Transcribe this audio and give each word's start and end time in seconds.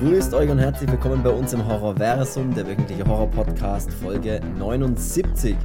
Grüßt 0.00 0.34
euch 0.34 0.50
und 0.50 0.58
herzlich 0.58 0.90
willkommen 0.90 1.22
bei 1.22 1.30
uns 1.30 1.54
im 1.54 1.66
Horrorversum, 1.66 2.54
der 2.54 2.66
wöchentliche 2.66 3.06
Horror-Podcast, 3.06 3.90
Folge 3.94 4.42
79. 4.58 5.56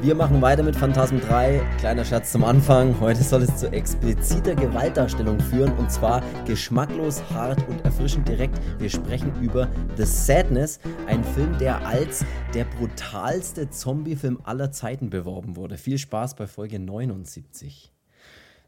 Wir 0.00 0.14
machen 0.14 0.40
weiter 0.40 0.62
mit 0.62 0.74
Phantasm 0.74 1.18
3. 1.18 1.60
Kleiner 1.80 2.02
Scherz 2.02 2.32
zum 2.32 2.44
Anfang. 2.44 2.98
Heute 3.00 3.22
soll 3.22 3.42
es 3.42 3.54
zu 3.56 3.70
expliziter 3.70 4.54
Gewaltdarstellung 4.54 5.38
führen 5.38 5.70
und 5.76 5.90
zwar 5.90 6.22
geschmacklos, 6.46 7.22
hart 7.30 7.68
und 7.68 7.84
erfrischend 7.84 8.26
direkt. 8.26 8.58
Wir 8.78 8.88
sprechen 8.88 9.30
über 9.42 9.68
The 9.98 10.06
Sadness, 10.06 10.80
ein 11.06 11.22
Film, 11.22 11.58
der 11.58 11.86
als 11.86 12.24
der 12.54 12.64
brutalste 12.64 13.68
Zombie-Film 13.68 14.40
aller 14.44 14.72
Zeiten 14.72 15.10
beworben 15.10 15.56
wurde. 15.56 15.76
Viel 15.76 15.98
Spaß 15.98 16.36
bei 16.36 16.46
Folge 16.46 16.78
79. 16.78 17.92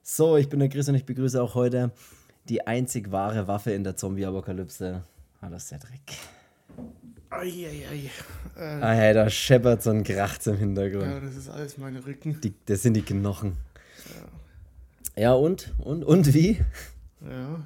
So, 0.03 0.37
ich 0.37 0.51
bin 0.51 0.61
der 0.61 0.69
Chris 0.69 0.91
und 0.91 0.95
ich 0.95 1.07
begrüße 1.07 1.43
auch 1.43 1.55
heute 1.55 1.93
die 2.49 2.67
einzig 2.67 3.11
wahre 3.11 3.49
Waffe 3.49 3.73
in 3.73 3.83
der 3.83 3.97
Zombie-Apokalypse. 3.97 5.03
Hallo 5.47 5.61
Cedric. 5.61 6.19
Eieiei. 7.31 8.11
Äh, 8.57 8.61
ah, 8.61 8.95
hey, 8.95 9.15
da 9.15 9.31
scheppert 9.31 9.81
so 9.81 9.91
ein 9.91 10.03
Kracht 10.03 10.45
im 10.49 10.57
Hintergrund. 10.57 11.05
Ja, 11.05 11.21
das 11.21 11.37
ist 11.37 11.49
alles 11.49 11.79
meine 11.79 12.05
Rücken. 12.05 12.41
Die, 12.41 12.53
das 12.67 12.83
sind 12.83 12.95
die 12.95 13.03
Knochen. 13.03 13.57
Ja, 15.15 15.23
ja 15.23 15.33
und? 15.35 15.73
Und? 15.79 16.03
Und 16.03 16.35
wie? 16.35 16.59
Ja, 17.21 17.31
ja. 17.31 17.61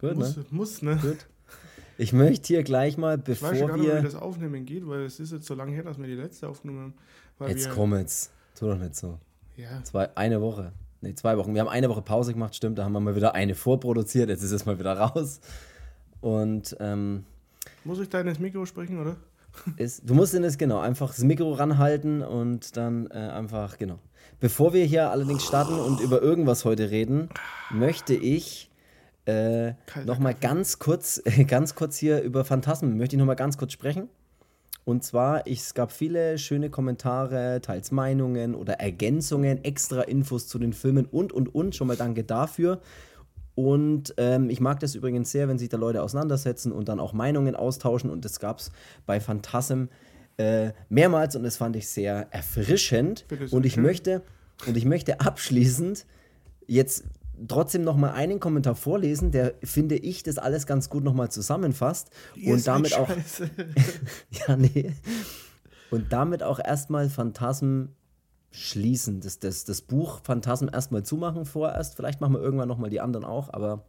Gut, 0.00 0.16
muss, 0.16 0.36
ne? 0.36 0.44
Muss, 0.50 0.82
ne? 0.82 0.96
Gut. 0.96 1.28
Ich 1.98 2.12
möchte 2.12 2.48
hier 2.48 2.64
gleich 2.64 2.96
mal, 2.96 3.16
bevor 3.16 3.52
ich 3.52 3.60
weiß 3.60 3.68
gar 3.68 3.76
wir. 3.76 3.94
nicht, 3.94 4.02
wie 4.02 4.06
das 4.06 4.16
Aufnehmen 4.16 4.66
geht, 4.66 4.84
weil 4.88 5.02
es 5.02 5.20
ist 5.20 5.30
jetzt 5.30 5.46
so 5.46 5.54
lange 5.54 5.70
her, 5.70 5.84
dass 5.84 5.98
wir 5.98 6.08
die 6.08 6.14
letzte 6.14 6.48
aufgenommen 6.48 6.94
haben. 7.38 7.48
Jetzt 7.48 7.66
wir, 7.66 7.74
komm 7.74 7.94
jetzt. 7.94 8.32
Tu 8.58 8.66
doch 8.66 8.76
nicht 8.76 8.96
so. 8.96 9.20
Ja. 9.56 9.84
Zwei, 9.84 10.16
eine 10.16 10.40
Woche. 10.40 10.72
Ne, 11.00 11.14
zwei 11.14 11.38
Wochen. 11.38 11.54
Wir 11.54 11.60
haben 11.60 11.68
eine 11.68 11.88
Woche 11.88 12.02
Pause 12.02 12.32
gemacht, 12.32 12.56
stimmt. 12.56 12.76
Da 12.76 12.82
haben 12.82 12.92
wir 12.92 12.98
mal 12.98 13.14
wieder 13.14 13.36
eine 13.36 13.54
vorproduziert. 13.54 14.30
Jetzt 14.30 14.42
ist 14.42 14.50
es 14.50 14.66
mal 14.66 14.80
wieder 14.80 14.98
raus. 14.98 15.40
Und. 16.20 16.76
Ähm, 16.80 17.24
Muss 17.84 17.98
ich 18.00 18.08
da 18.08 18.20
ins 18.20 18.38
Mikro 18.38 18.66
sprechen, 18.66 19.00
oder? 19.00 19.16
Ist, 19.76 20.08
du 20.08 20.14
musst 20.14 20.34
in 20.34 20.42
das, 20.42 20.58
genau, 20.58 20.78
einfach 20.78 21.08
das 21.08 21.24
Mikro 21.24 21.52
ranhalten 21.52 22.22
und 22.22 22.76
dann 22.76 23.08
äh, 23.08 23.14
einfach, 23.14 23.78
genau. 23.78 23.98
Bevor 24.38 24.72
wir 24.72 24.84
hier 24.84 25.10
allerdings 25.10 25.44
starten 25.44 25.74
und 25.74 26.00
über 26.00 26.22
irgendwas 26.22 26.64
heute 26.64 26.90
reden, 26.90 27.28
möchte 27.70 28.14
ich 28.14 28.70
äh, 29.26 29.74
nochmal 30.04 30.34
ganz 30.34 30.78
kurz, 30.78 31.22
ganz 31.46 31.74
kurz 31.74 31.96
hier 31.96 32.22
über 32.22 32.44
Phantasmen, 32.44 32.96
möchte 32.96 33.16
ich 33.16 33.18
nochmal 33.18 33.36
ganz 33.36 33.58
kurz 33.58 33.72
sprechen. 33.72 34.08
Und 34.84 35.04
zwar, 35.04 35.46
ich, 35.46 35.60
es 35.60 35.74
gab 35.74 35.92
viele 35.92 36.38
schöne 36.38 36.70
Kommentare, 36.70 37.60
teils 37.60 37.90
Meinungen 37.92 38.54
oder 38.54 38.74
Ergänzungen, 38.80 39.62
extra 39.62 40.02
Infos 40.02 40.48
zu 40.48 40.58
den 40.58 40.72
Filmen 40.72 41.04
und, 41.04 41.32
und, 41.32 41.54
und. 41.54 41.76
Schon 41.76 41.86
mal 41.86 41.96
danke 41.96 42.24
dafür. 42.24 42.80
Und 43.54 44.14
ähm, 44.16 44.48
ich 44.48 44.60
mag 44.60 44.80
das 44.80 44.94
übrigens 44.94 45.30
sehr, 45.32 45.48
wenn 45.48 45.58
sich 45.58 45.68
da 45.68 45.76
Leute 45.76 46.02
auseinandersetzen 46.02 46.72
und 46.72 46.88
dann 46.88 47.00
auch 47.00 47.12
Meinungen 47.12 47.56
austauschen. 47.56 48.10
Und 48.10 48.24
das 48.24 48.40
gab 48.40 48.58
es 48.58 48.70
bei 49.06 49.20
Phantasm 49.20 49.84
äh, 50.38 50.72
mehrmals 50.88 51.36
und 51.36 51.42
das 51.42 51.56
fand 51.56 51.76
ich 51.76 51.88
sehr 51.88 52.28
erfrischend. 52.30 53.26
Und 53.50 53.66
ich 53.66 53.76
möchte, 53.76 54.22
und 54.66 54.76
ich 54.76 54.84
möchte 54.84 55.20
abschließend 55.20 56.06
jetzt 56.66 57.04
trotzdem 57.48 57.82
noch 57.82 57.96
mal 57.96 58.12
einen 58.12 58.40
Kommentar 58.40 58.74
vorlesen, 58.74 59.30
der 59.30 59.54
finde 59.62 59.96
ich 59.96 60.22
das 60.22 60.38
alles 60.38 60.66
ganz 60.66 60.88
gut 60.88 61.04
noch 61.04 61.14
mal 61.14 61.30
zusammenfasst 61.30 62.10
Die 62.36 62.52
und 62.52 62.66
damit 62.66 62.94
auch 62.94 63.08
ja 64.46 64.56
nee 64.56 64.92
und 65.90 66.12
damit 66.12 66.42
auch 66.42 66.60
erstmal 66.62 67.08
Phantasm 67.08 67.86
schließen, 68.50 69.20
das, 69.20 69.38
das, 69.38 69.64
das 69.64 69.80
Buch 69.80 70.20
Phantasm 70.22 70.68
erstmal 70.72 71.04
zumachen 71.04 71.44
vorerst. 71.44 71.94
Vielleicht 71.94 72.20
machen 72.20 72.34
wir 72.34 72.40
irgendwann 72.40 72.68
nochmal 72.68 72.90
die 72.90 73.00
anderen 73.00 73.24
auch, 73.24 73.52
aber 73.52 73.84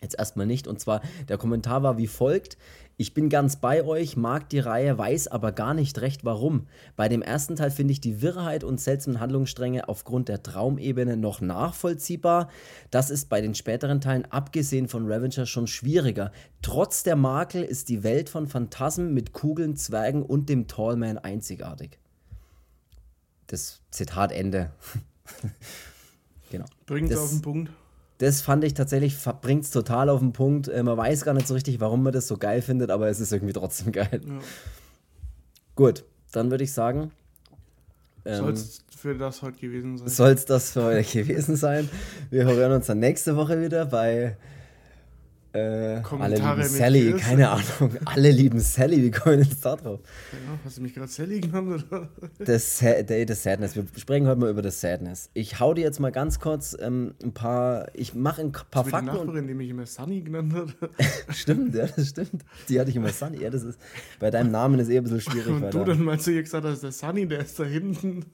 jetzt 0.00 0.18
erstmal 0.18 0.46
nicht. 0.46 0.66
Und 0.66 0.80
zwar, 0.80 1.00
der 1.28 1.38
Kommentar 1.38 1.82
war 1.82 1.98
wie 1.98 2.08
folgt. 2.08 2.58
Ich 2.98 3.14
bin 3.14 3.30
ganz 3.30 3.56
bei 3.56 3.84
euch, 3.84 4.16
mag 4.16 4.48
die 4.50 4.58
Reihe, 4.58 4.98
weiß 4.98 5.28
aber 5.28 5.52
gar 5.52 5.72
nicht 5.72 6.00
recht 6.00 6.24
warum. 6.24 6.66
Bei 6.94 7.08
dem 7.08 7.22
ersten 7.22 7.56
Teil 7.56 7.70
finde 7.70 7.92
ich 7.92 8.00
die 8.00 8.20
Wirrheit 8.20 8.64
und 8.64 8.80
seltsamen 8.80 9.18
Handlungsstränge 9.18 9.88
aufgrund 9.88 10.28
der 10.28 10.42
Traumebene 10.42 11.16
noch 11.16 11.40
nachvollziehbar. 11.40 12.48
Das 12.90 13.10
ist 13.10 13.28
bei 13.28 13.40
den 13.40 13.54
späteren 13.54 14.00
Teilen, 14.00 14.30
abgesehen 14.30 14.88
von 14.88 15.06
Revenger, 15.06 15.46
schon 15.46 15.66
schwieriger. 15.66 16.32
Trotz 16.60 17.02
der 17.02 17.16
Makel 17.16 17.62
ist 17.62 17.88
die 17.88 18.02
Welt 18.02 18.28
von 18.28 18.46
Phantasmen 18.46 19.14
mit 19.14 19.32
Kugeln, 19.32 19.76
Zwergen 19.76 20.22
und 20.22 20.48
dem 20.48 20.68
Tallman 20.68 21.18
einzigartig 21.18 22.01
das 23.52 23.80
Zitat 23.90 24.32
Ende. 24.32 24.70
genau. 26.50 26.64
Bringt 26.86 27.10
es 27.10 27.18
auf 27.18 27.30
den 27.30 27.42
Punkt. 27.42 27.70
Das 28.18 28.40
fand 28.40 28.64
ich 28.64 28.74
tatsächlich, 28.74 29.16
bringt 29.40 29.64
es 29.64 29.70
total 29.70 30.08
auf 30.08 30.20
den 30.20 30.32
Punkt. 30.32 30.68
Äh, 30.68 30.82
man 30.82 30.96
weiß 30.96 31.24
gar 31.24 31.34
nicht 31.34 31.46
so 31.46 31.54
richtig, 31.54 31.80
warum 31.80 32.02
man 32.02 32.12
das 32.12 32.28
so 32.28 32.38
geil 32.38 32.62
findet, 32.62 32.90
aber 32.90 33.08
es 33.08 33.20
ist 33.20 33.32
irgendwie 33.32 33.52
trotzdem 33.52 33.92
geil. 33.92 34.20
Ja. 34.24 34.38
Gut, 35.76 36.04
dann 36.32 36.50
würde 36.50 36.64
ich 36.64 36.72
sagen. 36.72 37.10
Ähm, 38.24 38.38
Soll 38.38 38.52
es 38.52 38.84
für 38.96 39.14
das 39.16 39.42
heute 39.42 39.58
gewesen 39.58 39.98
sein? 39.98 40.08
Soll 40.08 40.30
es 40.30 40.44
das 40.46 40.72
für 40.72 40.84
heute 40.84 41.02
gewesen 41.22 41.56
sein? 41.56 41.90
Wir 42.30 42.44
hören 42.44 42.72
uns 42.72 42.86
dann 42.86 43.00
nächste 43.00 43.36
Woche 43.36 43.60
wieder 43.60 43.86
bei 43.86 44.36
äh, 45.54 46.00
alle 46.18 46.36
lieben 46.36 46.62
Sally, 46.62 47.12
keine 47.18 47.50
Ahnung. 47.50 47.96
Alle 48.06 48.30
lieben 48.30 48.58
Sally, 48.58 49.02
wie 49.02 49.10
kommen 49.10 49.38
wir 49.38 49.44
jetzt 49.44 49.64
da 49.64 49.76
drauf? 49.76 50.00
Ja, 50.32 50.38
hast 50.64 50.78
du 50.78 50.82
mich 50.82 50.94
gerade 50.94 51.08
Sally 51.08 51.40
genannt? 51.40 51.84
Oder? 51.90 52.08
Das, 52.38 52.78
Day 52.78 53.26
the 53.28 53.34
Sadness. 53.34 53.76
Wir 53.76 53.84
sprechen 53.96 54.26
heute 54.26 54.40
mal 54.40 54.48
über 54.48 54.62
das 54.62 54.80
Sadness. 54.80 55.28
Ich 55.34 55.60
hau 55.60 55.74
dir 55.74 55.82
jetzt 55.82 56.00
mal 56.00 56.10
ganz 56.10 56.40
kurz 56.40 56.74
ähm, 56.80 57.14
ein 57.22 57.32
paar. 57.32 57.88
Ich 57.92 58.14
mache 58.14 58.40
ein 58.40 58.52
paar 58.52 58.84
Fakten. 58.84 59.10
Die 59.10 59.12
Nachbarin, 59.12 59.46
die 59.46 59.54
mich 59.54 59.68
immer 59.68 59.84
Sunny 59.84 60.22
genannt 60.22 60.54
hat. 60.54 60.68
stimmt, 61.36 61.74
ja, 61.74 61.86
das 61.86 62.08
stimmt. 62.08 62.44
Die 62.70 62.80
hatte 62.80 62.88
ich 62.88 62.96
immer 62.96 63.10
Sunny. 63.10 63.42
Ja, 63.42 63.50
das 63.50 63.62
ist, 63.62 63.78
bei 64.20 64.30
deinem 64.30 64.52
Namen 64.52 64.80
ist 64.80 64.88
eh 64.88 64.96
ein 64.96 65.04
bisschen 65.04 65.20
schwierig. 65.20 65.48
Und 65.48 65.74
du 65.74 65.84
dann 65.84 66.02
mal 66.02 66.18
zu 66.18 66.32
ihr 66.32 66.42
gesagt 66.42 66.64
hast, 66.64 66.82
der 66.82 66.92
Sunny, 66.92 67.26
der 67.26 67.40
ist 67.40 67.58
da 67.58 67.64
hinten. 67.64 68.24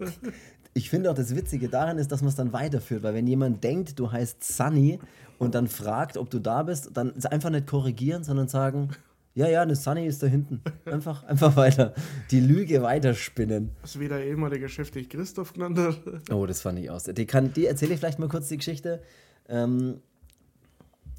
Ich 0.74 0.90
finde 0.90 1.10
auch 1.10 1.14
das 1.14 1.34
Witzige 1.34 1.68
daran 1.68 1.98
ist, 1.98 2.12
dass 2.12 2.20
man 2.20 2.28
es 2.28 2.36
dann 2.36 2.52
weiterführt, 2.52 3.02
weil 3.02 3.14
wenn 3.14 3.26
jemand 3.26 3.64
denkt, 3.64 3.98
du 3.98 4.12
heißt 4.12 4.44
Sunny 4.44 5.00
und 5.38 5.54
dann 5.54 5.68
fragt, 5.68 6.16
ob 6.16 6.30
du 6.30 6.38
da 6.38 6.62
bist, 6.64 6.90
dann 6.94 7.12
einfach 7.24 7.50
nicht 7.50 7.66
korrigieren, 7.66 8.24
sondern 8.24 8.48
sagen, 8.48 8.90
ja, 9.34 9.48
ja, 9.48 9.62
eine 9.62 9.76
Sunny 9.76 10.04
ist 10.04 10.20
da 10.20 10.26
hinten. 10.26 10.60
Einfach, 10.84 11.22
einfach 11.22 11.54
weiter. 11.54 11.94
Die 12.32 12.40
Lüge 12.40 12.82
weiterspinnen. 12.82 13.70
Hast 13.82 14.00
wie 14.00 14.08
der 14.08 14.24
ehemalige 14.24 14.68
Chef 14.68 14.90
dich 14.90 15.08
Christoph 15.08 15.52
genannt 15.52 15.78
hat. 15.78 16.00
Oh, 16.32 16.44
das 16.44 16.60
fand 16.60 16.80
ich 16.80 16.90
aus. 16.90 17.04
Die, 17.04 17.24
kann, 17.24 17.52
die 17.52 17.66
erzähle 17.66 17.94
ich 17.94 18.00
vielleicht 18.00 18.18
mal 18.18 18.28
kurz 18.28 18.48
die 18.48 18.56
Geschichte. 18.56 19.00
Ähm, 19.48 20.00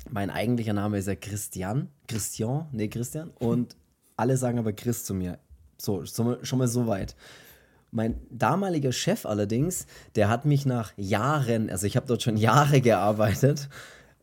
mein 0.09 0.31
eigentlicher 0.31 0.74
Name 0.74 0.97
ist 0.97 1.07
ja 1.07 1.16
Christian. 1.16 1.88
Christian, 2.09 2.68
nee, 2.74 2.90
Christian. 2.90 3.31
Und 3.40 3.78
alle 4.18 4.36
sagen 4.36 4.59
aber 4.59 4.74
Chris 4.74 5.06
zu 5.06 5.13
mir. 5.13 5.40
So, 5.78 6.06
schon 6.06 6.57
mal 6.57 6.68
so 6.68 6.88
weit. 6.88 7.16
Mein 7.91 8.19
damaliger 8.30 8.91
Chef 8.91 9.25
allerdings, 9.25 9.88
der 10.16 10.28
hat 10.28 10.44
mich 10.44 10.66
nach 10.66 10.91
Jahren, 10.97 11.69
also 11.69 11.88
ich 11.88 11.96
habe 11.96 12.06
dort 12.06 12.22
schon 12.22 12.36
Jahre 12.36 12.81
gearbeitet, 12.81 13.69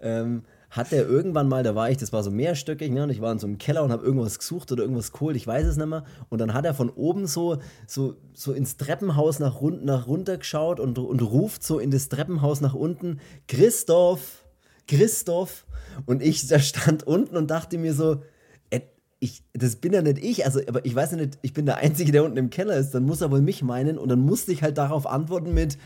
ähm, 0.01 0.43
hat 0.71 0.93
er 0.93 1.09
irgendwann 1.09 1.49
mal, 1.49 1.62
da 1.62 1.75
war 1.75 1.91
ich, 1.91 1.97
das 1.97 2.12
war 2.12 2.23
so 2.23 2.31
mehrstöckig, 2.31 2.91
ne, 2.91 3.05
und 3.05 3.11
ich 3.11 3.21
war 3.21 3.33
in 3.33 3.39
so 3.39 3.47
einem 3.47 3.59
Keller 3.59 3.83
und 3.83 3.93
habe 3.93 4.05
irgendwas 4.05 4.39
gesucht 4.39 4.71
oder 4.73 4.83
irgendwas 4.83 5.12
geholt, 5.12 5.37
ich 5.37 5.47
weiß 5.47 5.67
es 5.67 5.77
nicht 5.77 5.87
mehr. 5.87 6.05
Und 6.29 6.41
dann 6.41 6.55
hat 6.55 6.67
er 6.67 6.75
von 6.75 6.91
oben 6.91 7.27
so, 7.27 7.59
so, 7.87 8.17
so 8.34 8.53
ins 8.53 8.77
Treppenhaus 8.77 9.39
nach, 9.39 9.61
nach 9.61 10.07
runter 10.07 10.37
geschaut 10.37 10.81
und, 10.81 10.99
und 10.99 11.23
ruft 11.23 11.62
so 11.62 11.79
in 11.79 11.91
das 11.91 12.09
Treppenhaus 12.09 12.61
nach 12.61 12.75
unten: 12.75 13.21
Christoph, 13.49 14.45
Christoph. 14.87 15.65
Und 16.05 16.23
ich 16.23 16.47
da 16.47 16.59
stand 16.59 17.07
unten 17.07 17.37
und 17.37 17.51
dachte 17.51 17.78
mir 17.78 17.95
so, 17.95 18.23
äh, 18.69 18.81
ich, 19.19 19.45
das 19.55 19.77
bin 19.77 19.95
ja 19.95 20.03
nicht 20.03 20.19
ich, 20.19 20.45
also, 20.45 20.61
aber 20.67 20.84
ich 20.84 20.95
weiß 20.95 21.13
ja 21.13 21.17
nicht, 21.17 21.39
ich 21.41 21.55
bin 21.55 21.65
der 21.65 21.78
Einzige, 21.78 22.13
der 22.13 22.25
unten 22.25 22.37
im 22.37 22.51
Keller 22.51 22.77
ist, 22.77 22.91
dann 22.91 23.05
muss 23.05 23.23
er 23.23 23.31
wohl 23.31 23.41
mich 23.41 23.63
meinen 23.63 23.97
und 23.97 24.11
dann 24.11 24.19
musste 24.19 24.53
ich 24.53 24.63
halt 24.63 24.77
darauf 24.77 25.07
antworten 25.07 25.55
mit 25.55 25.78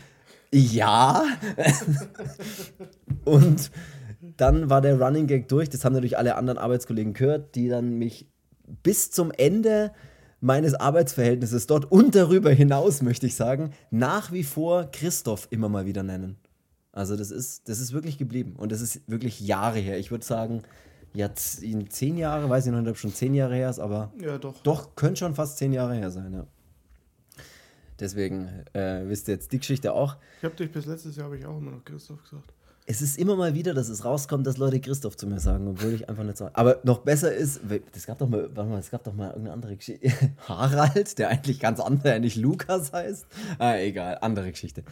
Ja. 0.51 1.23
und 3.23 3.71
dann 4.37 4.69
war 4.69 4.81
der 4.81 4.99
Running 4.99 5.27
Gag 5.27 5.47
durch. 5.47 5.69
Das 5.69 5.83
haben 5.83 5.93
natürlich 5.93 6.17
alle 6.17 6.35
anderen 6.35 6.57
Arbeitskollegen 6.57 7.13
gehört, 7.13 7.55
die 7.55 7.67
dann 7.67 7.97
mich 7.97 8.27
bis 8.83 9.11
zum 9.11 9.31
Ende 9.31 9.91
meines 10.39 10.73
Arbeitsverhältnisses 10.73 11.67
dort 11.67 11.91
und 11.91 12.15
darüber 12.15 12.51
hinaus, 12.51 13.01
möchte 13.01 13.27
ich 13.27 13.35
sagen, 13.35 13.71
nach 13.91 14.31
wie 14.31 14.43
vor 14.43 14.89
Christoph 14.91 15.47
immer 15.51 15.69
mal 15.69 15.85
wieder 15.85 16.03
nennen. 16.03 16.37
Also 16.91 17.15
das 17.15 17.31
ist, 17.31 17.69
das 17.69 17.79
ist 17.79 17.93
wirklich 17.93 18.17
geblieben. 18.17 18.55
Und 18.57 18.71
das 18.71 18.81
ist 18.81 19.01
wirklich 19.07 19.39
Jahre 19.39 19.79
her. 19.79 19.97
Ich 19.97 20.11
würde 20.11 20.25
sagen, 20.25 20.63
jetzt 21.13 21.61
in 21.63 21.89
zehn 21.89 22.17
Jahre, 22.17 22.49
weiß 22.49 22.65
ich 22.65 22.71
noch 22.71 22.81
nicht, 22.81 22.89
ob 22.89 22.97
schon 22.97 23.13
zehn 23.13 23.33
Jahre 23.33 23.55
her 23.55 23.69
ist, 23.69 23.79
aber 23.79 24.11
ja, 24.19 24.37
doch. 24.37 24.61
doch, 24.63 24.95
könnte 24.95 25.19
schon 25.19 25.35
fast 25.35 25.57
zehn 25.57 25.73
Jahre 25.73 25.95
her 25.95 26.11
sein, 26.11 26.33
ja. 26.33 26.47
Deswegen 27.99 28.47
äh, 28.73 29.07
wisst 29.07 29.27
ihr 29.27 29.35
jetzt 29.35 29.51
die 29.51 29.59
Geschichte 29.59 29.93
auch. 29.93 30.17
Ich 30.39 30.43
habe 30.43 30.55
dich 30.55 30.71
bis 30.71 30.87
letztes 30.87 31.15
Jahr, 31.15 31.25
habe 31.25 31.37
ich 31.37 31.45
auch 31.45 31.57
immer 31.57 31.71
noch 31.71 31.85
Christoph 31.85 32.23
gesagt 32.23 32.51
es 32.91 33.01
ist 33.01 33.17
immer 33.17 33.37
mal 33.37 33.53
wieder, 33.53 33.73
dass 33.73 33.87
es 33.87 34.03
rauskommt, 34.03 34.45
dass 34.45 34.57
Leute 34.57 34.81
Christoph 34.81 35.15
zu 35.15 35.25
mir 35.25 35.39
sagen, 35.39 35.65
obwohl 35.65 35.93
ich 35.93 36.09
einfach 36.09 36.23
nicht 36.23 36.37
sage. 36.37 36.51
Aber 36.55 36.81
noch 36.83 36.99
besser 36.99 37.33
ist, 37.33 37.61
das 37.93 38.05
gab 38.05 38.17
doch 38.17 38.27
mal, 38.27 38.49
warte 38.53 38.69
mal, 38.69 38.79
es 38.79 38.91
gab 38.91 39.03
doch 39.05 39.13
mal 39.13 39.27
irgendeine 39.27 39.53
andere 39.53 39.77
Geschichte. 39.77 40.11
Harald, 40.47 41.17
der 41.17 41.29
eigentlich 41.29 41.61
ganz 41.61 41.79
anders, 41.79 42.03
der 42.03 42.19
nicht 42.19 42.35
Lukas 42.35 42.91
heißt. 42.91 43.25
Ah, 43.59 43.77
egal, 43.77 44.17
andere 44.19 44.51
Geschichte. 44.51 44.83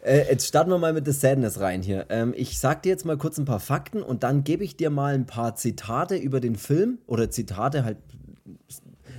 Äh, 0.00 0.30
jetzt 0.30 0.46
starten 0.46 0.70
wir 0.70 0.78
mal 0.78 0.94
mit 0.94 1.04
The 1.04 1.12
Sadness 1.12 1.60
rein 1.60 1.82
hier. 1.82 2.06
Ähm, 2.08 2.32
ich 2.34 2.58
sag 2.58 2.82
dir 2.82 2.90
jetzt 2.90 3.04
mal 3.04 3.18
kurz 3.18 3.36
ein 3.36 3.44
paar 3.44 3.60
Fakten 3.60 4.02
und 4.02 4.22
dann 4.22 4.42
gebe 4.42 4.64
ich 4.64 4.76
dir 4.76 4.88
mal 4.88 5.14
ein 5.14 5.26
paar 5.26 5.54
Zitate 5.56 6.16
über 6.16 6.40
den 6.40 6.56
Film 6.56 6.98
oder 7.06 7.30
Zitate 7.30 7.84
halt, 7.84 7.98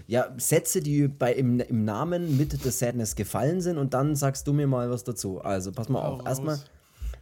ja, 0.07 0.33
Sätze, 0.37 0.81
die 0.81 1.07
bei, 1.09 1.33
im, 1.33 1.59
im 1.59 1.83
Namen 1.85 2.37
mit 2.37 2.53
The 2.53 2.71
Sadness 2.71 3.15
gefallen 3.15 3.61
sind 3.61 3.77
und 3.77 3.93
dann 3.93 4.15
sagst 4.15 4.47
du 4.47 4.53
mir 4.53 4.65
mal 4.65 4.89
was 4.89 5.03
dazu. 5.03 5.41
Also 5.41 5.71
pass 5.71 5.89
mal 5.89 5.99
auf. 5.99 6.25
Erstmal 6.25 6.57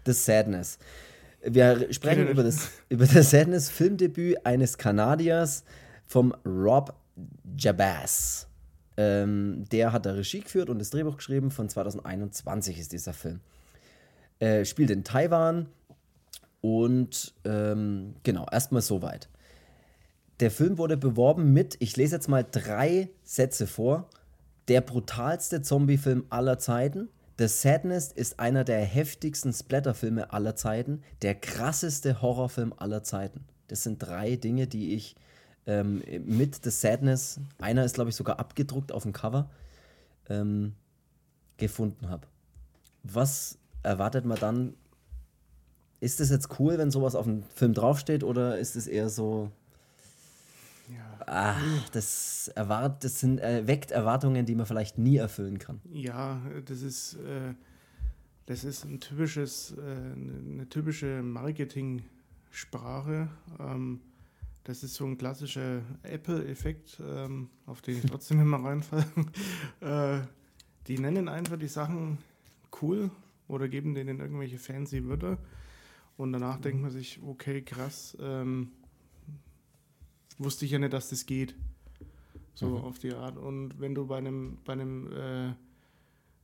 The 0.05 0.13
Sadness. 0.13 0.77
Wir 1.43 1.91
sprechen 1.93 2.27
über 2.27 2.43
das, 2.43 2.69
über 2.89 3.05
das 3.05 3.31
Sadness 3.31 3.69
Filmdebüt 3.69 4.45
eines 4.45 4.77
Kanadiers 4.77 5.63
vom 6.05 6.33
Rob 6.45 6.93
Jabaz. 7.57 8.47
Ähm, 8.97 9.65
der 9.71 9.91
hat 9.91 10.05
da 10.05 10.13
Regie 10.13 10.41
geführt 10.41 10.69
und 10.69 10.79
das 10.79 10.89
Drehbuch 10.89 11.17
geschrieben. 11.17 11.51
Von 11.51 11.69
2021 11.69 12.79
ist 12.79 12.91
dieser 12.91 13.13
Film. 13.13 13.41
Äh, 14.39 14.65
spielt 14.65 14.89
in 14.89 15.03
Taiwan 15.03 15.67
und 16.61 17.33
ähm, 17.43 18.15
genau, 18.23 18.47
erstmal 18.51 18.81
soweit. 18.81 19.29
Der 20.39 20.51
Film 20.51 20.77
wurde 20.77 20.97
beworben 20.97 21.53
mit, 21.53 21.77
ich 21.79 21.95
lese 21.95 22.15
jetzt 22.15 22.27
mal 22.27 22.43
drei 22.43 23.09
Sätze 23.23 23.67
vor, 23.67 24.09
der 24.67 24.81
brutalste 24.81 25.61
Zombie-Film 25.61 26.25
aller 26.29 26.57
Zeiten. 26.59 27.09
The 27.37 27.47
Sadness 27.47 28.11
ist 28.13 28.39
einer 28.39 28.63
der 28.63 28.79
heftigsten 28.79 29.51
Splatterfilme 29.51 30.31
aller 30.31 30.55
Zeiten, 30.55 31.03
der 31.21 31.35
krasseste 31.35 32.21
Horrorfilm 32.21 32.73
aller 32.77 33.03
Zeiten. 33.03 33.45
Das 33.67 33.83
sind 33.83 33.99
drei 33.99 34.37
Dinge, 34.37 34.67
die 34.67 34.93
ich 34.93 35.15
ähm, 35.65 36.01
mit 36.25 36.63
The 36.63 36.69
Sadness, 36.69 37.39
einer 37.59 37.83
ist 37.83 37.95
glaube 37.95 38.09
ich 38.09 38.15
sogar 38.15 38.39
abgedruckt 38.39 38.91
auf 38.91 39.03
dem 39.03 39.11
Cover, 39.11 39.49
ähm, 40.29 40.75
gefunden 41.57 42.09
habe. 42.09 42.27
Was 43.03 43.57
erwartet 43.83 44.25
man 44.25 44.39
dann? 44.39 44.73
Ist 45.99 46.21
es 46.21 46.29
jetzt 46.29 46.59
cool, 46.59 46.77
wenn 46.77 46.91
sowas 46.91 47.15
auf 47.15 47.25
dem 47.25 47.43
Film 47.55 47.73
draufsteht 47.73 48.23
oder 48.23 48.57
ist 48.59 48.75
es 48.75 48.87
eher 48.87 49.09
so, 49.09 49.51
ja. 50.89 51.19
Ah, 51.25 51.57
das, 51.91 52.49
erwart, 52.55 53.03
das 53.03 53.19
sind, 53.19 53.39
äh, 53.39 53.67
weckt 53.67 53.91
Erwartungen, 53.91 54.45
die 54.45 54.55
man 54.55 54.65
vielleicht 54.65 54.97
nie 54.97 55.17
erfüllen 55.17 55.59
kann. 55.59 55.81
Ja, 55.91 56.41
das 56.65 56.81
ist, 56.81 57.15
äh, 57.15 57.53
das 58.45 58.63
ist 58.63 58.85
ein 58.85 58.99
typisches, 58.99 59.75
äh, 59.77 59.81
eine 59.81 60.67
typische 60.69 61.21
Marketing-Sprache. 61.23 63.29
Ähm, 63.59 64.01
das 64.63 64.83
ist 64.83 64.95
so 64.95 65.05
ein 65.05 65.17
klassischer 65.17 65.81
Apple-Effekt, 66.03 66.99
ähm, 66.99 67.49
auf 67.65 67.81
den 67.81 67.97
ich 67.97 68.05
trotzdem 68.05 68.39
immer 68.39 68.63
reinfalle. 68.63 69.05
äh, 69.81 70.19
die 70.87 70.99
nennen 70.99 71.29
einfach 71.29 71.57
die 71.57 71.67
Sachen 71.67 72.17
cool 72.81 73.09
oder 73.47 73.67
geben 73.67 73.95
denen 73.95 74.19
irgendwelche 74.19 74.57
fancy 74.57 75.07
Wörter. 75.07 75.37
Und 76.17 76.31
danach 76.31 76.59
denkt 76.59 76.81
man 76.81 76.91
sich, 76.91 77.21
okay, 77.23 77.61
krass, 77.61 78.17
ähm, 78.19 78.71
wusste 80.37 80.65
ich 80.65 80.71
ja 80.71 80.79
nicht, 80.79 80.93
dass 80.93 81.09
das 81.09 81.25
geht. 81.25 81.55
So 82.53 82.69
mhm. 82.69 82.77
auf 82.77 82.99
die 82.99 83.13
Art. 83.13 83.37
Und 83.37 83.79
wenn 83.79 83.95
du 83.95 84.07
bei 84.07 84.17
einem, 84.17 84.57
bei 84.63 84.73
einem, 84.73 85.11
äh, 85.11 85.53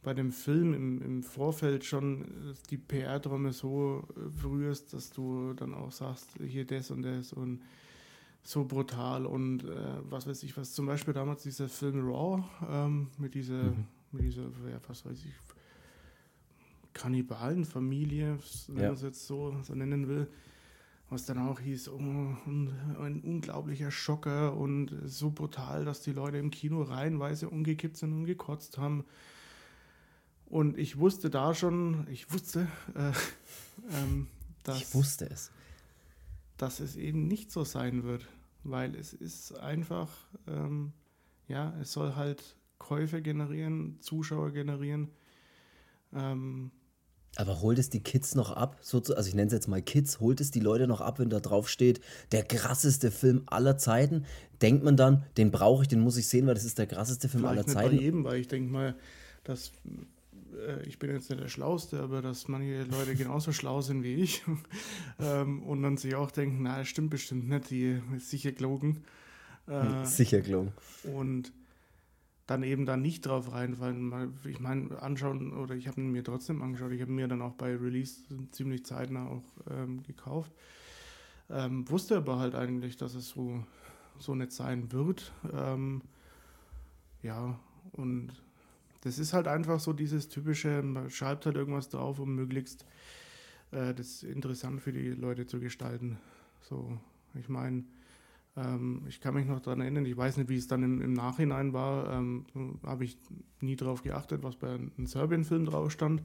bei 0.03 0.13
dem 0.13 0.31
Film 0.31 0.73
im, 0.73 1.01
im 1.01 1.23
Vorfeld 1.23 1.85
schon 1.85 2.55
die 2.69 2.77
PR-Trommel 2.77 3.53
so 3.53 4.07
berührst, 4.41 4.93
dass 4.93 5.11
du 5.11 5.53
dann 5.53 5.73
auch 5.73 5.91
sagst, 5.91 6.29
hier 6.43 6.65
das 6.65 6.91
und 6.91 7.03
das 7.03 7.33
und 7.33 7.61
so 8.43 8.65
brutal 8.65 9.25
und 9.25 9.63
äh, 9.63 9.99
was 10.09 10.27
weiß 10.27 10.43
ich 10.43 10.57
was. 10.57 10.73
Zum 10.73 10.87
Beispiel 10.87 11.13
damals 11.13 11.43
dieser 11.43 11.69
Film 11.69 12.07
Raw 12.07 12.43
ähm, 12.67 13.07
mit 13.17 13.35
dieser, 13.35 13.63
mhm. 13.63 13.85
mit 14.11 14.23
dieser, 14.23 14.43
ja, 14.43 14.79
was 14.87 15.05
weiß 15.05 15.17
ich, 15.25 15.33
Kannibalenfamilie, 16.93 18.37
wenn 18.67 18.77
ja. 18.77 18.87
man 18.87 18.95
es 18.95 19.01
jetzt 19.01 19.27
so, 19.27 19.55
so 19.63 19.75
nennen 19.75 20.07
will, 20.07 20.27
was 21.11 21.25
dann 21.25 21.37
auch 21.37 21.59
hieß, 21.59 21.89
oh, 21.89 21.99
ein 21.99 23.21
unglaublicher 23.23 23.91
Schocker 23.91 24.57
und 24.57 24.91
so 25.05 25.29
brutal, 25.29 25.85
dass 25.85 26.01
die 26.01 26.13
Leute 26.13 26.37
im 26.37 26.49
Kino 26.49 26.81
reihenweise 26.81 27.49
umgekippt 27.49 27.97
sind 27.97 28.13
und 28.13 28.25
gekotzt 28.25 28.79
haben. 28.79 29.05
Und 30.45 30.77
ich 30.79 30.97
wusste 30.97 31.29
da 31.29 31.53
schon, 31.53 32.07
ich 32.09 32.33
wusste, 32.33 32.67
äh, 32.95 33.11
ähm, 34.01 34.27
dass. 34.63 34.81
Ich 34.81 34.95
wusste 34.95 35.29
es 35.29 35.51
dass 36.61 36.79
es 36.79 36.95
eben 36.95 37.27
nicht 37.27 37.51
so 37.51 37.63
sein 37.63 38.03
wird, 38.03 38.27
weil 38.63 38.93
es 38.95 39.13
ist 39.13 39.57
einfach, 39.57 40.09
ähm, 40.45 40.93
ja, 41.47 41.73
es 41.81 41.91
soll 41.91 42.15
halt 42.15 42.55
Käufe 42.77 43.23
generieren, 43.23 43.99
Zuschauer 43.99 44.51
generieren. 44.51 45.09
Ähm, 46.13 46.69
aber 47.37 47.61
holt 47.61 47.79
es 47.79 47.89
die 47.89 48.01
Kids 48.01 48.35
noch 48.35 48.51
ab? 48.51 48.77
also 48.81 49.27
ich 49.27 49.33
nenne 49.33 49.47
es 49.47 49.53
jetzt 49.53 49.67
mal 49.67 49.81
Kids, 49.81 50.19
holt 50.19 50.41
es 50.41 50.51
die 50.51 50.59
Leute 50.59 50.87
noch 50.87 51.01
ab, 51.01 51.19
wenn 51.19 51.29
da 51.29 51.39
drauf 51.39 51.69
steht, 51.69 52.01
der 52.31 52.43
krasseste 52.43 53.11
Film 53.11 53.43
aller 53.45 53.77
Zeiten? 53.77 54.25
Denkt 54.61 54.83
man 54.83 54.97
dann, 54.97 55.23
den 55.37 55.51
brauche 55.51 55.83
ich, 55.83 55.87
den 55.87 56.01
muss 56.01 56.17
ich 56.17 56.27
sehen, 56.27 56.45
weil 56.47 56.53
das 56.53 56.65
ist 56.65 56.77
der 56.77 56.87
krasseste 56.87 57.29
Film 57.29 57.45
aller 57.45 57.65
Zeiten? 57.65 57.95
Bei 57.95 58.01
jedem, 58.01 58.23
weil 58.23 58.39
ich 58.39 58.47
denke 58.47 58.71
mal, 58.71 58.95
dass 59.43 59.71
äh, 60.67 60.83
ich 60.85 60.99
bin 60.99 61.11
jetzt 61.11 61.29
nicht 61.29 61.41
der 61.41 61.47
Schlauste, 61.47 61.99
aber 61.99 62.21
dass 62.21 62.47
manche 62.47 62.83
Leute 62.83 63.15
genauso 63.15 63.51
schlau 63.51 63.81
sind 63.81 64.03
wie 64.03 64.15
ich 64.15 64.43
ähm, 65.19 65.63
und 65.63 65.81
dann 65.81 65.97
sich 65.97 66.15
auch 66.15 66.31
denken, 66.31 66.63
na, 66.63 66.79
das 66.79 66.87
stimmt 66.87 67.09
bestimmt 67.09 67.49
nicht, 67.49 67.69
die 67.69 67.99
ist 68.15 68.29
sicher 68.29 68.51
gelogen. 68.51 69.03
Äh, 69.67 70.05
sicher 70.05 70.41
gelogen. 70.41 70.73
Und 71.03 71.51
dann 72.51 72.63
eben 72.63 72.85
dann 72.85 73.01
nicht 73.01 73.25
drauf 73.25 73.53
reinfallen. 73.53 74.33
Ich 74.43 74.59
meine, 74.59 75.01
anschauen, 75.01 75.53
oder 75.53 75.73
ich 75.73 75.87
habe 75.87 76.01
mir 76.01 76.21
trotzdem 76.21 76.61
angeschaut, 76.61 76.91
ich 76.91 77.01
habe 77.01 77.11
mir 77.11 77.29
dann 77.29 77.41
auch 77.41 77.53
bei 77.53 77.73
Release 77.73 78.23
ziemlich 78.51 78.85
zeitnah 78.85 79.25
auch 79.27 79.43
ähm, 79.69 80.03
gekauft. 80.03 80.51
Ähm, 81.49 81.89
wusste 81.89 82.17
aber 82.17 82.39
halt 82.39 82.53
eigentlich, 82.53 82.97
dass 82.97 83.15
es 83.15 83.29
so, 83.29 83.63
so 84.19 84.35
nicht 84.35 84.51
sein 84.51 84.91
wird. 84.91 85.31
Ähm, 85.53 86.01
ja, 87.23 87.57
und 87.93 88.33
das 89.01 89.17
ist 89.17 89.31
halt 89.31 89.47
einfach 89.47 89.79
so 89.79 89.93
dieses 89.93 90.27
typische, 90.27 90.81
man 90.81 91.09
schreibt 91.09 91.45
halt 91.45 91.55
irgendwas 91.55 91.87
drauf, 91.87 92.19
um 92.19 92.35
möglichst 92.35 92.85
äh, 93.71 93.93
das 93.93 94.23
interessant 94.23 94.81
für 94.81 94.91
die 94.91 95.11
Leute 95.11 95.47
zu 95.47 95.61
gestalten. 95.61 96.19
So, 96.59 96.97
ich 97.33 97.47
meine, 97.47 97.85
ähm, 98.57 99.03
ich 99.07 99.21
kann 99.21 99.33
mich 99.33 99.45
noch 99.45 99.59
daran 99.59 99.81
erinnern, 99.81 100.05
ich 100.05 100.17
weiß 100.17 100.37
nicht, 100.37 100.49
wie 100.49 100.57
es 100.57 100.67
dann 100.67 100.83
im, 100.83 101.01
im 101.01 101.13
Nachhinein 101.13 101.73
war, 101.73 102.11
ähm, 102.11 102.45
habe 102.83 103.05
ich 103.05 103.17
nie 103.61 103.75
darauf 103.75 104.03
geachtet, 104.03 104.43
was 104.43 104.55
bei 104.55 104.73
einem 104.73 105.05
Serbien-Film 105.05 105.65
drauf 105.65 105.91
stand. 105.91 106.21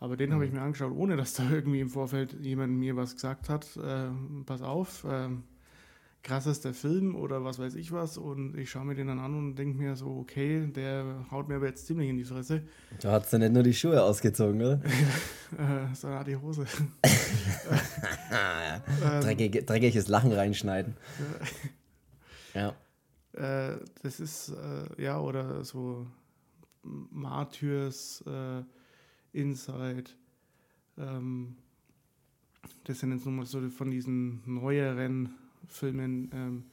Aber 0.00 0.16
den 0.16 0.30
mhm. 0.30 0.34
habe 0.34 0.46
ich 0.46 0.52
mir 0.52 0.62
angeschaut, 0.62 0.92
ohne 0.92 1.16
dass 1.16 1.34
da 1.34 1.48
irgendwie 1.50 1.80
im 1.80 1.90
Vorfeld 1.90 2.32
jemand 2.40 2.74
mir 2.74 2.96
was 2.96 3.14
gesagt 3.14 3.48
hat. 3.48 3.76
Äh, 3.76 4.08
pass 4.46 4.62
auf, 4.62 5.04
äh, 5.04 5.28
krassester 6.24 6.72
Film 6.72 7.14
oder 7.14 7.44
was 7.44 7.58
weiß 7.58 7.74
ich 7.74 7.92
was 7.92 8.16
und 8.16 8.56
ich 8.56 8.70
schaue 8.70 8.86
mir 8.86 8.94
den 8.94 9.08
dann 9.08 9.18
an 9.18 9.34
und 9.34 9.56
denke 9.56 9.78
mir 9.78 9.94
so, 9.94 10.16
okay, 10.16 10.66
der 10.66 11.26
haut 11.30 11.48
mir 11.48 11.56
aber 11.56 11.66
jetzt 11.66 11.86
ziemlich 11.86 12.08
in 12.08 12.16
die 12.16 12.24
Fresse. 12.24 12.62
Du 13.00 13.08
hast 13.08 13.30
ja 13.32 13.38
nicht 13.38 13.52
nur 13.52 13.62
die 13.62 13.74
Schuhe 13.74 14.02
ausgezogen, 14.02 14.60
oder? 14.60 14.80
äh, 15.58 15.94
sondern 15.94 16.24
die 16.24 16.36
Hose. 16.36 16.64
Dreckig, 19.20 19.66
dreckiges 19.66 20.08
Lachen 20.08 20.32
reinschneiden. 20.32 20.96
ja. 22.54 22.74
Äh, 23.34 23.76
das 24.02 24.18
ist, 24.18 24.48
äh, 24.48 25.02
ja, 25.02 25.20
oder 25.20 25.62
so 25.62 26.06
Martyrs 26.82 28.24
äh, 28.26 28.62
Inside. 29.38 30.04
Ähm, 30.96 31.56
das 32.84 33.00
sind 33.00 33.12
jetzt 33.12 33.26
nochmal 33.26 33.44
so 33.44 33.60
von 33.68 33.90
diesen 33.90 34.42
neueren 34.46 35.34
Filmen, 35.68 36.30
ähm, 36.32 36.64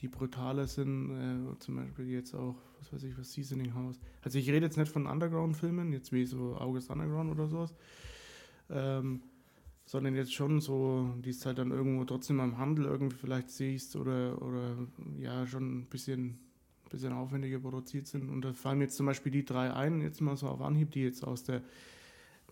die 0.00 0.08
brutaler 0.08 0.66
sind, 0.66 1.10
äh, 1.10 1.58
zum 1.58 1.76
Beispiel 1.76 2.08
jetzt 2.08 2.34
auch, 2.34 2.56
was 2.78 2.92
weiß 2.92 3.02
ich, 3.04 3.18
was 3.18 3.32
Seasoning 3.32 3.74
House. 3.74 3.98
Also 4.22 4.38
ich 4.38 4.48
rede 4.48 4.66
jetzt 4.66 4.76
nicht 4.76 4.90
von 4.90 5.06
Underground-Filmen, 5.06 5.92
jetzt 5.92 6.12
wie 6.12 6.24
so 6.24 6.56
August 6.56 6.90
Underground 6.90 7.30
oder 7.30 7.48
sowas, 7.48 7.74
ähm, 8.70 9.22
sondern 9.84 10.14
jetzt 10.14 10.34
schon 10.34 10.60
so, 10.60 11.14
die 11.24 11.30
es 11.30 11.44
halt 11.46 11.58
dann 11.58 11.70
irgendwo 11.70 12.04
trotzdem 12.04 12.40
am 12.40 12.58
Handel 12.58 12.84
irgendwie 12.84 13.16
vielleicht 13.16 13.50
siehst 13.50 13.96
oder, 13.96 14.40
oder 14.42 14.76
ja, 15.18 15.46
schon 15.46 15.80
ein 15.80 15.86
bisschen, 15.86 16.38
bisschen 16.90 17.12
aufwendiger 17.12 17.58
produziert 17.58 18.06
sind. 18.06 18.28
Und 18.28 18.44
da 18.44 18.52
fallen 18.52 18.80
jetzt 18.80 18.96
zum 18.96 19.06
Beispiel 19.06 19.32
die 19.32 19.44
drei 19.44 19.72
ein, 19.72 20.00
jetzt 20.02 20.20
mal 20.20 20.36
so 20.36 20.46
auf 20.46 20.60
Anhieb, 20.60 20.90
die 20.90 21.02
jetzt 21.02 21.24
aus 21.24 21.42
der 21.42 21.62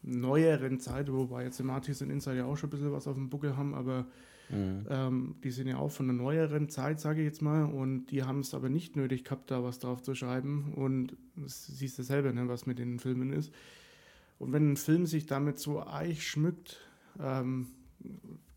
neueren 0.02 0.81
Zeit, 0.81 1.12
wobei 1.12 1.45
jetzt 1.45 1.61
im 1.61 1.71
Artist 1.71 2.02
und 2.02 2.11
Inside 2.11 2.38
ja 2.38 2.45
auch 2.45 2.57
schon 2.57 2.69
ein 2.69 2.71
bisschen 2.71 2.93
was 2.93 3.07
auf 3.07 3.14
dem 3.14 3.28
Buckel 3.28 3.57
haben, 3.57 3.75
aber 3.75 4.07
Mhm. 4.49 4.87
Ähm, 4.88 5.35
die 5.43 5.50
sind 5.50 5.67
ja 5.69 5.79
auch 5.79 5.91
von 5.91 6.09
einer 6.09 6.19
neueren 6.19 6.69
Zeit, 6.69 7.00
sage 7.00 7.21
ich 7.21 7.26
jetzt 7.26 7.43
mal, 7.43 7.65
und 7.65 8.07
die 8.07 8.23
haben 8.23 8.41
es 8.41 8.55
aber 8.55 8.69
nicht 8.69 8.97
nötig 8.97 9.25
gehabt, 9.25 9.50
da 9.50 9.62
was 9.62 9.79
drauf 9.79 10.03
zu 10.03 10.15
schreiben. 10.15 10.73
Und 10.75 11.17
siehst 11.47 11.99
du 11.99 12.03
selber, 12.03 12.33
ne, 12.33 12.49
was 12.49 12.67
mit 12.67 12.79
den 12.79 12.99
Filmen 12.99 13.33
ist. 13.33 13.53
Und 14.38 14.53
wenn 14.53 14.73
ein 14.73 14.76
Film 14.76 15.07
sich 15.07 15.26
damit 15.26 15.59
so 15.59 15.85
eich 15.87 16.26
schmückt, 16.26 16.81
ähm, 17.19 17.69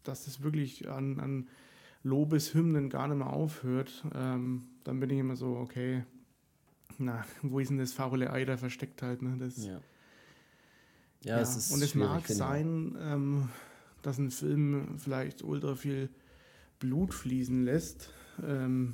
dass 0.04 0.28
es 0.28 0.44
wirklich 0.44 0.90
an, 0.90 1.20
an 1.20 1.48
Lobeshymnen 2.04 2.90
gar 2.90 3.08
nicht 3.08 3.18
mehr 3.18 3.32
aufhört, 3.32 4.04
ähm, 4.16 4.64
dann 4.84 5.00
bin 5.00 5.10
ich 5.10 5.20
immer 5.20 5.36
so, 5.36 5.56
okay, 5.56 6.04
na, 6.98 7.26
wo 7.42 7.60
ist 7.60 7.70
denn 7.70 7.78
das 7.78 7.94
faule 7.94 8.32
Ei 8.32 8.46
da 8.46 8.58
versteckt 8.58 9.02
halt? 9.02 9.22
Ne? 9.22 9.38
Das, 9.40 9.66
ja. 9.66 9.80
Ja, 11.24 11.36
Ja, 11.36 11.42
es 11.42 11.56
ist 11.56 11.72
und 11.72 11.82
es 11.82 11.96
mag 11.96 12.28
sein, 12.28 12.98
ähm, 13.02 13.50
dass 14.02 14.18
ein 14.18 14.32
Film 14.32 14.98
vielleicht 14.98 15.44
ultra 15.44 15.76
viel 15.76 16.10
Blut 16.80 17.14
fließen 17.14 17.64
lässt, 17.64 18.12
ähm, 18.46 18.94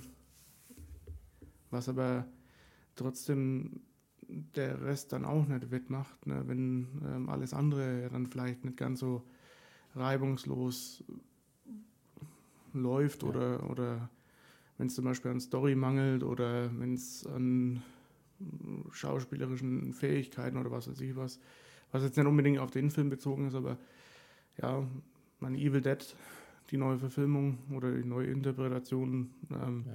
was 1.69 1.89
aber 1.89 2.25
trotzdem 2.95 3.81
der 4.27 4.81
Rest 4.81 5.13
dann 5.13 5.25
auch 5.25 5.47
nicht 5.47 5.71
wettmacht, 5.71 6.25
ne? 6.25 6.43
wenn 6.47 6.87
ähm, 7.05 7.29
alles 7.29 7.53
andere 7.53 8.01
ja 8.01 8.09
dann 8.09 8.25
vielleicht 8.25 8.65
nicht 8.65 8.77
ganz 8.77 8.99
so 8.99 9.23
reibungslos 9.95 11.03
läuft 12.73 13.23
Ja. 13.23 13.29
oder, 13.29 13.69
oder 13.69 14.09
wenn 14.77 14.87
es 14.87 14.95
zum 14.95 15.05
Beispiel 15.05 15.31
an 15.31 15.39
Story 15.39 15.75
mangelt 15.75 16.23
oder 16.23 16.69
wenn 16.79 16.93
es 16.93 17.25
an 17.27 17.81
schauspielerischen 18.91 19.93
Fähigkeiten 19.93 20.57
oder 20.57 20.71
was 20.71 20.89
weiß 20.89 20.99
ich 21.01 21.15
was, 21.15 21.39
was 21.91 22.03
jetzt 22.03 22.17
nicht 22.17 22.25
unbedingt 22.25 22.59
auf 22.59 22.71
den 22.71 22.91
Film 22.91 23.09
bezogen 23.09 23.47
ist, 23.47 23.55
aber 23.55 23.77
ja, 24.61 24.83
meine 25.39 25.57
Evil 25.57 25.81
Dead, 25.81 25.97
die 26.71 26.77
neue 26.77 26.97
Verfilmung 26.97 27.59
oder 27.71 27.91
die 27.91 28.03
neue 28.07 28.27
Interpretation, 28.27 29.29
ähm, 29.51 29.85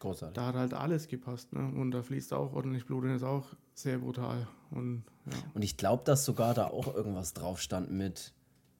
Großartig. 0.00 0.34
da 0.34 0.46
hat 0.46 0.54
halt 0.56 0.74
alles 0.74 1.08
gepasst. 1.08 1.52
Ne? 1.52 1.60
Und 1.76 1.92
da 1.92 2.02
fließt 2.02 2.32
auch 2.32 2.52
ordentlich 2.52 2.84
Blut 2.86 3.04
und 3.04 3.10
ist 3.10 3.22
auch 3.22 3.46
sehr 3.74 3.98
brutal. 3.98 4.46
Und 4.70 5.04
ja, 5.26 5.38
Und 5.54 5.62
ich 5.62 5.76
glaube, 5.76 6.02
dass 6.04 6.24
sogar 6.24 6.54
da 6.54 6.66
auch 6.66 6.94
irgendwas 6.94 7.32
drauf 7.34 7.60
stand 7.60 7.90
mit 7.90 8.32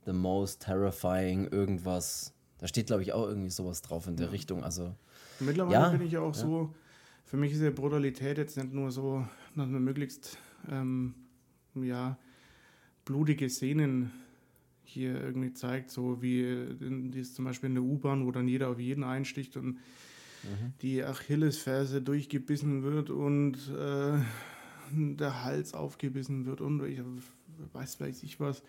The 0.05 0.13
Most 0.13 0.63
Terrifying, 0.63 1.47
irgendwas. 1.47 2.35
Da 2.59 2.67
steht, 2.67 2.87
glaube 2.87 3.03
ich, 3.03 3.13
auch 3.13 3.27
irgendwie 3.27 3.51
sowas 3.51 3.83
drauf 3.83 4.07
in 4.09 4.17
der 4.17 4.33
Richtung. 4.33 4.65
Also, 4.65 4.95
Mittlerweile 5.41 5.75
Ja, 5.75 5.89
bin 5.91 6.03
ich 6.03 6.13
ja 6.13 6.21
auch 6.21 6.35
ja. 6.35 6.41
so, 6.41 6.75
für 7.25 7.37
mich 7.37 7.53
ist 7.53 7.61
ja 7.63 7.71
Brutalität 7.71 8.37
jetzt 8.39 8.57
nicht 8.57 8.73
nur 8.73 8.91
so, 8.91 9.27
dass 9.57 9.67
man 9.69 9.83
möglichst 9.83 10.39
ähm, 10.69 11.15
ja, 11.75 12.19
blutige 13.05 13.49
Szenen 13.49 14.13
hier 14.85 15.21
irgendwie 15.21 15.53
zeigt, 15.53 15.91
so 15.91 16.21
wie 16.23 16.43
in, 16.43 17.11
die 17.13 17.21
ist 17.21 17.35
zum 17.35 17.45
Beispiel 17.45 17.69
in 17.69 17.75
der 17.75 17.85
U-Bahn, 17.85 18.27
wo 18.27 18.31
dann 18.31 18.49
jeder 18.49 18.69
auf 18.69 18.79
jeden 18.79 19.05
einsticht 19.05 19.57
und 19.57 19.79
die 20.81 21.05
Achillesferse 21.05 22.03
durchgebissen 22.03 22.83
wird 22.83 23.11
und 23.11 23.57
äh, 23.69 24.19
der 24.93 25.45
Hals 25.45 25.75
aufgebissen 25.75 26.47
wird 26.47 26.61
und 26.61 26.85
ich 26.85 27.01
weiß 27.73 28.01
weiß 28.01 28.23
ich 28.25 28.41
was. 28.41 28.63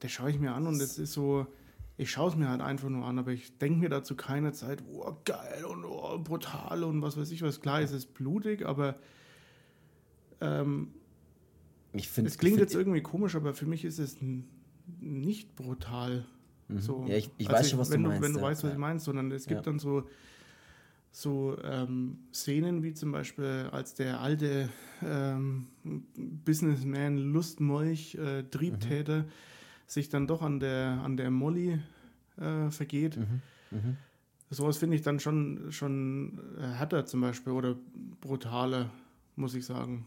Das 0.00 0.12
schaue 0.12 0.30
ich 0.30 0.38
mir 0.38 0.52
an 0.52 0.66
und 0.66 0.78
das 0.78 0.98
ist 0.98 1.14
so, 1.14 1.46
ich 1.96 2.10
schaue 2.10 2.30
es 2.30 2.36
mir 2.36 2.48
halt 2.48 2.60
einfach 2.60 2.90
nur 2.90 3.06
an, 3.06 3.18
aber 3.18 3.32
ich 3.32 3.56
denke 3.56 3.80
mir 3.80 3.88
dazu 3.88 4.14
keine 4.14 4.52
Zeit, 4.52 4.82
oh 4.92 5.16
geil 5.24 5.64
und 5.64 5.84
oh, 5.84 6.18
brutal 6.18 6.84
und 6.84 7.00
was 7.00 7.16
weiß 7.16 7.30
ich 7.30 7.40
was. 7.40 7.62
Klar, 7.62 7.80
es 7.80 7.92
ist 7.92 8.12
blutig, 8.12 8.66
aber 8.66 8.96
ähm, 10.42 10.92
ich 11.94 12.08
finde 12.10 12.28
es 12.28 12.36
klingt 12.36 12.58
jetzt 12.58 12.74
irgendwie 12.74 13.00
komisch, 13.00 13.34
aber 13.34 13.54
für 13.54 13.66
mich 13.66 13.86
ist 13.86 13.98
es 13.98 14.18
nicht 15.00 15.54
brutal. 15.56 16.24
So. 16.78 16.98
Mhm. 17.02 17.06
Ja, 17.08 17.16
ich- 17.16 17.30
ich 17.38 17.48
Also 17.48 17.58
weiß 17.60 17.70
schon, 17.70 17.78
was 17.78 17.90
du 17.90 17.98
meinst, 17.98 18.22
Wenn 18.22 18.32
du 18.32 18.38
ja, 18.40 18.44
weißt, 18.44 18.64
was 18.64 18.72
ich 18.72 18.78
meine, 18.78 18.98
sondern 19.00 19.30
es 19.30 19.46
gibt 19.46 19.58
Ja. 19.58 19.62
dann 19.62 19.78
so, 19.78 20.08
so 21.12 21.56
ähm, 21.62 22.18
Szenen 22.32 22.82
wie 22.82 22.92
zum 22.92 23.12
Beispiel, 23.12 23.68
als 23.72 23.94
der 23.94 24.20
alte 24.20 24.68
ähm, 25.02 25.66
Businessman 26.44 27.18
Lustmolch, 27.18 28.16
äh, 28.16 28.42
Triebtäter, 28.44 29.22
Mhm. 29.22 29.28
sich 29.86 30.08
dann 30.08 30.26
doch 30.26 30.42
an 30.42 30.58
der, 30.60 31.00
an 31.04 31.16
der 31.16 31.30
Molly 31.30 31.78
äh, 32.38 32.70
vergeht. 32.70 33.16
Mhm. 33.70 33.96
Sowas 34.50 34.78
finde 34.78 34.96
ich 34.96 35.02
dann 35.02 35.18
schon, 35.20 35.72
schon 35.72 36.38
äh, 36.58 36.62
härter 36.62 37.06
zum 37.06 37.20
Beispiel 37.20 37.52
oder 37.52 37.76
brutaler, 38.20 38.90
muss 39.36 39.54
ich 39.54 39.64
sagen. 39.64 40.06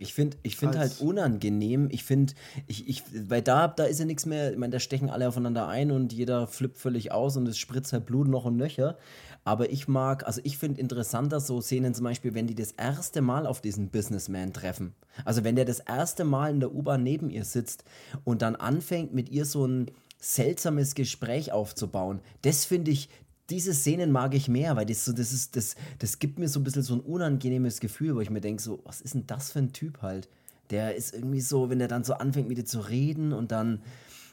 Ich 0.00 0.14
finde 0.14 0.36
ich 0.44 0.56
find 0.56 0.78
halt 0.78 1.00
unangenehm. 1.00 1.88
Ich 1.90 2.04
finde, 2.04 2.32
ich, 2.68 2.88
ich, 2.88 3.02
weil 3.28 3.42
da, 3.42 3.66
da 3.66 3.82
ist 3.82 3.98
ja 3.98 4.04
nichts 4.04 4.26
mehr, 4.26 4.52
ich 4.52 4.56
meine, 4.56 4.70
da 4.70 4.78
stechen 4.78 5.10
alle 5.10 5.26
aufeinander 5.26 5.66
ein 5.66 5.90
und 5.90 6.12
jeder 6.12 6.46
flippt 6.46 6.78
völlig 6.78 7.10
aus 7.10 7.36
und 7.36 7.48
es 7.48 7.58
spritzt 7.58 7.92
halt 7.92 8.06
Blut 8.06 8.28
noch 8.28 8.44
und 8.44 8.56
nöcher. 8.56 8.96
Aber 9.42 9.70
ich 9.70 9.88
mag, 9.88 10.24
also 10.24 10.40
ich 10.44 10.56
finde 10.56 10.80
interessanter 10.80 11.40
so 11.40 11.60
Szenen 11.60 11.94
zum 11.94 12.04
Beispiel, 12.04 12.32
wenn 12.32 12.46
die 12.46 12.54
das 12.54 12.70
erste 12.72 13.22
Mal 13.22 13.44
auf 13.44 13.60
diesen 13.60 13.88
Businessman 13.88 14.52
treffen. 14.52 14.94
Also 15.24 15.42
wenn 15.42 15.56
der 15.56 15.64
das 15.64 15.80
erste 15.80 16.22
Mal 16.22 16.50
in 16.52 16.60
der 16.60 16.72
U-Bahn 16.72 17.02
neben 17.02 17.28
ihr 17.28 17.44
sitzt 17.44 17.82
und 18.22 18.42
dann 18.42 18.54
anfängt 18.54 19.12
mit 19.12 19.30
ihr 19.30 19.46
so 19.46 19.66
ein 19.66 19.90
seltsames 20.20 20.94
Gespräch 20.94 21.50
aufzubauen. 21.50 22.20
Das 22.42 22.64
finde 22.64 22.92
ich, 22.92 23.08
diese 23.50 23.72
Szenen 23.72 24.12
mag 24.12 24.34
ich 24.34 24.48
mehr, 24.48 24.76
weil 24.76 24.86
das 24.86 25.04
so, 25.04 25.12
das 25.12 25.32
ist, 25.32 25.56
das, 25.56 25.74
das 25.98 26.18
gibt 26.18 26.38
mir 26.38 26.48
so 26.48 26.60
ein 26.60 26.64
bisschen 26.64 26.82
so 26.82 26.94
ein 26.94 27.00
unangenehmes 27.00 27.80
Gefühl, 27.80 28.14
wo 28.14 28.20
ich 28.20 28.30
mir 28.30 28.40
denke, 28.40 28.62
so, 28.62 28.80
was 28.84 29.00
ist 29.00 29.14
denn 29.14 29.26
das 29.26 29.52
für 29.52 29.60
ein 29.60 29.72
Typ 29.72 30.02
halt? 30.02 30.28
Der 30.70 30.94
ist 30.96 31.14
irgendwie 31.14 31.40
so, 31.40 31.70
wenn 31.70 31.80
er 31.80 31.88
dann 31.88 32.04
so 32.04 32.14
anfängt 32.14 32.48
mit 32.48 32.58
dir 32.58 32.66
zu 32.66 32.80
reden 32.80 33.32
und 33.32 33.50
dann, 33.52 33.80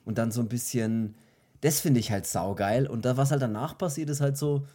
und 0.03 0.17
dann 0.17 0.31
so 0.31 0.41
ein 0.41 0.49
bisschen, 0.49 1.15
das 1.61 1.79
finde 1.79 1.99
ich 2.01 2.11
halt 2.11 2.27
saugeil. 2.27 2.87
Und 2.87 3.05
da, 3.05 3.15
was 3.15 3.31
halt 3.31 3.41
danach 3.41 3.77
passiert, 3.77 4.09
ist 4.09 4.19
halt 4.19 4.37
so, 4.37 4.65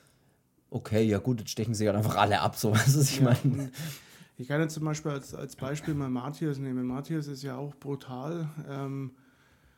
okay, 0.70 1.02
ja 1.02 1.18
gut, 1.18 1.40
jetzt 1.40 1.50
stechen 1.50 1.75
sie 1.75 1.87
halt 1.87 1.97
einfach 1.97 2.16
alle 2.16 2.40
ab, 2.40 2.56
so, 2.56 2.73
was 2.73 2.97
ich 2.97 3.20
Ja, 3.20 3.25
meine? 3.25 3.70
ich 4.38 4.49
kann 4.49 4.61
jetzt 4.62 4.75
zum 4.75 4.85
Beispiel 4.85 5.11
als, 5.11 5.35
als 5.35 5.54
Beispiel 5.54 5.92
mal 5.92 6.09
Matthias 6.09 6.59
nehmen. 6.59 6.87
Matthias 6.87 7.26
ist 7.26 7.42
ja 7.42 7.56
auch 7.56 7.75
brutal. 7.75 8.49
Ähm, 8.68 9.11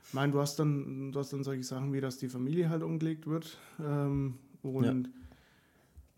ich 0.06 0.14
meine, 0.14 0.32
du 0.32 0.40
hast 0.40 0.56
dann, 0.58 1.10
du 1.10 1.18
hast 1.18 1.32
dann 1.32 1.42
solche 1.42 1.64
Sachen 1.64 1.92
wie, 1.92 2.00
dass 2.00 2.18
die 2.18 2.28
Familie 2.28 2.68
halt 2.70 2.82
umgelegt 2.82 3.26
wird. 3.26 3.58
Ähm, 3.80 4.34
und 4.62 5.10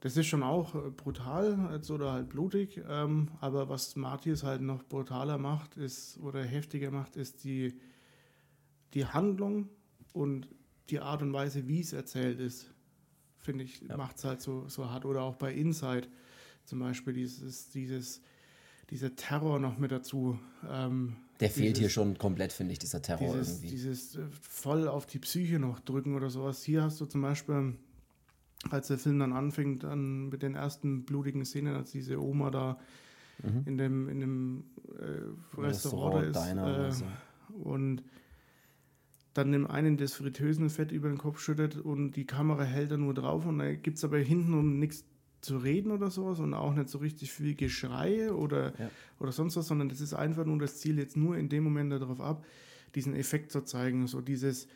das 0.00 0.16
ist 0.16 0.26
schon 0.26 0.42
auch 0.42 0.74
äh, 0.74 0.90
brutal 0.90 1.80
oder 1.90 2.12
halt 2.12 2.28
blutig. 2.28 2.80
Ähm, 2.88 3.28
aber 3.40 3.68
was 3.68 3.96
Matthias 3.96 4.42
halt 4.42 4.60
noch 4.60 4.82
brutaler 4.84 5.38
macht, 5.38 5.76
ist 5.76 6.18
oder 6.20 6.42
heftiger 6.44 6.90
macht, 6.90 7.16
ist 7.16 7.44
die, 7.44 7.74
die 8.92 9.06
Handlung 9.06 9.68
und 10.12 10.46
die 10.90 11.00
Art 11.00 11.22
und 11.22 11.32
Weise, 11.32 11.66
wie 11.66 11.80
es 11.80 11.92
erzählt 11.94 12.38
ist. 12.38 12.70
Finde 13.38 13.64
ich, 13.64 13.80
Ja. 13.80 13.96
macht 13.96 14.18
es 14.18 14.24
halt 14.24 14.40
so, 14.42 14.68
so 14.68 14.90
hart. 14.90 15.04
Oder 15.06 15.22
auch 15.22 15.36
bei 15.36 15.52
Inside 15.54 16.08
zum 16.64 16.78
Beispiel 16.80 17.14
dieses, 17.14 17.70
dieses, 17.70 18.20
dieser 18.90 19.16
Terror 19.16 19.58
noch 19.58 19.78
mit 19.78 19.90
dazu. 19.90 20.38
Ähm, 20.68 21.16
Der 21.40 21.48
fehlt 21.50 21.68
dieses- 21.76 21.78
hier 21.78 21.88
schon 21.88 22.18
komplett, 22.18 22.52
finde 22.52 22.72
ich, 22.72 22.78
dieser 22.78 23.00
Terror 23.02 23.32
dieses, 23.34 23.54
irgendwie. 23.56 23.70
dieses 23.70 24.16
äh, 24.16 24.26
voll 24.42 24.86
auf 24.88 25.06
die 25.06 25.18
Psyche 25.18 25.58
noch 25.58 25.80
drücken 25.80 26.14
oder 26.14 26.28
sowas. 26.30 26.62
Hier 26.62 26.82
hast 26.82 27.00
du 27.00 27.06
zum 27.06 27.22
Beispiel, 27.22 27.74
als 28.71 28.88
der 28.88 28.99
Film 28.99 29.18
dann 29.18 29.33
anfängt, 29.33 29.85
dann 29.85 30.28
mit 30.28 30.42
den 30.42 30.54
ersten 30.54 31.04
blutigen 31.04 31.44
Szenen, 31.44 31.75
als 31.76 31.92
diese 31.92 32.21
Oma 32.21 32.50
da 32.50 32.78
in 33.66 33.76
dem, 33.76 34.09
in 34.09 34.21
dem 34.21 34.64
äh, 34.99 35.61
Restaurant, 35.61 36.35
da 36.35 36.87
ist 36.87 37.00
äh, 37.00 37.04
so. 37.04 37.04
und 37.56 38.02
dann 39.35 39.50
dem 39.50 39.66
einen 39.66 39.97
das 39.97 40.14
Fritteusenfett 40.14 40.92
über 40.92 41.09
den 41.09 41.18
Kopf 41.18 41.40
schüttet 41.40 41.76
und 41.76 42.12
die 42.12 42.26
Kamera 42.26 42.62
hält 42.62 42.92
da 42.92 42.97
nur 42.97 43.12
drauf 43.12 43.44
und 43.47 43.59
da 43.59 43.75
gibt 43.75 43.99
es 43.99 44.04
aber 44.04 44.18
hinten 44.18 44.54
um 44.54 44.78
nichts 44.78 45.04
zu 45.40 45.59
reden 45.59 45.90
oder 45.90 46.11
sowas 46.11 46.38
und 46.38 46.54
auch 46.54 46.73
nicht 46.75 46.88
so 46.88 46.99
richtig 46.99 47.33
viel 47.33 47.54
Geschrei 47.54 48.33
oder, 48.33 48.73
Ja. 48.78 48.90
oder 49.18 49.33
sonst 49.33 49.56
was, 49.56 49.66
sondern 49.66 49.88
das 49.88 50.00
ist 50.00 50.14
einfach 50.14 50.47
nur 50.47 50.59
das 50.59 50.78
Ziel, 50.78 50.99
jetzt 50.99 51.16
nur 51.16 51.37
in 51.37 51.49
dem 51.49 51.64
Moment 51.64 51.92
darauf 51.92 52.21
ab, 52.21 52.47
diesen 52.94 53.14
Effekt 53.14 53.50
zu 53.50 53.62
zeigen. 53.62 54.06
So 54.06 54.21
dieses, 54.21 54.68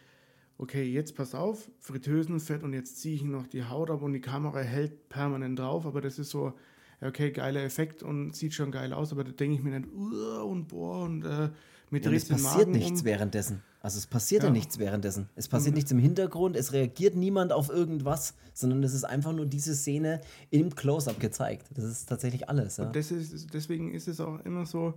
okay, 0.59 0.85
jetzt 0.85 1.15
pass 1.15 1.35
auf, 1.35 1.71
Fritteusenfett 1.81 2.63
und 2.63 2.73
jetzt 2.73 2.99
ziehe 3.01 3.15
ich 3.15 3.23
noch 3.23 3.47
die 3.47 3.65
Haut 3.65 3.91
ab 3.91 4.03
und 4.03 4.13
die 4.13 4.21
Kamera 4.21 4.61
hält 4.61 5.09
permanent 5.09 5.59
drauf, 5.59 5.87
aber 5.87 6.01
das 6.01 6.19
ist 6.19 6.31
so, 6.31 6.53
ja, 7.01 7.09
okay, 7.09 7.31
geiler 7.31 7.63
Effekt 7.63 8.03
und 8.03 8.35
sieht 8.35 8.55
schon 8.55 8.73
geil 8.73 8.93
aus, 8.93 9.13
aber 9.13 9.25
da 9.25 9.31
denke 9.33 9.57
ich 9.57 9.63
mir 9.63 9.79
nicht, 9.79 9.89
und 9.93 10.67
boah, 10.69 11.05
und 11.05 11.25
äh, 11.25 11.51
Und 11.91 12.05
dreht 12.05 12.23
es 12.23 12.29
passiert 12.29 12.67
Magen 12.69 12.73
nichts 12.73 13.01
um. 13.01 13.07
währenddessen. 13.07 13.63
Also 13.81 13.99
es 13.99 14.09
passiert 14.09 14.43
ja. 14.43 14.49
Ja. 14.49 14.53
nichts 14.53 14.79
währenddessen. 14.81 15.29
Es 15.37 15.47
passiert 15.47 15.75
Mhm. 15.75 15.77
nichts 15.77 15.93
im 15.93 15.99
Hintergrund, 16.01 16.57
es 16.57 16.73
reagiert 16.73 17.15
niemand 17.15 17.53
auf 17.53 17.69
irgendwas, 17.71 18.35
sondern 18.53 18.83
es 18.83 18.93
ist 18.93 19.05
einfach 19.05 19.33
nur 19.33 19.47
diese 19.47 19.75
Szene 19.77 20.21
im 20.51 20.75
Close-up 20.75 21.21
gezeigt. 21.21 21.69
Das 21.73 21.85
ist 21.85 22.09
tatsächlich 22.09 22.49
alles. 22.49 22.79
Ja. 22.79 22.87
Und 22.89 22.97
ist, 22.97 23.55
deswegen 23.55 23.93
ist 23.95 24.09
es 24.09 24.21
auch 24.21 24.41
immer 24.45 24.67
so, 24.67 24.95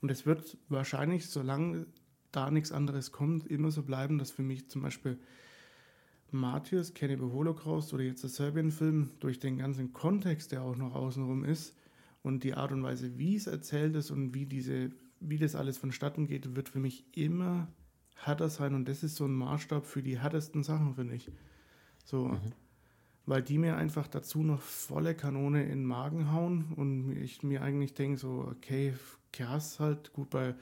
und 0.00 0.10
es 0.10 0.26
wird 0.26 0.58
wahrscheinlich, 0.68 1.28
solange 1.28 1.86
da 2.32 2.50
nichts 2.50 2.72
anderes 2.72 3.12
kommt, 3.12 3.46
immer 3.46 3.70
so 3.70 3.82
bleiben, 3.82 4.18
dass 4.18 4.30
für 4.30 4.42
mich 4.42 4.68
zum 4.68 4.82
Beispiel 4.82 5.18
Matthias, 6.30 6.92
Cannibal 6.92 7.32
Holocaust 7.32 7.94
oder 7.94 8.04
jetzt 8.04 8.22
der 8.22 8.30
Serbien-Film 8.30 9.10
durch 9.20 9.38
den 9.38 9.58
ganzen 9.58 9.92
Kontext, 9.92 10.52
der 10.52 10.62
auch 10.62 10.76
noch 10.76 10.94
außenrum 10.94 11.44
ist 11.44 11.74
und 12.22 12.44
die 12.44 12.54
Art 12.54 12.72
und 12.72 12.82
Weise, 12.82 13.18
wie 13.18 13.36
es 13.36 13.46
erzählt 13.46 13.96
ist 13.96 14.10
und 14.10 14.34
wie, 14.34 14.44
diese, 14.44 14.90
wie 15.20 15.38
das 15.38 15.54
alles 15.54 15.78
vonstatten 15.78 16.26
geht, 16.26 16.54
wird 16.54 16.68
für 16.68 16.80
mich 16.80 17.04
immer 17.16 17.68
härter 18.16 18.50
sein 18.50 18.74
und 18.74 18.88
das 18.88 19.02
ist 19.02 19.16
so 19.16 19.24
ein 19.24 19.32
Maßstab 19.32 19.86
für 19.86 20.02
die 20.02 20.18
härtesten 20.18 20.62
Sachen, 20.62 20.94
finde 20.94 21.14
ich. 21.14 21.30
So, 22.04 22.36
weil 23.26 23.42
die 23.42 23.58
mir 23.58 23.76
einfach 23.76 24.08
dazu 24.08 24.42
noch 24.42 24.60
volle 24.60 25.14
Kanone 25.14 25.62
in 25.62 25.80
den 25.80 25.84
Magen 25.84 26.32
hauen 26.32 26.72
und 26.76 27.16
ich 27.16 27.42
mir 27.42 27.62
eigentlich 27.62 27.94
denke, 27.94 28.18
so, 28.18 28.50
okay, 28.50 28.94
krass 29.32 29.80
halt, 29.80 30.12
gut, 30.12 30.30
bei 30.30 30.54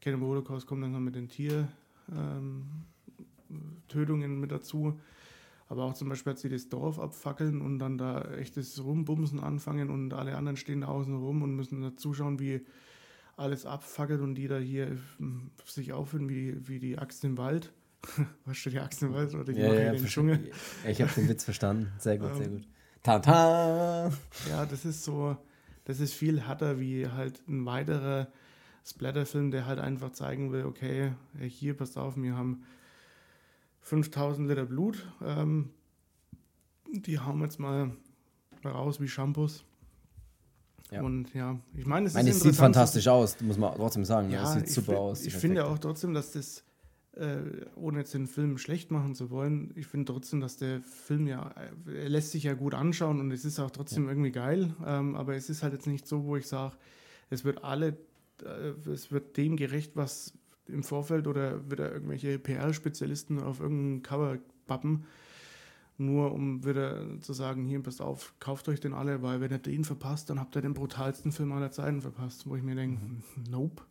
Cannibal 0.00 0.28
Holocaust 0.28 0.66
kommt 0.66 0.82
dann 0.82 0.92
noch 0.92 1.00
mit 1.00 1.14
den 1.14 1.28
Tiertötungen 1.28 1.70
ähm, 4.32 4.40
mit 4.40 4.50
dazu, 4.52 4.98
aber 5.68 5.84
auch 5.84 5.94
zum 5.94 6.08
Beispiel, 6.08 6.32
als 6.32 6.40
sie 6.40 6.48
das 6.48 6.68
Dorf 6.68 6.98
abfackeln 6.98 7.60
und 7.60 7.78
dann 7.78 7.98
da 7.98 8.22
echtes 8.32 8.82
Rumbumsen 8.82 9.40
anfangen 9.40 9.90
und 9.90 10.12
alle 10.14 10.36
anderen 10.36 10.56
stehen 10.56 10.80
da 10.82 10.88
außen 10.88 11.16
rum 11.16 11.42
und 11.42 11.54
müssen 11.54 11.82
da 11.82 11.96
zuschauen, 11.96 12.40
wie 12.40 12.62
alles 13.36 13.66
abfackelt 13.66 14.20
und 14.20 14.34
die 14.34 14.48
da 14.48 14.58
hier 14.58 14.98
hm, 15.18 15.50
sich 15.64 15.92
aufhören 15.92 16.28
wie, 16.28 16.56
wie 16.68 16.78
die 16.78 16.98
Axt 16.98 17.24
im 17.24 17.38
Wald. 17.38 17.72
weißt 18.46 18.66
du, 18.66 18.70
die 18.70 18.80
Axt 18.80 19.02
im 19.02 19.12
Wald 19.14 19.34
oder 19.34 19.44
die 19.44 19.60
Ja, 19.60 19.68
ja, 19.68 19.92
verste- 19.92 20.06
Dschungel? 20.06 20.50
Ich 20.88 21.00
habe 21.00 21.12
den 21.14 21.28
Witz 21.28 21.44
verstanden. 21.44 21.88
Sehr 21.98 22.18
gut, 22.18 22.34
sehr 22.36 22.48
Ähm, 22.48 22.56
gut. 22.56 22.68
Tata! 23.02 24.12
Ja, 24.48 24.66
das 24.66 24.84
ist 24.84 25.04
so, 25.04 25.36
das 25.84 26.00
ist 26.00 26.14
viel 26.14 26.40
härter 26.40 26.80
wie 26.80 27.06
halt 27.06 27.42
ein 27.48 27.64
weiterer 27.64 28.28
Splatterfilm, 28.84 29.50
der 29.50 29.66
halt 29.66 29.78
einfach 29.78 30.12
zeigen 30.12 30.52
will, 30.52 30.64
okay, 30.64 31.12
hier, 31.40 31.74
passt 31.74 31.98
auf, 31.98 32.16
wir 32.16 32.36
haben 32.36 32.64
5000 33.82 34.48
Liter 34.48 34.66
Blut, 34.66 35.06
ähm, 35.24 35.70
die 36.92 37.18
hauen 37.18 37.40
jetzt 37.42 37.58
mal 37.58 37.92
raus 38.64 39.00
wie 39.00 39.08
Shampoos. 39.08 39.64
Ja. 40.90 41.02
Und 41.02 41.32
ja, 41.34 41.58
ich 41.74 41.86
meine, 41.86 42.06
es 42.08 42.14
meine, 42.14 42.30
es 42.30 42.40
sieht 42.40 42.56
fantastisch 42.56 43.06
aus, 43.06 43.40
muss 43.40 43.58
man 43.58 43.74
trotzdem 43.74 44.04
sagen. 44.04 44.28
ne? 44.28 44.34
Ja, 44.34 44.42
es 44.44 44.52
sieht 44.54 44.68
ich 44.68 44.74
super 44.74 44.98
aus. 44.98 45.24
Ich 45.24 45.34
finde 45.34 45.64
auch 45.66 45.78
trotzdem, 45.78 46.14
dass 46.14 46.32
das, 46.32 46.64
äh, 47.12 47.36
ohne 47.76 48.00
jetzt 48.00 48.12
den 48.12 48.26
Film 48.26 48.58
schlecht 48.58 48.90
machen 48.90 49.14
zu 49.14 49.30
wollen, 49.30 49.72
ich 49.76 49.86
finde 49.86 50.12
trotzdem, 50.12 50.40
dass 50.40 50.56
der 50.56 50.80
Film 50.80 51.28
ja, 51.28 51.52
äh, 51.86 52.02
er 52.02 52.08
lässt 52.08 52.32
sich 52.32 52.42
ja 52.42 52.54
gut 52.54 52.74
anschauen 52.74 53.20
und 53.20 53.30
es 53.30 53.44
ist 53.44 53.60
auch 53.60 53.70
trotzdem 53.70 54.08
irgendwie 54.08 54.32
geil, 54.32 54.74
ähm, 54.84 55.14
aber 55.14 55.36
es 55.36 55.48
ist 55.48 55.62
halt 55.62 55.74
jetzt 55.74 55.86
nicht 55.86 56.08
so, 56.08 56.24
wo 56.24 56.36
ich 56.36 56.48
sage, 56.48 56.76
es 57.30 57.44
wird 57.44 57.62
alle, 57.62 57.96
es 58.42 59.10
wird 59.10 59.36
dem 59.36 59.56
gerecht, 59.56 59.92
was 59.94 60.34
im 60.66 60.82
Vorfeld 60.82 61.26
oder 61.26 61.70
wieder 61.70 61.92
irgendwelche 61.92 62.38
PR-Spezialisten 62.38 63.40
auf 63.40 63.60
irgendein 63.60 64.02
Cover 64.02 64.38
pappen, 64.66 65.04
nur 65.98 66.32
um 66.32 66.64
wieder 66.64 67.20
zu 67.20 67.32
sagen, 67.32 67.64
hier, 67.64 67.82
passt 67.82 68.00
auf, 68.00 68.34
kauft 68.40 68.68
euch 68.68 68.80
den 68.80 68.94
alle, 68.94 69.22
weil 69.22 69.40
wenn 69.40 69.50
ihr 69.50 69.58
den 69.58 69.84
verpasst, 69.84 70.30
dann 70.30 70.40
habt 70.40 70.56
ihr 70.56 70.62
den 70.62 70.74
brutalsten 70.74 71.32
Film 71.32 71.52
aller 71.52 71.70
Zeiten 71.70 72.00
verpasst, 72.00 72.46
wo 72.46 72.56
ich 72.56 72.62
mir 72.62 72.74
denke, 72.74 73.00
nope. 73.50 73.82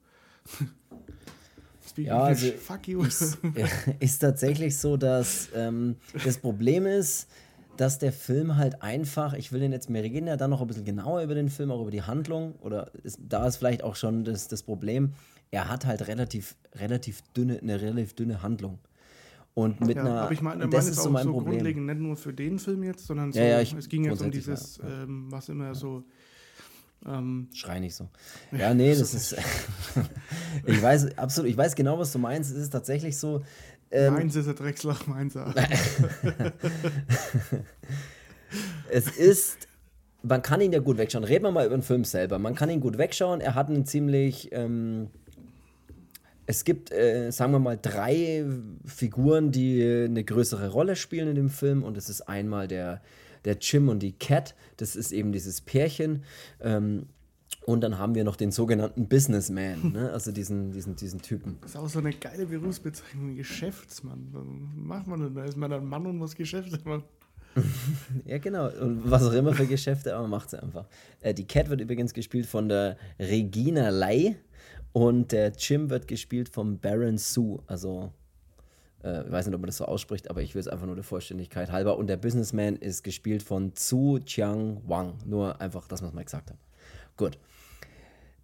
Speaking 1.88 2.12
Ja, 2.12 2.24
also 2.24 2.52
fuck 2.52 2.88
you. 2.88 3.02
ist, 3.04 3.38
ist 4.00 4.20
tatsächlich 4.20 4.78
so, 4.78 4.98
dass 4.98 5.50
ähm, 5.56 5.96
das 6.24 6.38
Problem 6.38 6.86
ist, 6.86 7.28
dass 7.80 7.98
der 7.98 8.12
Film 8.12 8.58
halt 8.58 8.82
einfach, 8.82 9.34
ich 9.34 9.54
will 9.54 9.62
den 9.62 9.72
jetzt, 9.72 9.92
wir 9.92 10.04
reden 10.04 10.28
ja 10.28 10.36
dann 10.36 10.50
noch 10.50 10.60
ein 10.60 10.68
bisschen 10.68 10.84
genauer 10.84 11.22
über 11.22 11.34
den 11.34 11.50
Film, 11.50 11.72
auch 11.72 11.82
über 11.82 11.92
die 11.92 12.02
Handlung, 12.04 12.56
oder 12.62 12.92
ist, 13.04 13.20
da 13.28 13.48
ist 13.48 13.56
vielleicht 13.58 13.84
auch 13.84 13.96
schon 13.96 14.26
das, 14.26 14.50
das 14.50 14.64
Problem, 14.64 15.14
er 15.50 15.70
hat 15.70 15.86
halt 15.86 16.08
relativ, 16.08 16.56
relativ 16.76 17.22
dünne, 17.36 17.60
eine 17.60 17.80
relativ 17.82 18.14
dünne 18.16 18.42
Handlung. 18.42 18.80
Und 19.54 19.80
mit 19.80 19.96
ja, 19.96 20.04
einer, 20.04 20.22
aber 20.22 20.32
ich 20.34 20.42
meine, 20.42 20.68
das 20.68 20.88
ist 20.88 21.00
auch 21.00 21.06
so 21.06 21.10
mein 21.10 21.24
so 21.24 21.32
Problem. 21.32 21.54
grundlegend 21.56 21.86
nicht 21.86 22.00
nur 22.00 22.18
für 22.18 22.34
den 22.34 22.60
Film 22.60 22.84
jetzt, 22.84 23.08
sondern 23.08 23.32
so, 23.32 23.40
Ja, 23.40 23.46
ja, 23.46 23.62
ich- 23.62 23.74
es 23.74 23.88
ging 23.88 24.04
jetzt 24.04 24.22
um 24.22 24.30
dieses, 24.32 24.80
ähm, 24.84 25.32
was 25.32 25.48
immer 25.48 25.74
so 25.74 26.04
ähm, 27.06 27.48
Schrei 27.54 27.80
nicht 27.80 27.96
so. 27.96 28.10
Ja, 28.52 28.74
nee, 28.74 28.94
das 28.94 29.14
ist. 29.14 29.36
ich 30.66 30.82
weiß 30.82 31.18
absolut, 31.18 31.50
ich 31.50 31.56
weiß 31.56 31.76
genau, 31.76 31.98
was 31.98 32.12
du 32.12 32.20
meinst. 32.20 32.52
Es 32.52 32.58
ist 32.58 32.72
tatsächlich 32.72 33.18
so. 33.18 33.42
Ähm, 33.92 34.14
meins 34.14 34.36
ist 34.36 34.48
ein 34.48 34.56
Dreckslach, 34.56 35.08
auch. 35.08 35.54
es 38.90 39.18
ist. 39.18 39.68
Man 40.22 40.42
kann 40.42 40.60
ihn 40.60 40.74
ja 40.74 40.80
gut 40.80 40.98
wegschauen. 40.98 41.24
Reden 41.24 41.46
wir 41.46 41.52
mal 41.52 41.66
über 41.66 41.78
den 41.78 41.82
Film 41.82 42.04
selber. 42.04 42.40
Man 42.40 42.54
kann 42.54 42.70
ihn 42.70 42.82
gut 42.82 42.98
wegschauen. 42.98 43.42
Er 43.42 43.56
hat 43.56 43.70
einen 43.70 43.86
ziemlich. 43.86 44.50
Ähm, 44.52 45.08
es 46.46 46.64
gibt, 46.64 46.92
äh, 46.92 47.32
sagen 47.32 47.52
wir 47.52 47.60
mal, 47.60 47.78
drei 47.80 48.44
Figuren, 48.84 49.52
die 49.52 49.84
eine 49.84 50.24
größere 50.24 50.70
Rolle 50.70 50.96
spielen 50.96 51.30
in 51.30 51.36
dem 51.36 51.50
Film. 51.50 51.84
Und 51.84 51.96
es 51.96 52.10
ist 52.10 52.22
einmal 52.22 52.68
der, 52.68 53.02
der 53.46 53.58
Jim 53.60 53.88
und 53.88 54.00
die 54.00 54.14
Cat. 54.14 54.56
Das 54.78 54.96
ist 54.96 55.12
eben 55.12 55.32
dieses 55.32 55.62
Pärchen. 55.62 56.24
Ähm, 56.62 57.06
und 57.66 57.82
dann 57.82 57.98
haben 57.98 58.16
wir 58.16 58.24
noch 58.24 58.36
den 58.36 58.52
sogenannten 58.52 59.08
Businessman, 59.08 59.92
ne? 59.94 60.12
also 60.12 60.32
diesen, 60.32 60.72
diesen, 60.72 60.96
diesen 60.96 61.22
Typen. 61.22 61.58
Das 61.62 61.72
ist 61.72 61.78
auch 61.78 61.90
so 61.90 62.00
eine 62.00 62.14
geile 62.14 62.46
Berufsbezeichnung, 62.46 63.36
Geschäftsmann. 63.36 64.30
Was 64.32 64.46
macht 64.76 65.08
man 65.08 65.20
denn? 65.20 65.36
Da 65.36 65.44
ist 65.44 65.58
man 65.58 65.72
ein 65.72 65.86
Mann 65.86 66.06
und 66.06 66.18
muss 66.18 66.36
Geschäfte 66.36 66.80
machen. 66.84 67.04
Ja, 68.26 68.38
genau. 68.38 68.70
Und 68.70 69.10
was 69.10 69.24
auch 69.24 69.34
immer 69.34 69.54
für 69.54 69.66
Geschäfte, 69.66 70.16
aber 70.16 70.28
macht 70.28 70.52
sie 70.52 70.62
einfach. 70.62 70.88
Äh, 71.20 71.34
die 71.34 71.48
Cat 71.48 71.70
wird 71.70 71.82
übrigens 71.82 72.14
gespielt 72.14 72.46
von 72.46 72.70
der 72.70 72.98
Regina 73.20 73.90
Lai 73.90 74.38
und 74.94 75.32
der 75.32 75.52
Jim 75.58 75.90
wird 75.90 76.08
gespielt 76.08 76.50
vom 76.50 76.80
Baron 76.80 77.18
Su. 77.18 77.60
Also, 77.68 78.12
äh, 79.04 79.26
ich 79.26 79.32
weiß 79.32 79.46
nicht, 79.46 79.56
ob 79.56 79.62
man 79.62 79.68
das 79.68 79.78
so 79.78 79.86
ausspricht, 79.86 80.30
aber 80.30 80.42
ich 80.42 80.56
will 80.56 80.60
es 80.60 80.68
einfach 80.68 80.86
nur 80.86 80.96
der 80.96 81.04
Vollständigkeit 81.04 81.72
halber. 81.72 81.98
Und 81.98 82.08
der 82.08 82.18
Businessman 82.18 82.76
ist 82.76 83.04
gespielt 83.04 83.44
von 83.44 83.76
Zhu 83.76 84.20
Chiang 84.20 84.82
Wang. 84.88 85.14
Nur 85.26 85.62
einfach, 85.62 85.88
dass 85.88 86.02
wir 86.02 86.08
es 86.08 86.14
mal 86.14 86.24
gesagt 86.24 86.50
haben. 86.50 86.60
Gut. 87.18 87.38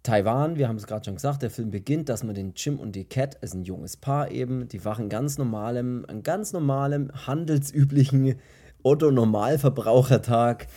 Taiwan, 0.02 0.56
wir 0.56 0.68
haben 0.68 0.76
es 0.76 0.86
gerade 0.86 1.04
schon 1.04 1.16
gesagt, 1.16 1.42
der 1.42 1.50
Film 1.50 1.72
beginnt, 1.72 2.08
dass 2.08 2.22
man 2.22 2.34
den 2.34 2.52
Jim 2.54 2.78
und 2.78 2.94
die 2.94 3.04
Cat, 3.04 3.34
ist 3.36 3.54
ein 3.54 3.64
junges 3.64 3.96
Paar 3.96 4.30
eben, 4.30 4.68
die 4.68 4.84
wachen 4.84 5.08
ganz 5.08 5.36
normalem, 5.36 6.04
an 6.06 6.22
ganz 6.22 6.52
normalem, 6.52 7.10
handelsüblichen 7.26 8.36
Otto-Normalverbrauchertag. 8.84 10.68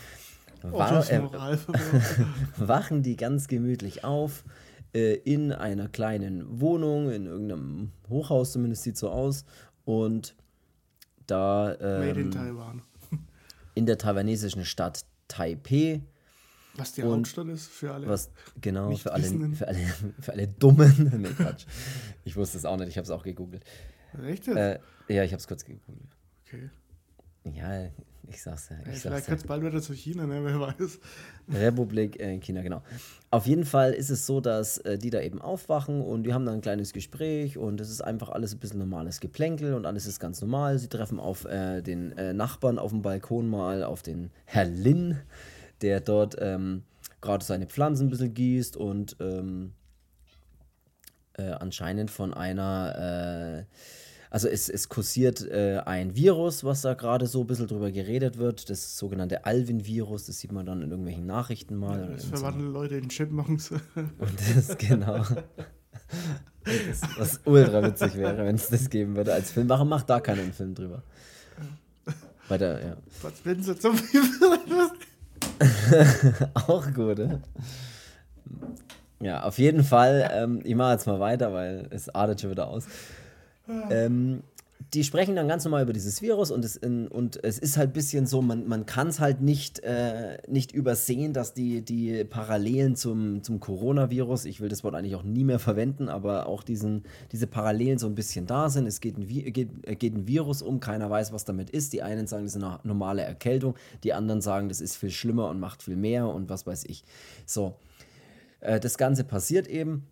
Wa 0.63 1.03
äh, 1.07 1.19
Moralverbrauch. 1.19 1.75
wachen 2.57 3.03
die 3.03 3.15
ganz 3.15 3.47
gemütlich 3.47 4.03
auf 4.03 4.43
äh, 4.93 5.13
in 5.13 5.51
einer 5.51 5.87
kleinen 5.87 6.59
Wohnung, 6.59 7.11
in 7.11 7.25
irgendeinem 7.27 7.91
Hochhaus 8.09 8.51
zumindest 8.51 8.83
sieht 8.83 8.97
so 8.97 9.09
aus. 9.09 9.45
Und 9.89 10.36
da 11.25 11.75
Made 11.80 12.10
in 12.12 12.17
ähm, 12.28 12.32
Taiwan. 12.32 12.82
in 13.73 13.88
der 13.88 13.97
taiwanesischen 13.97 14.63
Stadt 14.63 15.04
Taipei, 15.28 16.04
Was 16.75 16.93
die 16.93 17.02
Hauptstadt 17.02 17.47
ist 17.47 17.65
für 17.69 17.91
alle. 17.91 18.08
was 18.08 18.30
genau 18.62 18.95
für 18.95 19.12
alle, 19.13 19.56
für, 19.56 19.67
alle, 19.67 19.80
für 20.19 20.32
alle 20.32 20.47
Dummen. 20.47 21.12
nee, 21.23 21.30
Quatsch. 21.30 21.65
Ich 22.23 22.36
wusste 22.36 22.60
es 22.60 22.65
auch 22.65 22.78
nicht, 22.78 22.89
ich 22.89 22.97
habe 22.97 23.06
es 23.06 23.10
auch 23.10 23.23
gegoogelt. 23.23 23.63
Jetzt? 24.23 24.47
Äh, 24.47 24.80
ja, 25.08 25.23
ich 25.23 25.32
habe 25.32 25.39
es 25.39 25.47
kurz 25.47 25.65
gegoogelt. 25.65 26.15
okay. 26.45 26.69
Ja, 27.45 27.89
ich 28.29 28.41
sag's 28.41 28.69
ja. 28.69 28.77
Ich 28.77 28.83
vielleicht 28.83 29.01
sag's 29.01 29.21
ja. 29.25 29.31
wird 29.31 29.39
es 29.41 29.47
bald 29.47 29.63
wieder 29.63 29.81
zu 29.81 29.93
China, 29.93 30.25
ne? 30.25 30.39
wer 30.43 30.59
weiß. 30.59 30.99
Republik 31.51 32.19
äh, 32.19 32.37
China, 32.39 32.61
genau. 32.61 32.81
Auf 33.31 33.45
jeden 33.45 33.65
Fall 33.65 33.93
ist 33.93 34.09
es 34.09 34.25
so, 34.25 34.41
dass 34.41 34.77
äh, 34.79 34.97
die 34.97 35.09
da 35.09 35.21
eben 35.21 35.41
aufwachen 35.41 36.01
und 36.01 36.23
die 36.23 36.33
haben 36.33 36.45
dann 36.45 36.55
ein 36.55 36.61
kleines 36.61 36.93
Gespräch 36.93 37.57
und 37.57 37.81
es 37.81 37.89
ist 37.89 38.01
einfach 38.01 38.29
alles 38.29 38.53
ein 38.53 38.59
bisschen 38.59 38.79
normales 38.79 39.19
Geplänkel 39.19 39.73
und 39.73 39.85
alles 39.85 40.05
ist 40.05 40.19
ganz 40.19 40.41
normal. 40.41 40.77
Sie 40.79 40.87
treffen 40.87 41.19
auf 41.19 41.45
äh, 41.45 41.81
den 41.81 42.11
äh, 42.17 42.33
Nachbarn 42.33 42.79
auf 42.79 42.91
dem 42.91 43.01
Balkon 43.01 43.49
mal, 43.49 43.83
auf 43.83 44.01
den 44.01 44.31
Herr 44.45 44.65
Lin, 44.65 45.17
der 45.81 45.99
dort 45.99 46.35
ähm, 46.39 46.83
gerade 47.21 47.43
seine 47.43 47.67
Pflanzen 47.67 48.07
ein 48.07 48.09
bisschen 48.09 48.33
gießt 48.33 48.77
und 48.77 49.17
ähm, 49.19 49.73
äh, 51.33 51.51
anscheinend 51.51 52.11
von 52.11 52.33
einer, 52.33 53.65
also 54.29 54.47
es, 54.47 54.69
es 54.69 54.89
kursiert 54.89 55.41
äh, 55.49 55.79
ein 55.85 56.15
Virus, 56.15 56.63
was 56.63 56.81
da 56.81 56.93
gerade 56.93 57.25
so 57.27 57.41
ein 57.41 57.47
bisschen 57.47 57.67
drüber 57.67 57.91
geredet 57.91 58.37
wird, 58.37 58.69
das 58.69 58.97
sogenannte 58.97 59.45
Alvin-Virus, 59.45 60.25
das 60.27 60.39
sieht 60.39 60.51
man 60.51 60.65
dann 60.65 60.81
in 60.81 60.89
irgendwelchen 60.91 61.25
Nachrichten 61.25 61.75
mal. 61.75 62.03
oder 62.03 62.13
Das 62.13 62.23
in 62.25 62.29
so- 62.29 62.35
verwandeln 62.37 62.71
Leute 62.73 62.95
in 62.97 63.09
Chipmunks. 63.09 63.71
und 63.95 64.33
das, 64.55 64.77
genau. 64.77 65.17
Das, 66.63 67.01
was 67.17 67.39
ultra 67.45 67.81
witzig 67.83 68.15
wäre, 68.15 68.45
wenn 68.45 68.55
es 68.55 68.67
das 68.69 68.89
geben 68.89 69.15
würde 69.15 69.33
als 69.33 69.51
Film. 69.51 69.67
Warum 69.69 69.89
macht 69.89 70.09
da 70.09 70.19
keiner 70.19 70.41
einen 70.43 70.53
Film 70.53 70.75
drüber? 70.75 71.01
Bei 72.47 72.57
der, 72.57 72.83
ja. 72.85 72.97
Was 73.21 73.33
wenn 73.43 73.61
sie 73.61 73.77
zum 73.77 73.95
Auch 76.53 76.93
gut, 76.93 77.17
ne? 77.17 77.41
Ja, 79.21 79.43
auf 79.43 79.57
jeden 79.59 79.83
Fall. 79.83 80.29
Ähm, 80.33 80.61
ich 80.63 80.75
mache 80.75 80.93
jetzt 80.93 81.05
mal 81.07 81.19
weiter, 81.19 81.53
weil 81.53 81.87
es 81.91 82.09
artet 82.09 82.41
schon 82.41 82.51
wieder 82.51 82.67
aus. 82.67 82.85
Ähm, 83.89 84.43
die 84.93 85.03
sprechen 85.03 85.36
dann 85.36 85.47
ganz 85.47 85.65
normal 85.65 85.84
über 85.84 85.93
dieses 85.93 86.21
Virus 86.21 86.49
und 86.49 86.65
es, 86.65 86.75
in, 86.75 87.08
und 87.08 87.43
es 87.43 87.60
ist 87.60 87.77
halt 87.77 87.91
ein 87.91 87.93
bisschen 87.93 88.25
so, 88.25 88.41
man, 88.41 88.67
man 88.67 88.86
kann 88.86 89.10
es 89.10 89.19
halt 89.19 89.39
nicht, 89.41 89.79
äh, 89.79 90.38
nicht 90.47 90.71
übersehen, 90.71 91.34
dass 91.34 91.53
die, 91.53 91.84
die 91.84 92.23
Parallelen 92.23 92.95
zum, 92.95 93.43
zum 93.43 93.60
Coronavirus, 93.60 94.45
ich 94.45 94.62
will 94.62 94.69
das 94.69 94.84
Wort 94.84 94.95
eigentlich 94.95 95.15
auch 95.15 95.23
nie 95.23 95.43
mehr 95.43 95.60
verwenden, 95.60 96.10
aber 96.10 96.47
auch 96.47 96.63
diesen, 96.63 97.03
diese 97.32 97.45
Parallelen 97.45 97.99
so 97.99 98.08
ein 98.08 98.15
bisschen 98.15 98.47
da 98.47 98.69
sind. 98.69 98.88
Es 98.88 98.99
geht 98.99 99.17
ein, 99.17 99.27
geht, 99.27 99.69
äh, 99.84 99.95
geht 99.95 100.15
ein 100.15 100.27
Virus 100.27 100.62
um, 100.62 100.79
keiner 100.79 101.10
weiß, 101.10 101.34
was 101.34 101.45
damit 101.45 101.69
ist. 101.69 101.93
Die 101.93 102.01
einen 102.01 102.25
sagen, 102.25 102.45
das 102.45 102.55
ist 102.55 102.63
eine 102.63 102.79
normale 102.84 103.21
Erkältung, 103.21 103.75
die 104.03 104.13
anderen 104.13 104.41
sagen, 104.41 104.69
das 104.69 104.82
ist 104.82 104.95
viel 104.95 105.12
schlimmer 105.12 105.49
und 105.49 105.60
macht 105.60 105.84
viel 105.84 105.97
mehr 105.97 106.27
und 106.27 106.49
was 106.49 106.65
weiß 106.65 106.86
ich. 106.86 107.03
So, 107.45 107.75
äh, 108.62 108.79
das 108.79 108.97
Ganze 108.97 109.23
passiert 109.23 109.67
eben. 109.67 110.08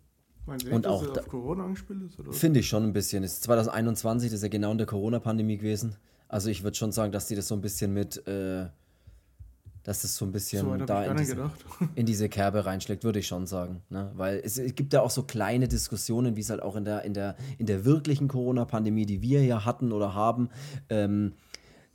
Meinst 0.48 0.66
du 0.66 0.74
Und 0.74 0.86
dass 0.86 0.92
auch 0.92 1.02
es 1.02 1.18
auf 1.18 1.28
Corona 1.28 1.64
angespielt 1.64 2.00
ist? 2.02 2.18
Oder? 2.18 2.32
Finde 2.32 2.60
ich 2.60 2.68
schon 2.68 2.82
ein 2.82 2.94
bisschen. 2.94 3.22
Es 3.22 3.34
ist 3.34 3.42
2021, 3.44 4.30
das 4.30 4.38
ist 4.38 4.42
ja 4.42 4.48
genau 4.48 4.72
in 4.72 4.78
der 4.78 4.86
Corona-Pandemie 4.86 5.58
gewesen. 5.58 5.94
Also 6.26 6.48
ich 6.48 6.62
würde 6.62 6.74
schon 6.74 6.90
sagen, 6.90 7.12
dass 7.12 7.26
die 7.26 7.34
das 7.34 7.48
so 7.48 7.54
ein 7.54 7.60
bisschen 7.60 7.92
mit, 7.92 8.26
äh, 8.26 8.66
dass 9.82 10.02
das 10.02 10.16
so 10.16 10.24
ein 10.24 10.32
bisschen 10.32 10.64
So 10.64 10.86
da 10.86 11.04
in 11.04 11.18
diese, 11.18 11.50
in 11.96 12.06
diese 12.06 12.30
Kerbe 12.30 12.64
reinschlägt, 12.64 13.04
würde 13.04 13.18
ich 13.18 13.26
schon 13.26 13.46
sagen. 13.46 13.82
Ne? 13.90 14.10
Weil 14.14 14.40
es, 14.42 14.56
es 14.56 14.74
gibt 14.74 14.94
ja 14.94 15.02
auch 15.02 15.10
so 15.10 15.22
kleine 15.24 15.68
Diskussionen, 15.68 16.34
wie 16.34 16.40
es 16.40 16.48
halt 16.48 16.62
auch 16.62 16.76
in 16.76 16.86
der, 16.86 17.04
in 17.04 17.12
der, 17.12 17.36
in 17.58 17.66
der 17.66 17.84
wirklichen 17.84 18.28
Corona-Pandemie, 18.28 19.04
die 19.04 19.20
wir 19.20 19.44
ja 19.44 19.66
hatten 19.66 19.92
oder 19.92 20.14
haben, 20.14 20.48
ähm, 20.88 21.34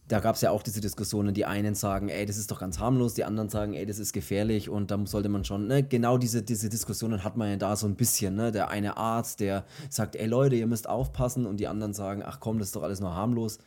da 0.08 0.20
gab 0.20 0.36
es 0.36 0.42
ja 0.42 0.52
auch 0.52 0.64
diese 0.64 0.82
Diskussionen, 0.82 1.34
die 1.34 1.46
einen 1.46 1.76
sagen, 1.76 2.10
ey, 2.10 2.26
das 2.26 2.38
ist 2.38 2.52
doch 2.52 2.60
ganz 2.60 2.80
harmlos, 2.80 3.14
die 3.14 3.24
anderen 3.24 3.50
sagen, 3.50 3.74
ey, 3.74 3.86
das 3.86 4.00
ist 4.00 4.12
gefährlich 4.12 4.70
und 4.70 4.92
da 4.92 5.00
sollte 5.06 5.30
man 5.30 5.46
schon, 5.46 5.68
ne, 5.68 5.82
genau 5.82 6.18
diese, 6.18 6.44
diese 6.44 6.70
Diskussionen 6.70 7.24
hat 7.24 7.38
man 7.38 7.50
ja 7.50 7.56
da 7.56 7.76
so 7.76 7.88
ein 7.88 7.96
bisschen, 7.96 8.36
ne, 8.36 8.52
der 8.52 8.70
eine 8.70 8.98
Arzt, 8.98 9.40
der 9.40 9.64
sagt, 9.90 10.16
ey 10.18 10.28
Leute, 10.28 10.56
ihr 10.56 10.68
müsst 10.68 10.90
aufpassen 10.90 11.46
und 11.46 11.58
die 11.58 11.68
anderen 11.68 11.94
sagen, 11.94 12.22
ach 12.26 12.40
komm, 12.42 12.60
das 12.60 12.70
ist 12.70 12.76
doch 12.76 12.84
alles 12.84 13.00
nur 13.00 13.16
harmlos. 13.16 13.60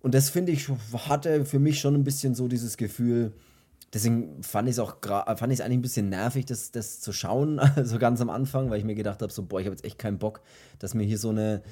Und 0.00 0.14
das 0.14 0.30
finde 0.30 0.52
ich, 0.52 0.68
hatte 1.08 1.44
für 1.44 1.58
mich 1.58 1.80
schon 1.80 1.94
ein 1.94 2.04
bisschen 2.04 2.34
so 2.34 2.48
dieses 2.48 2.76
Gefühl, 2.78 3.32
deswegen 3.92 4.42
fand 4.42 4.68
ich 4.68 4.76
es 4.76 4.78
auch 4.78 4.96
fand 5.02 5.52
ich 5.52 5.58
es 5.58 5.60
eigentlich 5.60 5.78
ein 5.78 5.82
bisschen 5.82 6.08
nervig, 6.08 6.46
das, 6.46 6.70
das 6.70 7.00
zu 7.00 7.12
schauen, 7.12 7.58
so 7.76 7.80
also 7.80 7.98
ganz 7.98 8.20
am 8.20 8.30
Anfang, 8.30 8.70
weil 8.70 8.78
ich 8.78 8.84
mir 8.84 8.94
gedacht 8.94 9.20
habe, 9.20 9.32
so, 9.32 9.42
boah, 9.42 9.60
ich 9.60 9.66
habe 9.66 9.74
jetzt 9.74 9.84
echt 9.84 9.98
keinen 9.98 10.18
Bock, 10.18 10.40
dass 10.78 10.94
mir 10.94 11.04
hier 11.04 11.18
so 11.18 11.28
eine 11.28 11.62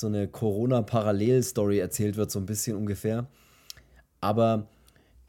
so 0.00 0.06
eine 0.06 0.28
Corona-Parallel-Story 0.28 1.78
erzählt 1.78 2.16
wird, 2.16 2.30
so 2.30 2.38
ein 2.38 2.46
bisschen 2.46 2.76
ungefähr. 2.76 3.26
Aber 4.20 4.68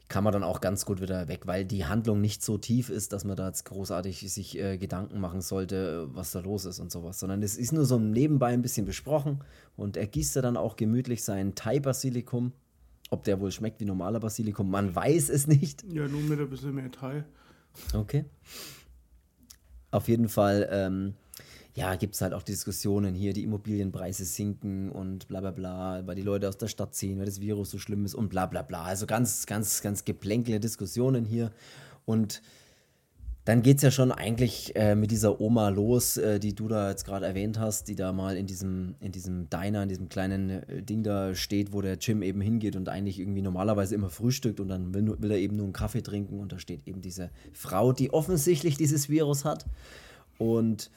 kann 0.08 0.24
man 0.24 0.32
dann 0.32 0.42
auch 0.42 0.60
ganz 0.60 0.86
gut 0.86 1.00
wieder 1.00 1.28
weg, 1.28 1.46
weil 1.46 1.64
die 1.64 1.84
Handlung 1.84 2.20
nicht 2.20 2.42
so 2.42 2.56
tief 2.56 2.88
ist, 2.88 3.12
dass 3.12 3.24
man 3.24 3.36
da 3.36 3.48
jetzt 3.48 3.64
großartig 3.66 4.20
sich 4.32 4.58
äh, 4.58 4.78
Gedanken 4.78 5.20
machen 5.20 5.42
sollte, 5.42 6.08
was 6.14 6.32
da 6.32 6.40
los 6.40 6.64
ist 6.64 6.80
und 6.80 6.90
sowas, 6.90 7.20
sondern 7.20 7.42
es 7.42 7.56
ist 7.56 7.72
nur 7.72 7.84
so 7.84 7.98
nebenbei 7.98 8.48
ein 8.48 8.62
bisschen 8.62 8.86
besprochen 8.86 9.44
und 9.76 9.96
er 9.96 10.06
gießt 10.06 10.36
da 10.36 10.42
dann 10.42 10.56
auch 10.56 10.76
gemütlich 10.76 11.22
sein 11.22 11.54
Thai-Basilikum. 11.54 12.52
Ob 13.10 13.24
der 13.24 13.40
wohl 13.40 13.52
schmeckt 13.52 13.80
wie 13.80 13.86
normaler 13.86 14.20
Basilikum, 14.20 14.70
man 14.70 14.94
weiß 14.94 15.30
es 15.30 15.46
nicht. 15.46 15.82
Ja, 15.90 16.06
nur 16.08 16.20
mit 16.20 16.38
ein 16.38 16.50
bisschen 16.50 16.74
mehr 16.74 16.90
Thai. 16.90 17.24
Okay. 17.94 18.24
Auf 19.90 20.08
jeden 20.08 20.28
Fall 20.28 20.68
ähm, 20.70 21.14
ja, 21.78 21.94
gibt 21.94 22.16
es 22.16 22.22
halt 22.22 22.34
auch 22.34 22.42
Diskussionen 22.42 23.14
hier, 23.14 23.32
die 23.32 23.44
Immobilienpreise 23.44 24.24
sinken 24.24 24.90
und 24.90 25.28
bla 25.28 25.40
bla 25.40 25.52
bla, 25.52 26.04
weil 26.06 26.16
die 26.16 26.22
Leute 26.22 26.48
aus 26.48 26.58
der 26.58 26.66
Stadt 26.66 26.92
ziehen, 26.94 27.18
weil 27.18 27.26
das 27.26 27.40
Virus 27.40 27.70
so 27.70 27.78
schlimm 27.78 28.04
ist 28.04 28.16
und 28.16 28.30
bla 28.30 28.46
bla 28.46 28.62
bla. 28.62 28.82
Also 28.82 29.06
ganz, 29.06 29.46
ganz, 29.46 29.80
ganz 29.80 30.04
geplänkele 30.04 30.58
Diskussionen 30.58 31.24
hier. 31.24 31.52
Und 32.04 32.42
dann 33.44 33.62
geht 33.62 33.76
es 33.76 33.82
ja 33.84 33.92
schon 33.92 34.10
eigentlich 34.10 34.74
äh, 34.74 34.96
mit 34.96 35.12
dieser 35.12 35.40
Oma 35.40 35.68
los, 35.68 36.16
äh, 36.16 36.40
die 36.40 36.52
du 36.52 36.66
da 36.66 36.90
jetzt 36.90 37.04
gerade 37.04 37.26
erwähnt 37.26 37.60
hast, 37.60 37.86
die 37.86 37.94
da 37.94 38.12
mal 38.12 38.36
in 38.36 38.48
diesem, 38.48 38.96
in 38.98 39.12
diesem 39.12 39.48
Diner, 39.48 39.84
in 39.84 39.88
diesem 39.88 40.08
kleinen 40.08 40.50
äh, 40.50 40.82
Ding 40.82 41.04
da 41.04 41.36
steht, 41.36 41.72
wo 41.72 41.80
der 41.80 41.94
Jim 41.94 42.22
eben 42.22 42.40
hingeht 42.40 42.74
und 42.74 42.88
eigentlich 42.88 43.20
irgendwie 43.20 43.40
normalerweise 43.40 43.94
immer 43.94 44.10
frühstückt 44.10 44.58
und 44.58 44.66
dann 44.66 44.92
will, 44.92 45.14
will 45.20 45.30
er 45.30 45.38
eben 45.38 45.54
nur 45.54 45.64
einen 45.64 45.72
Kaffee 45.72 46.02
trinken 46.02 46.40
und 46.40 46.50
da 46.50 46.58
steht 46.58 46.88
eben 46.88 47.02
diese 47.02 47.30
Frau, 47.52 47.92
die 47.92 48.12
offensichtlich 48.12 48.76
dieses 48.76 49.08
Virus 49.08 49.44
hat. 49.44 49.64
Und 50.38 50.90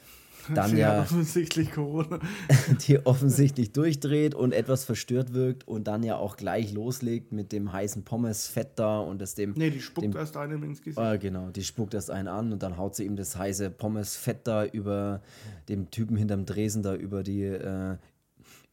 dann 0.54 0.76
ja 0.76 1.00
offensichtlich 1.00 1.72
Corona. 1.72 2.18
die 2.86 3.04
offensichtlich 3.06 3.72
durchdreht 3.72 4.34
und 4.34 4.52
etwas 4.52 4.84
verstört 4.84 5.34
wirkt 5.34 5.66
und 5.66 5.84
dann 5.84 6.02
ja 6.02 6.16
auch 6.16 6.36
gleich 6.36 6.72
loslegt 6.72 7.32
mit 7.32 7.52
dem 7.52 7.72
heißen 7.72 8.04
Pommes-Fett 8.04 8.72
da 8.76 9.00
und 9.00 9.20
das 9.20 9.34
dem. 9.34 9.52
Nee, 9.56 9.70
die 9.70 9.80
spuckt 9.80 10.04
dem, 10.04 10.16
erst 10.16 10.36
einem 10.36 10.62
ins 10.62 10.82
Gesicht. 10.82 10.98
Äh, 10.98 11.18
genau, 11.18 11.50
die 11.50 11.64
spuckt 11.64 11.94
erst 11.94 12.10
einen 12.10 12.28
an 12.28 12.52
und 12.52 12.62
dann 12.62 12.76
haut 12.76 12.96
sie 12.96 13.04
ihm 13.04 13.16
das 13.16 13.36
heiße 13.36 13.70
Pommes-Fett 13.70 14.46
da 14.46 14.64
über 14.64 15.22
dem 15.68 15.90
Typen 15.90 16.16
hinterm 16.16 16.46
Dresen 16.46 16.82
da 16.82 16.94
über 16.94 17.22
die, 17.22 17.42
äh, 17.42 17.96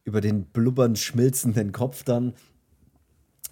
über 0.04 0.20
den 0.20 0.44
blubbernd 0.44 0.98
schmilzenden 0.98 1.72
Kopf 1.72 2.04
dann. 2.04 2.34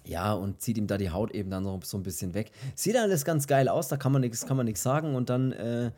Ja, 0.05 0.33
und 0.33 0.59
zieht 0.61 0.77
ihm 0.77 0.87
da 0.87 0.97
die 0.97 1.11
Haut 1.11 1.31
eben 1.31 1.51
dann 1.51 1.63
so, 1.63 1.79
so 1.83 1.97
ein 1.97 2.03
bisschen 2.03 2.33
weg. 2.33 2.51
Sieht 2.73 2.97
alles 2.97 3.25
ganz 3.25 3.45
geil 3.45 3.67
aus, 3.67 3.89
da 3.89 3.97
kann 3.97 4.11
man 4.11 4.21
nichts 4.21 4.81
sagen 4.81 5.15
und 5.15 5.29
dann 5.29 5.51
äh, 5.51 5.91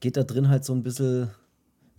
geht 0.00 0.16
da 0.16 0.24
drin 0.24 0.48
halt 0.48 0.64
so 0.64 0.74
ein 0.74 0.82
bisschen 0.82 1.30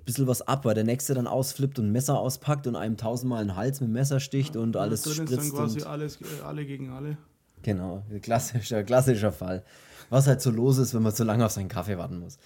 bisschen 0.06 0.28
was 0.28 0.42
ab, 0.42 0.66
weil 0.66 0.74
der 0.74 0.84
nächste 0.84 1.14
dann 1.14 1.28
ausflippt 1.28 1.80
und 1.80 1.86
ein 1.86 1.92
Messer 1.92 2.20
auspackt 2.20 2.68
und 2.68 2.76
einem 2.76 2.98
tausendmal 2.98 3.46
den 3.46 3.56
Hals 3.56 3.82
mit 3.82 3.92
Messer 3.92 4.20
sticht 4.20 4.56
und 4.56 4.76
ja, 4.76 4.82
alles 4.82 5.02
spritzt. 5.02 5.32
Ist 5.32 5.52
dann 5.52 5.52
quasi 5.52 5.84
alles, 5.84 6.20
äh, 6.22 6.44
alle 6.44 6.66
gegen 6.66 6.90
alle. 6.90 7.18
Genau, 7.64 8.04
klassischer, 8.22 8.84
klassischer 8.84 9.32
Fall. 9.32 9.64
Was 10.10 10.28
halt 10.28 10.42
so 10.42 10.50
los 10.50 10.78
ist, 10.78 10.94
wenn 10.94 11.04
man 11.04 11.14
zu 11.14 11.24
lange 11.24 11.46
auf 11.46 11.52
seinen 11.52 11.70
Kaffee 11.70 11.98
warten 11.98 12.20
muss. 12.20 12.38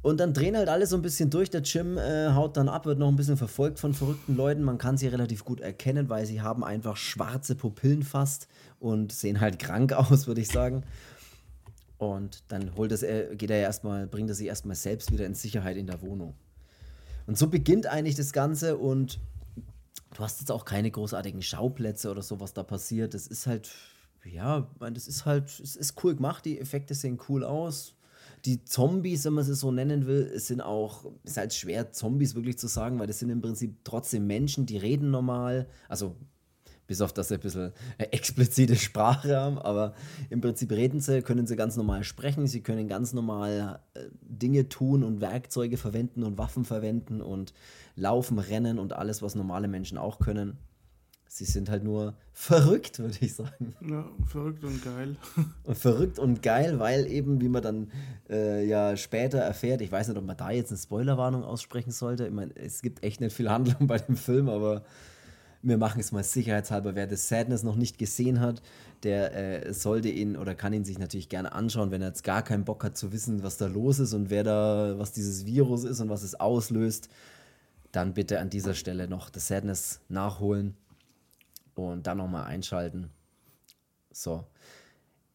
Und 0.00 0.20
dann 0.20 0.32
drehen 0.32 0.56
halt 0.56 0.68
alle 0.68 0.86
so 0.86 0.96
ein 0.96 1.02
bisschen 1.02 1.28
durch. 1.28 1.50
Der 1.50 1.60
Jim 1.62 1.98
äh, 1.98 2.30
haut 2.32 2.56
dann 2.56 2.68
ab, 2.68 2.86
wird 2.86 2.98
noch 2.98 3.08
ein 3.08 3.16
bisschen 3.16 3.36
verfolgt 3.36 3.78
von 3.78 3.92
verrückten 3.94 4.36
Leuten. 4.36 4.62
Man 4.62 4.78
kann 4.78 4.96
sie 4.96 5.08
relativ 5.08 5.44
gut 5.44 5.60
erkennen, 5.60 6.08
weil 6.08 6.24
sie 6.24 6.40
haben 6.40 6.64
einfach 6.64 6.96
schwarze 6.96 7.54
Pupillen 7.56 8.02
fast 8.02 8.48
und 8.80 9.12
sehen 9.12 9.40
halt 9.40 9.58
krank 9.58 9.92
aus, 10.10 10.26
würde 10.26 10.40
ich 10.40 10.48
sagen. 10.48 10.84
Und 11.98 12.44
dann 12.48 12.76
holt 12.76 12.92
es, 12.92 13.00
geht 13.00 13.50
er 13.50 13.58
erstmal, 13.58 14.06
bringt 14.06 14.30
er 14.30 14.34
sich 14.34 14.46
erstmal 14.46 14.76
selbst 14.76 15.12
wieder 15.12 15.26
in 15.26 15.34
Sicherheit 15.34 15.76
in 15.76 15.86
der 15.86 16.00
Wohnung. 16.00 16.34
Und 17.26 17.36
so 17.36 17.48
beginnt 17.48 17.86
eigentlich 17.86 18.14
das 18.14 18.32
Ganze 18.32 18.78
und 18.78 19.20
du 20.14 20.20
hast 20.20 20.40
jetzt 20.40 20.50
auch 20.50 20.64
keine 20.64 20.90
großartigen 20.90 21.42
Schauplätze 21.42 22.10
oder 22.10 22.22
so, 22.22 22.40
was 22.40 22.54
da 22.54 22.62
passiert. 22.62 23.14
Das 23.14 23.26
ist 23.26 23.46
halt, 23.46 23.70
ja, 24.24 24.70
das 24.78 25.08
ist 25.08 25.26
halt, 25.26 25.46
es 25.60 25.76
ist 25.76 26.02
cool 26.02 26.14
gemacht, 26.14 26.44
die 26.44 26.58
Effekte 26.58 26.94
sehen 26.94 27.18
cool 27.28 27.44
aus. 27.44 27.94
Die 28.44 28.64
Zombies, 28.64 29.24
wenn 29.24 29.32
man 29.32 29.44
sie 29.44 29.54
so 29.54 29.72
nennen 29.72 30.06
will, 30.06 30.38
sind 30.38 30.60
auch, 30.60 31.10
ist 31.24 31.36
halt 31.36 31.52
schwer, 31.52 31.90
Zombies 31.90 32.36
wirklich 32.36 32.56
zu 32.56 32.68
sagen, 32.68 32.98
weil 33.00 33.08
das 33.08 33.18
sind 33.18 33.30
im 33.30 33.42
Prinzip 33.42 33.76
trotzdem 33.82 34.28
Menschen, 34.28 34.64
die 34.64 34.76
reden 34.76 35.10
normal. 35.10 35.68
Also 35.88 36.14
bis 36.88 37.02
auf 37.02 37.12
dass 37.12 37.28
sie 37.28 37.34
ein 37.34 37.40
bisschen 37.40 37.72
explizite 37.98 38.74
Sprache 38.74 39.36
haben, 39.36 39.58
aber 39.58 39.94
im 40.30 40.40
Prinzip 40.40 40.72
reden 40.72 41.00
sie, 41.00 41.22
können 41.22 41.46
sie 41.46 41.54
ganz 41.54 41.76
normal 41.76 42.02
sprechen, 42.02 42.48
sie 42.48 42.62
können 42.62 42.88
ganz 42.88 43.12
normal 43.12 43.80
äh, 43.94 44.00
Dinge 44.22 44.68
tun 44.68 45.04
und 45.04 45.20
Werkzeuge 45.20 45.76
verwenden 45.76 46.24
und 46.24 46.38
Waffen 46.38 46.64
verwenden 46.64 47.20
und 47.20 47.52
laufen, 47.94 48.38
rennen 48.38 48.78
und 48.78 48.94
alles, 48.94 49.22
was 49.22 49.34
normale 49.34 49.68
Menschen 49.68 49.98
auch 49.98 50.18
können. 50.18 50.56
Sie 51.30 51.44
sind 51.44 51.68
halt 51.68 51.84
nur 51.84 52.14
verrückt, 52.32 52.98
würde 52.98 53.18
ich 53.20 53.34
sagen. 53.34 53.74
Ja, 53.86 54.08
verrückt 54.26 54.64
und 54.64 54.82
geil. 54.82 55.16
Und 55.64 55.76
verrückt 55.76 56.18
und 56.18 56.42
geil, 56.42 56.78
weil 56.78 57.06
eben, 57.06 57.42
wie 57.42 57.50
man 57.50 57.62
dann 57.62 57.92
äh, 58.30 58.66
ja 58.66 58.96
später 58.96 59.38
erfährt, 59.38 59.82
ich 59.82 59.92
weiß 59.92 60.08
nicht, 60.08 60.16
ob 60.16 60.24
man 60.24 60.38
da 60.38 60.50
jetzt 60.50 60.70
eine 60.70 60.78
Spoilerwarnung 60.78 61.44
aussprechen 61.44 61.90
sollte. 61.90 62.26
Ich 62.26 62.32
meine, 62.32 62.56
es 62.56 62.80
gibt 62.80 63.04
echt 63.04 63.20
nicht 63.20 63.36
viel 63.36 63.50
Handlung 63.50 63.86
bei 63.86 63.98
dem 63.98 64.16
Film, 64.16 64.48
aber 64.48 64.84
wir 65.62 65.76
machen 65.76 66.00
es 66.00 66.12
mal 66.12 66.22
sicherheitshalber. 66.22 66.94
Wer 66.94 67.06
das 67.06 67.28
Sadness 67.28 67.62
noch 67.62 67.76
nicht 67.76 67.98
gesehen 67.98 68.40
hat, 68.40 68.62
der 69.02 69.66
äh, 69.66 69.72
sollte 69.72 70.08
ihn 70.08 70.36
oder 70.36 70.54
kann 70.54 70.72
ihn 70.72 70.84
sich 70.84 70.98
natürlich 70.98 71.28
gerne 71.28 71.52
anschauen, 71.52 71.90
wenn 71.90 72.02
er 72.02 72.08
jetzt 72.08 72.24
gar 72.24 72.42
keinen 72.42 72.64
Bock 72.64 72.84
hat 72.84 72.96
zu 72.96 73.12
wissen, 73.12 73.42
was 73.42 73.56
da 73.56 73.66
los 73.66 73.98
ist 73.98 74.14
und 74.14 74.30
wer 74.30 74.44
da, 74.44 74.98
was 74.98 75.12
dieses 75.12 75.46
Virus 75.46 75.84
ist 75.84 76.00
und 76.00 76.08
was 76.08 76.22
es 76.22 76.38
auslöst. 76.38 77.08
Dann 77.90 78.14
bitte 78.14 78.38
an 78.38 78.50
dieser 78.50 78.74
Stelle 78.74 79.08
noch 79.08 79.30
das 79.30 79.48
Sadness 79.48 80.00
nachholen 80.08 80.76
und 81.74 82.06
dann 82.06 82.18
nochmal 82.18 82.44
einschalten. 82.44 83.10
So. 84.12 84.44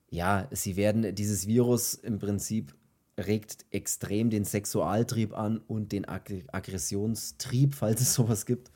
Ja, 0.09 0.47
sie 0.51 0.75
werden, 0.75 1.15
dieses 1.15 1.47
Virus 1.47 1.95
im 1.95 2.19
Prinzip 2.19 2.75
regt 3.17 3.65
extrem 3.71 4.29
den 4.29 4.45
Sexualtrieb 4.45 5.33
an 5.33 5.57
und 5.57 5.91
den 5.91 6.05
Ag 6.05 6.31
Aggressionstrieb, 6.51 7.75
falls 7.75 8.01
es 8.01 8.13
sowas 8.13 8.45
gibt. 8.45 8.71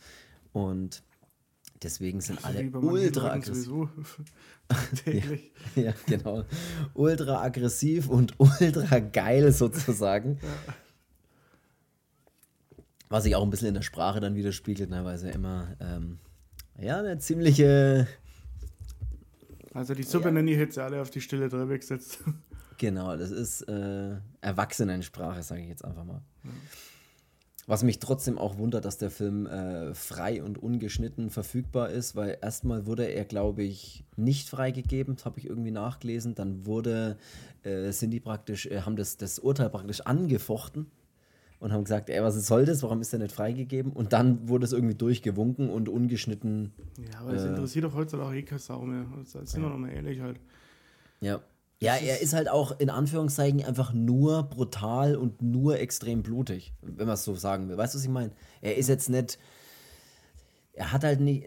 Und 0.53 1.03
Deswegen 1.83 2.21
sind 2.21 2.43
alle 2.43 2.69
ultra 2.71 3.33
aggressiv. 3.33 3.89
ja, 5.05 5.83
ja, 5.83 5.93
genau. 6.07 6.43
Ultra 6.95 7.43
aggressiv 7.43 8.09
und 8.09 8.33
ultra 8.39 8.99
geil 8.99 9.51
sozusagen. 9.51 10.39
Ja. 10.41 10.73
Was 13.09 13.23
sich 13.23 13.35
auch 13.35 13.43
ein 13.43 13.49
bisschen 13.49 13.69
in 13.69 13.73
der 13.75 13.83
Sprache 13.83 14.19
dann 14.19 14.35
widerspiegelt, 14.35 14.89
ne, 14.89 15.05
weil 15.05 15.17
sie 15.17 15.29
immer 15.29 15.75
ähm, 15.79 16.19
ja, 16.79 16.99
eine 16.99 17.19
ziemliche. 17.19 18.07
Also 19.73 19.93
die 19.93 20.03
Suppe 20.03 20.31
ja. 20.31 20.41
ich 20.41 20.57
jetzt 20.57 20.79
alle 20.79 20.99
auf 21.01 21.11
die 21.11 21.21
stille 21.21 21.47
Treppe 21.47 21.77
gesetzt. 21.77 22.23
Genau, 22.79 23.15
das 23.15 23.31
ist 23.31 23.61
äh, 23.63 24.17
Erwachsenensprache, 24.41 25.41
sage 25.43 25.61
ich 25.61 25.69
jetzt 25.69 25.85
einfach 25.85 26.03
mal. 26.03 26.21
Ja. 26.43 26.49
Was 27.69 27.83
mich 27.83 27.99
trotzdem 27.99 28.37
auch 28.37 28.57
wundert, 28.57 28.85
dass 28.85 28.97
der 28.97 29.11
Film 29.11 29.45
äh, 29.45 29.93
frei 29.93 30.41
und 30.41 30.57
ungeschnitten 30.57 31.29
verfügbar 31.29 31.89
ist, 31.89 32.15
weil 32.15 32.37
erstmal 32.41 32.85
wurde 32.85 33.03
er, 33.03 33.25
glaube 33.25 33.61
ich, 33.61 34.05
nicht 34.15 34.49
freigegeben, 34.49 35.17
das 35.17 35.25
habe 35.25 35.39
ich 35.39 35.49
irgendwie 35.49 35.71
nachgelesen. 35.71 36.33
Dann 36.33 36.65
wurde, 36.65 37.17
äh, 37.63 37.91
sind 37.91 38.11
die 38.11 38.21
praktisch, 38.21 38.67
äh, 38.67 38.81
haben 38.81 38.95
das, 38.95 39.17
das 39.17 39.37
Urteil 39.37 39.69
praktisch 39.69 39.99
angefochten 39.99 40.87
und 41.59 41.73
haben 41.73 41.83
gesagt, 41.83 42.09
ey, 42.09 42.23
was 42.23 42.35
soll 42.47 42.63
das, 42.63 42.83
warum 42.83 43.01
ist 43.01 43.11
der 43.11 43.19
nicht 43.19 43.33
freigegeben? 43.33 43.91
Und 43.91 44.13
dann 44.13 44.47
wurde 44.47 44.63
es 44.63 44.71
irgendwie 44.71 44.95
durchgewunken 44.95 45.69
und 45.69 45.89
ungeschnitten. 45.89 46.71
Ja, 46.97 47.19
aber 47.19 47.33
es 47.33 47.43
äh, 47.43 47.49
interessiert 47.49 47.83
doch 47.83 47.95
heutzutage 47.95 48.29
auch 48.29 48.33
eh 48.33 48.43
keine 48.43 48.59
Sau 48.59 48.83
mehr. 48.83 49.05
Also, 49.17 49.43
sind 49.43 49.61
wir 49.61 49.67
ja. 49.67 49.73
noch 49.73 49.77
mal 49.77 49.89
ehrlich 49.89 50.21
halt. 50.21 50.39
Ja. 51.19 51.41
Ja, 51.79 51.95
er 51.95 52.21
ist 52.21 52.33
halt 52.33 52.49
auch 52.49 52.79
in 52.79 52.89
Anführungszeichen 52.89 53.63
einfach 53.63 53.93
nur 53.93 54.43
brutal 54.43 55.15
und 55.15 55.41
nur 55.43 55.79
extrem 55.79 56.23
blutig, 56.23 56.73
wenn 56.81 57.05
man 57.05 57.13
es 57.13 57.23
so 57.23 57.35
sagen 57.35 57.69
will. 57.69 57.77
Weißt 57.77 57.93
du, 57.93 57.97
was 57.99 58.03
ich 58.03 58.09
meine? 58.09 58.31
Er 58.61 58.77
ist 58.77 58.87
jetzt 58.89 59.09
nicht. 59.09 59.37
Er 60.73 60.91
hat 60.91 61.03
halt 61.03 61.19
nicht. 61.21 61.43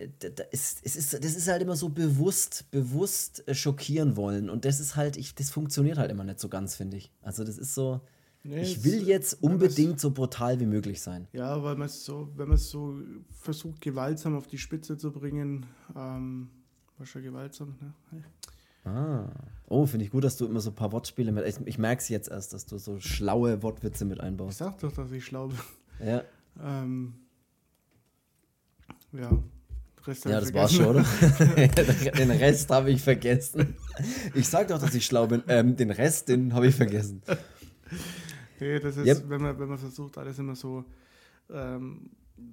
Es 0.52 0.80
ist, 0.82 1.14
das 1.14 1.34
ist 1.36 1.48
halt 1.48 1.62
immer 1.62 1.76
so 1.76 1.88
bewusst, 1.88 2.70
bewusst 2.70 3.46
äh, 3.48 3.54
schockieren 3.54 4.16
wollen. 4.16 4.50
Und 4.50 4.64
das 4.64 4.78
ist 4.80 4.96
halt, 4.96 5.16
ich, 5.16 5.34
das 5.34 5.50
funktioniert 5.50 5.98
halt 5.98 6.10
immer 6.10 6.24
nicht 6.24 6.40
so 6.40 6.48
ganz, 6.48 6.74
finde 6.76 6.96
ich. 6.96 7.12
Also, 7.22 7.42
das 7.44 7.58
ist 7.58 7.74
so. 7.74 8.00
Nee, 8.42 8.62
ich 8.62 8.84
will 8.84 9.06
jetzt 9.06 9.42
wenn 9.42 9.50
man's- 9.52 9.62
unbedingt 9.62 10.00
so 10.00 10.12
brutal 10.12 10.58
wie 10.60 10.66
möglich 10.66 11.02
sein. 11.02 11.28
Ja, 11.32 11.62
weil 11.62 11.76
man 11.76 11.86
es 11.86 12.04
so, 12.04 12.28
wenn 12.36 12.48
man 12.48 12.54
es 12.56 12.70
so 12.70 12.94
versucht, 13.30 13.80
gewaltsam 13.82 14.34
auf 14.36 14.46
die 14.46 14.58
Spitze 14.58 14.96
zu 14.96 15.12
bringen, 15.12 15.66
ähm, 15.94 16.48
war 16.96 17.06
schon 17.06 17.22
gewaltsam, 17.22 17.76
ne? 17.80 17.94
Ah. 18.84 19.28
Oh, 19.68 19.86
finde 19.86 20.04
ich 20.04 20.10
gut, 20.10 20.24
dass 20.24 20.36
du 20.36 20.46
immer 20.46 20.60
so 20.60 20.70
ein 20.70 20.74
paar 20.74 20.90
Wortspiele 20.92 21.30
mit. 21.32 21.46
Ich, 21.46 21.56
ich 21.66 21.78
merke 21.78 22.00
es 22.02 22.08
jetzt 22.08 22.28
erst, 22.28 22.52
dass 22.52 22.66
du 22.66 22.78
so 22.78 22.98
schlaue 22.98 23.62
Wortwitze 23.62 24.04
mit 24.04 24.18
Ich 24.18 24.24
einbaust. 24.24 24.58
sag 24.58 24.78
doch, 24.78 24.92
dass 24.92 25.12
ich 25.12 25.24
schlau 25.24 25.48
bin. 25.48 25.58
Ja, 26.04 26.22
Ähm, 26.62 27.14
ja, 29.12 29.30
Rest 30.06 30.24
ja 30.24 30.38
ich 30.38 30.44
das 30.46 30.54
war's 30.54 30.72
schon, 30.72 30.86
oder? 30.86 31.04
den 32.18 32.30
Rest 32.30 32.70
habe 32.70 32.90
ich 32.90 33.02
vergessen. 33.02 33.76
Ich 34.34 34.48
sag 34.48 34.68
doch, 34.68 34.80
dass 34.80 34.94
ich 34.94 35.04
schlau 35.04 35.26
bin. 35.26 35.42
Ähm, 35.46 35.76
den 35.76 35.90
Rest, 35.90 36.28
den 36.28 36.54
habe 36.54 36.66
ich 36.68 36.74
vergessen. 36.74 37.22
Nee, 38.58 38.78
das 38.80 38.96
ist, 38.96 39.06
Yep. 39.06 39.24
wenn, 39.28 39.42
man, 39.42 39.58
wenn 39.58 39.68
man 39.68 39.78
versucht, 39.78 40.16
alles 40.18 40.38
immer 40.38 40.54
so 40.56 40.84
ähm, 41.50 42.10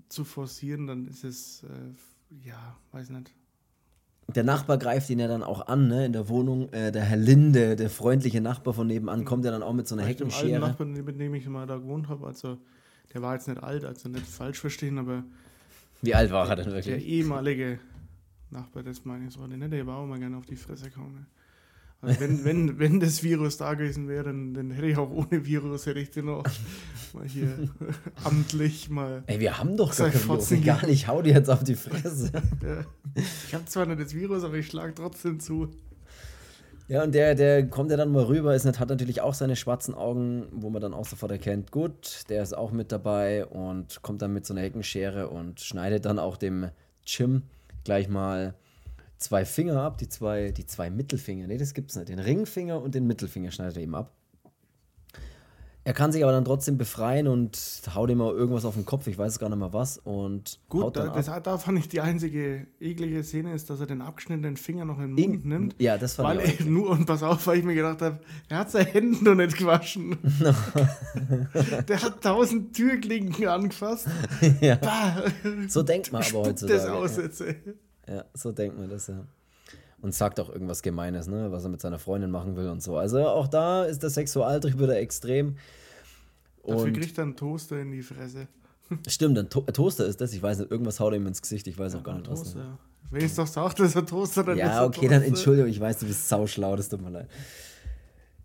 zu 0.10 0.24
forcieren, 0.26 0.88
dann 0.88 1.08
ist 1.08 1.24
es, 1.24 1.64
äh, 1.64 2.48
ja, 2.48 2.78
weiß 2.92 3.10
nicht. 3.12 3.34
Der 4.36 4.44
Nachbar 4.44 4.78
greift 4.78 5.10
ihn 5.10 5.20
ja 5.20 5.28
dann 5.28 5.42
auch 5.42 5.68
an, 5.68 5.88
ne, 5.88 6.06
in 6.06 6.14
der 6.14 6.28
Wohnung. 6.28 6.72
Äh, 6.74 6.92
der 6.92 7.04
Herr 7.04 7.18
Linde, 7.18 7.76
der 7.76 7.90
freundliche 7.90 8.42
Nachbar 8.42 8.74
von 8.74 8.88
nebenan, 8.88 9.24
kommt 9.24 9.46
ja 9.46 9.52
dann 9.52 9.64
auch 9.64 9.74
mit 9.74 9.88
so 9.88 9.96
einer 9.96 10.04
alten 10.04 10.30
Heckenschere. 10.30 10.60
Nachbarn, 10.60 10.92
mit 10.92 11.20
dem 11.20 11.34
ich 11.34 11.48
mal 11.48 11.66
da 11.66 11.78
gewohnt 11.78 12.10
habe, 12.10 12.28
also 12.28 12.58
der 13.14 13.22
war 13.22 13.36
jetzt 13.36 13.48
nicht 13.48 13.64
alt, 13.64 13.86
also 13.86 14.10
nicht 14.10 14.28
falsch 14.28 14.60
verstehen, 14.60 14.98
aber 14.98 15.24
Wie 16.02 16.14
alt 16.14 16.30
war 16.32 16.50
er 16.50 16.58
denn 16.58 16.66
der 16.66 16.74
wirklich? 16.74 17.08
ehemalige 17.08 17.80
Nachbar 18.52 18.84
des 18.84 19.06
meines 19.06 19.40
war 19.40 19.48
der 19.48 19.58
nicht, 19.58 19.72
der 19.72 19.88
war 19.88 19.98
auch 19.98 20.06
mal 20.06 20.20
gerne 20.20 20.38
auf 20.38 20.46
die 20.46 20.58
Fresse 20.58 20.90
gekommen. 20.90 21.26
Also 22.02 22.20
wenn, 22.20 22.46
wenn, 22.46 22.80
wenn 22.80 23.00
das 23.00 23.24
Virus 23.24 23.58
da 23.58 23.74
gewesen 23.74 24.08
wäre, 24.08 24.26
dann, 24.26 24.54
dann 24.54 24.70
hätte 24.70 24.88
ich 24.88 24.98
auch 24.98 25.10
ohne 25.10 25.46
Virus, 25.46 25.88
hätte 25.88 26.00
ich 26.00 26.12
den 26.12 26.30
auch 26.30 26.44
mal 27.14 27.28
hier 27.28 27.70
amtlich 28.24 28.90
mal. 28.90 29.24
Ey, 29.26 29.40
wir 29.40 29.58
haben 29.58 29.76
doch 29.78 29.96
gar 29.96 30.10
kein 30.10 30.28
Virus. 30.28 30.54
Gar 30.64 30.86
nicht, 30.86 31.08
hau 31.08 31.24
dir 31.24 31.34
jetzt 31.34 31.50
auf 31.50 31.64
die 31.64 31.76
Fresse. 31.76 32.32
Ja. 32.64 32.86
Ich 33.48 33.54
habe 33.54 33.66
zwar 33.66 33.86
nicht 33.86 34.00
das 34.00 34.14
Virus, 34.14 34.44
aber 34.44 34.56
ich 34.56 34.68
schlage 34.68 34.94
trotzdem 34.94 35.40
zu. 35.40 35.70
Ja, 36.88 37.04
und 37.04 37.14
der, 37.14 37.36
der 37.36 37.68
kommt 37.68 37.92
ja 37.92 37.98
dann 37.98 38.12
mal 38.12 38.24
rüber, 38.24 38.56
ist 38.56 38.64
nicht, 38.64 38.80
hat 38.80 38.90
natürlich 38.90 39.22
auch 39.22 39.34
seine 39.34 39.56
schwarzen 39.56 39.94
Augen, 39.94 40.48
wo 40.52 40.70
man 40.70 40.82
dann 40.82 40.94
auch 40.94 41.06
sofort 41.06 41.32
erkennt, 41.32 41.72
gut, 41.72 42.22
der 42.30 42.44
ist 42.44 42.56
auch 42.56 42.72
mit 42.72 42.92
dabei 42.92 43.46
und 43.46 44.02
kommt 44.04 44.22
dann 44.22 44.34
mit 44.34 44.46
so 44.46 44.54
einer 44.54 44.62
Heckenschere 44.62 45.30
und 45.30 45.60
schneidet 45.60 46.06
dann 46.06 46.20
auch 46.20 46.38
dem 46.38 46.70
Jim 47.06 47.44
gleich 47.84 48.08
mal 48.08 48.54
zwei 49.18 49.46
Finger 49.46 49.82
ab, 49.82 49.98
die 49.98 50.10
zwei, 50.10 50.52
die 50.52 50.66
zwei 50.66 50.90
Mittelfinger. 50.90 51.48
Nee, 51.48 51.58
das 51.58 51.74
gibt's 51.74 51.96
nicht. 51.96 52.10
Den 52.10 52.20
Ringfinger 52.20 52.82
und 52.82 52.96
den 52.96 53.08
Mittelfinger 53.08 53.52
schneidet 53.52 53.78
er 53.78 53.84
ihm 53.84 53.96
ab. 53.96 54.14
Er 55.84 55.94
kann 55.94 56.12
sich 56.12 56.22
aber 56.22 56.34
dann 56.34 56.44
trotzdem 56.44 56.78
befreien 56.78 57.30
und 57.30 57.58
haut 57.96 58.10
ihm 58.10 58.18
mal 58.18 58.34
irgendwas 58.34 58.66
auf 58.66 58.74
den 58.76 58.84
Kopf, 58.86 59.08
ich 59.08 59.18
weiß 59.18 59.40
gar 59.40 59.48
nicht 59.48 59.58
mehr 59.58 59.72
was, 59.72 59.98
und 59.98 60.60
Gut, 60.68 60.98
da, 60.98 61.08
das, 61.08 61.28
da 61.44 61.58
fand 61.58 61.80
ich 61.80 61.88
die 61.88 62.02
einzige 62.02 62.68
eklige 62.82 63.24
Szene, 63.24 63.54
ist, 63.54 63.70
dass 63.70 63.80
er 63.80 63.86
den 63.86 64.02
abgeschnittenen 64.02 64.58
Finger 64.58 64.84
noch 64.84 65.00
in 65.00 65.16
den 65.16 65.30
Mund 65.30 65.44
In- 65.46 65.50
nimmt. 65.50 65.76
Ja, 65.80 65.98
das 65.98 66.16
fand 66.16 66.28
Weil 66.42 66.46
ich 66.46 66.60
er 66.60 66.66
nur, 66.66 66.90
und 66.90 67.06
pass 67.06 67.24
auf, 67.24 67.48
weil 67.48 67.60
ich 67.60 67.64
mir 67.64 67.74
gedacht 67.74 68.02
habe, 68.02 68.20
er 68.50 68.58
hat 68.58 68.70
seine 68.72 68.90
Hände 68.90 69.24
noch 69.24 69.36
nicht 69.36 69.56
gewaschen. 69.58 70.18
Der 71.88 72.02
hat 72.02 72.22
tausend 72.22 72.76
Türklinken 72.76 73.48
angefasst. 73.48 74.08
ja. 74.60 74.76
Bah, 74.76 75.24
So 75.70 75.84
denkt 75.84 76.12
man 76.12 76.22
aber 76.22 76.40
heutzutage. 76.50 76.80
das 76.80 77.40
ja. 77.40 77.46
Ja, 78.08 78.26
so 78.34 78.52
denkt 78.52 78.78
man 78.78 78.90
das 78.90 79.08
ja. 79.08 79.26
Und 80.02 80.14
sagt 80.14 80.40
auch 80.40 80.50
irgendwas 80.50 80.82
Gemeines, 80.82 81.28
ne? 81.28 81.52
was 81.52 81.64
er 81.64 81.70
mit 81.70 81.82
seiner 81.82 82.00
Freundin 82.00 82.30
machen 82.30 82.56
will 82.56 82.70
und 82.70 82.84
so. 82.84 82.98
Also 82.98 83.28
auch 83.28 83.48
da 83.48 83.84
ist 83.84 84.04
der 84.04 84.12
Sexualtrieb 84.12 84.80
wieder 84.80 84.98
extrem. 84.98 85.58
Dafür 86.64 86.84
Und 86.84 86.94
kriegt 86.94 87.18
er 87.18 87.24
einen 87.24 87.36
Toaster 87.36 87.80
in 87.80 87.92
die 87.92 88.04
Fresse. 88.04 88.48
stimmt, 89.08 89.38
ein 89.38 89.50
to 89.50 89.62
Toaster 89.62 90.06
ist 90.06 90.22
das. 90.22 90.34
Ich 90.34 90.42
weiß 90.42 90.60
nicht, 90.60 90.72
irgendwas 90.72 91.00
haut 91.00 91.14
ihm 91.14 91.26
ins 91.26 91.42
Gesicht. 91.42 91.68
Ich 91.68 91.78
weiß 91.78 91.96
auch 91.96 92.04
gar 92.04 92.16
nicht, 92.16 92.30
was. 92.30 92.40
das 92.40 92.50
ist. 92.50 92.54
Toaster. 92.56 92.78
Wenn 93.10 93.20
ich 93.20 93.28
es 93.28 93.36
doch 93.36 93.48
sage, 93.48 93.76
dass 93.76 93.96
er 93.96 94.06
Toaster, 94.06 94.44
dann 94.44 94.58
ist 94.58 94.60
Ja, 94.60 94.86
okay, 94.86 95.08
dann 95.08 95.20
Toaster. 95.20 95.28
Entschuldigung. 95.28 95.70
Ich 95.70 95.80
weiß, 95.80 96.00
du 96.00 96.06
bist 96.08 96.28
sauschlau, 96.28 96.76
das 96.76 96.90
tut 96.90 97.02
mir 97.02 97.10
leid. 97.10 97.30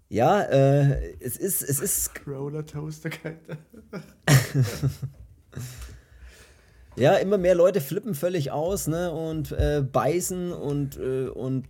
Ja, 0.09 0.43
äh, 0.43 1.15
es 1.21 1.37
ist, 1.39 1.63
es 1.63 1.81
ist, 1.81 2.11
Roller 2.27 2.65
Toaster, 2.67 3.09
ja, 6.97 7.15
immer 7.17 7.39
mehr 7.39 7.55
Leute 7.55 7.81
flippen 7.81 8.15
völlig 8.15 8.51
aus, 8.51 8.87
ne, 8.87 9.11
und 9.13 9.53
äh, 9.53 9.83
beißen 9.91 10.53
und, 10.53 10.97
äh, 10.99 11.29
und, 11.29 11.67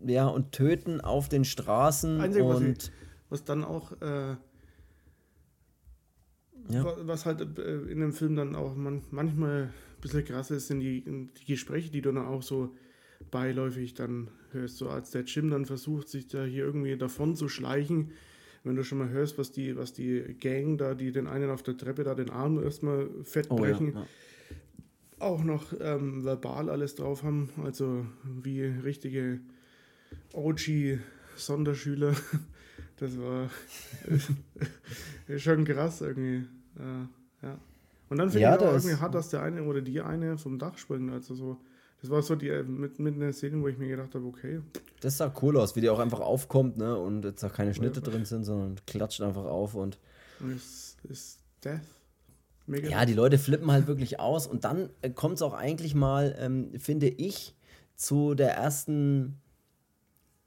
ja, 0.00 0.26
und 0.26 0.52
töten 0.52 1.00
auf 1.00 1.28
den 1.28 1.44
Straßen 1.44 2.20
Einzige, 2.20 2.46
was 2.48 2.60
ich- 2.60 2.66
und, 2.66 2.92
Was 3.28 3.44
dann 3.44 3.64
auch, 3.64 3.92
äh, 4.00 4.36
Ja. 6.68 6.84
wa- 6.84 6.96
was 7.02 7.26
halt 7.26 7.58
äh, 7.58 7.78
in 7.82 8.00
dem 8.00 8.12
Film 8.12 8.34
dann 8.36 8.54
auch 8.56 8.74
man, 8.74 9.02
manchmal 9.10 9.62
ein 9.64 10.00
bisschen 10.00 10.24
krass 10.24 10.50
ist, 10.50 10.66
sind 10.68 10.80
die, 10.80 11.02
die 11.04 11.44
Gespräche, 11.44 11.90
die 11.90 12.00
du 12.02 12.12
dann 12.12 12.26
auch 12.26 12.42
so 12.42 12.74
beiläufig 13.30 13.94
dann 13.94 14.28
hörst. 14.52 14.76
So 14.76 14.88
als 14.88 15.10
der 15.10 15.22
Jim 15.22 15.50
dann 15.50 15.64
versucht, 15.66 16.08
sich 16.08 16.26
da 16.28 16.44
hier 16.44 16.64
irgendwie 16.64 16.96
davon 16.96 17.34
zu 17.36 17.48
schleichen. 17.48 18.10
Wenn 18.66 18.74
du 18.74 18.82
schon 18.82 18.98
mal 18.98 19.08
hörst, 19.10 19.38
was 19.38 19.52
die, 19.52 19.76
was 19.76 19.92
die 19.92 20.36
Gang 20.40 20.76
da, 20.76 20.94
die 20.94 21.12
den 21.12 21.28
einen 21.28 21.50
auf 21.50 21.62
der 21.62 21.76
Treppe 21.76 22.02
da 22.02 22.16
den 22.16 22.30
Arm 22.30 22.60
erstmal 22.60 23.08
fett 23.22 23.46
oh 23.48 23.54
ja, 23.54 23.60
brechen, 23.60 23.94
ja. 23.94 24.06
auch 25.20 25.44
noch 25.44 25.72
ähm, 25.80 26.24
verbal 26.24 26.68
alles 26.68 26.96
drauf 26.96 27.22
haben, 27.22 27.48
also 27.62 28.04
wie 28.24 28.62
richtige 28.62 29.40
OG-Sonderschüler. 30.34 32.14
Das 32.98 33.18
war 33.18 33.50
schon 35.36 35.66
krass 35.66 36.00
irgendwie. 36.00 36.46
Äh, 36.78 37.46
ja. 37.46 37.58
Und 38.08 38.16
dann 38.16 38.30
finde 38.30 38.40
Ja, 38.40 38.56
ich 38.56 38.62
auch 38.62 38.72
irgendwie 38.72 38.96
hart, 38.96 39.14
dass 39.14 39.28
der 39.28 39.42
eine 39.42 39.64
oder 39.64 39.82
die 39.82 40.00
eine 40.00 40.38
vom 40.38 40.58
Dach 40.58 40.78
springt. 40.78 41.12
Also 41.12 41.34
so, 41.34 41.60
das 42.06 42.10
war 42.12 42.22
so 42.22 42.36
die 42.36 42.48
äh, 42.48 42.62
mit, 42.62 42.98
mit 43.00 43.14
einer 43.16 43.32
Szene, 43.32 43.60
wo 43.60 43.66
ich 43.66 43.78
mir 43.78 43.88
gedacht 43.88 44.14
habe, 44.14 44.24
okay, 44.26 44.60
Das 45.00 45.16
sah 45.16 45.32
cool 45.42 45.56
aus, 45.56 45.74
wie 45.74 45.80
die 45.80 45.90
auch 45.90 45.98
einfach 45.98 46.20
aufkommt, 46.20 46.76
ne? 46.76 46.96
Und 46.96 47.24
jetzt 47.24 47.44
auch 47.44 47.52
keine 47.52 47.74
Schnitte 47.74 48.00
drin 48.00 48.24
sind, 48.24 48.44
sondern 48.44 48.76
klatscht 48.86 49.20
einfach 49.20 49.44
auf 49.44 49.74
und 49.74 49.98
es 50.54 50.96
ist 51.08 51.40
Death. 51.64 51.80
Mega. 52.68 52.88
ja, 52.88 53.04
die 53.04 53.14
Leute 53.14 53.38
flippen 53.38 53.70
halt 53.70 53.86
wirklich 53.86 54.18
aus 54.18 54.46
und 54.46 54.64
dann 54.64 54.90
kommt 55.14 55.36
es 55.36 55.42
auch 55.42 55.54
eigentlich 55.54 55.94
mal, 55.94 56.34
ähm, 56.38 56.72
finde 56.78 57.08
ich, 57.08 57.54
zu 57.94 58.34
der 58.34 58.54
ersten, 58.54 59.40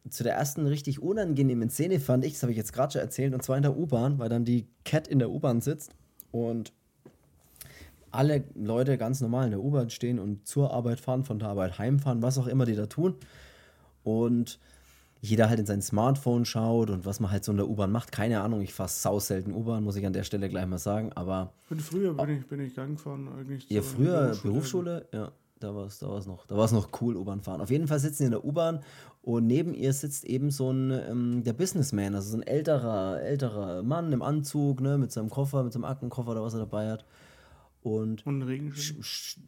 zu 0.09 0.23
der 0.23 0.35
ersten 0.35 0.65
richtig 0.67 1.01
unangenehmen 1.01 1.69
Szene 1.69 1.99
fand 1.99 2.25
ich, 2.25 2.33
das 2.33 2.43
habe 2.43 2.51
ich 2.51 2.57
jetzt 2.57 2.73
gerade 2.73 2.93
schon 2.93 3.01
erzählt, 3.01 3.33
und 3.33 3.41
zwar 3.41 3.55
in 3.55 3.63
der 3.63 3.77
U-Bahn, 3.77 4.19
weil 4.19 4.29
dann 4.29 4.43
die 4.43 4.67
Cat 4.83 5.07
in 5.07 5.19
der 5.19 5.29
U-Bahn 5.29 5.61
sitzt 5.61 5.95
und 6.31 6.73
alle 8.11 8.43
Leute 8.55 8.97
ganz 8.97 9.21
normal 9.21 9.45
in 9.45 9.51
der 9.51 9.59
U-Bahn 9.59 9.89
stehen 9.89 10.19
und 10.19 10.47
zur 10.47 10.71
Arbeit 10.73 10.99
fahren, 10.99 11.23
von 11.23 11.39
der 11.39 11.49
Arbeit 11.49 11.77
heimfahren, 11.79 12.21
was 12.21 12.37
auch 12.37 12.47
immer 12.47 12.65
die 12.65 12.75
da 12.75 12.85
tun. 12.85 13.15
Und 14.03 14.59
jeder 15.21 15.49
halt 15.49 15.59
in 15.59 15.65
sein 15.65 15.81
Smartphone 15.81 16.45
schaut 16.45 16.89
und 16.89 17.05
was 17.05 17.19
man 17.19 17.31
halt 17.31 17.43
so 17.43 17.51
in 17.51 17.57
der 17.57 17.67
U-Bahn 17.67 17.91
macht. 17.91 18.11
Keine 18.11 18.41
Ahnung, 18.41 18.61
ich 18.61 18.73
fahre 18.73 18.89
sau 18.89 19.19
selten 19.19 19.53
U-Bahn, 19.53 19.83
muss 19.83 19.95
ich 19.97 20.05
an 20.05 20.13
der 20.13 20.23
Stelle 20.23 20.47
gleich 20.47 20.65
mal 20.65 20.77
sagen. 20.77 21.11
Aber 21.13 21.51
Und 21.69 21.81
früher 21.81 22.13
bin 22.13 22.37
ich, 22.37 22.47
bin 22.47 22.61
ich 22.61 22.75
Gang 22.75 22.95
gefahren 22.95 23.27
eigentlich. 23.37 23.69
ihr 23.69 23.81
zur 23.81 23.91
früher 23.91 24.37
Berufsschule, 24.41 25.07
ja, 25.11 25.31
da 25.59 25.75
war 25.75 25.85
es 25.87 25.99
da 25.99 26.07
war's 26.07 26.25
noch, 26.25 26.47
da 26.47 26.55
war's 26.55 26.71
noch 26.71 26.89
cool, 27.01 27.17
U-Bahn 27.17 27.41
fahren. 27.41 27.59
Auf 27.59 27.69
jeden 27.69 27.87
Fall 27.87 27.99
sitzen 27.99 28.23
die 28.23 28.25
in 28.27 28.31
der 28.31 28.45
U-Bahn 28.45 28.79
und 29.21 29.45
neben 29.45 29.73
ihr 29.73 29.91
sitzt 29.91 30.23
eben 30.23 30.51
so 30.51 30.71
ein, 30.71 30.91
ähm, 30.91 31.43
der 31.43 31.53
Businessman, 31.53 32.15
also 32.15 32.31
so 32.31 32.37
ein 32.37 32.43
älterer, 32.43 33.21
älterer 33.21 33.83
Mann 33.83 34.13
im 34.13 34.21
Anzug, 34.21 34.79
ne, 34.79 34.97
mit 34.97 35.11
seinem 35.11 35.29
Koffer, 35.29 35.63
mit 35.63 35.73
seinem 35.73 35.83
Aktenkoffer 35.83 36.31
oder 36.31 36.43
was 36.43 36.53
er 36.53 36.61
dabei 36.61 36.91
hat. 36.91 37.03
Und 37.81 38.25
Und 38.27 38.43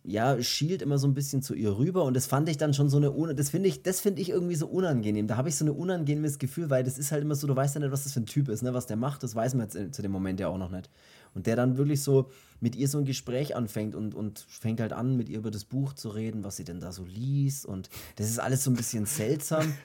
ja, 0.06 0.42
schielt 0.42 0.82
immer 0.82 0.98
so 0.98 1.06
ein 1.06 1.14
bisschen 1.14 1.42
zu 1.42 1.54
ihr 1.54 1.78
rüber 1.78 2.06
und 2.06 2.14
das 2.16 2.28
fand 2.28 2.48
ich 2.48 2.56
dann 2.58 2.74
schon 2.74 2.88
so 2.90 2.96
eine, 2.96 3.36
das 3.36 3.50
finde 3.50 3.68
ich, 3.68 3.84
das 3.84 4.00
finde 4.00 4.22
ich 4.22 4.30
irgendwie 4.30 4.56
so 4.56 4.68
unangenehm. 4.68 5.28
Da 5.28 5.36
habe 5.36 5.50
ich 5.50 5.58
so 5.58 5.66
ein 5.66 5.70
unangenehmes 5.70 6.40
Gefühl, 6.40 6.70
weil 6.70 6.86
das 6.86 6.98
ist 6.98 7.12
halt 7.12 7.24
immer 7.24 7.36
so, 7.36 7.46
du 7.46 7.56
weißt 7.56 7.76
ja 7.76 7.82
nicht, 7.82 7.92
was 7.92 8.06
das 8.06 8.14
für 8.14 8.22
ein 8.22 8.26
Typ 8.26 8.48
ist, 8.48 8.62
ne, 8.64 8.74
was 8.74 8.88
der 8.88 8.96
macht, 8.96 9.24
das 9.24 9.36
weiß 9.36 9.56
man 9.56 9.64
jetzt 9.64 9.76
in- 9.76 9.92
zu 9.92 10.02
dem 10.02 10.12
Moment 10.12 10.40
ja 10.40 10.48
auch 10.48 10.58
noch 10.58 10.72
nicht. 10.72 10.90
Und 11.34 11.46
der 11.46 11.58
dann 11.58 11.76
wirklich 11.76 12.02
so 12.04 12.30
mit 12.62 12.78
ihr 12.78 12.88
so 12.88 13.00
ein 13.00 13.06
Gespräch 13.06 13.54
anfängt 13.56 13.96
und, 13.96 14.16
und 14.16 14.40
fängt 14.48 14.80
halt 14.80 14.94
an, 14.94 15.18
mit 15.18 15.28
ihr 15.28 15.40
über 15.40 15.52
das 15.52 15.66
Buch 15.66 15.92
zu 15.92 16.08
reden, 16.10 16.46
was 16.46 16.56
sie 16.56 16.64
denn 16.64 16.80
da 16.80 16.94
so 16.94 17.04
liest 17.04 17.66
und 17.66 17.90
das 18.16 18.30
ist 18.30 18.40
alles 18.40 18.64
so 18.64 18.72
ein 18.72 18.76
bisschen 18.76 19.06
seltsam. 19.06 19.74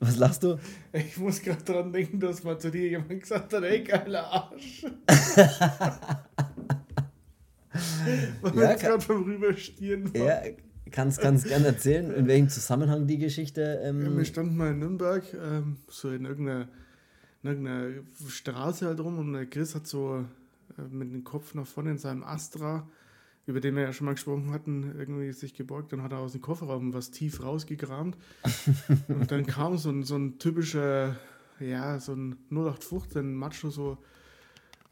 Was 0.00 0.16
lachst 0.16 0.44
du? 0.44 0.58
Ich 0.92 1.16
muss 1.16 1.42
gerade 1.42 1.64
dran 1.64 1.92
denken, 1.92 2.20
dass 2.20 2.44
mal 2.44 2.56
zu 2.56 2.70
dir 2.70 2.88
jemand 2.88 3.20
gesagt 3.20 3.52
hat, 3.52 3.64
ey, 3.64 3.82
geiler 3.82 4.26
Arsch. 4.30 4.86
Weil 8.40 8.54
Ja, 8.54 8.70
wir 8.70 8.76
gerade 8.76 9.00
vom 9.00 9.24
Rüberstieren 9.24 10.12
waren. 10.14 10.26
Ja, 10.26 10.40
kannst 10.90 11.20
ganz 11.20 11.44
gerne 11.44 11.66
erzählen, 11.66 12.12
in 12.12 12.26
welchem 12.26 12.48
Zusammenhang 12.48 13.06
die 13.06 13.18
Geschichte. 13.18 13.80
Ja, 13.82 13.88
Ähm, 13.88 14.16
wir 14.16 14.24
standen 14.24 14.56
mal 14.56 14.70
in 14.70 14.78
Nürnberg, 14.78 15.22
ähm, 15.34 15.76
so 15.88 16.10
in 16.10 16.24
irgendeiner, 16.24 16.68
in 17.42 17.50
irgendeiner 17.50 17.90
Straße 18.28 18.86
halt 18.86 19.00
rum 19.00 19.18
und 19.18 19.32
der 19.32 19.46
Chris 19.46 19.74
hat 19.74 19.86
so 19.86 20.24
äh, 20.78 20.82
mit 20.90 21.12
dem 21.12 21.24
Kopf 21.24 21.54
nach 21.54 21.66
vorne 21.66 21.90
in 21.92 21.98
seinem 21.98 22.22
Astra, 22.22 22.88
über 23.46 23.60
den 23.60 23.76
wir 23.76 23.82
ja 23.82 23.92
schon 23.92 24.06
mal 24.06 24.14
gesprochen 24.14 24.50
hatten, 24.52 24.94
irgendwie 24.98 25.32
sich 25.32 25.54
gebeugt. 25.54 25.92
Dann 25.92 26.02
hat 26.02 26.12
er 26.12 26.18
aus 26.18 26.32
dem 26.32 26.40
Kofferraum 26.40 26.92
was 26.94 27.10
tief 27.10 27.42
rausgekramt. 27.42 28.16
und 29.08 29.30
dann 29.30 29.46
kam 29.46 29.76
so 29.78 29.90
ein, 29.90 30.04
so 30.04 30.16
ein 30.16 30.38
typischer 30.38 31.16
ja, 31.60 31.98
so 31.98 32.12
ein 32.12 32.36
0815 32.50 33.34
Macho 33.34 33.70
so 33.70 33.98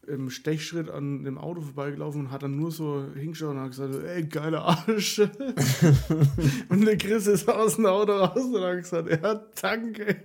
im 0.09 0.31
Stechschritt 0.31 0.91
an 0.91 1.25
dem 1.25 1.39
Auto 1.39 1.61
vorbeigelaufen 1.61 2.23
und 2.23 2.31
hat 2.31 2.43
dann 2.43 2.57
nur 2.57 2.71
so 2.71 3.05
hingeschaut 3.15 3.51
und 3.51 3.61
hat 3.61 3.71
gesagt, 3.71 3.95
ey, 4.05 4.25
geiler 4.25 4.63
Arsch. 4.63 5.19
und 6.69 6.87
der 6.87 6.97
Chris 6.97 7.27
ist 7.27 7.49
aus 7.49 7.77
dem 7.77 7.87
Auto 7.87 8.13
raus 8.13 8.45
und 8.45 8.63
hat 8.63 8.79
gesagt, 8.79 9.11
ja, 9.11 9.41
danke. 9.61 10.17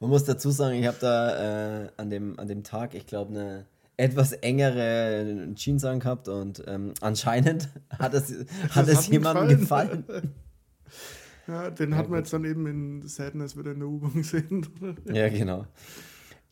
Man 0.00 0.10
muss 0.10 0.24
dazu 0.24 0.50
sagen, 0.50 0.76
ich 0.76 0.86
habe 0.86 0.96
da 1.00 1.84
äh, 1.84 1.88
an, 1.96 2.10
dem, 2.10 2.38
an 2.38 2.48
dem 2.48 2.62
Tag, 2.62 2.94
ich 2.94 3.06
glaube, 3.06 3.30
eine 3.32 3.66
etwas 4.00 4.32
engere 4.32 5.52
Jeans 5.54 5.84
angehabt 5.84 6.28
und 6.28 6.62
ähm, 6.66 6.94
anscheinend 7.00 7.68
hat 7.98 8.14
es, 8.14 8.32
hat 8.70 8.88
es 8.88 9.08
jemandem 9.08 9.60
gefallen. 9.60 10.06
gefallen. 10.06 10.34
Ja, 11.46 11.68
den 11.68 11.90
ja, 11.90 11.96
hat 11.96 12.08
man 12.08 12.20
jetzt 12.20 12.32
dann 12.32 12.44
eben 12.44 12.64
in 12.66 13.08
Sadness 13.08 13.56
wieder 13.56 13.72
in 13.72 13.80
der 13.80 13.88
U-Bahn 13.88 14.12
gesehen. 14.12 14.68
ja, 15.12 15.28
genau. 15.28 15.66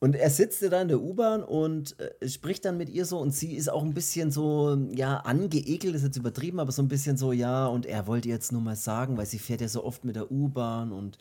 Und 0.00 0.14
er 0.14 0.30
sitzt 0.30 0.62
da 0.62 0.80
in 0.80 0.88
der 0.88 1.00
U-Bahn 1.00 1.42
und 1.42 1.98
äh, 1.98 2.28
spricht 2.28 2.64
dann 2.64 2.76
mit 2.76 2.88
ihr 2.88 3.04
so 3.04 3.18
und 3.18 3.34
sie 3.34 3.54
ist 3.54 3.68
auch 3.68 3.82
ein 3.82 3.94
bisschen 3.94 4.30
so, 4.30 4.78
ja, 4.92 5.16
angeekelt, 5.18 5.94
ist 5.94 6.04
jetzt 6.04 6.16
übertrieben, 6.16 6.60
aber 6.60 6.70
so 6.70 6.82
ein 6.82 6.88
bisschen 6.88 7.16
so, 7.16 7.32
ja, 7.32 7.66
und 7.66 7.84
er 7.84 8.06
wollte 8.06 8.28
jetzt 8.28 8.52
nur 8.52 8.60
mal 8.60 8.76
sagen, 8.76 9.16
weil 9.16 9.26
sie 9.26 9.40
fährt 9.40 9.60
ja 9.60 9.68
so 9.68 9.82
oft 9.84 10.04
mit 10.04 10.14
der 10.14 10.30
U-Bahn 10.30 10.92
und 10.92 11.18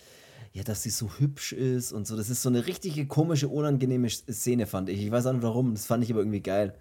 ja, 0.54 0.64
dass 0.64 0.84
sie 0.84 0.92
so 0.92 1.10
hübsch 1.18 1.54
ist 1.54 1.92
und 1.92 2.06
so. 2.08 2.16
Das 2.16 2.30
ist 2.30 2.42
so 2.42 2.50
eine 2.50 2.68
richtige 2.68 3.08
komische, 3.08 3.48
unangenehme 3.48 4.10
Szene, 4.10 4.68
fand 4.68 4.90
ich. 4.90 5.04
Ich 5.04 5.12
weiß 5.12 5.26
auch 5.26 5.34
nicht 5.34 5.44
warum, 5.44 5.74
das 5.74 5.86
fand 5.86 6.04
ich 6.04 6.12
aber 6.12 6.22
irgendwie 6.22 6.42
geil. 6.42 6.74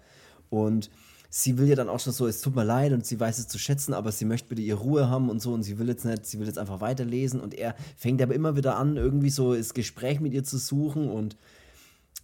Und 0.49 0.89
sie 1.29 1.57
will 1.57 1.67
ja 1.67 1.75
dann 1.75 1.89
auch 1.89 1.99
schon 1.99 2.13
so, 2.13 2.27
es 2.27 2.41
tut 2.41 2.55
mir 2.55 2.63
leid 2.63 2.93
und 2.93 3.05
sie 3.05 3.19
weiß 3.19 3.37
es 3.39 3.47
zu 3.47 3.59
schätzen, 3.59 3.93
aber 3.93 4.11
sie 4.11 4.25
möchte 4.25 4.49
bitte 4.49 4.61
ihre 4.61 4.79
Ruhe 4.79 5.09
haben 5.09 5.29
und 5.29 5.41
so 5.41 5.53
und 5.53 5.63
sie 5.63 5.77
will 5.77 5.87
jetzt 5.87 6.05
nicht, 6.05 6.25
sie 6.25 6.39
will 6.39 6.47
jetzt 6.47 6.57
einfach 6.57 6.79
weiterlesen 6.81 7.39
und 7.39 7.53
er 7.53 7.75
fängt 7.95 8.21
aber 8.21 8.33
immer 8.33 8.55
wieder 8.55 8.77
an, 8.77 8.97
irgendwie 8.97 9.29
so 9.29 9.53
das 9.55 9.73
Gespräch 9.73 10.19
mit 10.19 10.33
ihr 10.33 10.43
zu 10.43 10.57
suchen 10.57 11.09
und 11.09 11.35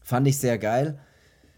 Fand 0.03 0.27
ich 0.27 0.37
sehr 0.37 0.57
geil. 0.57 0.99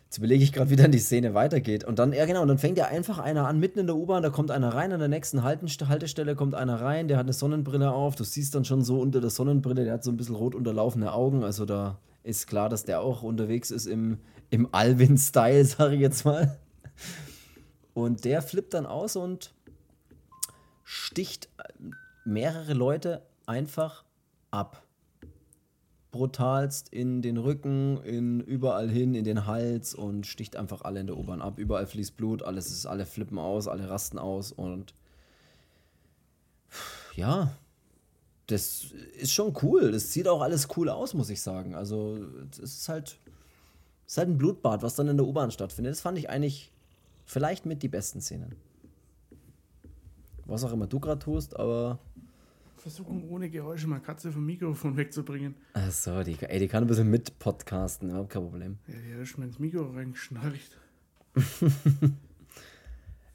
Jetzt 0.05 0.19
überlege 0.19 0.43
ich 0.43 0.53
gerade, 0.53 0.69
wie 0.69 0.75
dann 0.75 0.91
die 0.91 0.99
Szene 0.99 1.34
weitergeht. 1.34 1.84
Und 1.84 1.99
dann, 1.99 2.13
ja 2.13 2.25
genau, 2.25 2.43
und 2.43 2.47
dann 2.47 2.60
fängt 2.60 2.77
ja 2.77 2.86
einfach 2.86 3.19
einer 3.19 3.47
an, 3.47 3.60
mitten 3.60 3.79
in 3.79 3.88
der 3.88 3.95
U-Bahn, 3.95 4.23
da 4.23 4.29
kommt 4.29 4.51
einer 4.51 4.73
rein, 4.73 4.93
an 4.93 4.99
der 4.99 5.10
nächsten 5.10 5.43
Haltestelle 5.43 6.36
kommt 6.36 6.55
einer 6.55 6.79
rein, 6.79 7.08
der 7.08 7.17
hat 7.17 7.25
eine 7.25 7.34
Sonnenbrille 7.34 7.91
auf. 7.91 8.15
Du 8.15 8.23
siehst 8.23 8.55
dann 8.55 8.63
schon 8.63 8.84
so 8.84 9.01
unter 9.01 9.19
der 9.19 9.31
Sonnenbrille, 9.31 9.84
der 9.84 9.93
hat 9.93 10.03
so 10.03 10.12
ein 10.12 10.17
bisschen 10.17 10.36
rot 10.36 10.55
unterlaufene 10.55 11.12
Augen. 11.12 11.43
Also 11.43 11.65
da 11.65 11.99
ist 12.23 12.47
klar, 12.47 12.69
dass 12.69 12.84
der 12.84 13.01
auch 13.01 13.23
unterwegs 13.23 13.71
ist 13.71 13.88
im, 13.88 14.19
im 14.51 14.69
Alvin-Style, 14.71 15.65
sage 15.65 15.95
ich 15.95 16.01
jetzt 16.01 16.23
mal. 16.23 16.58
Und 17.93 18.25
der 18.25 18.41
flippt 18.41 18.73
dann 18.73 18.86
aus 18.86 19.15
und 19.15 19.53
sticht 20.84 21.49
mehrere 22.25 22.73
Leute 22.73 23.23
einfach 23.47 24.05
ab 24.51 24.84
brutalst 26.15 26.88
in 26.93 27.21
den 27.21 27.36
Rücken, 27.36 28.01
in 28.04 28.39
überall 28.39 28.89
hin, 28.89 29.15
in 29.15 29.25
den 29.25 29.45
Hals 29.45 29.93
und 29.93 30.25
sticht 30.25 30.56
einfach 30.56 30.84
alle 30.84 31.01
in 31.01 31.08
der 31.08 31.17
U-Bahn 31.17 31.41
ab. 31.41 31.60
Überall 31.60 31.88
fließt 31.88 32.15
Blut, 32.15 32.41
alles 32.41 32.71
ist, 32.71 32.86
alle 32.86 33.06
flippen 33.06 33.38
aus, 33.38 33.67
alle 33.67 33.89
rasten 33.89 34.17
aus 34.17 34.54
und 34.54 34.93
ja, 37.15 37.51
das 38.47 38.86
ist 39.19 39.34
schon 39.34 39.54
cool. 39.62 39.91
Das 39.91 40.13
sieht 40.13 40.30
auch 40.30 40.41
alles 40.41 40.69
cool 40.78 40.88
aus, 40.88 41.13
muss 41.13 41.30
ich 41.30 41.41
sagen. 41.41 41.75
Also, 41.75 42.17
es 42.49 42.60
ist 42.60 42.88
halt, 42.89 43.17
es 44.06 44.13
ist 44.13 44.17
halt 44.17 44.30
ein 44.30 44.38
Blutbad, 44.38 44.84
was 44.84 44.95
dann 44.95 45.10
in 45.10 45.17
der 45.17 45.25
U-Bahn 45.25 45.51
stattfindet. 45.51 45.91
Das 45.91 46.01
fand 46.01 46.17
ich 46.17 46.30
eigentlich 46.30 46.71
vielleicht 47.25 47.65
mit 47.65 47.84
die 47.84 47.89
besten 47.89 48.21
Szenen. 48.21 48.56
Was 50.45 50.63
auch 50.63 50.71
immer 50.71 50.88
du 50.88 51.01
gerade 51.01 51.19
tust, 51.19 51.60
aber 51.60 51.99
versuchen, 52.85 53.27
ohne 53.29 53.49
Geräusche 53.49 53.87
mal 53.87 53.99
Katze 53.99 54.31
vom 54.31 54.45
Mikrofon 54.45 54.95
wegzubringen. 54.95 55.55
Ach 55.73 55.91
so, 55.91 56.21
die, 56.21 56.37
ey, 56.39 56.59
die 56.59 56.67
kann 56.67 56.83
ein 56.83 56.87
bisschen 56.87 57.09
mit 57.09 57.39
podcasten, 57.39 58.09
überhaupt 58.09 58.29
kein 58.29 58.43
Problem. 58.43 58.77
Ja, 58.87 58.93
die 58.93 59.19
hat 59.19 59.27
schon 59.27 59.43
ins 59.43 59.57
Mikro 59.57 59.89
reingeschnarcht. 59.89 60.77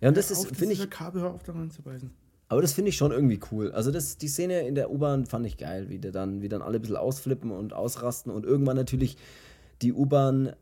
ja, 0.01 0.09
und 0.09 0.17
das 0.17 0.31
ist, 0.31 0.57
finde 0.57 0.75
ich. 0.75 0.89
Kabel 0.89 1.25
auf 1.25 1.43
da 1.43 1.53
reinzubeißen. 1.53 2.13
Aber 2.47 2.63
das 2.63 2.75
finde 2.75 2.91
ich 2.91 2.97
schon 2.97 3.11
irgendwie 3.11 3.41
cool. 3.51 3.73
Also 3.73 3.91
das, 3.91 4.19
die 4.19 4.29
Szene 4.29 4.69
in 4.69 4.77
der 4.77 4.89
U-Bahn 4.93 5.27
fand 5.27 5.45
ich 5.47 5.57
geil, 5.57 5.89
wie, 5.89 5.99
der 5.99 6.13
dann, 6.13 6.43
wie 6.43 6.49
dann 6.49 6.63
alle 6.63 6.79
ein 6.79 6.81
bisschen 6.81 6.97
ausflippen 6.97 7.51
und 7.51 7.73
ausrasten 7.73 8.31
und 8.33 8.47
irgendwann 8.47 8.77
natürlich 8.77 9.17
die 9.83 9.93
U-Bahn, 9.93 10.53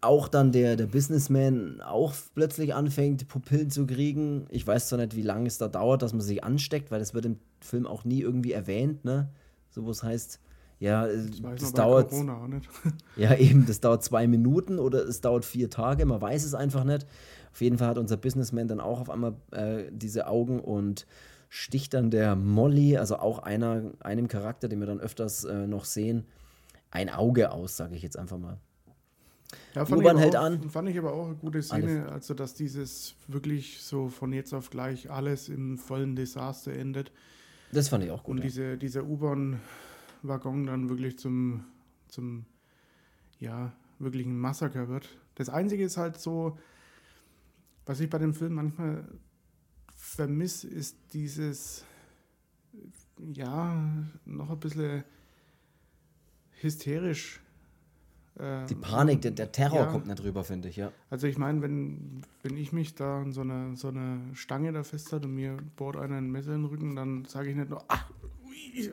auch 0.00 0.28
dann 0.28 0.52
der, 0.52 0.76
der 0.76 0.86
Businessman 0.86 1.80
auch 1.80 2.14
plötzlich 2.34 2.74
anfängt, 2.74 3.26
Pupillen 3.26 3.70
zu 3.70 3.86
kriegen. 3.86 4.46
Ich 4.50 4.66
weiß 4.66 4.88
zwar 4.88 4.98
nicht, 4.98 5.16
wie 5.16 5.22
lange 5.22 5.46
es 5.46 5.58
da 5.58 5.68
dauert, 5.68 6.02
dass 6.02 6.12
man 6.12 6.20
sich 6.20 6.44
ansteckt, 6.44 6.90
weil 6.90 6.98
das 6.98 7.14
wird 7.14 7.24
im 7.24 7.38
Film 7.60 7.86
auch 7.86 8.04
nie 8.04 8.20
irgendwie 8.20 8.52
erwähnt, 8.52 9.04
ne? 9.04 9.30
So, 9.70 9.84
wo 9.84 9.90
es 9.90 10.02
heißt, 10.02 10.40
ja, 10.78 11.06
das, 11.06 11.40
das 11.58 11.72
dauert. 11.72 12.12
ja, 13.16 13.34
eben, 13.34 13.66
das 13.66 13.80
dauert 13.80 14.04
zwei 14.04 14.26
Minuten 14.26 14.78
oder 14.78 15.06
es 15.06 15.22
dauert 15.22 15.46
vier 15.46 15.70
Tage, 15.70 16.04
man 16.04 16.20
weiß 16.20 16.44
es 16.44 16.54
einfach 16.54 16.84
nicht. 16.84 17.06
Auf 17.52 17.62
jeden 17.62 17.78
Fall 17.78 17.88
hat 17.88 17.98
unser 17.98 18.18
Businessman 18.18 18.68
dann 18.68 18.80
auch 18.80 19.00
auf 19.00 19.08
einmal 19.08 19.36
äh, 19.52 19.84
diese 19.90 20.26
Augen 20.26 20.60
und 20.60 21.06
sticht 21.48 21.94
dann 21.94 22.10
der 22.10 22.36
Molly, 22.36 22.98
also 22.98 23.16
auch 23.16 23.38
einer, 23.38 23.92
einem 24.00 24.28
Charakter, 24.28 24.68
den 24.68 24.80
wir 24.80 24.86
dann 24.86 25.00
öfters 25.00 25.44
äh, 25.44 25.66
noch 25.66 25.86
sehen, 25.86 26.26
ein 26.90 27.08
Auge 27.08 27.52
aus, 27.52 27.76
sage 27.76 27.94
ich 27.94 28.02
jetzt 28.02 28.18
einfach 28.18 28.38
mal. 28.38 28.58
Ja, 29.74 29.84
fand 29.84 30.00
U-Bahn 30.00 30.18
hält 30.18 30.36
an. 30.36 30.70
Fand 30.70 30.88
ich 30.88 30.98
aber 30.98 31.12
auch 31.12 31.26
eine 31.26 31.36
gute 31.36 31.62
Szene, 31.62 32.04
Alle. 32.04 32.12
also 32.12 32.34
dass 32.34 32.54
dieses 32.54 33.14
wirklich 33.28 33.82
so 33.82 34.08
von 34.08 34.32
jetzt 34.32 34.52
auf 34.52 34.70
gleich 34.70 35.10
alles 35.10 35.48
im 35.48 35.78
vollen 35.78 36.16
Desaster 36.16 36.72
endet. 36.72 37.12
Das 37.72 37.88
fand 37.88 38.04
ich 38.04 38.10
auch 38.10 38.22
gut. 38.22 38.32
Und 38.32 38.38
ja. 38.38 38.44
diese, 38.44 38.78
dieser 38.78 39.04
U-Bahn-Waggon 39.04 40.66
dann 40.66 40.88
wirklich 40.88 41.18
zum, 41.18 41.64
zum, 42.08 42.46
ja, 43.38 43.72
wirklichen 43.98 44.38
Massaker 44.38 44.88
wird. 44.88 45.08
Das 45.34 45.48
Einzige 45.48 45.84
ist 45.84 45.96
halt 45.96 46.18
so, 46.18 46.58
was 47.84 48.00
ich 48.00 48.10
bei 48.10 48.18
dem 48.18 48.34
Film 48.34 48.54
manchmal 48.54 49.04
vermisse, 49.94 50.68
ist 50.68 50.96
dieses, 51.12 51.84
ja, 53.18 53.82
noch 54.24 54.50
ein 54.50 54.60
bisschen 54.60 55.04
hysterisch 56.60 57.40
die 58.38 58.74
Panik, 58.74 59.22
der, 59.22 59.30
der 59.30 59.50
Terror 59.50 59.78
ja, 59.78 59.86
kommt 59.86 60.06
nicht 60.06 60.22
drüber, 60.22 60.44
finde 60.44 60.68
ich, 60.68 60.76
ja. 60.76 60.92
Also 61.08 61.26
ich 61.26 61.38
meine, 61.38 61.62
wenn, 61.62 62.22
wenn 62.42 62.56
ich 62.56 62.72
mich 62.72 62.94
da 62.94 63.20
an 63.20 63.32
so 63.32 63.40
eine, 63.40 63.76
so 63.76 63.88
eine 63.88 64.20
Stange 64.34 64.72
da 64.72 64.82
festhalte 64.82 65.26
und 65.26 65.34
mir 65.34 65.56
bohrt 65.76 65.96
einer 65.96 66.16
ein 66.16 66.30
Messer 66.30 66.54
in 66.54 66.62
den 66.62 66.64
Rücken, 66.66 66.96
dann 66.96 67.24
sage 67.24 67.50
ich 67.50 67.56
nicht 67.56 67.70
nur, 67.70 67.82
ah, 67.88 68.00
ui, 68.46 68.90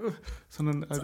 sondern 0.49 0.85
also, 0.85 1.03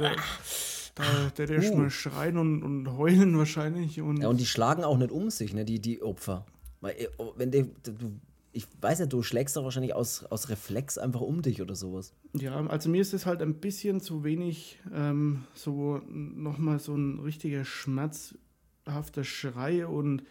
da, 0.95 1.03
der, 1.37 1.47
der 1.47 1.71
uh. 1.71 1.77
mal 1.77 1.89
schreien 1.89 2.37
und, 2.37 2.63
und 2.63 2.97
heulen 2.97 3.37
wahrscheinlich. 3.37 3.99
Und 3.99 4.21
ja, 4.21 4.29
und 4.29 4.39
die 4.39 4.45
schlagen 4.45 4.85
auch 4.85 4.97
nicht 4.97 5.11
um 5.11 5.29
sich, 5.29 5.53
ne, 5.53 5.65
die, 5.65 5.79
die 5.79 6.01
Opfer. 6.01 6.45
Weil, 6.79 6.93
äh, 6.93 7.07
wenn 7.35 7.51
die, 7.51 7.69
du 7.83 8.19
ich 8.51 8.67
weiß 8.81 8.99
nicht, 8.99 9.13
du 9.13 9.21
schlägst 9.21 9.55
doch 9.55 9.63
wahrscheinlich 9.63 9.93
aus, 9.93 10.23
aus 10.25 10.49
Reflex 10.49 10.97
einfach 10.97 11.21
um 11.21 11.41
dich 11.41 11.61
oder 11.61 11.75
sowas. 11.75 12.13
Ja, 12.33 12.65
also 12.67 12.89
mir 12.89 13.01
ist 13.01 13.13
es 13.13 13.25
halt 13.25 13.41
ein 13.41 13.55
bisschen 13.55 14.01
zu 14.01 14.23
wenig 14.23 14.79
ähm, 14.93 15.43
so 15.53 16.01
nochmal 16.07 16.79
so 16.79 16.95
ein 16.95 17.19
richtiger 17.19 17.63
schmerzhafter 17.65 19.23
Schrei 19.23 19.85
und, 19.85 20.23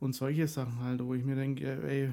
und 0.00 0.14
solche 0.14 0.48
Sachen 0.48 0.80
halt, 0.80 1.04
wo 1.04 1.14
ich 1.14 1.24
mir 1.24 1.36
denke, 1.36 1.82
ey. 1.82 2.12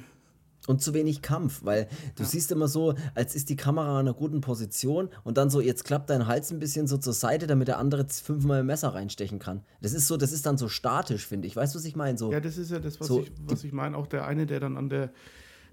Und 0.69 0.83
zu 0.83 0.93
wenig 0.93 1.23
Kampf, 1.23 1.61
weil 1.63 1.87
du 2.15 2.21
ja. 2.21 2.29
siehst 2.29 2.51
immer 2.51 2.67
so, 2.67 2.93
als 3.15 3.33
ist 3.33 3.49
die 3.49 3.55
Kamera 3.55 3.99
in 4.01 4.07
einer 4.07 4.13
guten 4.13 4.39
Position 4.39 5.09
und 5.23 5.39
dann 5.39 5.49
so, 5.49 5.61
jetzt 5.61 5.83
klappt 5.83 6.11
dein 6.11 6.27
Hals 6.27 6.51
ein 6.51 6.59
bisschen 6.59 6.85
so 6.85 6.99
zur 6.99 7.13
Seite, 7.13 7.47
damit 7.47 7.67
der 7.67 7.79
andere 7.79 8.05
fünfmal 8.07 8.59
ein 8.59 8.67
Messer 8.67 8.89
reinstechen 8.89 9.39
kann. 9.39 9.63
Das 9.81 9.93
ist 9.93 10.05
so, 10.05 10.15
das 10.15 10.31
ist 10.31 10.45
dann 10.45 10.59
so 10.59 10.67
statisch, 10.67 11.25
finde 11.25 11.47
ich. 11.47 11.55
Weißt 11.55 11.73
du, 11.73 11.79
was 11.79 11.85
ich 11.85 11.95
meine? 11.95 12.19
So, 12.19 12.31
ja, 12.31 12.39
das 12.39 12.59
ist 12.59 12.69
ja 12.69 12.77
das, 12.77 12.99
was 12.99 13.07
so 13.07 13.21
ich, 13.21 13.31
was 13.47 13.63
ich 13.63 13.73
meine. 13.73 13.97
Auch 13.97 14.05
der 14.05 14.27
eine, 14.27 14.45
der 14.45 14.59
dann 14.59 14.77
an 14.77 14.89
der, 14.89 15.11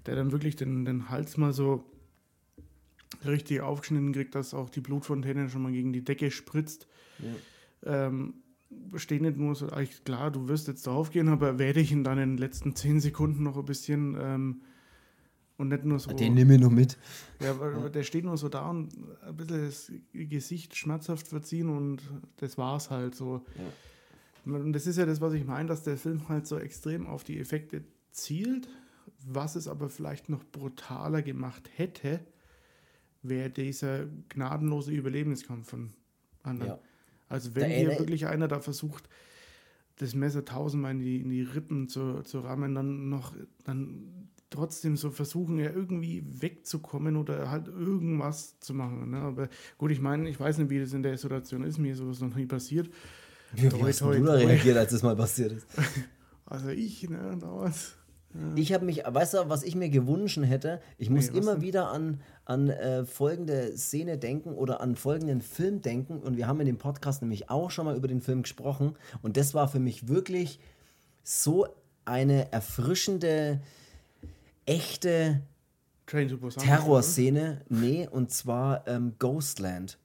der 0.07 0.15
dann 0.15 0.31
wirklich 0.31 0.55
den, 0.55 0.83
den 0.83 1.11
Hals 1.11 1.37
mal 1.37 1.53
so 1.53 1.83
richtig 3.23 3.61
aufgeschnitten 3.61 4.13
kriegt, 4.13 4.33
dass 4.33 4.55
auch 4.55 4.71
die 4.71 4.81
Blutfontäne 4.81 5.47
schon 5.49 5.61
mal 5.61 5.71
gegen 5.71 5.93
die 5.93 6.03
Decke 6.03 6.31
spritzt. 6.31 6.87
Ja. 7.85 8.07
Ähm, 8.07 8.33
steht 8.95 9.21
nicht 9.21 9.37
nur 9.37 9.53
so, 9.53 9.69
eigentlich 9.69 10.03
klar, 10.05 10.31
du 10.31 10.47
wirst 10.47 10.67
jetzt 10.67 10.87
darauf 10.87 11.11
gehen, 11.11 11.29
aber 11.29 11.59
werde 11.59 11.81
ich 11.81 11.91
in 11.91 12.03
deinen 12.03 12.35
letzten 12.37 12.75
zehn 12.75 12.99
Sekunden 12.99 13.43
noch 13.43 13.57
ein 13.57 13.65
bisschen 13.65 14.17
ähm, 14.19 14.61
und 15.57 15.69
nicht 15.69 15.85
nur 15.85 15.99
so. 15.99 16.11
Den 16.11 16.35
nehme 16.35 16.55
ich 16.55 16.61
nur 16.61 16.71
mit. 16.71 16.97
Ja, 17.41 17.53
ja, 17.53 17.89
der 17.89 18.03
steht 18.03 18.25
nur 18.25 18.37
so 18.37 18.49
da 18.49 18.69
und 18.69 18.89
ein 19.21 19.35
bisschen 19.35 19.65
das 19.65 19.91
Gesicht 20.13 20.75
schmerzhaft 20.75 21.27
verziehen 21.27 21.69
und 21.69 22.01
das 22.37 22.57
war's 22.57 22.89
halt 22.89 23.15
so. 23.15 23.45
Ja. 24.45 24.53
Und 24.53 24.73
das 24.73 24.87
ist 24.87 24.97
ja 24.97 25.05
das, 25.05 25.19
was 25.19 25.33
ich 25.33 25.45
meine, 25.45 25.67
dass 25.67 25.83
der 25.83 25.97
Film 25.97 26.29
halt 26.29 26.47
so 26.47 26.57
extrem 26.57 27.05
auf 27.05 27.23
die 27.23 27.39
Effekte 27.39 27.83
zielt 28.11 28.67
was 29.25 29.55
es 29.55 29.67
aber 29.67 29.89
vielleicht 29.89 30.29
noch 30.29 30.43
brutaler 30.51 31.21
gemacht 31.21 31.69
hätte, 31.75 32.21
wäre 33.21 33.49
dieser 33.49 34.05
gnadenlose 34.29 34.91
Überlebenskampf 34.91 35.69
von 35.69 35.93
anderen. 36.43 36.71
Ja. 36.71 36.79
Also 37.27 37.55
wenn 37.55 37.69
hier 37.69 37.99
wirklich 37.99 38.27
einer 38.27 38.47
da 38.47 38.59
versucht, 38.59 39.09
das 39.97 40.13
Messer 40.15 40.45
tausendmal 40.45 40.91
in 40.91 40.99
die, 40.99 41.21
in 41.21 41.29
die 41.29 41.41
Rippen 41.41 41.89
zu, 41.89 42.21
zu 42.21 42.39
rammen, 42.39 42.75
dann 42.75 43.09
noch, 43.09 43.33
dann 43.63 44.26
trotzdem 44.49 44.95
so 44.95 45.11
versuchen, 45.11 45.59
ja 45.59 45.69
irgendwie 45.69 46.23
wegzukommen 46.25 47.17
oder 47.17 47.51
halt 47.51 47.67
irgendwas 47.67 48.59
zu 48.59 48.73
machen. 48.73 49.11
Ne? 49.11 49.17
Aber 49.17 49.49
gut, 49.77 49.91
ich 49.91 49.99
meine, 49.99 50.29
ich 50.29 50.39
weiß 50.39 50.57
nicht, 50.59 50.69
wie 50.69 50.79
das 50.79 50.93
in 50.93 51.03
der 51.03 51.17
Situation 51.17 51.63
ist, 51.63 51.77
mir 51.77 51.93
ist 51.93 51.99
sowas 51.99 52.21
noch 52.21 52.35
nie 52.35 52.45
passiert. 52.45 52.89
Wie, 53.53 53.71
wie 53.71 53.83
hast 53.83 53.99
toi, 53.99 54.17
du 54.17 54.25
da 54.25 54.33
reagiert, 54.33 54.77
als 54.77 54.91
das 54.91 55.03
mal 55.03 55.15
passiert 55.15 55.53
ist? 55.53 55.67
Also 56.49 56.69
ich, 56.69 57.09
ne, 57.09 57.37
damals. 57.41 57.97
Ja. 58.33 58.39
Ich 58.55 58.73
habe 58.73 58.85
mich, 58.85 59.03
weißt 59.05 59.33
du, 59.33 59.49
was 59.49 59.63
ich 59.63 59.75
mir 59.75 59.89
gewünscht 59.89 60.39
hätte? 60.41 60.81
Ich 60.97 61.09
muss 61.09 61.31
nee, 61.31 61.39
immer 61.39 61.55
denn? 61.55 61.61
wieder 61.61 61.89
an, 61.89 62.21
an 62.45 62.69
äh, 62.69 63.05
folgende 63.05 63.77
Szene 63.77 64.17
denken 64.17 64.53
oder 64.53 64.81
an 64.81 64.95
folgenden 64.95 65.41
Film 65.41 65.81
denken. 65.81 66.19
Und 66.19 66.37
wir 66.37 66.47
haben 66.47 66.59
in 66.61 66.65
dem 66.65 66.77
Podcast 66.77 67.21
nämlich 67.21 67.49
auch 67.49 67.71
schon 67.71 67.85
mal 67.85 67.97
über 67.97 68.07
den 68.07 68.21
Film 68.21 68.43
gesprochen. 68.43 68.95
Und 69.21 69.35
das 69.35 69.53
war 69.53 69.67
für 69.67 69.79
mich 69.79 70.07
wirklich 70.07 70.59
so 71.23 71.67
eine 72.05 72.51
erfrischende, 72.51 73.61
echte 74.67 75.41
Terrorszene. 76.05 77.61
Nee, 77.69 78.07
und 78.09 78.31
zwar 78.31 78.87
ähm, 78.87 79.15
Ghostland. 79.17 79.97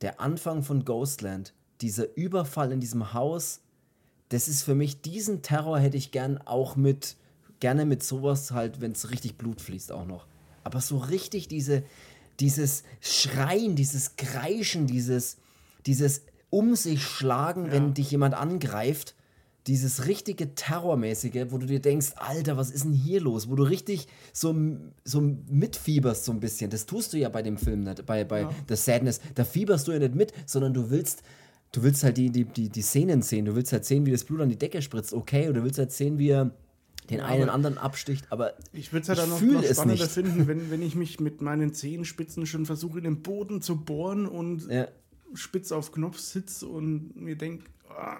Der 0.00 0.20
Anfang 0.20 0.62
von 0.62 0.86
Ghostland. 0.86 1.52
Dieser 1.82 2.16
Überfall 2.16 2.72
in 2.72 2.80
diesem 2.80 3.12
Haus 3.12 3.60
das 4.34 4.48
ist 4.48 4.62
für 4.62 4.74
mich, 4.74 5.00
diesen 5.00 5.42
Terror 5.42 5.78
hätte 5.78 5.96
ich 5.96 6.10
gern 6.10 6.38
auch 6.38 6.76
mit, 6.76 7.16
gerne 7.60 7.84
mit 7.84 8.02
sowas 8.02 8.50
halt, 8.50 8.80
wenn 8.80 8.92
es 8.92 9.10
richtig 9.10 9.36
Blut 9.36 9.60
fließt 9.60 9.92
auch 9.92 10.06
noch. 10.06 10.26
Aber 10.64 10.80
so 10.80 10.98
richtig 10.98 11.46
diese, 11.46 11.84
dieses 12.40 12.84
Schreien, 13.00 13.76
dieses 13.76 14.16
Kreischen, 14.16 14.86
dieses, 14.86 15.36
dieses 15.86 16.22
Um 16.50 16.74
sich 16.74 17.04
schlagen, 17.04 17.66
ja. 17.66 17.72
wenn 17.72 17.94
dich 17.94 18.10
jemand 18.10 18.34
angreift, 18.34 19.14
dieses 19.66 20.06
richtige 20.06 20.54
Terrormäßige, 20.54 21.46
wo 21.48 21.58
du 21.58 21.66
dir 21.66 21.80
denkst, 21.80 22.12
Alter, 22.16 22.56
was 22.56 22.70
ist 22.70 22.84
denn 22.84 22.92
hier 22.92 23.20
los? 23.20 23.48
Wo 23.48 23.56
du 23.56 23.62
richtig 23.62 24.08
so, 24.32 24.54
so 25.04 25.20
mitfieberst 25.20 26.24
so 26.24 26.32
ein 26.32 26.40
bisschen. 26.40 26.70
Das 26.70 26.84
tust 26.86 27.12
du 27.12 27.18
ja 27.18 27.30
bei 27.30 27.42
dem 27.42 27.56
Film 27.56 27.80
nicht, 27.80 28.04
bei, 28.04 28.24
bei 28.24 28.42
ja. 28.42 28.50
The 28.68 28.76
Sadness. 28.76 29.20
Da 29.34 29.44
fieberst 29.44 29.88
du 29.88 29.92
ja 29.92 29.98
nicht 29.98 30.14
mit, 30.14 30.32
sondern 30.46 30.74
du 30.74 30.90
willst 30.90 31.22
du 31.72 31.82
willst 31.82 32.04
halt 32.04 32.16
die, 32.16 32.30
die, 32.30 32.44
die, 32.44 32.68
die 32.68 32.82
Szenen 32.82 33.22
sehen. 33.22 33.46
Du 33.46 33.56
willst 33.56 33.72
halt 33.72 33.84
sehen, 33.84 34.06
wie 34.06 34.12
das 34.12 34.24
Blut 34.24 34.40
an 34.40 34.48
die 34.48 34.58
Decke 34.58 34.80
spritzt, 34.80 35.12
okay. 35.12 35.48
Oder 35.48 35.60
du 35.60 35.64
willst 35.64 35.78
halt 35.78 35.92
sehen, 35.92 36.18
wie 36.18 36.28
er 36.28 36.50
den 37.10 37.18
ja, 37.18 37.26
einen 37.26 37.50
anderen 37.50 37.76
absticht, 37.76 38.26
aber 38.30 38.54
ich 38.72 38.92
würde 38.92 39.02
es 39.02 39.08
ja 39.08 39.14
dann 39.14 39.28
noch, 39.28 39.40
noch 39.40 39.62
spannender 39.62 40.08
finden, 40.08 40.46
wenn, 40.46 40.70
wenn 40.70 40.80
ich 40.80 40.94
mich 40.94 41.20
mit 41.20 41.42
meinen 41.42 41.74
Zehenspitzen 41.74 42.46
schon 42.46 42.64
versuche, 42.64 42.98
in 42.98 43.04
den 43.04 43.22
Boden 43.22 43.60
zu 43.60 43.76
bohren 43.76 44.26
und 44.26 44.66
ja. 44.68 44.88
spitz 45.34 45.70
auf 45.70 45.92
Knopf 45.92 46.18
sitze 46.18 46.66
und 46.66 47.14
mir 47.16 47.36
denke, 47.36 47.64
oh, 47.90 48.16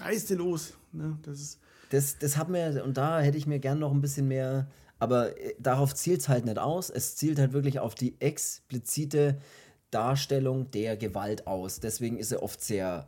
reiß 0.00 0.26
dir 0.26 0.36
los. 0.36 0.74
Ne, 0.92 1.18
das, 1.22 1.40
ist 1.40 1.60
das, 1.90 2.18
das 2.18 2.36
hat 2.36 2.48
mir, 2.48 2.82
und 2.84 2.96
da 2.96 3.20
hätte 3.20 3.38
ich 3.38 3.46
mir 3.46 3.58
gern 3.58 3.78
noch 3.78 3.92
ein 3.92 4.00
bisschen 4.00 4.28
mehr, 4.28 4.68
aber 4.98 5.38
äh, 5.40 5.54
darauf 5.58 5.94
zielt 5.94 6.20
es 6.20 6.28
halt 6.28 6.44
nicht 6.44 6.58
aus. 6.58 6.90
Es 6.90 7.16
zielt 7.16 7.38
halt 7.38 7.52
wirklich 7.52 7.78
auf 7.78 7.94
die 7.94 8.20
explizite 8.20 9.38
Darstellung 9.90 10.70
der 10.70 10.96
Gewalt 10.96 11.46
aus. 11.46 11.80
Deswegen 11.80 12.18
ist 12.18 12.32
er 12.32 12.42
oft 12.42 12.60
sehr, 12.60 13.06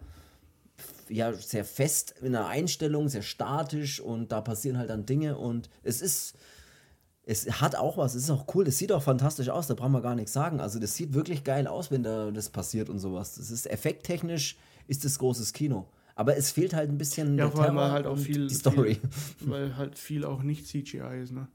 ja, 1.08 1.32
sehr 1.32 1.64
fest 1.64 2.14
in 2.22 2.32
der 2.32 2.46
Einstellung, 2.46 3.08
sehr 3.08 3.22
statisch 3.22 4.00
und 4.00 4.32
da 4.32 4.40
passieren 4.40 4.78
halt 4.78 4.90
dann 4.90 5.06
Dinge 5.06 5.36
und 5.36 5.68
es 5.82 6.00
ist, 6.00 6.34
es 7.24 7.60
hat 7.60 7.74
auch 7.74 7.98
was, 7.98 8.14
es 8.14 8.24
ist 8.24 8.30
auch 8.30 8.46
cool, 8.54 8.66
es 8.68 8.78
sieht 8.78 8.92
auch 8.92 9.02
fantastisch 9.02 9.48
aus, 9.48 9.66
da 9.66 9.74
brauchen 9.74 9.92
wir 9.92 10.00
gar 10.00 10.14
nichts 10.14 10.32
sagen. 10.32 10.60
Also 10.60 10.78
das 10.78 10.94
sieht 10.94 11.14
wirklich 11.14 11.44
geil 11.44 11.66
aus, 11.66 11.90
wenn 11.90 12.02
da 12.02 12.30
das 12.30 12.48
passiert 12.48 12.88
und 12.88 13.00
sowas. 13.00 13.34
Das 13.34 13.50
ist 13.50 13.66
effekttechnisch 13.66 14.56
ist 14.86 15.04
das 15.04 15.18
großes 15.18 15.52
Kino. 15.52 15.86
Aber 16.18 16.36
es 16.36 16.50
fehlt 16.50 16.74
halt 16.74 16.90
ein 16.90 16.98
bisschen 16.98 17.38
ja, 17.38 17.48
vor 17.48 17.62
allem 17.62 17.78
halt 17.78 18.06
auch 18.06 18.18
viel, 18.18 18.48
die 18.48 18.54
Story. 18.54 19.00
Viel, 19.38 19.50
weil 19.50 19.76
halt 19.76 19.96
viel 19.96 20.24
auch 20.24 20.42
nicht 20.42 20.66
CGI 20.66 21.22
ist, 21.22 21.30
ne? 21.30 21.46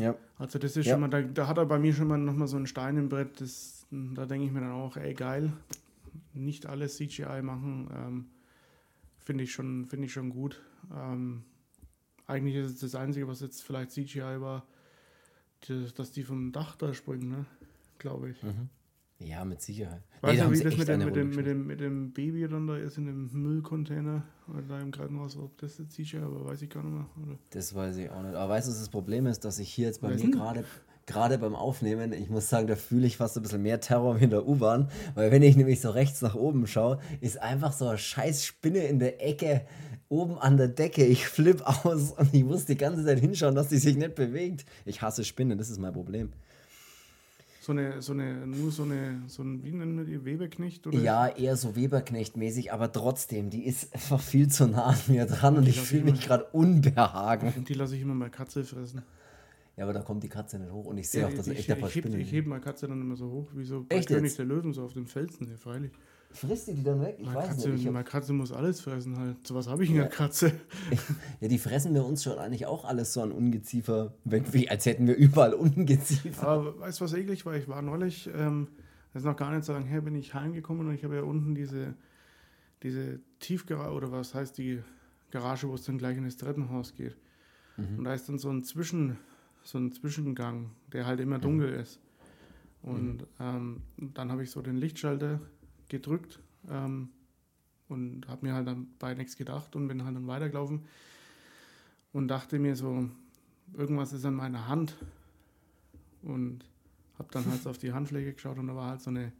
Ja. 0.00 0.16
Also 0.36 0.58
das 0.58 0.76
ist 0.76 0.86
ja. 0.86 0.94
schon 0.94 1.02
mal, 1.02 1.08
da, 1.08 1.22
da, 1.22 1.46
hat 1.46 1.58
er 1.58 1.66
bei 1.66 1.78
mir 1.78 1.94
schon 1.94 2.08
mal 2.08 2.18
nochmal 2.18 2.48
so 2.48 2.56
ein 2.56 2.66
Stein 2.66 2.96
im 2.96 3.08
Brett, 3.08 3.40
das 3.40 3.86
da 3.92 4.26
denke 4.26 4.46
ich 4.46 4.52
mir 4.52 4.62
dann 4.62 4.72
auch, 4.72 4.96
ey 4.96 5.14
geil, 5.14 5.52
nicht 6.34 6.66
alles 6.66 6.96
CGI 6.96 7.40
machen, 7.42 7.88
ähm, 7.94 8.26
finde 9.20 9.44
ich, 9.44 9.52
schon, 9.52 9.86
find 9.86 10.04
ich 10.04 10.12
schon 10.12 10.30
gut. 10.30 10.60
Ähm, 10.92 11.44
eigentlich 12.26 12.56
ist 12.56 12.72
es 12.72 12.80
das 12.80 12.96
Einzige, 12.96 13.28
was 13.28 13.38
jetzt 13.38 13.62
vielleicht 13.62 13.92
CGI 13.92 14.40
war, 14.40 14.66
dass 15.94 16.10
die 16.10 16.24
vom 16.24 16.50
Dach 16.50 16.74
da 16.74 16.92
springen, 16.92 17.28
ne? 17.28 17.46
glaube 17.98 18.30
ich. 18.30 18.42
Mhm. 18.42 18.70
Ja, 19.20 19.44
mit 19.44 19.60
Sicherheit. 19.60 20.02
Weißt 20.20 20.40
du, 20.40 20.50
wie 20.52 20.62
das 20.62 20.76
mit 20.76 20.88
dem, 20.88 21.04
mit, 21.04 21.16
dem, 21.16 21.30
mit, 21.30 21.46
dem, 21.46 21.66
mit 21.66 21.80
dem 21.80 22.12
Baby 22.12 22.46
dann 22.46 22.68
da 22.68 22.76
ist 22.76 22.98
in 22.98 23.06
dem 23.06 23.28
Müllcontainer 23.32 24.22
oder 24.48 24.62
da 24.62 24.80
im 24.80 24.92
Krankenhaus, 24.92 25.36
ob 25.36 25.58
das 25.58 25.78
jetzt 25.78 25.94
CGI 25.94 26.22
war, 26.22 26.44
weiß 26.44 26.62
ich 26.62 26.70
gar 26.70 26.84
nicht 26.84 26.94
mehr. 26.94 27.06
Oder? 27.24 27.38
Das 27.50 27.74
weiß 27.74 27.96
ich 27.96 28.10
auch 28.10 28.22
nicht. 28.22 28.34
Aber 28.34 28.52
weißt 28.52 28.68
du, 28.68 28.70
was 28.70 28.78
das 28.78 28.88
Problem 28.88 29.26
ist, 29.26 29.44
dass 29.44 29.58
ich 29.58 29.70
hier 29.70 29.86
jetzt 29.86 30.00
bei 30.00 30.14
mir 30.14 30.30
gerade 30.30 30.64
gerade 31.08 31.38
beim 31.38 31.56
Aufnehmen, 31.56 32.12
ich 32.12 32.28
muss 32.28 32.50
sagen, 32.50 32.66
da 32.66 32.76
fühle 32.76 33.06
ich 33.06 33.16
fast 33.16 33.36
ein 33.36 33.42
bisschen 33.42 33.62
mehr 33.62 33.80
Terror 33.80 34.20
wie 34.20 34.24
in 34.24 34.30
der 34.30 34.46
U-Bahn, 34.46 34.90
weil 35.14 35.30
wenn 35.30 35.42
ich 35.42 35.56
nämlich 35.56 35.80
so 35.80 35.88
rechts 35.88 36.20
nach 36.20 36.34
oben 36.34 36.66
schaue, 36.66 37.00
ist 37.22 37.40
einfach 37.40 37.72
so 37.72 37.88
eine 37.88 37.96
scheiß 37.96 38.44
Spinne 38.44 38.80
in 38.80 38.98
der 38.98 39.26
Ecke 39.26 39.62
oben 40.10 40.38
an 40.38 40.56
der 40.58 40.68
Decke. 40.68 41.04
Ich 41.04 41.26
flipp 41.26 41.62
aus 41.84 42.12
und 42.12 42.32
ich 42.32 42.44
muss 42.44 42.66
die 42.66 42.76
ganze 42.76 43.04
Zeit 43.04 43.20
hinschauen, 43.20 43.54
dass 43.54 43.68
die 43.68 43.78
sich 43.78 43.96
nicht 43.96 44.14
bewegt. 44.14 44.64
Ich 44.84 45.02
hasse 45.02 45.24
Spinnen, 45.24 45.58
das 45.58 45.70
ist 45.70 45.78
mein 45.78 45.92
Problem. 45.92 46.32
So 47.68 47.72
eine, 47.72 48.00
so 48.00 48.14
eine, 48.14 48.46
nur 48.46 48.70
so 48.70 48.84
eine, 48.84 49.20
so 49.26 49.42
ein, 49.42 49.62
wie 49.62 49.72
nennen 49.72 49.98
wir 49.98 50.06
die, 50.06 50.24
Weberknecht? 50.24 50.86
Oder? 50.86 50.98
Ja, 50.98 51.28
eher 51.28 51.54
so 51.54 51.76
Weberknecht-mäßig, 51.76 52.72
aber 52.72 52.90
trotzdem, 52.90 53.50
die 53.50 53.66
ist 53.66 53.92
einfach 53.92 54.22
viel 54.22 54.48
zu 54.48 54.68
nah 54.68 54.86
an 54.86 54.96
mir 55.08 55.26
dran 55.26 55.52
und, 55.52 55.64
und 55.64 55.68
ich 55.68 55.78
fühle 55.78 56.04
mich 56.04 56.22
gerade 56.22 56.44
unbehagen. 56.52 57.66
Die 57.68 57.74
lasse 57.74 57.94
ich 57.94 58.00
immer 58.00 58.14
mal 58.14 58.30
Katze 58.30 58.64
fressen. 58.64 59.02
Ja, 59.76 59.84
aber 59.84 59.92
da 59.92 60.00
kommt 60.00 60.22
die 60.22 60.30
Katze 60.30 60.58
nicht 60.58 60.72
hoch 60.72 60.86
und 60.86 60.96
ich 60.96 61.10
sehe 61.10 61.20
ja, 61.20 61.28
auch, 61.28 61.34
dass 61.34 61.46
ich, 61.46 61.58
echt 61.58 61.70
ein 61.70 61.78
paar 61.78 61.90
ich, 61.90 61.96
Spinnen 61.96 62.18
Ich 62.18 62.32
hebe 62.32 62.48
meine 62.48 62.62
Katze 62.62 62.88
dann 62.88 63.02
immer 63.02 63.16
so 63.16 63.30
hoch, 63.30 63.50
wie 63.54 63.64
so 63.64 63.84
bei 63.86 64.00
König 64.00 64.34
der 64.34 64.46
Löwen, 64.46 64.72
so 64.72 64.84
auf 64.84 64.94
dem 64.94 65.06
Felsen, 65.06 65.46
ja, 65.50 65.58
freilich. 65.58 65.92
Frisst 66.30 66.68
die 66.68 66.74
die 66.74 66.82
dann 66.82 67.00
weg? 67.00 67.16
Ich 67.18 67.26
meine 67.26 67.38
weiß 67.38 67.48
Katze, 67.48 67.68
nicht. 67.70 67.84
Ich 67.84 67.90
meine 67.90 68.04
Katze 68.04 68.32
muss 68.32 68.52
alles 68.52 68.80
fressen 68.80 69.16
halt. 69.18 69.46
So 69.46 69.54
was 69.54 69.66
habe 69.66 69.82
ich 69.82 69.90
in 69.90 69.96
ja. 69.96 70.02
der 70.02 70.10
Katze. 70.10 70.52
Ja, 71.40 71.48
die 71.48 71.58
fressen 71.58 71.94
wir 71.94 72.04
uns 72.04 72.22
schon 72.22 72.38
eigentlich 72.38 72.66
auch 72.66 72.84
alles 72.84 73.12
so 73.12 73.22
an 73.22 73.32
Ungeziefer, 73.32 74.14
wenn 74.24 74.52
wir, 74.52 74.70
als 74.70 74.86
hätten 74.86 75.06
wir 75.06 75.16
überall 75.16 75.54
Ungeziefer. 75.54 76.46
Aber 76.46 76.80
weißt 76.80 77.00
du, 77.00 77.04
was 77.04 77.12
eklig 77.14 77.46
war? 77.46 77.54
Ich 77.54 77.68
war 77.68 77.80
neulich, 77.80 78.28
ähm, 78.34 78.68
das 79.12 79.22
ist 79.22 79.26
noch 79.26 79.36
gar 79.36 79.54
nicht 79.54 79.64
so 79.64 79.72
lange 79.72 79.86
her, 79.86 80.00
bin 80.00 80.14
ich 80.16 80.34
heimgekommen 80.34 80.86
und 80.88 80.94
ich 80.94 81.04
habe 81.04 81.16
ja 81.16 81.22
unten 81.22 81.54
diese, 81.54 81.94
diese 82.82 83.20
Tiefgarage, 83.38 83.94
oder 83.94 84.12
was 84.12 84.34
heißt 84.34 84.58
die 84.58 84.82
Garage, 85.30 85.68
wo 85.68 85.74
es 85.74 85.84
dann 85.84 85.98
gleich 85.98 86.16
in 86.16 86.24
das 86.24 86.36
Treppenhaus 86.36 86.94
geht. 86.94 87.16
Mhm. 87.76 87.98
Und 87.98 88.04
da 88.04 88.14
ist 88.14 88.28
dann 88.28 88.38
so 88.38 88.50
ein 88.50 88.64
Zwischen 88.64 89.16
so 89.62 89.78
ein 89.78 89.92
Zwischengang, 89.92 90.70
der 90.92 91.06
halt 91.06 91.20
immer 91.20 91.38
dunkel 91.38 91.72
mhm. 91.72 91.80
ist. 91.80 92.00
Und 92.82 93.18
mhm. 93.18 93.26
ähm, 93.40 93.82
dann 94.14 94.30
habe 94.30 94.42
ich 94.42 94.50
so 94.50 94.62
den 94.62 94.76
Lichtschalter 94.76 95.40
gedrückt 95.88 96.40
ähm, 96.70 97.10
und 97.88 98.28
habe 98.28 98.46
mir 98.46 98.54
halt 98.54 98.66
dann 98.66 98.88
bei 98.98 99.14
nichts 99.14 99.36
gedacht 99.36 99.74
und 99.76 99.88
bin 99.88 100.04
halt 100.04 100.16
dann 100.16 100.26
weitergelaufen 100.26 100.84
und 102.12 102.28
dachte 102.28 102.58
mir 102.58 102.76
so, 102.76 103.08
irgendwas 103.74 104.12
ist 104.12 104.24
an 104.24 104.34
meiner 104.34 104.68
Hand 104.68 104.96
und 106.22 106.64
habe 107.18 107.28
dann 107.32 107.46
halt 107.50 107.62
so 107.62 107.70
auf 107.70 107.78
die 107.78 107.92
Handfläche 107.92 108.32
geschaut 108.32 108.58
und 108.58 108.66
da 108.68 108.76
war 108.76 108.90
halt 108.90 109.00
so 109.00 109.10
eine, 109.10 109.32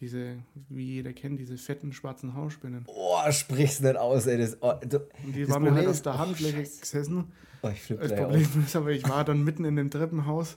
diese, 0.00 0.36
wie 0.68 0.94
jeder 0.94 1.12
kennt, 1.12 1.40
diese 1.40 1.56
fetten 1.56 1.92
schwarzen 1.92 2.34
Hausspinnen. 2.34 2.84
Oh, 2.86 3.18
sprich's 3.30 3.80
nicht 3.80 3.96
aus, 3.96 4.26
ey. 4.26 4.38
Das, 4.38 4.56
oh, 4.60 4.74
du, 4.86 4.98
und 5.24 5.34
die 5.34 5.48
waren 5.48 5.62
mir 5.62 5.74
halt 5.74 5.88
auf 5.88 6.02
der 6.02 6.18
Handfläche 6.18 6.58
oh, 6.58 6.80
gesessen 6.80 7.32
Oh, 7.62 7.68
ich 7.68 7.86
das 7.88 8.14
Problem 8.14 8.44
auf. 8.44 8.56
ist 8.56 8.76
aber, 8.76 8.90
ich 8.90 9.08
war 9.08 9.24
dann 9.24 9.42
mitten 9.42 9.64
in 9.64 9.76
dem 9.76 9.90
Treppenhaus. 9.90 10.56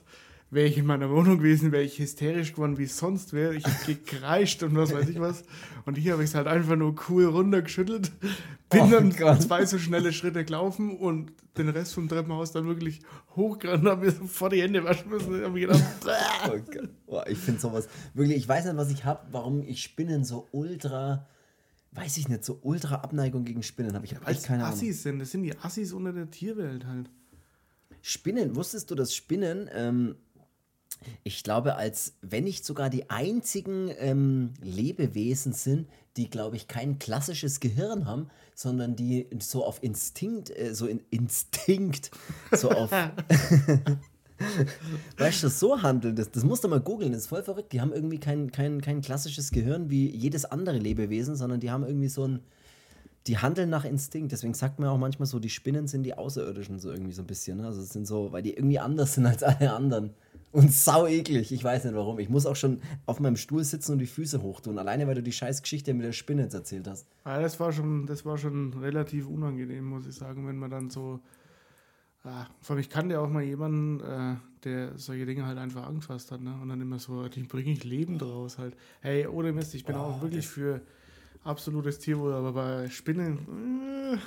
Wäre 0.52 0.68
ich 0.68 0.76
in 0.76 0.84
meiner 0.84 1.08
Wohnung 1.08 1.38
gewesen, 1.38 1.72
wäre 1.72 1.82
ich 1.82 1.98
hysterisch 1.98 2.52
geworden, 2.52 2.76
wie 2.76 2.82
es 2.82 2.98
sonst 2.98 3.32
wäre. 3.32 3.54
Ich 3.54 3.64
habe 3.64 3.74
gekreischt 3.86 4.62
und 4.62 4.76
was 4.76 4.92
weiß 4.92 5.08
ich 5.08 5.18
was. 5.18 5.44
Und 5.86 5.96
hier 5.96 6.12
habe 6.12 6.22
ich 6.22 6.28
es 6.28 6.34
halt 6.34 6.46
einfach 6.46 6.76
nur 6.76 6.94
cool 7.08 7.24
runtergeschüttelt. 7.24 8.12
Bin 8.68 8.80
oh, 8.82 8.90
dann 8.90 9.16
Gott. 9.16 9.40
zwei 9.40 9.64
so 9.64 9.78
schnelle 9.78 10.12
Schritte 10.12 10.44
gelaufen 10.44 10.98
und 10.98 11.32
den 11.56 11.70
Rest 11.70 11.94
vom 11.94 12.06
Treppenhaus 12.06 12.52
dann 12.52 12.66
wirklich 12.66 13.00
hochgerannt 13.34 13.86
habe 13.86 14.04
mir 14.04 14.12
sofort 14.12 14.52
die 14.52 14.60
Hände 14.60 14.84
waschen 14.84 15.08
müssen. 15.08 15.32
Ich 15.42 15.42
habe 15.42 15.58
gedacht, 15.58 15.82
oh 17.06 17.16
oh, 17.16 17.22
ich 17.26 17.38
finde 17.38 17.58
sowas 17.58 17.88
wirklich, 18.12 18.36
ich 18.36 18.46
weiß 18.46 18.66
nicht, 18.66 18.76
was 18.76 18.90
ich 18.90 19.06
habe, 19.06 19.20
warum 19.32 19.62
ich 19.62 19.82
Spinnen 19.82 20.22
so 20.22 20.48
ultra 20.52 21.26
weiß 21.92 22.18
ich 22.18 22.28
nicht, 22.28 22.44
so 22.44 22.58
ultra 22.62 22.96
Abneigung 22.96 23.44
gegen 23.44 23.62
Spinnen 23.62 23.94
habe 23.94 24.04
ich 24.04 24.14
hab 24.14 24.28
echt 24.28 24.44
keine 24.44 24.64
Ahnung. 24.64 24.76
Assis 24.76 25.02
sind, 25.02 25.18
das 25.18 25.30
sind 25.30 25.44
die 25.44 25.56
Assis 25.58 25.94
unter 25.94 26.12
der 26.12 26.30
Tierwelt 26.30 26.86
halt. 26.86 27.08
Spinnen, 28.02 28.56
wusstest 28.56 28.90
du, 28.90 28.94
dass 28.94 29.14
Spinnen, 29.14 29.70
ähm, 29.72 30.16
ich 31.24 31.42
glaube, 31.42 31.76
als 31.76 32.14
wenn 32.22 32.44
nicht 32.44 32.64
sogar 32.64 32.90
die 32.90 33.10
einzigen 33.10 33.90
ähm, 33.98 34.50
Lebewesen 34.62 35.52
sind, 35.52 35.88
die, 36.16 36.28
glaube 36.28 36.56
ich, 36.56 36.68
kein 36.68 36.98
klassisches 36.98 37.60
Gehirn 37.60 38.06
haben, 38.06 38.28
sondern 38.54 38.96
die 38.96 39.26
so 39.40 39.64
auf 39.64 39.82
Instinkt, 39.82 40.56
äh, 40.56 40.74
so 40.74 40.86
in 40.86 41.00
Instinkt, 41.10 42.10
so 42.52 42.70
auf 42.70 42.90
weißt 45.16 45.44
du, 45.44 45.48
so 45.48 45.82
handeln, 45.82 46.16
das, 46.16 46.30
das 46.30 46.44
musst 46.44 46.64
du 46.64 46.68
mal 46.68 46.80
googeln, 46.80 47.12
das 47.12 47.22
ist 47.22 47.26
voll 47.28 47.42
verrückt. 47.42 47.72
Die 47.72 47.80
haben 47.80 47.92
irgendwie 47.92 48.18
kein, 48.18 48.52
kein, 48.52 48.80
kein 48.80 49.00
klassisches 49.00 49.50
Gehirn 49.50 49.90
wie 49.90 50.08
jedes 50.08 50.44
andere 50.44 50.78
Lebewesen, 50.78 51.36
sondern 51.36 51.60
die 51.60 51.70
haben 51.70 51.84
irgendwie 51.84 52.08
so 52.08 52.26
ein, 52.26 52.40
die 53.26 53.38
handeln 53.38 53.70
nach 53.70 53.84
Instinkt. 53.84 54.32
Deswegen 54.32 54.54
sagt 54.54 54.78
man 54.78 54.88
auch 54.88 54.98
manchmal 54.98 55.26
so, 55.26 55.38
die 55.38 55.48
Spinnen 55.48 55.86
sind 55.86 56.02
die 56.02 56.14
Außerirdischen 56.14 56.78
so 56.78 56.90
irgendwie 56.90 57.12
so 57.12 57.22
ein 57.22 57.26
bisschen. 57.26 57.58
Ne? 57.58 57.66
Also 57.66 57.80
es 57.80 57.90
sind 57.90 58.06
so, 58.06 58.32
weil 58.32 58.42
die 58.42 58.54
irgendwie 58.54 58.78
anders 58.78 59.14
sind 59.14 59.26
als 59.26 59.42
alle 59.42 59.72
anderen. 59.72 60.10
Und 60.52 60.70
sau 60.72 61.06
eklig. 61.06 61.50
Ich 61.50 61.64
weiß 61.64 61.84
nicht 61.84 61.94
warum. 61.94 62.18
Ich 62.18 62.28
muss 62.28 62.44
auch 62.46 62.56
schon 62.56 62.80
auf 63.06 63.20
meinem 63.20 63.36
Stuhl 63.36 63.64
sitzen 63.64 63.92
und 63.92 63.98
die 63.98 64.06
Füße 64.06 64.42
hochtun. 64.42 64.78
Alleine, 64.78 65.06
weil 65.06 65.14
du 65.14 65.22
die 65.22 65.32
scheiß 65.32 65.62
Geschichte 65.62 65.94
mit 65.94 66.04
der 66.04 66.12
Spinne 66.12 66.42
jetzt 66.42 66.54
erzählt 66.54 66.86
hast. 66.86 67.06
Ja, 67.24 67.40
das 67.40 67.58
war 67.58 67.72
schon, 67.72 68.06
das 68.06 68.24
war 68.26 68.36
schon 68.36 68.74
relativ 68.74 69.26
unangenehm, 69.28 69.84
muss 69.84 70.06
ich 70.06 70.14
sagen, 70.14 70.46
wenn 70.46 70.58
man 70.58 70.70
dann 70.70 70.90
so. 70.90 71.20
Ah, 72.24 72.46
vor 72.60 72.74
allem, 72.76 72.80
ich 72.80 72.90
kannte 72.90 73.18
auch 73.18 73.28
mal 73.28 73.42
jemanden, 73.42 73.98
äh, 74.00 74.36
der 74.62 74.96
solche 74.96 75.26
Dinge 75.26 75.44
halt 75.44 75.58
einfach 75.58 75.88
Angst 75.88 76.06
fast 76.06 76.30
hat, 76.30 76.40
ne? 76.40 76.54
Und 76.62 76.68
dann 76.68 76.80
immer 76.80 77.00
so, 77.00 77.26
den 77.26 77.48
bringe 77.48 77.72
ich 77.72 77.82
Leben 77.82 78.18
draus 78.18 78.58
halt. 78.58 78.76
Hey, 79.00 79.26
ohne 79.26 79.52
Mist, 79.52 79.74
ich 79.74 79.84
bin 79.84 79.96
Oh, 79.96 80.00
auch 80.00 80.22
wirklich 80.22 80.46
für 80.46 80.82
absolutes 81.42 81.98
Tierwohl, 81.98 82.32
aber 82.32 82.52
bei 82.52 82.88
Spinnen, 82.90 83.38
äh, 84.12 84.18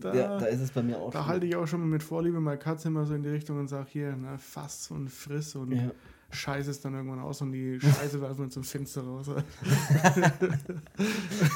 da, 0.00 0.14
Ja, 0.14 0.38
da 0.38 0.46
ist 0.46 0.60
es 0.60 0.70
bei 0.70 0.82
mir 0.82 0.98
auch 0.98 1.10
da 1.10 1.20
schon. 1.20 1.28
halte 1.28 1.46
ich 1.46 1.56
auch 1.56 1.66
schon 1.66 1.80
mal 1.80 1.86
mit 1.86 2.02
Vorliebe 2.02 2.40
meine 2.40 2.58
Katze 2.58 2.88
immer 2.88 3.04
so 3.06 3.14
in 3.14 3.22
die 3.22 3.28
Richtung 3.30 3.58
und 3.58 3.68
sage 3.68 3.86
hier, 3.90 4.16
ne, 4.16 4.38
fass 4.38 4.90
und 4.90 5.08
friss 5.10 5.54
und 5.56 5.72
Ja. 5.72 5.90
scheiße 6.30 6.70
es 6.70 6.80
dann 6.80 6.94
irgendwann 6.94 7.20
aus 7.20 7.40
und 7.42 7.52
die 7.52 7.78
Scheiße 7.80 8.20
werfen 8.20 8.44
wir 8.44 8.50
zum 8.50 8.64
Fenster 8.64 9.02
raus. 9.02 9.28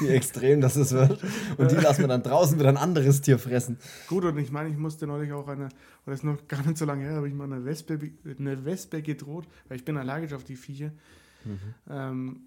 Wie 0.01 0.07
extrem 0.09 0.61
das 0.61 0.75
es 0.75 0.91
wird. 0.91 1.19
Und 1.57 1.71
die 1.71 1.75
lassen 1.75 2.01
wir 2.01 2.07
dann 2.07 2.23
draußen 2.23 2.57
wieder 2.59 2.69
ein 2.69 2.77
anderes 2.77 3.21
Tier 3.21 3.39
fressen. 3.39 3.77
Gut, 4.07 4.25
und 4.25 4.37
ich 4.37 4.51
meine, 4.51 4.69
ich 4.69 4.77
musste 4.77 5.07
neulich 5.07 5.31
auch 5.31 5.47
eine, 5.47 5.65
oder 5.65 5.71
das 6.07 6.15
ist 6.19 6.23
noch 6.23 6.47
gar 6.47 6.63
nicht 6.65 6.77
so 6.77 6.85
lange 6.85 7.03
her, 7.03 7.15
habe 7.15 7.27
ich 7.27 7.33
mal 7.33 7.45
eine 7.45 7.65
Wespe, 7.65 7.99
eine 8.39 8.65
Wespe 8.65 9.01
gedroht, 9.01 9.47
weil 9.67 9.77
ich 9.77 9.85
bin 9.85 9.97
allergisch 9.97 10.33
auf 10.33 10.43
die 10.43 10.55
Viecher, 10.55 10.91
Mhm. 11.45 11.59
ähm, 11.89 12.45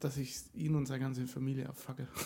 dass 0.00 0.16
ich 0.16 0.36
ihn 0.54 0.74
und 0.74 0.86
seine 0.86 1.00
ganze 1.00 1.26
Familie 1.26 1.68
abfacke. 1.68 2.06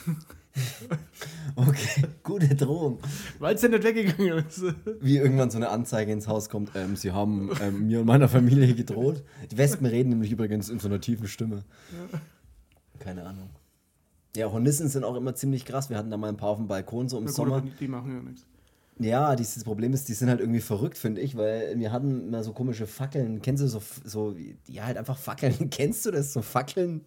Okay, 1.54 2.04
gute 2.22 2.54
Drohung. 2.54 2.98
Weil 3.38 3.54
es 3.54 3.62
ja 3.62 3.68
nicht 3.68 3.82
weggegangen 3.84 4.44
ist. 4.46 4.62
Wie 5.00 5.16
irgendwann 5.16 5.50
so 5.50 5.56
eine 5.58 5.70
Anzeige 5.70 6.12
ins 6.12 6.28
Haus 6.28 6.48
kommt, 6.48 6.70
ähm, 6.74 6.96
sie 6.96 7.12
haben 7.12 7.50
ähm, 7.60 7.86
mir 7.86 8.00
und 8.00 8.06
meiner 8.06 8.28
Familie 8.28 8.74
gedroht. 8.74 9.22
Die 9.50 9.56
Wespen 9.56 9.86
reden 9.86 10.10
nämlich 10.10 10.30
übrigens 10.32 10.68
in 10.68 10.78
so 10.78 10.88
einer 10.88 11.00
tiefen 11.00 11.28
Stimme. 11.28 11.64
Keine 12.98 13.24
Ahnung. 13.24 13.50
Ja, 14.36 14.52
Hornissen 14.52 14.88
sind 14.88 15.04
auch 15.04 15.16
immer 15.16 15.34
ziemlich 15.34 15.64
krass. 15.64 15.88
Wir 15.88 15.96
hatten 15.96 16.10
da 16.10 16.16
mal 16.16 16.28
ein 16.28 16.36
paar 16.36 16.50
auf 16.50 16.58
dem 16.58 16.68
Balkon 16.68 17.08
so 17.08 17.16
im 17.18 17.24
Na 17.24 17.28
gut, 17.28 17.36
Sommer. 17.36 17.60
die, 17.62 17.70
die 17.70 17.88
machen 17.88 18.12
ja 18.12 18.22
nichts. 18.22 18.46
Ja, 18.98 19.36
dieses 19.36 19.64
Problem 19.64 19.92
ist, 19.92 20.08
die 20.08 20.14
sind 20.14 20.28
halt 20.28 20.40
irgendwie 20.40 20.60
verrückt, 20.60 20.96
finde 20.96 21.20
ich, 21.20 21.36
weil 21.36 21.78
wir 21.78 21.92
hatten 21.92 22.28
immer 22.28 22.42
so 22.42 22.52
komische 22.52 22.86
Fackeln. 22.86 23.42
Kennst 23.42 23.62
du 23.62 23.68
so, 23.68 23.82
so, 24.04 24.34
ja, 24.66 24.84
halt 24.84 24.96
einfach 24.96 25.18
Fackeln. 25.18 25.70
Kennst 25.70 26.06
du 26.06 26.10
das? 26.10 26.32
So 26.32 26.40
Fackeln, 26.40 27.02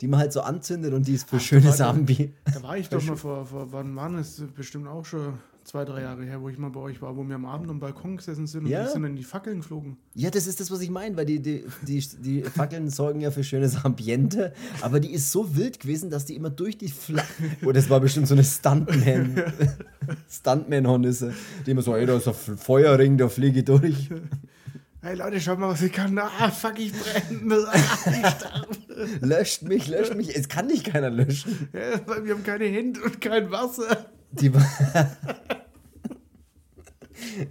die 0.00 0.08
man 0.08 0.20
halt 0.20 0.32
so 0.32 0.40
anzündet 0.42 0.92
und 0.92 1.06
die 1.06 1.14
es 1.14 1.24
für 1.24 1.40
schöne 1.40 1.64
warte. 1.64 1.76
Sachen 1.78 2.08
wie. 2.08 2.32
Da 2.52 2.62
war 2.62 2.76
ich 2.76 2.88
doch 2.88 3.02
mal 3.04 3.16
vor, 3.16 3.46
vor 3.46 3.72
wann 3.72 3.94
waren 3.96 4.16
es 4.18 4.42
bestimmt 4.54 4.86
auch 4.88 5.04
schon 5.04 5.34
zwei, 5.64 5.86
drei 5.86 6.02
Jahre 6.02 6.22
her, 6.24 6.42
wo 6.42 6.50
ich 6.50 6.58
mal 6.58 6.68
bei 6.68 6.80
euch 6.80 7.00
war, 7.00 7.16
wo 7.16 7.26
wir 7.26 7.34
am 7.36 7.46
Abend 7.46 7.70
am 7.70 7.80
Balkon 7.80 8.18
gesessen 8.18 8.46
sind 8.46 8.64
und 8.64 8.70
Ja. 8.70 8.84
die 8.84 8.90
sind 8.90 9.02
in 9.04 9.16
die 9.16 9.22
Fackeln 9.24 9.58
geflogen. 9.60 9.96
Ja, 10.14 10.28
das 10.28 10.46
ist 10.46 10.60
das, 10.60 10.70
was 10.70 10.82
ich 10.82 10.90
meine, 10.90 11.16
weil 11.16 11.24
die, 11.24 11.40
die, 11.40 11.64
die, 11.86 12.00
die 12.22 12.42
Fackeln 12.42 12.90
sorgen 12.90 13.20
ja 13.22 13.30
für 13.30 13.42
schönes 13.42 13.82
Ambiente, 13.82 14.52
aber 14.82 15.00
die 15.00 15.10
ist 15.10 15.32
so 15.32 15.56
wild 15.56 15.80
gewesen, 15.80 16.10
dass 16.10 16.26
die 16.26 16.36
immer 16.36 16.50
durch 16.50 16.76
die 16.76 16.88
Fla 16.88 17.22
Oh, 17.64 17.72
das 17.72 17.88
war 17.88 17.98
bestimmt 18.00 18.28
so 18.28 18.34
eine 18.34 18.44
Stuntman. 18.44 19.42
Stuntman-Hornisse, 20.30 21.32
die 21.64 21.70
immer 21.70 21.82
so, 21.82 21.94
ey, 21.94 22.06
da 22.06 22.16
ist 22.16 22.28
ein 22.28 22.34
Feuerring, 22.58 23.16
da 23.18 23.28
fliege 23.28 23.60
ich 23.60 23.64
durch. 23.64 24.10
Hey 25.04 25.16
Leute, 25.16 25.38
schaut 25.38 25.58
mal, 25.58 25.68
was 25.68 25.82
ich 25.82 25.92
kann. 25.92 26.18
Ah, 26.18 26.50
fuck, 26.50 26.78
ich 26.78 26.90
brenne. 26.94 27.66
Ah, 27.70 27.74
ich. 27.76 29.20
Löscht 29.20 29.60
mich, 29.62 29.86
löscht 29.86 30.14
mich. 30.14 30.34
Es 30.34 30.48
kann 30.48 30.66
nicht 30.66 30.86
keiner 30.86 31.10
löschen. 31.10 31.68
Ja, 31.74 32.00
weil 32.06 32.24
wir 32.24 32.32
haben 32.34 32.42
keine 32.42 32.64
Hände 32.64 33.02
und 33.02 33.20
kein 33.20 33.50
Wasser. 33.50 34.06
Die 34.30 34.46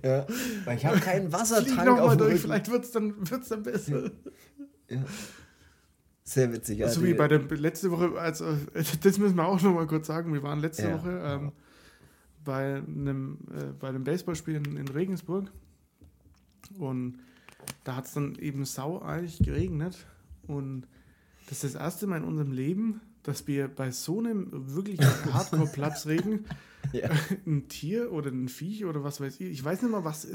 ja, 0.03 0.25
weil 0.65 0.77
ich 0.77 0.85
habe 0.87 0.99
keinen 0.99 1.29
Flieg 1.29 1.33
Wassertank 1.41 1.85
noch 1.85 1.99
auf 1.99 2.07
mal 2.07 2.15
dem 2.15 2.19
durch, 2.19 2.31
Rücken. 2.31 2.41
vielleicht 2.41 2.71
wird 2.71 2.85
es 2.85 2.91
dann, 2.91 3.13
wird's 3.29 3.49
dann 3.49 3.61
besser. 3.61 4.09
Sehr 6.23 6.51
witzig. 6.51 6.79
Ja, 6.79 6.89
so 6.89 7.01
die- 7.01 7.07
wie 7.09 7.13
bei 7.13 7.27
der 7.27 7.37
letzte 7.39 7.91
Woche, 7.91 8.19
also 8.19 8.57
das 9.03 9.19
müssen 9.19 9.35
wir 9.35 9.45
auch 9.45 9.61
noch 9.61 9.75
mal 9.75 9.85
kurz 9.85 10.07
sagen. 10.07 10.33
Wir 10.33 10.41
waren 10.41 10.59
letzte 10.59 10.87
Ja. 10.89 10.97
Woche 10.97 11.21
ähm, 11.23 11.51
bei 12.43 12.77
einem 12.77 13.37
äh, 13.55 13.65
bei 13.79 13.89
einem 13.89 14.03
Baseballspiel 14.03 14.55
in, 14.55 14.75
in 14.75 14.87
Regensburg 14.87 15.51
und 16.79 17.19
da 17.83 17.95
hat 17.95 18.05
es 18.05 18.13
dann 18.13 18.35
eben 18.35 18.65
saueich 18.65 19.39
geregnet 19.39 20.05
und 20.47 20.87
das 21.47 21.63
ist 21.63 21.75
das 21.75 21.81
erste 21.81 22.07
Mal 22.07 22.17
in 22.17 22.23
unserem 22.23 22.51
Leben, 22.51 23.01
dass 23.23 23.47
wir 23.47 23.67
bei 23.67 23.91
so 23.91 24.19
einem 24.19 24.47
wirklich 24.75 24.99
Hardcore-Platzregen 25.33 26.45
Ja. 26.91 27.09
ein 27.47 27.67
Tier 27.69 28.11
oder 28.11 28.29
ein 28.29 28.49
Viech 28.49 28.85
oder 28.85 29.03
was 29.03 29.21
weiß 29.21 29.39
ich, 29.39 29.47
ich 29.49 29.63
weiß 29.63 29.81
nicht 29.81 29.91
mal 29.91 30.03
was, 30.03 30.27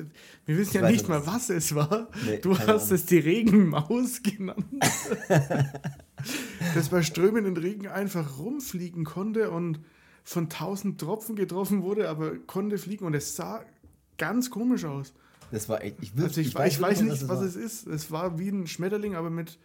wir 0.47 0.57
wissen 0.57 0.77
ja 0.77 0.91
nicht 0.91 1.09
mal, 1.09 1.27
was 1.27 1.51
es 1.51 1.75
war. 1.75 2.09
Nee, 2.25 2.39
du 2.39 2.59
hast 2.59 2.69
Ahnung. 2.69 2.95
es 2.95 3.07
die 3.07 3.19
Regenmaus 3.19 4.23
genannt. 4.23 4.65
das 6.75 6.89
bei 6.89 7.03
strömenden 7.03 7.57
Regen 7.57 7.89
einfach 7.89 8.39
rumfliegen 8.39 9.05
konnte 9.05 9.51
und 9.51 9.81
von 10.25 10.49
tausend 10.49 11.01
Tropfen 11.01 11.37
getroffen 11.37 11.83
wurde, 11.83 12.09
aber 12.09 12.37
konnte 12.39 12.79
fliegen 12.79 13.05
und 13.05 13.15
es 13.15 13.37
sah 13.37 13.65
ganz 14.19 14.51
komisch 14.51 14.85
aus. 14.85 15.15
Das 15.51 15.69
war 15.69 15.83
echt. 15.83 15.97
Ich, 16.01 16.17
will, 16.17 16.25
Also 16.25 16.41
ich, 16.41 16.55
weiß, 16.55 16.75
ich 16.75 16.81
weiß 16.81 17.01
nicht, 17.03 17.29
was 17.29 17.39
war. 17.39 17.43
es 17.43 17.57
ist. 17.57 17.87
Es 17.87 18.11
war 18.11 18.39
wie 18.39 18.49
ein 18.51 18.67
Schmetterling, 18.67 19.15
aber 19.15 19.31
mit 19.31 19.59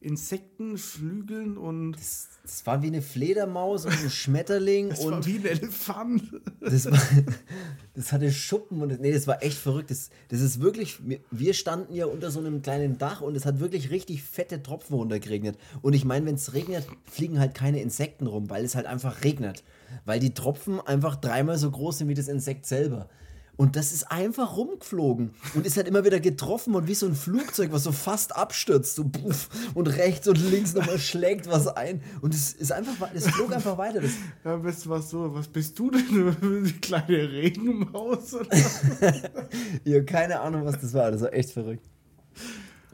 Insekten, 0.00 0.78
Flügeln 0.78 1.56
und 1.56 1.92
Das, 1.92 2.26
das 2.42 2.66
war 2.66 2.82
wie 2.82 2.88
eine 2.88 3.02
Fledermaus 3.02 3.84
und 3.86 3.92
ein 3.92 4.10
Schmetterling 4.10 4.90
es 4.90 4.98
und 4.98 5.12
war 5.12 5.26
wie 5.26 5.36
ein 5.36 5.44
Elefant. 5.46 6.22
das, 6.60 6.90
war, 6.90 6.98
das 7.94 8.12
hatte 8.12 8.32
Schuppen 8.32 8.82
und 8.82 8.88
das, 8.88 8.98
nee, 8.98 9.12
das 9.12 9.28
war 9.28 9.42
echt 9.44 9.56
verrückt. 9.58 9.92
Das, 9.92 10.10
das 10.28 10.40
ist 10.40 10.60
wirklich, 10.60 10.98
wir- 11.06 11.20
wir 11.30 11.54
standen 11.54 11.94
ja 11.94 12.06
unter 12.06 12.32
so 12.32 12.40
einem 12.40 12.62
kleinen 12.62 12.98
Dach 12.98 13.20
und 13.20 13.36
es 13.36 13.46
hat 13.46 13.60
wirklich 13.60 13.90
richtig 13.90 14.24
fette 14.24 14.60
Tropfen 14.60 14.94
runtergeregnet. 14.96 15.56
Und 15.82 15.92
ich 15.92 16.04
meine, 16.04 16.26
wenn 16.26 16.34
es 16.34 16.52
regnet, 16.52 16.84
fliegen 17.04 17.38
halt 17.38 17.54
keine 17.54 17.80
Insekten 17.80 18.26
rum, 18.26 18.50
weil 18.50 18.64
es 18.64 18.74
halt 18.74 18.86
einfach 18.86 19.22
regnet. 19.22 19.62
Weil 20.04 20.18
die 20.18 20.34
Tropfen 20.34 20.80
einfach 20.80 21.14
dreimal 21.14 21.58
so 21.58 21.70
groß 21.70 21.98
sind 21.98 22.08
wie 22.08 22.14
das 22.14 22.26
Insekt 22.28 22.66
selber. 22.66 23.08
Und 23.56 23.76
das 23.76 23.92
ist 23.92 24.10
einfach 24.10 24.56
rumgeflogen 24.56 25.34
und 25.54 25.66
ist 25.66 25.76
halt 25.76 25.86
immer 25.86 26.04
wieder 26.04 26.20
getroffen 26.20 26.74
und 26.74 26.88
wie 26.88 26.94
so 26.94 27.06
ein 27.06 27.14
Flugzeug, 27.14 27.70
was 27.70 27.84
so 27.84 27.92
fast 27.92 28.34
abstürzt, 28.34 28.96
so 28.96 29.04
puff, 29.04 29.48
und 29.74 29.88
rechts 29.88 30.26
und 30.26 30.38
links 30.50 30.72
nochmal 30.74 30.98
schlägt 30.98 31.48
was 31.48 31.68
ein. 31.68 32.02
Und 32.22 32.34
es 32.34 32.54
ist 32.54 32.72
einfach, 32.72 33.10
es 33.14 33.28
flog 33.28 33.52
einfach 33.52 33.76
weiter. 33.76 34.00
Das, 34.00 34.12
Ja, 34.44 34.56
du 34.56 34.90
was 34.90 35.10
so? 35.10 35.34
Was 35.34 35.48
bist 35.48 35.78
du 35.78 35.90
denn? 35.90 36.36
Eine 36.42 36.72
kleine 36.80 37.30
Regenmaus? 37.30 38.34
Oder? 38.34 38.48
Ich 39.84 39.94
habe 39.94 40.04
keine 40.04 40.40
Ahnung, 40.40 40.64
was 40.64 40.80
das 40.80 40.94
war. 40.94 41.10
Das 41.10 41.20
war 41.20 41.32
echt 41.32 41.50
verrückt. 41.50 41.91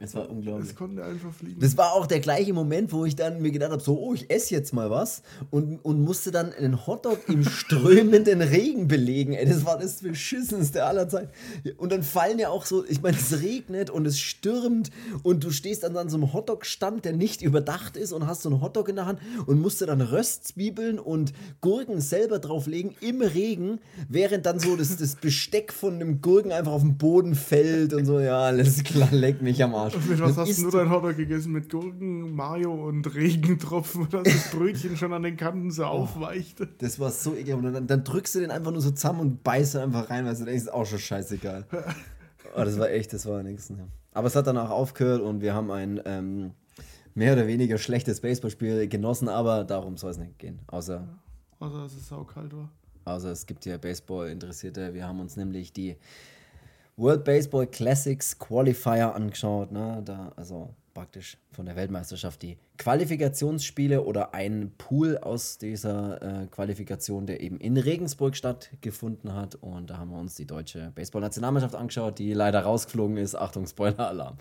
Es 0.00 0.14
war 0.14 0.30
unglaublich. 0.30 0.70
Es 0.70 0.76
konnte 0.76 1.04
einfach 1.04 1.32
fliegen. 1.32 1.60
Das 1.60 1.76
war 1.76 1.92
auch 1.92 2.06
der 2.06 2.20
gleiche 2.20 2.52
Moment, 2.52 2.92
wo 2.92 3.04
ich 3.04 3.16
dann 3.16 3.42
mir 3.42 3.50
gedacht 3.50 3.72
habe, 3.72 3.82
so, 3.82 3.98
oh, 3.98 4.14
ich 4.14 4.30
esse 4.30 4.54
jetzt 4.54 4.72
mal 4.72 4.90
was 4.90 5.22
und, 5.50 5.78
und 5.84 6.00
musste 6.02 6.30
dann 6.30 6.52
einen 6.52 6.86
Hotdog 6.86 7.28
im 7.28 7.44
strömenden 7.48 8.40
Regen 8.40 8.86
belegen. 8.86 9.32
Ey, 9.32 9.46
das 9.46 9.64
war 9.64 9.78
das 9.78 10.02
Beschissenste 10.02 10.84
aller 10.84 11.08
Zeit. 11.08 11.30
Und 11.78 11.90
dann 11.90 12.02
fallen 12.02 12.38
ja 12.38 12.48
auch 12.48 12.64
so, 12.64 12.84
ich 12.84 13.02
meine, 13.02 13.16
es 13.16 13.40
regnet 13.40 13.90
und 13.90 14.06
es 14.06 14.20
stürmt 14.20 14.90
und 15.22 15.42
du 15.42 15.50
stehst 15.50 15.82
dann 15.82 15.96
an 15.96 16.08
so 16.08 16.16
einem 16.16 16.32
Hotdog-Stand, 16.32 17.04
der 17.04 17.14
nicht 17.14 17.42
überdacht 17.42 17.96
ist 17.96 18.12
und 18.12 18.26
hast 18.26 18.42
so 18.42 18.50
einen 18.50 18.60
Hotdog 18.60 18.88
in 18.88 18.96
der 18.96 19.06
Hand 19.06 19.20
und 19.46 19.60
musst 19.60 19.80
dir 19.80 19.86
dann 19.86 20.00
Röstzwiebeln 20.00 20.98
und 20.98 21.32
Gurken 21.60 22.00
selber 22.00 22.38
drauflegen 22.38 22.94
im 23.00 23.20
Regen, 23.20 23.80
während 24.08 24.46
dann 24.46 24.60
so 24.60 24.76
das, 24.76 24.96
das 24.96 25.16
Besteck 25.16 25.72
von 25.72 25.94
einem 25.94 26.20
Gurken 26.20 26.52
einfach 26.52 26.72
auf 26.72 26.82
den 26.82 26.98
Boden 26.98 27.34
fällt 27.34 27.92
und 27.94 28.04
so, 28.06 28.20
ja, 28.20 28.38
alles 28.42 28.84
klar, 28.84 29.08
leck 29.10 29.42
mich 29.42 29.62
am 29.62 29.74
Arsch. 29.74 29.87
Und 29.94 30.08
mit 30.08 30.20
was 30.20 30.34
Dann 30.36 30.46
hast 30.46 30.62
du 30.62 30.70
dein 30.70 30.90
Hotdog 30.90 31.16
gegessen? 31.16 31.52
Mit 31.52 31.70
Gurken, 31.70 32.34
Mayo 32.34 32.72
und 32.88 33.14
Regentropfen, 33.14 34.08
dass 34.10 34.24
das 34.24 34.50
Brötchen 34.50 34.96
schon 34.96 35.12
an 35.12 35.22
den 35.22 35.36
Kanten 35.36 35.68
Oh. 35.68 35.72
so 35.72 35.84
aufweichte. 35.84 36.68
Das 36.78 36.98
war 36.98 37.10
so 37.10 37.34
ekelhaft. 37.34 37.64
Und 37.64 37.72
dann, 37.72 37.86
dann 37.86 38.04
drückst 38.04 38.34
du 38.36 38.40
den 38.40 38.50
einfach 38.50 38.70
nur 38.72 38.80
so 38.80 38.90
zusammen 38.90 39.20
und 39.20 39.42
beißt 39.44 39.74
ihn 39.76 39.80
einfach 39.80 40.10
rein, 40.10 40.24
weil 40.26 40.34
du 40.36 40.44
denkst, 40.44 40.62
ist 40.64 40.72
auch 40.72 40.86
schon 40.86 40.98
scheißegal. 40.98 41.66
Oh, 42.56 42.64
das 42.64 42.78
war 42.78 42.90
echt, 42.90 43.12
das 43.12 43.26
war 43.26 43.42
nichts. 43.42 43.68
Ja. 43.68 43.76
Aber 44.12 44.26
es 44.26 44.34
hat 44.36 44.46
dann 44.46 44.56
auch 44.58 44.70
aufgehört 44.70 45.20
und 45.20 45.40
wir 45.42 45.54
haben 45.54 45.70
ein 45.70 46.00
ähm, 46.06 46.52
mehr 47.14 47.34
oder 47.34 47.46
weniger 47.46 47.78
schlechtes 47.78 48.20
Baseballspiel 48.20 48.88
genossen, 48.88 49.28
aber 49.28 49.64
darum 49.64 49.96
soll 49.96 50.10
es 50.12 50.18
nicht 50.18 50.38
gehen. 50.38 50.58
Außer, 50.68 51.06
Außer 51.60 51.82
dass 51.82 51.94
es 51.94 52.08
saukalt 52.08 52.54
war. 52.56 52.70
außer 53.04 53.30
es 53.30 53.46
gibt 53.46 53.64
ja 53.66 53.76
Baseball-Interessierte. 53.76 54.94
Wir 54.94 55.06
haben 55.06 55.20
uns 55.20 55.36
nämlich 55.36 55.72
die 55.72 55.96
World 56.98 57.24
Baseball 57.24 57.66
Classics 57.66 58.38
Qualifier 58.38 59.14
angeschaut. 59.14 59.72
Ne? 59.72 60.02
Da, 60.04 60.32
also 60.36 60.74
praktisch 60.94 61.38
von 61.52 61.64
der 61.64 61.76
Weltmeisterschaft 61.76 62.42
die 62.42 62.58
Qualifikationsspiele 62.76 64.02
oder 64.02 64.34
ein 64.34 64.72
Pool 64.78 65.16
aus 65.16 65.58
dieser 65.58 66.20
äh, 66.42 66.46
Qualifikation, 66.48 67.24
der 67.24 67.40
eben 67.40 67.58
in 67.60 67.76
Regensburg 67.76 68.34
stattgefunden 68.34 69.32
hat. 69.32 69.54
Und 69.54 69.90
da 69.90 69.98
haben 69.98 70.10
wir 70.10 70.18
uns 70.18 70.34
die 70.34 70.46
deutsche 70.46 70.90
Baseball-Nationalmannschaft 70.96 71.76
angeschaut, 71.76 72.18
die 72.18 72.32
leider 72.32 72.60
rausgeflogen 72.62 73.16
ist. 73.16 73.36
Achtung, 73.36 73.66
Spoiler-Alarm. 73.68 74.36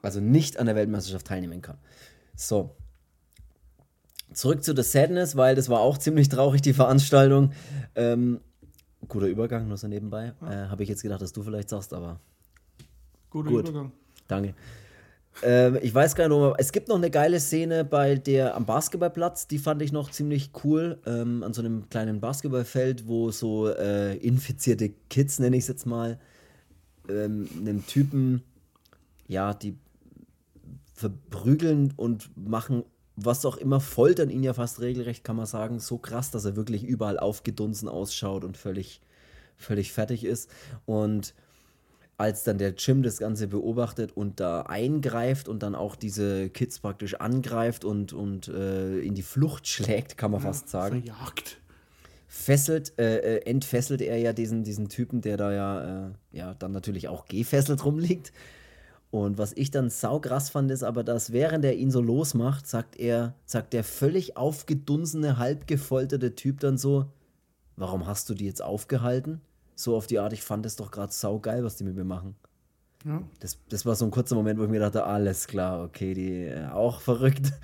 Also 0.00 0.20
nicht 0.20 0.58
an 0.58 0.66
der 0.66 0.74
Weltmeisterschaft 0.74 1.26
teilnehmen 1.26 1.60
kann. 1.60 1.76
So. 2.34 2.74
zurück 4.32 4.64
zu 4.64 4.74
The 4.74 4.82
Sadness, 4.82 5.36
weil 5.36 5.54
das 5.54 5.68
war 5.68 5.80
auch 5.80 5.98
ziemlich 5.98 6.30
traurig, 6.30 6.62
die 6.62 6.72
Veranstaltung. 6.72 7.52
Ähm, 7.94 8.40
guter 9.06 9.26
Übergang, 9.26 9.68
nur 9.68 9.76
so 9.76 9.88
nebenbei. 9.88 10.32
Ja. 10.40 10.66
Äh, 10.66 10.68
Habe 10.68 10.82
ich 10.82 10.88
jetzt 10.88 11.02
gedacht, 11.02 11.22
dass 11.22 11.32
du 11.32 11.42
vielleicht 11.42 11.68
sagst, 11.68 11.92
aber. 11.92 12.18
Guter 13.30 13.50
gut. 13.50 13.68
Übergang. 13.68 13.92
Danke. 14.26 14.54
Ähm, 15.42 15.78
ich 15.82 15.94
weiß 15.94 16.14
gar 16.16 16.28
nicht, 16.28 16.54
es 16.58 16.72
gibt 16.72 16.88
noch 16.88 16.96
eine 16.96 17.10
geile 17.10 17.38
Szene 17.38 17.84
bei 17.84 18.16
der 18.16 18.56
am 18.56 18.66
Basketballplatz, 18.66 19.46
die 19.46 19.58
fand 19.58 19.82
ich 19.82 19.92
noch 19.92 20.10
ziemlich 20.10 20.50
cool. 20.64 20.98
Ähm, 21.06 21.42
an 21.44 21.52
so 21.52 21.62
einem 21.62 21.88
kleinen 21.88 22.20
Basketballfeld, 22.20 23.06
wo 23.06 23.30
so 23.30 23.68
äh, 23.68 24.16
infizierte 24.16 24.90
Kids, 25.10 25.38
nenne 25.38 25.56
ich 25.56 25.62
es 25.62 25.68
jetzt 25.68 25.86
mal, 25.86 26.18
ähm, 27.08 27.48
einem 27.56 27.86
Typen, 27.86 28.42
ja, 29.28 29.54
die 29.54 29.76
verprügeln 30.94 31.92
und 31.96 32.30
machen 32.36 32.82
was 33.24 33.44
auch 33.44 33.56
immer, 33.56 33.80
foltern 33.80 34.30
ihn 34.30 34.42
ja 34.42 34.54
fast 34.54 34.80
regelrecht, 34.80 35.24
kann 35.24 35.36
man 35.36 35.46
sagen, 35.46 35.80
so 35.80 35.98
krass, 35.98 36.30
dass 36.30 36.44
er 36.44 36.56
wirklich 36.56 36.84
überall 36.84 37.18
aufgedunsen 37.18 37.88
ausschaut 37.88 38.44
und 38.44 38.56
völlig, 38.56 39.00
völlig 39.56 39.92
fertig 39.92 40.24
ist. 40.24 40.50
Und 40.86 41.34
als 42.16 42.44
dann 42.44 42.58
der 42.58 42.74
Jim 42.76 43.02
das 43.02 43.18
Ganze 43.18 43.46
beobachtet 43.46 44.12
und 44.16 44.40
da 44.40 44.62
eingreift 44.62 45.48
und 45.48 45.62
dann 45.62 45.74
auch 45.74 45.96
diese 45.96 46.50
Kids 46.50 46.80
praktisch 46.80 47.14
angreift 47.14 47.84
und, 47.84 48.12
und 48.12 48.48
äh, 48.48 48.98
in 49.00 49.14
die 49.14 49.22
Flucht 49.22 49.66
schlägt, 49.68 50.16
kann 50.16 50.32
man 50.32 50.40
ja, 50.40 50.48
fast 50.48 50.68
sagen. 50.68 51.02
Verjagt. 51.02 51.60
Fesselt, 52.26 52.98
äh, 52.98 53.18
äh, 53.18 53.46
entfesselt 53.46 54.00
er 54.02 54.18
ja 54.18 54.32
diesen, 54.32 54.62
diesen 54.62 54.88
Typen, 54.88 55.22
der 55.22 55.36
da 55.36 55.52
ja, 55.52 56.08
äh, 56.08 56.10
ja 56.32 56.54
dann 56.54 56.72
natürlich 56.72 57.08
auch 57.08 57.26
gefesselt 57.26 57.84
rumliegt. 57.84 58.32
Und 59.10 59.38
was 59.38 59.52
ich 59.54 59.70
dann 59.70 59.88
saugrass 59.88 60.50
fand, 60.50 60.70
ist 60.70 60.82
aber, 60.82 61.02
dass 61.02 61.32
während 61.32 61.64
er 61.64 61.76
ihn 61.76 61.90
so 61.90 62.00
losmacht, 62.00 62.66
sagt 62.66 62.96
er, 62.96 63.34
sagt 63.46 63.72
der 63.72 63.84
völlig 63.84 64.36
aufgedunsene, 64.36 65.38
halb 65.38 65.66
gefolterte 65.66 66.34
Typ 66.34 66.60
dann 66.60 66.76
so, 66.76 67.06
warum 67.76 68.06
hast 68.06 68.28
du 68.28 68.34
die 68.34 68.44
jetzt 68.44 68.62
aufgehalten? 68.62 69.40
so 69.78 69.96
auf 69.96 70.06
die 70.06 70.18
Art, 70.18 70.32
ich 70.32 70.42
fand 70.42 70.66
es 70.66 70.76
doch 70.76 70.90
gerade 70.90 71.12
saugeil, 71.12 71.62
was 71.62 71.76
die 71.76 71.84
mit 71.84 71.94
mir 71.94 72.04
machen. 72.04 72.34
Ja. 73.04 73.22
Das, 73.38 73.58
das 73.68 73.86
war 73.86 73.94
so 73.94 74.04
ein 74.04 74.10
kurzer 74.10 74.34
Moment, 74.34 74.58
wo 74.58 74.64
ich 74.64 74.70
mir 74.70 74.80
dachte, 74.80 75.04
alles 75.04 75.46
klar, 75.46 75.84
okay, 75.84 76.14
die 76.14 76.46
äh, 76.46 76.66
auch 76.68 77.00
verrückt. 77.00 77.52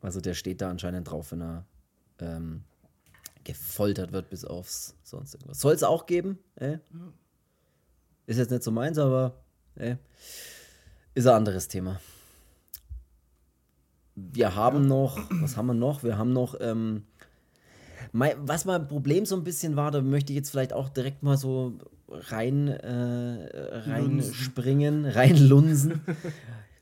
Also 0.00 0.20
der 0.20 0.34
steht 0.34 0.60
da 0.60 0.68
anscheinend 0.68 1.08
drauf, 1.08 1.30
wenn 1.30 1.42
er 1.42 1.64
ähm, 2.18 2.64
gefoltert 3.44 4.10
wird 4.10 4.30
bis 4.30 4.44
aufs 4.44 4.96
sonst 5.04 5.34
irgendwas. 5.34 5.60
Soll 5.60 5.74
es 5.74 5.84
auch 5.84 6.06
geben, 6.06 6.40
äh? 6.56 6.78
Ist 8.26 8.38
jetzt 8.38 8.50
nicht 8.50 8.64
so 8.64 8.72
meins, 8.72 8.98
aber 8.98 9.44
äh, 9.76 9.96
ist 11.14 11.26
ein 11.26 11.34
anderes 11.34 11.68
Thema. 11.68 12.00
Wir 14.14 14.54
haben 14.54 14.82
ja. 14.82 14.88
noch, 14.88 15.18
was 15.30 15.56
haben 15.56 15.66
wir 15.66 15.74
noch? 15.74 16.02
Wir 16.02 16.18
haben 16.18 16.32
noch 16.32 16.56
ähm, 16.60 17.04
was 18.12 18.64
mein 18.64 18.88
Problem 18.88 19.24
so 19.24 19.36
ein 19.36 19.44
bisschen 19.44 19.76
war, 19.76 19.90
da 19.90 20.00
möchte 20.00 20.32
ich 20.32 20.36
jetzt 20.36 20.50
vielleicht 20.50 20.72
auch 20.72 20.88
direkt 20.88 21.22
mal 21.22 21.36
so 21.36 21.78
rein, 22.08 22.68
äh, 22.68 23.78
reinspringen, 23.88 25.04
reinlunsen. 25.06 26.00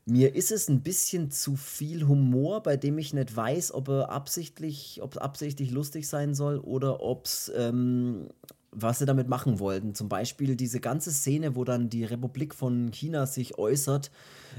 Mir 0.06 0.34
ist 0.34 0.50
es 0.50 0.68
ein 0.68 0.82
bisschen 0.82 1.30
zu 1.30 1.54
viel 1.54 2.08
Humor, 2.08 2.62
bei 2.62 2.76
dem 2.76 2.98
ich 2.98 3.14
nicht 3.14 3.36
weiß, 3.36 3.72
ob 3.72 3.88
er 3.88 4.10
absichtlich, 4.10 5.00
ob 5.02 5.12
es 5.12 5.18
absichtlich 5.18 5.70
lustig 5.70 6.08
sein 6.08 6.34
soll 6.34 6.58
oder 6.58 7.00
ob 7.00 7.26
es 7.26 7.52
ähm, 7.56 8.28
was 8.72 9.00
sie 9.00 9.06
damit 9.06 9.28
machen 9.28 9.58
wollten. 9.58 9.94
Zum 9.94 10.08
Beispiel 10.08 10.56
diese 10.56 10.80
ganze 10.80 11.10
Szene, 11.10 11.56
wo 11.56 11.64
dann 11.64 11.90
die 11.90 12.04
Republik 12.04 12.54
von 12.54 12.92
China 12.92 13.26
sich 13.26 13.58
äußert 13.58 14.12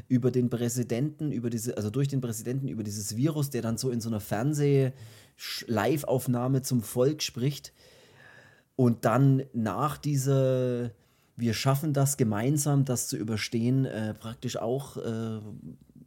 über 0.07 0.29
den 0.31 0.49
Präsidenten, 0.49 1.31
über 1.31 1.49
diese, 1.49 1.75
also 1.77 1.89
durch 1.89 2.09
den 2.09 2.21
Präsidenten 2.21 2.67
über 2.67 2.83
dieses 2.83 3.15
Virus, 3.15 3.49
der 3.49 3.61
dann 3.61 3.77
so 3.77 3.89
in 3.89 4.01
so 4.01 4.09
einer 4.09 4.19
Fernseh-Live-Aufnahme 4.19 6.61
zum 6.61 6.81
Volk 6.81 7.23
spricht. 7.23 7.71
Und 8.75 9.05
dann 9.05 9.43
nach 9.53 9.97
dieser, 9.97 10.91
wir 11.37 11.53
schaffen 11.53 11.93
das 11.93 12.17
gemeinsam, 12.17 12.83
das 12.83 13.07
zu 13.07 13.15
überstehen, 13.15 13.85
äh, 13.85 14.13
praktisch 14.13 14.57
auch 14.57 14.97
äh, 14.97 15.39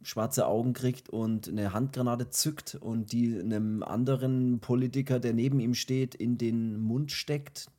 schwarze 0.03 0.45
Augen 0.45 0.73
kriegt 0.73 1.09
und 1.09 1.47
eine 1.47 1.73
Handgranate 1.73 2.29
zückt 2.29 2.75
und 2.75 3.11
die 3.11 3.39
einem 3.39 3.81
anderen 3.81 4.59
Politiker, 4.59 5.19
der 5.19 5.33
neben 5.33 5.59
ihm 5.59 5.73
steht, 5.73 6.13
in 6.13 6.37
den 6.37 6.79
Mund 6.79 7.11
steckt, 7.11 7.71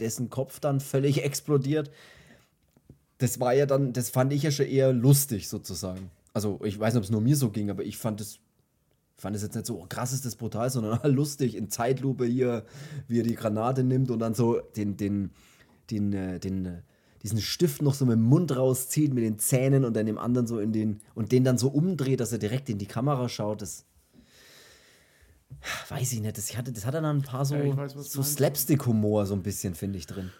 dessen 0.00 0.30
Kopf 0.30 0.60
dann 0.60 0.80
völlig 0.80 1.22
explodiert. 1.24 1.90
Das 3.18 3.38
war 3.38 3.54
ja 3.54 3.66
dann, 3.66 3.92
das 3.92 4.10
fand 4.10 4.32
ich 4.32 4.42
ja 4.42 4.50
schon 4.50 4.66
eher 4.66 4.92
lustig 4.92 5.48
sozusagen. 5.48 6.10
Also 6.32 6.60
ich 6.64 6.78
weiß 6.78 6.94
nicht, 6.94 6.98
ob 6.98 7.04
es 7.04 7.10
nur 7.10 7.20
mir 7.20 7.36
so 7.36 7.50
ging, 7.50 7.70
aber 7.70 7.84
ich 7.84 7.98
fand 7.98 8.20
es 8.20 8.40
fand 9.20 9.36
es 9.36 9.42
jetzt 9.42 9.54
nicht 9.54 9.66
so 9.66 9.78
oh, 9.78 9.86
krass 9.88 10.12
ist 10.12 10.24
das 10.24 10.34
brutal, 10.34 10.70
sondern 10.70 10.98
lustig 11.14 11.54
in 11.54 11.68
Zeitlupe 11.68 12.24
hier, 12.24 12.64
wie 13.06 13.20
er 13.20 13.24
die 13.24 13.34
Granate 13.34 13.84
nimmt 13.84 14.10
und 14.10 14.18
dann 14.18 14.34
so 14.34 14.60
den, 14.76 14.96
den, 14.96 15.30
den, 15.90 16.12
äh, 16.12 16.40
den, 16.40 16.66
äh, 16.66 16.82
diesen 17.22 17.40
Stift 17.40 17.82
noch 17.82 17.94
so 17.94 18.06
mit 18.06 18.14
dem 18.14 18.22
Mund 18.22 18.56
rauszieht, 18.56 19.12
mit 19.12 19.22
den 19.22 19.38
Zähnen 19.38 19.84
und 19.84 19.94
dann 19.94 20.06
dem 20.06 20.18
anderen 20.18 20.46
so 20.46 20.58
in 20.58 20.72
den, 20.72 21.00
und 21.14 21.32
den 21.32 21.44
dann 21.44 21.58
so 21.58 21.68
umdreht, 21.68 22.20
dass 22.20 22.32
er 22.32 22.38
direkt 22.38 22.70
in 22.70 22.78
die 22.78 22.86
Kamera 22.86 23.28
schaut. 23.28 23.60
Das, 23.60 23.84
Weiß 25.88 26.12
ich 26.12 26.20
nicht, 26.20 26.36
das 26.36 26.56
hatte, 26.56 26.72
das 26.72 26.86
hatte 26.86 27.00
dann 27.02 27.18
ein 27.18 27.22
paar 27.22 27.44
so, 27.44 27.54
ja, 27.54 27.76
weiß, 27.76 27.92
so 27.92 28.22
Slapstick-Humor 28.22 29.26
so 29.26 29.34
ein 29.34 29.42
bisschen, 29.42 29.74
finde 29.74 29.98
ich, 29.98 30.06
drin. 30.06 30.30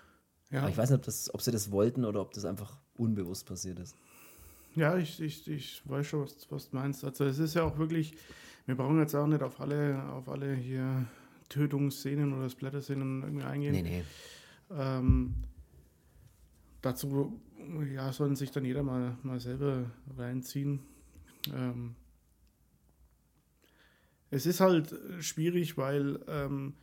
Ja. 0.50 0.61
Aber 0.61 0.70
ich 0.70 0.76
weiß 0.76 0.90
nicht, 0.90 0.98
ob, 0.98 1.04
das, 1.04 1.32
ob 1.34 1.42
sie 1.42 1.50
das 1.50 1.70
wollten 1.70 2.04
oder 2.04 2.20
ob 2.20 2.32
das 2.32 2.44
einfach 2.44 2.78
unbewusst 2.96 3.46
passiert 3.46 3.78
ist. 3.78 3.96
Ja, 4.74 4.96
ich, 4.96 5.20
ich, 5.20 5.48
ich 5.48 5.82
weiß 5.84 6.06
schon, 6.06 6.22
was, 6.22 6.46
was 6.50 6.70
du 6.70 6.76
meinst. 6.76 7.04
Also 7.04 7.24
es 7.24 7.38
ist 7.38 7.54
ja 7.54 7.64
auch 7.64 7.78
wirklich, 7.78 8.14
wir 8.66 8.76
brauchen 8.76 8.98
jetzt 9.00 9.14
auch 9.14 9.26
nicht 9.26 9.42
auf 9.42 9.61
alle, 9.61 10.02
auf 10.12 10.28
alle 10.28 10.54
hier 10.54 11.06
Tötungsszenen 11.48 12.32
oder 12.32 12.48
Splatter-Szenen 12.48 13.22
irgendwie 13.22 13.44
eingehen. 13.44 13.72
Nee, 13.72 13.82
nee. 13.82 14.04
Ähm, 14.70 15.34
dazu 16.80 17.40
ja, 17.92 18.12
sollen 18.12 18.36
sich 18.36 18.50
dann 18.50 18.64
jeder 18.64 18.82
mal, 18.82 19.16
mal 19.22 19.40
selber 19.40 19.90
reinziehen. 20.16 20.80
Ähm, 21.54 21.96
es 24.30 24.46
ist 24.46 24.60
halt 24.60 24.92
äh, 24.92 25.22
schwierig, 25.22 25.76
weil 25.76 26.20
ähm, 26.28 26.74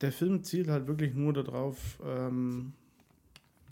der 0.00 0.12
Film 0.12 0.42
zielt 0.42 0.68
halt 0.68 0.86
wirklich 0.86 1.14
nur 1.14 1.32
darauf, 1.32 1.98
ähm, 2.04 2.72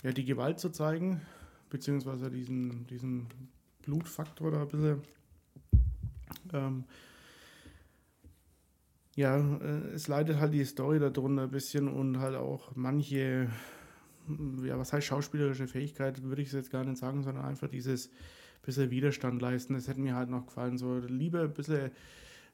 ja, 0.02 0.12
die 0.12 0.24
Gewalt 0.24 0.60
zu 0.60 0.70
zeigen, 0.70 1.20
beziehungsweise 1.68 2.30
diesen, 2.30 2.86
diesen 2.86 3.26
Blutfaktor 3.82 4.50
da 4.50 4.62
ein 4.62 4.68
bisschen. 4.68 5.02
Ähm, 6.52 6.84
ja, 9.16 9.36
äh, 9.36 9.94
es 9.94 10.08
leidet 10.08 10.38
halt 10.38 10.54
die 10.54 10.64
Story 10.64 11.00
darunter 11.00 11.42
ein 11.42 11.50
bisschen 11.50 11.88
und 11.88 12.18
halt 12.20 12.36
auch 12.36 12.74
manche, 12.76 13.50
ja, 14.64 14.78
was 14.78 14.92
heißt 14.92 15.06
schauspielerische 15.06 15.66
Fähigkeit, 15.66 16.22
würde 16.22 16.42
ich 16.42 16.48
es 16.48 16.54
jetzt 16.54 16.70
gar 16.70 16.84
nicht 16.84 16.98
sagen, 16.98 17.22
sondern 17.24 17.44
einfach 17.44 17.68
dieses 17.68 18.10
bisschen 18.62 18.90
Widerstand 18.90 19.40
leisten. 19.40 19.74
Das 19.74 19.88
hätte 19.88 20.00
mir 20.00 20.14
halt 20.14 20.30
noch 20.30 20.46
gefallen. 20.46 20.78
So 20.78 20.98
lieber 20.98 21.42
ein 21.42 21.54
bisschen, 21.54 21.90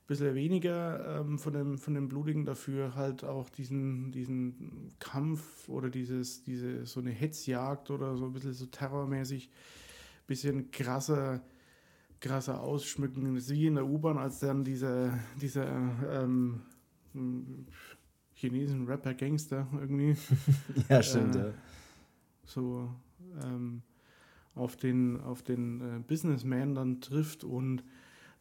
bisschen 0.07 0.35
weniger 0.35 1.21
ähm, 1.21 1.39
von, 1.39 1.53
dem, 1.53 1.79
von 1.79 1.95
dem 1.95 2.09
Blutigen, 2.09 2.45
dafür 2.45 2.95
halt 2.95 3.25
auch 3.25 3.49
diesen, 3.51 4.13
diesen 4.13 4.93
Kampf 4.99 5.69
oder 5.69 5.91
dieses, 5.91 6.43
diese, 6.43 6.87
so 6.87 7.01
eine 7.01 7.11
Hetzjagd 7.11 7.91
oder 7.91 8.17
so 8.17 8.27
ein 8.27 8.33
bisschen 8.33 8.53
so 8.53 8.67
terrormäßig, 8.67 9.51
bisschen 10.27 10.71
krasser 10.71 11.43
krasser 12.21 12.61
ausschmücken. 12.61 13.37
Wie 13.37 13.67
in 13.67 13.75
der 13.75 13.87
U-Bahn, 13.87 14.19
als 14.19 14.41
dann 14.41 14.65
dieser, 14.65 15.19
dieser 15.41 15.67
ähm, 16.11 16.63
chinesischen 18.35 18.87
Rapper 18.87 19.15
Gangster 19.15 19.67
irgendwie. 19.73 20.17
ja, 20.89 21.03
stimmt, 21.03 21.37
äh, 21.37 21.49
ja. 21.49 21.55
So 22.45 22.91
ähm, 23.43 23.83
auf 24.57 24.77
den, 24.77 25.21
auf 25.21 25.43
den 25.43 25.81
äh, 25.81 26.01
Businessman 26.01 26.75
dann 26.75 27.01
trifft 27.01 27.45
und 27.45 27.85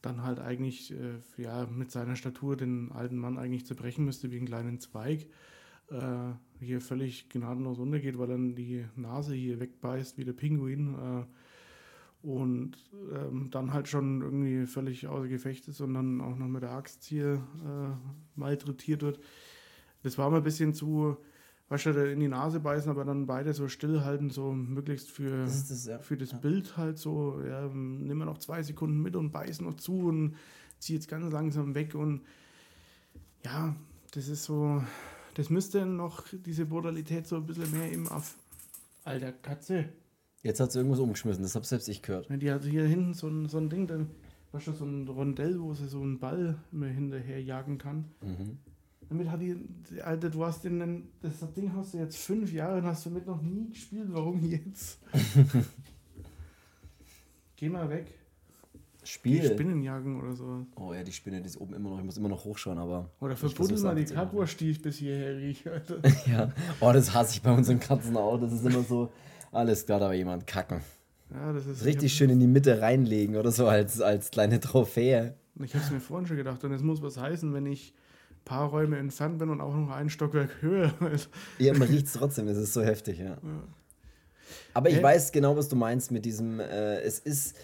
dann 0.01 0.23
halt 0.23 0.39
eigentlich 0.39 0.91
äh, 0.91 1.19
ja, 1.37 1.67
mit 1.67 1.91
seiner 1.91 2.15
Statur 2.15 2.55
den 2.55 2.91
alten 2.91 3.17
Mann 3.17 3.37
eigentlich 3.37 3.65
zerbrechen 3.65 4.05
müsste 4.05 4.31
wie 4.31 4.37
einen 4.37 4.47
kleinen 4.47 4.79
Zweig. 4.79 5.27
Äh, 5.89 6.33
hier 6.59 6.81
völlig 6.81 7.29
gnadenlos 7.29 7.77
untergeht, 7.77 8.17
weil 8.17 8.27
dann 8.27 8.55
die 8.55 8.85
Nase 8.95 9.35
hier 9.35 9.59
wegbeißt 9.59 10.17
wie 10.17 10.23
der 10.23 10.33
Pinguin 10.33 10.95
äh, 10.95 12.25
und 12.25 12.77
ähm, 13.13 13.49
dann 13.51 13.73
halt 13.73 13.87
schon 13.87 14.21
irgendwie 14.21 14.65
völlig 14.65 15.07
außer 15.07 15.27
Gefecht 15.27 15.67
ist 15.67 15.81
und 15.81 15.93
dann 15.93 16.21
auch 16.21 16.37
noch 16.37 16.47
mit 16.47 16.63
der 16.63 16.71
Axt 16.71 17.03
hier 17.03 17.43
äh, 17.63 18.39
malträtiert 18.39 19.03
wird. 19.03 19.19
Das 20.01 20.17
war 20.17 20.31
mir 20.31 20.37
ein 20.37 20.43
bisschen 20.43 20.73
zu, 20.73 21.17
weißt 21.69 21.87
du, 21.87 22.11
in 22.11 22.19
die 22.19 22.27
Nase 22.27 22.59
beißen, 22.59 22.91
aber 22.91 23.05
dann 23.05 23.25
beide 23.25 23.53
so 23.53 23.67
stillhalten, 23.67 24.29
so 24.29 24.51
möglichst 24.51 25.09
für 25.09 25.45
das, 25.45 25.67
das, 25.67 25.85
ja. 25.85 25.99
für 25.99 26.17
das 26.17 26.31
ja. 26.31 26.37
Bild 26.37 26.77
halt 26.77 26.97
so, 26.97 27.41
ja, 27.41 27.67
nimm 27.67 28.17
wir 28.17 28.25
noch 28.25 28.37
zwei 28.37 28.61
Sekunden 28.61 29.01
mit 29.01 29.15
und 29.15 29.31
beißen 29.31 29.65
noch 29.65 29.75
zu 29.75 30.07
und 30.07 30.35
zieh 30.79 30.93
jetzt 30.93 31.07
ganz 31.07 31.31
langsam 31.31 31.73
weg 31.73 31.95
und 31.95 32.21
ja, 33.43 33.75
das 34.11 34.27
ist 34.27 34.43
so, 34.43 34.83
das 35.33 35.49
müsste 35.49 35.85
noch 35.85 36.25
diese 36.31 36.65
Brutalität 36.65 37.27
so 37.27 37.37
ein 37.37 37.45
bisschen 37.45 37.71
mehr 37.71 37.91
im 37.91 38.07
Aff. 38.11 38.35
Alter, 39.03 39.31
Katze. 39.31 39.89
Jetzt 40.41 40.59
hat 40.59 40.71
sie 40.71 40.79
irgendwas 40.79 40.99
umgeschmissen, 40.99 41.43
das 41.43 41.55
hab 41.55 41.65
selbst 41.65 41.89
ich 41.89 42.03
gehört. 42.03 42.29
Ja, 42.29 42.37
die 42.37 42.51
hat 42.51 42.63
hier 42.63 42.85
hinten 42.85 43.13
so 43.13 43.27
ein, 43.27 43.49
so 43.49 43.57
ein 43.57 43.69
Ding, 43.69 43.87
dann, 43.87 44.11
weißt 44.51 44.67
du, 44.67 44.73
so 44.73 44.85
ein 44.85 45.07
Rondell, 45.07 45.59
wo 45.59 45.73
sie 45.73 45.87
so 45.87 46.01
einen 46.01 46.19
Ball 46.19 46.57
immer 46.71 46.87
hinterher 46.87 47.41
jagen 47.41 47.79
kann. 47.79 48.05
Mhm. 48.21 48.59
Damit 49.09 49.29
hat 49.29 49.41
die, 49.41 49.55
die 49.91 50.01
Alter, 50.01 50.29
du 50.29 50.43
hast 50.43 50.63
den, 50.63 51.09
das 51.21 51.53
Ding 51.53 51.71
hast 51.75 51.93
du 51.93 51.99
jetzt 51.99 52.17
fünf 52.17 52.51
Jahre 52.51 52.79
und 52.79 52.85
hast 52.85 53.05
damit 53.05 53.27
noch 53.27 53.41
nie 53.41 53.69
gespielt. 53.69 54.07
Warum 54.09 54.43
jetzt? 54.43 54.99
Geh 57.55 57.69
mal 57.69 57.89
weg. 57.89 58.07
Die 59.03 59.07
Spiel. 59.07 59.43
Spinnen 59.45 59.83
jagen 59.83 60.19
oder 60.19 60.33
so. 60.33 60.65
Oh 60.75 60.91
ja, 60.91 61.03
die 61.03 61.11
Spinne, 61.11 61.39
die 61.39 61.47
ist 61.47 61.61
oben 61.61 61.75
immer 61.75 61.91
noch. 61.91 61.99
Ich 61.99 62.05
muss 62.05 62.17
immer 62.17 62.29
noch 62.29 62.43
hochschauen, 62.43 62.79
aber. 62.79 63.11
Oder 63.19 63.35
verbuddel 63.35 63.79
mal 63.79 63.93
die 63.95 64.05
zu 64.05 64.15
machen. 64.15 64.25
Kackwurst, 64.25 64.59
die 64.59 64.71
ich 64.71 64.81
bis 64.81 64.97
hierher 64.97 65.37
rieche, 65.37 65.71
Alter. 65.71 65.97
Ja. 66.25 66.51
Oh, 66.79 66.91
das 66.91 67.13
hasse 67.13 67.33
ich 67.33 67.41
bei 67.43 67.51
unseren 67.51 67.79
Katzen 67.79 68.17
auch. 68.17 68.39
Das 68.39 68.51
ist 68.51 68.65
immer 68.65 68.81
so. 68.81 69.11
Alles 69.51 69.85
klar, 69.85 69.99
da 69.99 70.07
war 70.07 70.15
jemand 70.15 70.47
kacken. 70.47 70.81
Ja, 71.31 71.53
das 71.53 71.67
ist 71.67 71.85
Richtig 71.85 72.05
ich 72.05 72.13
schön 72.13 72.31
in 72.31 72.39
die 72.39 72.47
Mitte 72.47 72.81
reinlegen 72.81 73.35
oder 73.35 73.51
so 73.51 73.67
als, 73.67 74.01
als 74.01 74.31
kleine 74.31 74.59
Trophäe. 74.59 75.35
Ich 75.63 75.73
habe 75.75 75.85
es 75.85 75.91
mir 75.91 75.99
vorhin 75.99 76.27
schon 76.27 76.37
gedacht. 76.37 76.63
Und 76.63 76.71
es 76.71 76.81
muss 76.81 77.01
was 77.01 77.17
heißen, 77.17 77.53
wenn 77.53 77.67
ich 77.67 77.93
paar 78.45 78.69
Räume 78.69 78.97
entfernt 78.97 79.39
bin 79.39 79.49
und 79.49 79.59
auch 79.59 79.75
noch 79.75 79.89
ein 79.89 80.09
Stockwerk 80.09 80.61
höher. 80.61 80.93
Ja, 81.59 81.73
man 81.73 81.87
riecht 81.87 82.05
es 82.05 82.13
trotzdem, 82.13 82.45
das 82.45 82.57
ist 82.57 82.73
so 82.73 82.83
heftig, 82.83 83.19
ja. 83.19 83.31
ja. 83.31 83.37
Aber 84.73 84.89
ich 84.89 84.97
Hä? 84.97 85.03
weiß 85.03 85.31
genau, 85.31 85.57
was 85.57 85.67
du 85.67 85.75
meinst 85.75 86.11
mit 86.11 86.25
diesem, 86.25 86.59
äh, 86.59 86.99
es 86.99 87.19
ist, 87.19 87.57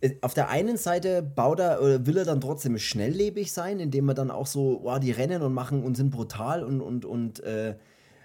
äh, 0.00 0.14
auf 0.22 0.34
der 0.34 0.48
einen 0.48 0.76
Seite 0.76 1.22
baut 1.22 1.60
er, 1.60 1.82
oder 1.82 2.06
will 2.06 2.16
er 2.16 2.24
dann 2.24 2.40
trotzdem 2.40 2.78
schnelllebig 2.78 3.52
sein, 3.52 3.78
indem 3.78 4.08
er 4.08 4.14
dann 4.14 4.30
auch 4.30 4.46
so, 4.46 4.80
wow, 4.82 4.98
die 4.98 5.12
rennen 5.12 5.42
und 5.42 5.52
machen 5.52 5.84
und 5.84 5.96
sind 5.96 6.10
brutal 6.10 6.64
und, 6.64 6.80
und, 6.80 7.04
und, 7.04 7.40
äh, 7.40 7.76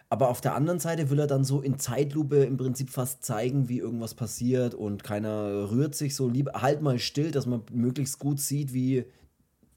aber 0.09 0.29
auf 0.29 0.41
der 0.41 0.55
anderen 0.55 0.79
Seite 0.79 1.09
will 1.09 1.19
er 1.19 1.27
dann 1.27 1.45
so 1.45 1.61
in 1.61 1.79
Zeitlupe 1.79 2.43
im 2.43 2.57
Prinzip 2.57 2.89
fast 2.89 3.23
zeigen, 3.23 3.69
wie 3.69 3.79
irgendwas 3.79 4.13
passiert 4.13 4.75
und 4.75 5.03
keiner 5.03 5.71
rührt 5.71 5.95
sich 5.95 6.15
so, 6.15 6.27
lieber 6.27 6.61
halt 6.61 6.81
mal 6.81 6.99
still, 6.99 7.31
dass 7.31 7.45
man 7.45 7.61
möglichst 7.71 8.19
gut 8.19 8.39
sieht, 8.39 8.73
wie, 8.73 9.05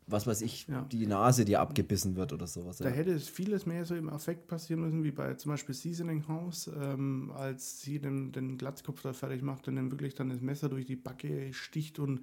was 0.07 0.26
weiß 0.26 0.42
ich, 0.42 0.66
Ja. 0.68 0.82
die 0.92 1.07
Nase 1.07 1.44
dir 1.44 1.61
abgebissen 1.61 2.16
wird 2.16 2.32
oder 2.32 2.46
sowas. 2.46 2.78
Da 2.78 2.88
Ja. 2.88 2.94
hätte 2.94 3.12
es 3.12 3.28
vieles 3.28 3.64
mehr 3.66 3.84
so 3.84 3.94
im 3.94 4.09
Affekt 4.11 4.48
passieren 4.48 4.82
müssen, 4.82 5.02
wie 5.02 5.11
bei 5.11 5.34
zum 5.34 5.52
Beispiel 5.52 5.74
Seasoning 5.74 6.28
House, 6.28 6.70
ähm, 6.78 7.32
als 7.34 7.80
sie 7.80 7.98
den, 7.98 8.32
den 8.32 8.59
Glatzkopf 8.59 9.02
da 9.02 9.12
fertig 9.12 9.42
macht 9.42 9.66
und 9.68 9.76
dann 9.76 9.90
wirklich 9.90 10.14
dann 10.14 10.28
das 10.28 10.40
Messer 10.40 10.68
durch 10.68 10.84
die 10.86 10.96
Backe 10.96 11.52
sticht 11.52 11.98
und 11.98 12.20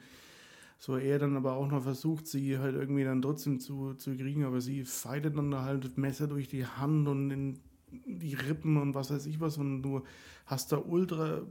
so 0.78 0.98
er 0.98 1.20
dann 1.20 1.38
aber 1.38 1.54
auch 1.54 1.68
noch 1.68 1.84
versucht, 1.84 2.26
sie 2.28 2.58
halt 2.58 2.76
irgendwie 2.76 3.04
dann 3.04 3.22
trotzdem 3.22 3.60
zu, 3.60 3.94
zu 3.94 4.16
kriegen, 4.16 4.46
aber 4.46 4.62
sie 4.62 4.84
fightet 4.84 5.38
dann 5.38 5.52
da 5.52 5.64
halt 5.64 5.86
das 5.86 5.96
Messer 5.96 6.28
durch 6.28 6.48
die 6.48 6.66
Hand 6.66 7.08
und 7.08 7.30
in 7.30 7.60
die 8.06 8.34
Rippen 8.36 8.78
und 8.78 8.96
was 8.96 9.12
weiß 9.12 9.26
ich 9.28 9.40
was 9.40 9.58
und 9.58 9.82
du 9.84 10.02
hast 10.46 10.72
da 10.72 10.78
ultra 10.78 11.42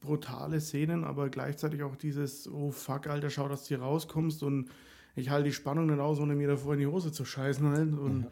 brutale 0.00 0.60
Szenen, 0.60 1.04
aber 1.04 1.28
gleichzeitig 1.28 1.82
auch 1.82 1.96
dieses, 1.96 2.48
oh 2.48 2.70
fuck, 2.70 3.06
Alter, 3.06 3.30
schau, 3.30 3.48
dass 3.48 3.62
du 3.64 3.68
hier 3.68 3.80
rauskommst 3.82 4.42
und 4.42 4.70
ich 5.16 5.30
halte 5.30 5.48
die 5.48 5.52
Spannung 5.54 5.86
nicht 5.86 5.98
aus, 6.00 6.18
ohne 6.20 6.34
mir 6.34 6.48
davor 6.48 6.74
in 6.74 6.80
die 6.80 6.86
Hose 6.86 7.12
zu 7.12 7.24
scheißen 7.24 7.66
halt. 7.68 7.92
Und 7.92 8.26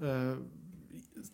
Ja. 0.00 0.32
äh, 0.32 0.36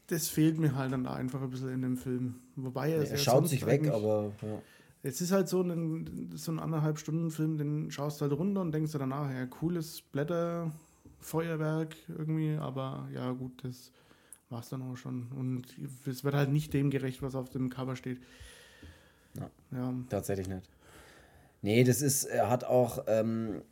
das 0.06 0.28
fehlt 0.28 0.58
mir 0.58 0.74
halt 0.76 0.92
dann 0.92 1.06
einfach 1.06 1.42
ein 1.42 1.50
bisschen 1.50 1.70
in 1.72 1.82
dem 1.82 1.96
Film. 1.96 2.36
Wobei 2.56 2.92
er, 2.92 3.02
es 3.02 3.10
Er 3.10 3.16
ja 3.16 3.22
schaut 3.22 3.48
sich 3.48 3.64
weg, 3.66 3.88
aber 3.88 4.32
ja. 4.42 4.62
Es 5.04 5.20
ist 5.20 5.32
halt 5.32 5.48
so 5.48 5.62
ein, 5.62 6.30
so 6.34 6.52
ein 6.52 6.60
anderthalb 6.60 6.98
Stunden 6.98 7.30
Film, 7.30 7.58
den 7.58 7.90
schaust 7.90 8.20
du 8.20 8.22
halt 8.24 8.32
runter 8.38 8.60
und 8.60 8.72
denkst 8.72 8.92
dir 8.92 8.98
danach, 9.00 9.30
ja, 9.32 9.46
cooles 9.46 10.00
Blätter, 10.00 10.70
Feuerwerk 11.18 11.96
irgendwie, 12.08 12.54
aber 12.56 13.08
ja 13.12 13.32
gut, 13.32 13.64
das 13.64 13.90
war's 14.48 14.68
dann 14.68 14.82
auch 14.82 14.96
schon. 14.96 15.26
Und 15.36 15.66
es 16.06 16.22
wird 16.22 16.34
halt 16.34 16.52
nicht 16.52 16.72
dem 16.72 16.90
gerecht, 16.90 17.20
was 17.22 17.34
auf 17.34 17.48
dem 17.48 17.68
Cover 17.68 17.96
steht. 17.96 18.20
Ja. 19.34 19.50
Ja, 19.72 19.94
Tatsächlich 20.08 20.46
nicht. 20.48 20.68
Nee, 21.62 21.82
das 21.84 22.00
ist, 22.02 22.24
er 22.24 22.48
hat 22.50 22.64
auch, 22.64 23.04
ähm, 23.08 23.62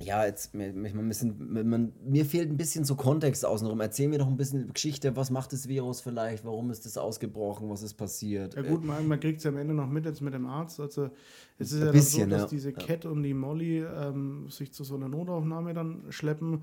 ja, 0.00 0.24
jetzt, 0.24 0.54
mir, 0.54 0.72
mir, 0.72 0.88
ein 0.88 1.08
bisschen, 1.08 1.68
man, 1.68 1.92
mir 2.04 2.24
fehlt 2.24 2.50
ein 2.50 2.56
bisschen 2.56 2.84
so 2.84 2.96
Kontext 2.96 3.44
außenrum. 3.44 3.80
Erzähl 3.80 4.08
mir 4.08 4.18
doch 4.18 4.26
ein 4.26 4.36
bisschen 4.36 4.66
die 4.66 4.72
Geschichte, 4.72 5.14
was 5.16 5.30
macht 5.30 5.52
das 5.52 5.68
Virus 5.68 6.00
vielleicht, 6.00 6.44
warum 6.44 6.70
ist 6.70 6.86
das 6.86 6.96
ausgebrochen, 6.96 7.68
was 7.68 7.82
ist 7.82 7.94
passiert? 7.94 8.54
Ja 8.54 8.62
gut, 8.62 8.84
man, 8.84 9.06
man 9.06 9.20
kriegt 9.20 9.38
es 9.38 9.44
ja 9.44 9.50
am 9.50 9.58
Ende 9.58 9.74
noch 9.74 9.88
mit 9.88 10.04
jetzt 10.04 10.20
mit 10.20 10.34
dem 10.34 10.46
Arzt. 10.46 10.80
Also 10.80 11.10
es 11.58 11.72
ist 11.72 11.78
ja 11.78 11.80
Ein 11.80 11.84
dann 11.86 11.92
bisschen, 11.92 12.30
so, 12.30 12.36
dass 12.36 12.42
ja. 12.42 12.48
diese 12.48 12.70
Ja. 12.70 12.78
Cat 12.78 13.06
und 13.06 13.22
die 13.22 13.34
Molly 13.34 13.80
ähm, 13.84 14.48
sich 14.48 14.72
zu 14.72 14.82
so 14.82 14.96
einer 14.96 15.08
Notaufnahme 15.08 15.74
dann 15.74 16.04
schleppen. 16.08 16.62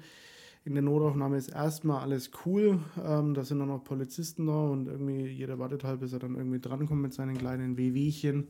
In 0.66 0.74
der 0.74 0.84
Notaufnahme 0.84 1.38
ist 1.38 1.50
erstmal 1.50 2.02
alles 2.02 2.32
cool. 2.46 2.80
Ähm, 3.02 3.34
da 3.34 3.44
sind 3.46 3.60
dann 3.60 3.70
noch 3.70 3.84
Polizisten 3.84 4.48
da 4.48 4.68
und 4.68 4.88
irgendwie 4.88 5.28
jeder 5.28 5.58
wartet 5.60 5.86
halt, 5.86 6.02
bis 6.02 6.12
er 6.12 6.20
dann 6.20 6.36
irgendwie 6.36 6.60
drankommt 6.60 7.02
mit 7.02 7.14
seinen 7.14 7.38
kleinen 7.38 7.78
Wehwehchen. 7.78 8.50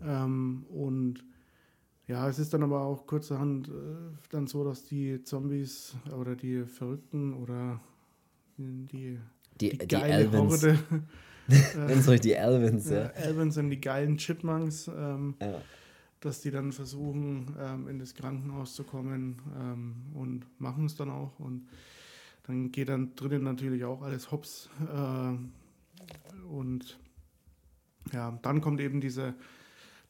Ähm, 0.00 0.64
und 0.70 1.24
ja, 2.06 2.28
es 2.28 2.38
ist 2.38 2.54
dann 2.54 2.62
aber 2.62 2.80
auch 2.82 3.06
kurzerhand 3.06 3.68
äh, 3.68 3.72
dann 4.30 4.46
so, 4.46 4.64
dass 4.64 4.84
die 4.84 5.22
Zombies 5.22 5.96
oder 6.18 6.36
die 6.36 6.64
Verrückten 6.64 7.34
oder 7.34 7.80
die, 8.58 8.86
die, 8.86 9.18
die 9.60 9.78
die, 9.78 9.86
geile. 9.86 10.30
Horde 10.30 10.78
Wenn 11.46 11.98
es 11.98 12.20
die 12.20 12.36
Alvins, 12.36 12.90
ja. 12.90 13.10
Alvin 13.14 13.50
sind 13.50 13.70
die 13.70 13.80
geilen 13.80 14.16
Chipmunks, 14.16 14.88
ähm, 14.88 15.36
ja. 15.40 15.60
dass 16.20 16.40
die 16.40 16.50
dann 16.50 16.72
versuchen, 16.72 17.54
ähm, 17.60 17.88
in 17.88 17.98
das 17.98 18.14
Krankenhaus 18.14 18.74
zu 18.74 18.82
kommen 18.82 19.40
ähm, 19.56 19.94
und 20.14 20.46
machen 20.60 20.86
es 20.86 20.96
dann 20.96 21.10
auch. 21.10 21.38
Und 21.38 21.68
dann 22.44 22.72
geht 22.72 22.88
dann 22.88 23.14
drinnen 23.14 23.44
natürlich 23.44 23.84
auch 23.84 24.02
alles 24.02 24.30
hops. 24.32 24.68
Äh, 24.92 26.48
und 26.48 26.98
ja, 28.12 28.36
dann 28.42 28.60
kommt 28.60 28.80
eben 28.80 29.00
diese, 29.00 29.34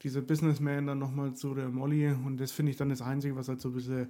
diese 0.03 0.21
Businessman 0.21 0.87
dann 0.87 0.99
nochmal 0.99 1.33
zu 1.33 1.53
der 1.55 1.69
Molly. 1.69 2.09
Und 2.11 2.37
das 2.37 2.51
finde 2.51 2.71
ich 2.71 2.77
dann 2.77 2.89
das 2.89 3.01
Einzige, 3.01 3.35
was 3.35 3.47
halt 3.49 3.61
so 3.61 3.69
ein 3.69 3.73
bisschen, 3.75 4.09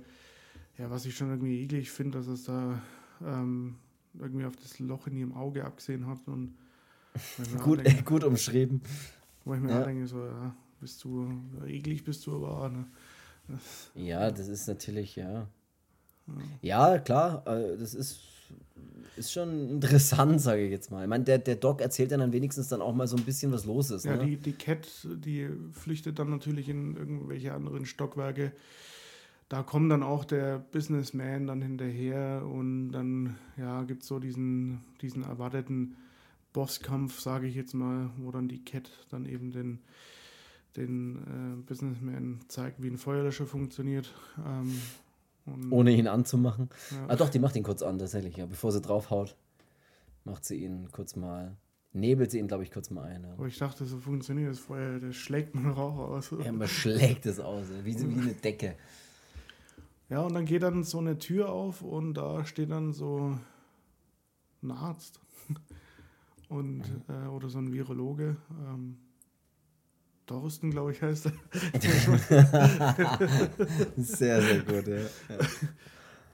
ja, 0.77 0.89
was 0.89 1.05
ich 1.05 1.15
schon 1.15 1.29
irgendwie 1.29 1.63
eklig 1.63 1.91
finde, 1.91 2.17
dass 2.19 2.27
es 2.27 2.43
da 2.45 2.81
ähm, 3.25 3.75
irgendwie 4.19 4.45
auf 4.45 4.55
das 4.55 4.79
Loch 4.79 5.07
in 5.07 5.17
ihrem 5.17 5.33
Auge 5.33 5.65
abgesehen 5.65 6.07
hat. 6.07 6.19
Und 6.27 6.55
Gut, 7.63 7.85
denke, 7.85 8.03
gut 8.03 8.23
umschrieben. 8.23 8.81
wo 9.45 9.53
ich 9.53 9.61
mir 9.61 9.71
Ja. 9.71 9.83
denke, 9.83 10.07
so, 10.07 10.23
ja, 10.25 10.55
bist 10.79 11.03
du, 11.03 11.29
eklig 11.65 12.03
bist 12.03 12.25
du 12.27 12.35
aber 12.35 12.63
auch, 12.65 12.69
ne? 12.71 12.85
Ja, 13.95 14.31
das 14.31 14.47
ist 14.47 14.67
natürlich, 14.67 15.15
ja. 15.15 15.47
Ja, 16.61 16.99
klar, 16.99 17.45
äh, 17.47 17.77
das 17.77 17.93
ist, 17.93 18.19
ist 19.18 19.32
schon 19.32 19.70
interessant, 19.70 20.39
sage 20.41 20.64
ich 20.64 20.72
jetzt 20.72 20.91
mal. 20.91 21.04
Ich 21.04 21.10
meine, 21.10 21.24
der, 21.24 21.39
der 21.39 21.56
Doc 21.56 21.82
erzählt 21.82 22.12
ja 22.12 22.18
dann 22.18 22.32
wenigstens 22.32 22.68
dann 22.70 22.82
auch 22.82 22.93
mal 22.93 23.08
so 23.08 23.18
ein 23.18 23.24
bisschen, 23.24 23.52
was 23.52 23.66
los 23.66 23.89
ist. 23.89 24.06
Ja, 24.06 24.16
ne? 24.16 24.26
die, 24.26 24.38
die 24.38 24.54
Cat, 24.54 24.88
die 25.04 25.50
flüchtet 25.72 26.20
dann 26.20 26.30
natürlich 26.30 26.70
in 26.70 26.95
irgendwelche 26.95 27.54
anderen 27.54 27.86
Stockwerke. 27.86 28.52
Da 29.50 29.64
kommt 29.64 29.91
dann 29.91 30.04
auch 30.04 30.26
der 30.26 30.60
Businessman 30.60 31.48
dann 31.48 31.62
hinterher 31.62 32.45
und 32.45 32.91
dann 32.91 33.38
ja, 33.58 33.84
gibt 33.84 34.04
es 34.04 34.08
so 34.10 34.20
diesen, 34.20 34.82
diesen 35.02 35.24
erwarteten 35.24 35.95
Bosskampf, 36.54 37.20
sage 37.20 37.48
ich 37.48 37.56
jetzt 37.56 37.74
mal, 37.74 38.10
wo 38.18 38.32
dann 38.32 38.48
die 38.48 38.64
Cat 38.64 38.89
dann 39.10 39.26
eben 39.26 39.52
den, 39.52 39.80
den 40.76 41.16
äh, 41.16 41.62
Businessman 41.66 42.41
zeigt, 42.50 42.82
wie 42.84 42.89
ein 42.89 42.98
Feuerlöscher 42.98 43.45
funktioniert. 43.45 44.14
Ähm, 44.45 44.80
Ohne 45.70 45.91
ihn 45.91 46.08
anzumachen. 46.08 46.70
ja. 46.91 47.06
Ah, 47.08 47.16
doch, 47.16 47.30
die 47.30 47.39
macht 47.39 47.56
ihn 47.56 47.64
kurz 47.64 47.82
an, 47.82 47.98
tatsächlich, 48.00 48.38
ja. 48.38 48.45
Bevor 48.45 48.72
sie 48.72 48.82
draufhaut, 48.82 49.36
macht 50.24 50.45
sie 50.45 50.64
ihn 50.64 50.89
kurz 50.91 51.16
mal, 51.16 51.56
nebelt 51.93 52.32
sie 52.32 52.39
ihn, 52.39 52.48
glaube 52.48 52.64
ich, 52.64 52.72
kurz 52.72 52.89
mal 52.89 53.04
ein. 53.04 53.24
Ja. 53.24 53.34
Aber 53.34 53.48
ich 53.48 53.58
dachte, 53.58 53.86
so 53.86 53.98
funktioniert 53.98 54.52
das 54.52 54.60
Feuer, 54.60 55.00
das 55.00 55.16
schlägt 55.16 55.56
man 55.56 55.72
Rauch 55.72 55.98
aus. 55.98 56.34
Ja, 56.43 56.52
man 56.52 56.68
schlägt 56.68 57.26
es 57.26 57.39
aus, 57.39 57.68
wie, 57.84 57.95
wie 58.00 58.22
eine 58.22 58.34
Decke. 58.34 58.76
Ja, 60.10 60.22
und 60.22 60.34
dann 60.34 60.45
geht 60.45 60.64
dann 60.64 60.84
so 60.84 61.00
eine 61.00 61.18
Tür 61.18 61.50
auf 61.50 61.82
und 61.82 62.14
da 62.14 62.45
steht 62.45 62.72
dann 62.72 62.93
so 62.93 63.38
ein 64.64 64.72
Arzt 64.72 65.20
und 66.50 66.84
äh, 67.10 67.28
oder 67.28 67.50
so 67.50 67.58
ein 67.58 67.74
Virologe. 67.74 68.38
Ähm, 68.52 68.98
Dorsten, 70.28 70.69
glaube 70.71 70.91
ich, 70.91 71.01
heißt 71.01 71.28
er. 71.28 71.32
Sehr, 73.97 74.41
sehr 74.41 74.59
gut, 74.59 74.88
ja. 74.88 74.95
Äh, 74.95 75.07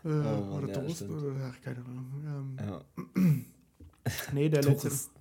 Oh 0.05 0.57
oder 0.57 0.67
ja, 0.67 0.73
Dorsten, 0.81 1.09
oder 1.11 1.33
ach, 1.49 1.61
keine 1.61 1.77
Ahnung. 1.85 2.11
Ähm, 2.25 2.57
ja. 2.59 2.81
nee, 4.33 4.49
der 4.49 4.61
lädt, 4.63 4.81
sie, 4.81 4.87
Tourist. 4.89 5.11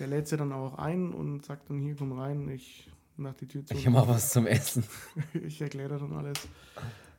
der 0.00 0.06
lädt 0.08 0.26
sie 0.26 0.36
dann 0.36 0.52
auch 0.52 0.78
ein 0.78 1.12
und 1.12 1.44
sagt 1.44 1.70
dann, 1.70 1.78
hier, 1.78 1.94
komm 1.94 2.10
rein, 2.18 2.48
ich 2.48 2.90
mach 3.16 3.34
die 3.34 3.46
Tür 3.46 3.64
zu. 3.64 3.72
Ich 3.74 3.88
mach 3.88 4.08
was 4.08 4.30
zum 4.30 4.46
Essen. 4.48 4.82
Ich 5.46 5.60
erkläre 5.60 5.96
dann 5.98 6.12
alles. 6.12 6.38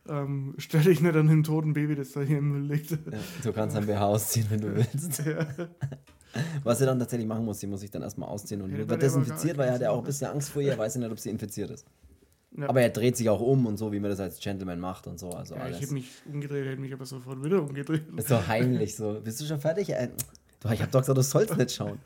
Ähm, 0.09 0.53
stell 0.57 0.81
dich 0.83 0.99
nicht 0.99 1.15
an 1.15 1.27
den 1.29 1.43
toten 1.43 1.71
Baby, 1.71 1.95
das 1.95 2.11
da 2.11 2.19
hier 2.21 2.39
im 2.39 2.49
Müll 2.51 2.73
liegt. 2.73 2.91
Ja, 2.91 2.97
du 3.41 3.53
kannst 3.53 3.77
ein 3.77 3.85
BH 3.85 4.05
ausziehen, 4.05 4.47
wenn 4.49 4.59
du 4.59 4.75
willst. 4.75 5.25
ja. 5.25 5.47
Was 6.63 6.79
sie 6.79 6.85
dann 6.85 6.99
tatsächlich 6.99 7.27
machen 7.27 7.45
muss, 7.45 7.59
sie 7.59 7.67
muss 7.67 7.81
sich 7.81 7.91
dann 7.91 8.01
erstmal 8.01 8.29
ausziehen 8.29 8.61
und 8.61 8.71
Ja, 8.71 8.87
wird 8.87 9.01
desinfiziert, 9.01 9.57
weil 9.57 9.67
er 9.67 9.73
hat 9.75 9.81
ja 9.81 9.91
auch 9.91 9.99
ein 9.99 10.03
bisschen 10.03 10.27
Angst 10.27 10.49
vor 10.49 10.61
ihr, 10.61 10.71
er 10.71 10.77
weiß 10.77 10.95
ja 10.95 11.01
nicht, 11.01 11.11
ob 11.11 11.19
sie 11.19 11.29
infiziert 11.29 11.69
ist. 11.71 11.85
Ja. 12.57 12.69
Aber 12.69 12.81
er 12.81 12.89
dreht 12.89 13.17
sich 13.17 13.29
auch 13.29 13.41
um 13.41 13.65
und 13.65 13.77
so, 13.77 13.91
wie 13.91 13.99
man 13.99 14.11
das 14.11 14.19
als 14.19 14.39
Gentleman 14.39 14.79
macht 14.79 15.07
und 15.07 15.19
so, 15.19 15.29
also 15.31 15.55
Ja, 15.55 15.61
ich 15.61 15.65
alles. 15.67 15.81
hätte 15.81 15.93
mich 15.93 16.09
umgedreht, 16.31 16.65
hätte 16.67 16.81
mich 16.81 16.93
aber 16.93 17.05
sofort 17.05 17.43
wieder 17.43 17.61
umgedreht. 17.61 18.03
Ist 18.15 18.27
so 18.27 18.47
heimlich 18.47 18.95
so. 18.95 19.19
Bist 19.23 19.41
du 19.41 19.45
schon 19.45 19.59
fertig? 19.59 19.89
Äh, 19.89 20.09
du, 20.59 20.69
ich 20.69 20.81
hab 20.81 20.91
doch 20.91 20.99
gesagt, 21.01 21.17
du 21.17 21.21
sollst 21.23 21.57
nicht 21.57 21.71
schauen. 21.71 21.99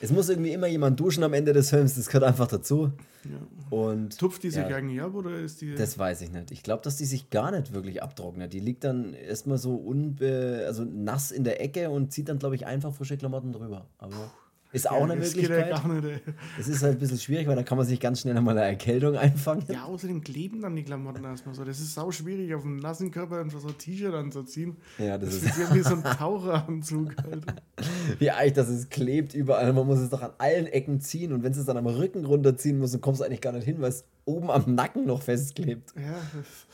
Es 0.00 0.12
muss 0.12 0.28
irgendwie 0.28 0.52
immer 0.52 0.66
jemand 0.66 0.98
duschen 1.00 1.24
am 1.24 1.32
Ende 1.32 1.52
des 1.52 1.70
Films, 1.70 1.96
das 1.96 2.06
gehört 2.06 2.24
einfach 2.24 2.46
dazu. 2.46 2.92
Ja. 3.24 3.76
Und 3.76 4.18
Tupft 4.18 4.42
die 4.42 4.50
sich 4.50 4.68
ja, 4.68 4.76
eigentlich 4.76 5.00
ab 5.00 5.14
oder 5.14 5.38
ist 5.38 5.60
die. 5.60 5.74
Das 5.74 5.98
weiß 5.98 6.22
ich 6.22 6.30
nicht. 6.30 6.50
Ich 6.50 6.62
glaube, 6.62 6.82
dass 6.82 6.96
die 6.96 7.04
sich 7.04 7.30
gar 7.30 7.50
nicht 7.50 7.72
wirklich 7.72 8.02
abtrocknet. 8.02 8.52
Die 8.52 8.60
liegt 8.60 8.84
dann 8.84 9.14
erstmal 9.14 9.58
so 9.58 9.74
unbe 9.74 10.64
also 10.66 10.84
nass 10.84 11.30
in 11.30 11.44
der 11.44 11.60
Ecke 11.60 11.90
und 11.90 12.12
zieht 12.12 12.28
dann, 12.28 12.38
glaube 12.38 12.54
ich, 12.54 12.66
einfach 12.66 12.94
frische 12.94 13.16
Klamotten 13.16 13.52
drüber. 13.52 13.86
Aber 13.98 14.30
ist 14.72 14.90
auch 14.90 14.98
Ja, 15.06 15.12
eine 15.12 15.16
das 15.20 15.32
geht 15.32 15.44
ja 15.44 15.56
Möglichkeit. 15.56 15.82
gar 15.82 15.88
nicht, 15.94 16.04
ey. 16.04 16.20
Es 16.60 16.68
ist 16.68 16.82
halt 16.82 16.96
ein 16.96 16.98
bisschen 16.98 17.18
schwierig, 17.18 17.46
weil 17.46 17.56
da 17.56 17.62
kann 17.62 17.78
man 17.78 17.86
sich 17.86 17.98
ganz 18.00 18.20
schnell 18.20 18.38
mal 18.40 18.50
eine 18.50 18.62
Erkältung 18.66 19.16
einfangen. 19.16 19.64
Ja, 19.68 19.84
außerdem 19.84 20.20
kleben 20.22 20.60
dann 20.60 20.76
die 20.76 20.82
Klamotten 20.84 21.24
erstmal 21.24 21.54
so. 21.54 21.64
Das 21.64 21.78
ist 21.80 21.94
sau 21.94 22.10
schwierig, 22.10 22.54
auf 22.54 22.64
einem 22.64 22.76
nassen 22.76 23.10
Körper 23.10 23.40
einfach 23.40 23.60
so 23.60 23.68
ein 23.68 23.78
T-Shirt 23.78 24.12
anzuziehen. 24.14 24.76
Ja, 24.98 25.16
das 25.16 25.40
Das 25.40 25.56
ist 25.58 25.74
wie 25.74 25.80
so 25.80 25.94
ein 25.94 26.02
Taucheranzug 26.04 27.14
halt. 27.22 27.44
wie 28.18 28.30
eigentlich, 28.30 28.52
dass 28.54 28.68
es 28.68 28.88
klebt 28.90 29.34
überall. 29.34 29.72
Man 29.72 29.86
muss 29.86 29.98
es 30.00 30.10
doch 30.10 30.22
an 30.22 30.32
allen 30.38 30.66
Ecken 30.66 31.00
ziehen 31.00 31.32
und 31.32 31.42
wenn 31.42 31.52
es 31.52 31.64
dann 31.64 31.76
am 31.76 31.86
Rücken 31.86 32.24
runterziehen 32.24 32.78
muss, 32.78 32.92
dann 32.92 33.00
kommst 33.00 33.20
du 33.20 33.24
eigentlich 33.24 33.40
gar 33.40 33.52
nicht 33.52 33.64
hin, 33.64 33.76
weil 33.80 33.90
es 33.90 34.04
oben 34.26 34.50
am 34.50 34.74
Nacken 34.74 35.06
noch 35.06 35.22
festklebt. 35.22 35.94
Ja, 35.96 36.20
das, 36.34 36.66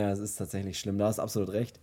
Ja, 0.00 0.10
es 0.12 0.18
ist 0.18 0.36
tatsächlich 0.36 0.78
schlimm, 0.78 0.98
da 0.98 1.06
hast 1.08 1.18
du 1.18 1.22
absolut 1.22 1.50
recht. 1.50 1.80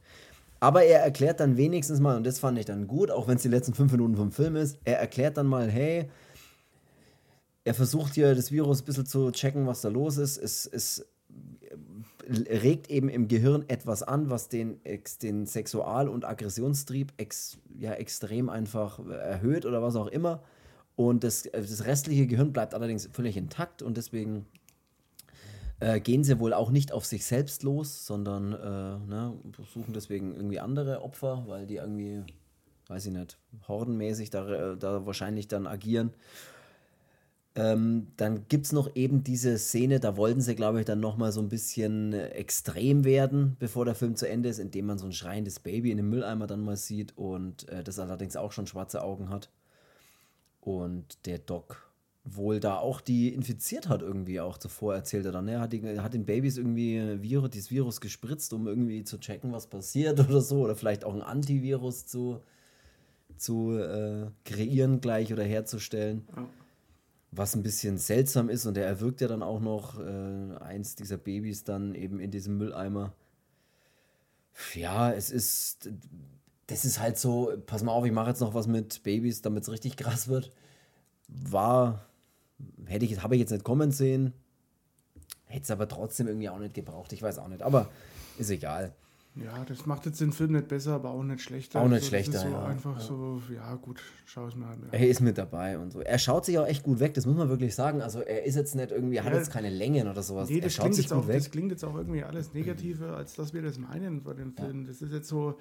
Aber 0.63 0.85
er 0.85 1.01
erklärt 1.01 1.41
dann 1.41 1.57
wenigstens 1.57 1.99
mal, 1.99 2.15
und 2.15 2.25
das 2.25 2.39
fand 2.39 2.57
ich 2.57 2.63
dann 2.63 2.87
gut, 2.87 3.11
auch 3.11 3.27
wenn 3.27 3.35
es 3.35 3.41
die 3.41 3.49
letzten 3.49 3.73
fünf 3.73 3.91
Minuten 3.91 4.15
vom 4.15 4.31
Film 4.31 4.55
ist, 4.55 4.79
er 4.85 4.97
erklärt 4.97 5.35
dann 5.35 5.45
mal, 5.45 5.69
hey, 5.69 6.09
er 7.65 7.73
versucht 7.73 8.13
hier 8.13 8.33
das 8.33 8.49
Virus 8.49 8.81
ein 8.81 8.85
bisschen 8.85 9.05
zu 9.05 9.29
checken, 9.31 9.67
was 9.67 9.81
da 9.81 9.89
los 9.89 10.15
ist. 10.15 10.37
Es, 10.37 10.65
es 10.65 11.05
regt 12.29 12.89
eben 12.89 13.09
im 13.09 13.27
Gehirn 13.27 13.65
etwas 13.67 14.03
an, 14.03 14.29
was 14.29 14.47
den, 14.47 14.79
den 15.21 15.47
Sexual- 15.47 16.07
und 16.07 16.23
Aggressionstrieb 16.23 17.11
ex, 17.17 17.57
ja, 17.77 17.91
extrem 17.95 18.47
einfach 18.47 19.05
erhöht 19.05 19.65
oder 19.65 19.81
was 19.81 19.97
auch 19.97 20.07
immer. 20.07 20.43
Und 20.95 21.25
das, 21.25 21.43
das 21.43 21.83
restliche 21.83 22.25
Gehirn 22.25 22.53
bleibt 22.53 22.73
allerdings 22.73 23.09
völlig 23.11 23.35
intakt 23.35 23.81
und 23.81 23.97
deswegen 23.97 24.45
äh, 25.79 25.99
gehen 25.99 26.23
sie 26.23 26.39
wohl 26.39 26.53
auch 26.53 26.71
nicht 26.71 26.91
auf 26.91 27.05
sich 27.05 27.25
selbst 27.25 27.63
los, 27.63 28.05
sondern 28.05 28.53
äh, 28.53 29.07
ne, 29.09 29.33
suchen 29.73 29.93
deswegen 29.93 30.35
irgendwie 30.35 30.59
andere 30.59 31.01
Opfer, 31.01 31.43
weil 31.47 31.65
die 31.67 31.77
irgendwie, 31.77 32.23
weiß 32.87 33.07
ich 33.07 33.11
nicht, 33.11 33.37
hordenmäßig 33.67 34.29
da, 34.29 34.75
da 34.75 35.05
wahrscheinlich 35.05 35.47
dann 35.47 35.67
agieren. 35.67 36.13
Ähm, 37.55 38.07
dann 38.17 38.47
gibt 38.47 38.65
es 38.65 38.71
noch 38.71 38.95
eben 38.95 39.23
diese 39.23 39.59
Szene, 39.59 39.99
da 39.99 40.17
wollten 40.17 40.41
sie, 40.41 40.55
glaube 40.55 40.79
ich, 40.79 40.85
dann 40.85 40.99
nochmal 40.99 41.31
so 41.31 41.39
ein 41.39 41.49
bisschen 41.49 42.11
äh, 42.13 42.29
extrem 42.29 43.03
werden, 43.03 43.55
bevor 43.59 43.85
der 43.85 43.93
Film 43.93 44.15
zu 44.15 44.27
Ende 44.27 44.49
ist, 44.49 44.57
indem 44.57 44.87
man 44.87 44.97
so 44.97 45.05
ein 45.05 45.13
schreiendes 45.13 45.59
Baby 45.59 45.91
in 45.91 45.97
dem 45.97 46.09
Mülleimer 46.09 46.47
dann 46.47 46.61
mal 46.61 46.77
sieht 46.77 47.15
und 47.15 47.69
äh, 47.69 47.83
das 47.83 47.99
allerdings 47.99 48.35
auch 48.37 48.51
schon 48.51 48.65
schwarze 48.65 49.03
Augen 49.03 49.29
hat. 49.29 49.51
Und 50.61 51.27
der 51.27 51.37
Doc 51.37 51.92
wohl 52.25 52.59
da 52.59 52.77
auch 52.77 53.01
die 53.01 53.33
infiziert 53.33 53.89
hat 53.89 54.01
irgendwie 54.01 54.39
auch 54.39 54.57
zuvor, 54.57 54.95
erzählt 54.95 55.25
er 55.25 55.33
dann. 55.33 55.47
Er 55.47 55.59
hat, 55.59 55.73
die, 55.73 55.99
hat 55.99 56.13
den 56.13 56.25
Babys 56.25 56.57
irgendwie 56.57 56.95
äh, 56.95 57.21
Virus, 57.21 57.49
dieses 57.49 57.71
Virus 57.71 57.99
gespritzt, 57.99 58.53
um 58.53 58.67
irgendwie 58.67 59.03
zu 59.03 59.19
checken, 59.19 59.51
was 59.51 59.67
passiert 59.67 60.19
oder 60.29 60.41
so. 60.41 60.61
Oder 60.61 60.75
vielleicht 60.75 61.03
auch 61.03 61.13
ein 61.13 61.21
Antivirus 61.21 62.05
zu, 62.05 62.41
zu 63.35 63.77
äh, 63.77 64.27
kreieren 64.45 65.01
gleich 65.01 65.33
oder 65.33 65.43
herzustellen. 65.43 66.25
Ja. 66.35 66.47
Was 67.31 67.55
ein 67.55 67.63
bisschen 67.63 67.97
seltsam 67.97 68.47
ist 68.47 68.67
und 68.67 68.77
er 68.77 68.85
erwürgt 68.85 69.19
ja 69.19 69.27
dann 69.27 69.41
auch 69.41 69.59
noch 69.59 69.99
äh, 69.99 70.55
eins 70.59 70.95
dieser 70.95 71.17
Babys 71.17 71.63
dann 71.63 71.95
eben 71.95 72.19
in 72.19 72.31
diesem 72.31 72.57
Mülleimer. 72.57 73.13
Ja, 74.75 75.11
es 75.11 75.29
ist. 75.31 75.89
Das 76.67 76.85
ist 76.85 76.99
halt 76.99 77.17
so, 77.17 77.51
pass 77.65 77.83
mal 77.83 77.91
auf, 77.91 78.05
ich 78.05 78.11
mache 78.13 78.29
jetzt 78.29 78.39
noch 78.39 78.53
was 78.53 78.67
mit 78.67 79.03
Babys, 79.03 79.41
damit 79.41 79.63
es 79.63 79.71
richtig 79.71 79.97
krass 79.97 80.27
wird. 80.27 80.51
War, 81.27 82.05
hätte 82.85 83.05
ich, 83.05 83.21
habe 83.23 83.35
ich 83.35 83.41
jetzt 83.41 83.51
nicht 83.51 83.63
kommen 83.63 83.91
sehen. 83.91 84.33
Hätte 85.45 85.63
es 85.63 85.71
aber 85.71 85.87
trotzdem 85.87 86.27
irgendwie 86.27 86.49
auch 86.49 86.59
nicht 86.59 86.73
gebraucht. 86.73 87.13
Ich 87.13 87.21
weiß 87.21 87.37
auch 87.39 87.47
nicht. 87.47 87.61
Aber 87.61 87.89
ist 88.39 88.49
egal. 88.49 88.93
ja, 89.35 89.63
das 89.65 89.85
macht 89.85 90.05
jetzt 90.07 90.19
den 90.21 90.31
Film 90.31 90.53
nicht 90.53 90.67
besser, 90.67 90.93
aber 90.93 91.11
auch 91.11 91.23
nicht 91.23 91.41
schlechter. 91.41 91.79
Auch 91.81 91.87
nicht 91.87 92.01
das 92.01 92.07
schlechter, 92.07 92.35
Ist 92.37 92.41
so 92.41 92.49
ja. 92.49 92.65
einfach 92.65 92.99
so, 92.99 93.41
ja 93.53 93.75
gut, 93.75 93.99
schau 94.25 94.47
es 94.47 94.55
mir 94.55 94.65
an. 94.67 94.81
Ja. 94.91 94.99
Er 94.99 95.07
ist 95.07 95.21
mit 95.21 95.37
dabei 95.37 95.77
und 95.77 95.91
so. 95.91 95.99
Er 96.01 96.17
schaut 96.17 96.45
sich 96.45 96.57
auch 96.57 96.65
echt 96.67 96.83
gut 96.83 96.99
weg, 96.99 97.13
das 97.13 97.25
muss 97.27 97.35
man 97.35 97.49
wirklich 97.49 97.75
sagen. 97.75 98.01
Also 98.01 98.19
er 98.21 98.43
ist 98.45 98.55
jetzt 98.55 98.75
nicht 98.75 98.91
irgendwie, 98.91 99.17
er 99.17 99.23
hat 99.25 99.33
Ja. 99.33 99.39
jetzt 99.39 99.51
keine 99.51 99.69
Längen 99.69 100.07
oder 100.07 100.23
sowas. 100.23 100.49
Nee, 100.49 100.57
er 100.57 100.61
das 100.63 100.73
schaut 100.73 100.85
klingt, 100.85 100.97
jetzt 100.97 101.09
gut 101.09 101.17
auch, 101.23 101.27
weg. 101.27 101.37
das 101.37 101.51
klingt 101.51 101.71
jetzt 101.71 101.83
auch 101.85 101.95
irgendwie 101.95 102.23
alles 102.23 102.53
negativer, 102.53 103.15
als 103.17 103.35
dass 103.35 103.53
wir 103.53 103.61
das 103.61 103.77
meinen 103.77 104.23
bei 104.23 104.33
den 104.33 104.53
Filmen. 104.53 104.85
Das 104.85 105.01
ist 105.01 105.11
jetzt 105.11 105.27
so, 105.29 105.59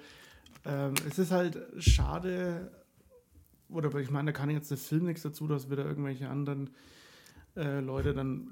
ähm, 0.65 0.93
es 1.07 1.19
ist 1.19 1.31
halt 1.31 1.59
schade, 1.77 2.71
oder 3.73 3.93
ich 3.99 4.11
meine, 4.11 4.31
da 4.31 4.37
kann 4.37 4.49
jetzt 4.49 4.71
der 4.71 4.77
Film 4.77 5.05
nichts 5.05 5.23
dazu, 5.23 5.47
dass 5.47 5.69
wieder 5.69 5.85
irgendwelche 5.85 6.29
anderen 6.29 6.69
äh, 7.55 7.79
Leute 7.79 8.13
dann 8.13 8.51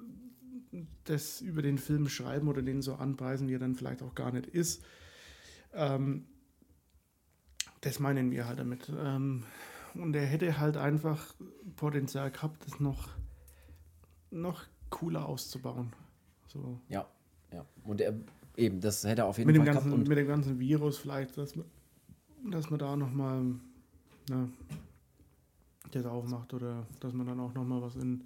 das 1.04 1.42
über 1.42 1.62
den 1.62 1.78
Film 1.78 2.08
schreiben 2.08 2.48
oder 2.48 2.62
den 2.62 2.82
so 2.82 2.96
anpreisen, 2.96 3.48
wie 3.48 3.56
er 3.56 3.60
dann 3.60 3.76
vielleicht 3.76 4.02
auch 4.02 4.16
gar 4.16 4.32
nicht 4.32 4.48
ist. 4.48 4.84
Ähm, 5.74 6.26
das 7.82 8.00
meinen 8.00 8.32
wir 8.32 8.48
halt 8.48 8.60
damit. 8.60 8.92
Ähm, 8.98 9.44
und 9.94 10.16
er 10.16 10.26
hätte 10.26 10.60
halt 10.60 10.78
einfach 10.78 11.36
Potenzial 11.76 12.32
gehabt, 12.32 12.66
das 12.66 12.80
noch, 12.80 13.10
noch 14.30 14.64
cooler 14.90 15.26
auszubauen. 15.26 15.92
So. 16.48 16.80
Ja, 16.88 17.06
ja. 17.52 17.66
Und 17.84 18.02
er, 18.02 18.14
eben, 18.56 18.80
das 18.80 19.04
hätte 19.04 19.24
er 19.24 19.28
auf 19.28 19.38
jeden 19.38 19.48
Mit 19.48 19.56
dem, 19.56 19.66
Fall 19.66 19.74
ganzen, 19.74 19.90
gehabt. 19.90 20.02
Und 20.02 20.08
mit 20.08 20.18
dem 20.18 20.28
ganzen 20.28 20.60
Virus 20.60 20.98
vielleicht, 20.98 21.38
dass 21.38 21.56
man, 21.56 21.66
dass 22.50 22.70
man 22.70 22.80
da 22.80 22.96
nochmal 22.96 23.56
das 25.92 26.06
auch 26.06 26.26
macht 26.26 26.54
oder 26.54 26.86
dass 27.00 27.14
man 27.14 27.28
dann 27.28 27.39
auch 27.39 27.54
nochmal 27.54 27.82
was 27.82 27.96
in, 27.96 28.24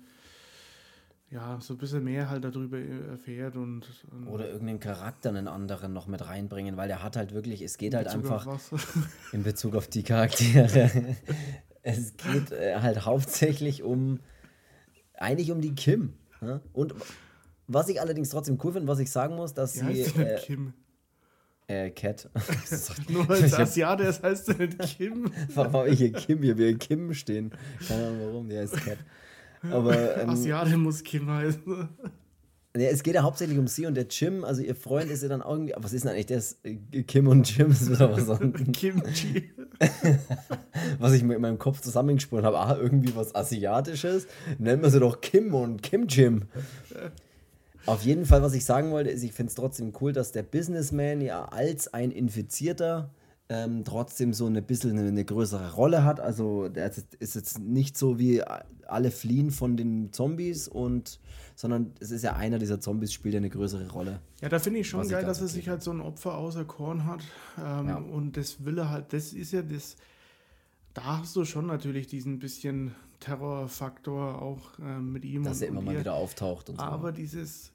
ja, 1.30 1.60
so 1.60 1.74
ein 1.74 1.78
bisschen 1.78 2.04
mehr 2.04 2.30
halt 2.30 2.44
darüber 2.44 2.80
erfährt 2.80 3.56
und, 3.56 3.84
und 4.12 4.28
oder 4.28 4.48
irgendeinen 4.48 4.80
Charakter, 4.80 5.30
einen 5.30 5.48
anderen 5.48 5.94
noch 5.94 6.08
mit 6.08 6.26
reinbringen, 6.26 6.78
weil 6.78 6.88
der 6.88 7.04
hat 7.04 7.16
halt 7.16 7.34
wirklich, 7.34 7.62
es 7.62 7.78
geht 7.78 7.94
halt 7.94 8.08
einfach 8.08 8.48
in 9.32 9.44
Bezug 9.44 9.76
auf 9.76 9.88
die 9.88 10.04
Charaktere. 10.04 10.90
es 11.84 12.16
geht 12.18 12.52
äh, 12.52 12.80
halt 12.82 13.06
hauptsächlich 13.06 13.84
um, 13.84 14.20
eigentlich 15.14 15.52
um 15.52 15.62
die 15.62 15.76
Kim. 15.76 16.14
Ne? 16.42 16.62
Und 16.74 16.96
was 17.68 17.90
ich 17.90 18.00
allerdings 18.00 18.30
trotzdem 18.30 18.60
cool 18.64 18.74
finde, 18.74 18.88
was 18.88 19.00
ich 19.00 19.12
sagen 19.12 19.36
muss, 19.36 19.54
dass 19.54 19.86
Wie 19.88 20.04
sie, 20.04 20.22
äh, 20.22 20.40
Kim? 20.40 20.74
Äh, 21.68 21.90
Cat, 21.90 22.30
Nur 23.10 23.30
als 23.30 23.54
Asiate, 23.54 24.04
das 24.04 24.22
heißt 24.22 24.48
der 24.50 24.68
nicht 24.68 24.98
Kim. 24.98 25.32
warum 25.56 25.74
habe 25.74 25.90
ich 25.90 26.00
hier 26.00 26.12
Kim 26.12 26.42
hier, 26.42 26.58
wir 26.58 26.78
Kim 26.78 27.14
stehen? 27.14 27.52
Keine 27.88 28.08
Ahnung 28.08 28.20
warum, 28.26 28.50
der 28.50 28.64
ist 28.64 28.76
Cat. 28.78 28.98
Aber 29.72 30.18
ähm, 30.18 30.30
Asiate 30.30 30.78
muss 30.78 31.04
Kim 31.04 31.30
heißen. 31.30 31.90
Ja, 32.78 32.90
es 32.90 33.04
geht 33.04 33.16
ja 33.16 33.24
hauptsächlich 33.24 33.58
um 33.58 33.68
sie 33.68 33.86
und 33.86 33.96
der 33.96 34.06
Jim, 34.10 34.44
also 34.44 34.62
ihr 34.62 34.76
Freund 34.76 35.10
ist 35.10 35.24
ja 35.24 35.30
dann 35.30 35.42
irgendwie. 35.42 35.74
Was 35.78 35.94
ist 35.94 36.04
denn 36.04 36.12
eigentlich 36.12 36.26
das? 36.26 36.58
Äh, 36.64 37.04
Kim 37.04 37.28
und 37.28 37.50
Jim, 37.50 37.70
das 37.70 37.90
wird 37.90 38.02
aber 38.02 38.20
so. 38.20 38.38
Kimchi. 38.74 39.52
was 41.00 41.14
ich 41.14 41.24
mir 41.24 41.36
in 41.36 41.42
meinem 41.42 41.58
Kopf 41.58 41.80
zusammengesponnen 41.82 42.46
habe. 42.46 42.60
Ah, 42.60 42.78
irgendwie 42.78 43.16
was 43.16 43.34
Asiatisches. 43.34 44.28
Nennen 44.60 44.84
wir 44.84 44.90
sie 44.90 45.00
doch 45.00 45.22
Kim 45.22 45.54
und 45.56 45.82
Kim 45.84 46.08
Jim. 46.08 46.44
Auf 47.86 48.04
jeden 48.04 48.26
Fall, 48.26 48.42
was 48.42 48.54
ich 48.54 48.66
sagen 48.66 48.92
wollte, 48.92 49.10
ist, 49.10 49.24
ich 49.24 49.34
finde 49.34 49.50
es 49.50 49.56
trotzdem 49.56 49.94
cool, 50.02 50.14
dass 50.14 50.32
der 50.32 50.44
Businessman 50.44 51.22
ja 51.22 51.46
als 51.46 51.94
ein 51.94 52.12
Infizierter 52.12 53.10
ähm, 53.48 53.84
trotzdem 53.84 54.34
so 54.34 54.48
eine 54.48 54.62
bisschen 54.62 54.98
eine, 54.98 55.08
eine 55.08 55.26
größere 55.26 55.74
Rolle 55.74 56.04
hat. 56.04 56.20
Also 56.20 56.68
der 56.68 56.92
ist 57.20 57.36
jetzt 57.36 57.60
nicht 57.60 57.98
so 57.98 58.18
wie 58.18 58.42
alle 58.88 59.12
fliehen 59.12 59.52
von 59.52 59.78
den 59.78 60.12
Zombies 60.12 60.68
und 60.68 61.20
sondern 61.56 61.94
es 62.00 62.12
ist 62.12 62.24
ja 62.24 62.34
einer 62.34 62.60
dieser 62.60 62.82
Zombies, 62.82 63.14
spielt 63.14 63.34
ja 63.34 63.38
eine 63.40 63.50
größere 63.50 63.90
Rolle. 63.92 64.20
Ja, 64.42 64.50
da 64.50 64.60
finde 64.60 64.80
ich 64.80 64.90
schon 64.90 65.04
ich 65.04 65.10
geil, 65.10 65.24
ganz 65.24 65.38
dass 65.38 65.48
er 65.48 65.54
sich 65.54 65.70
halt 65.70 65.82
so 65.82 65.92
ein 65.92 66.02
Opfer 66.02 66.38
auserkoren 66.38 67.06
hat. 67.06 67.22
Ähm, 67.58 67.88
Ja. 67.88 67.98
Und 67.98 68.36
das 68.36 68.66
will 68.66 68.78
er 68.80 68.90
halt, 68.90 69.14
das 69.14 69.32
ist 69.32 69.54
ja 69.54 69.62
das, 69.62 69.96
da 70.94 71.20
hast 71.20 71.36
du 71.36 71.46
schon 71.46 71.68
natürlich 71.68 72.08
diesen 72.08 72.40
bisschen 72.40 72.96
Terrorfaktor 73.20 74.42
auch 74.42 74.80
ähm, 74.80 75.14
mit 75.14 75.24
ihm. 75.24 75.44
Dass 75.44 75.62
er 75.62 75.70
immer 75.70 75.80
und 75.80 75.86
mal 75.86 75.94
ihr. 75.94 76.00
wieder 76.02 76.14
auftaucht 76.14 76.70
und 76.70 76.78
so. 76.78 76.84
Aber 76.84 77.12
dieses, 77.12 77.72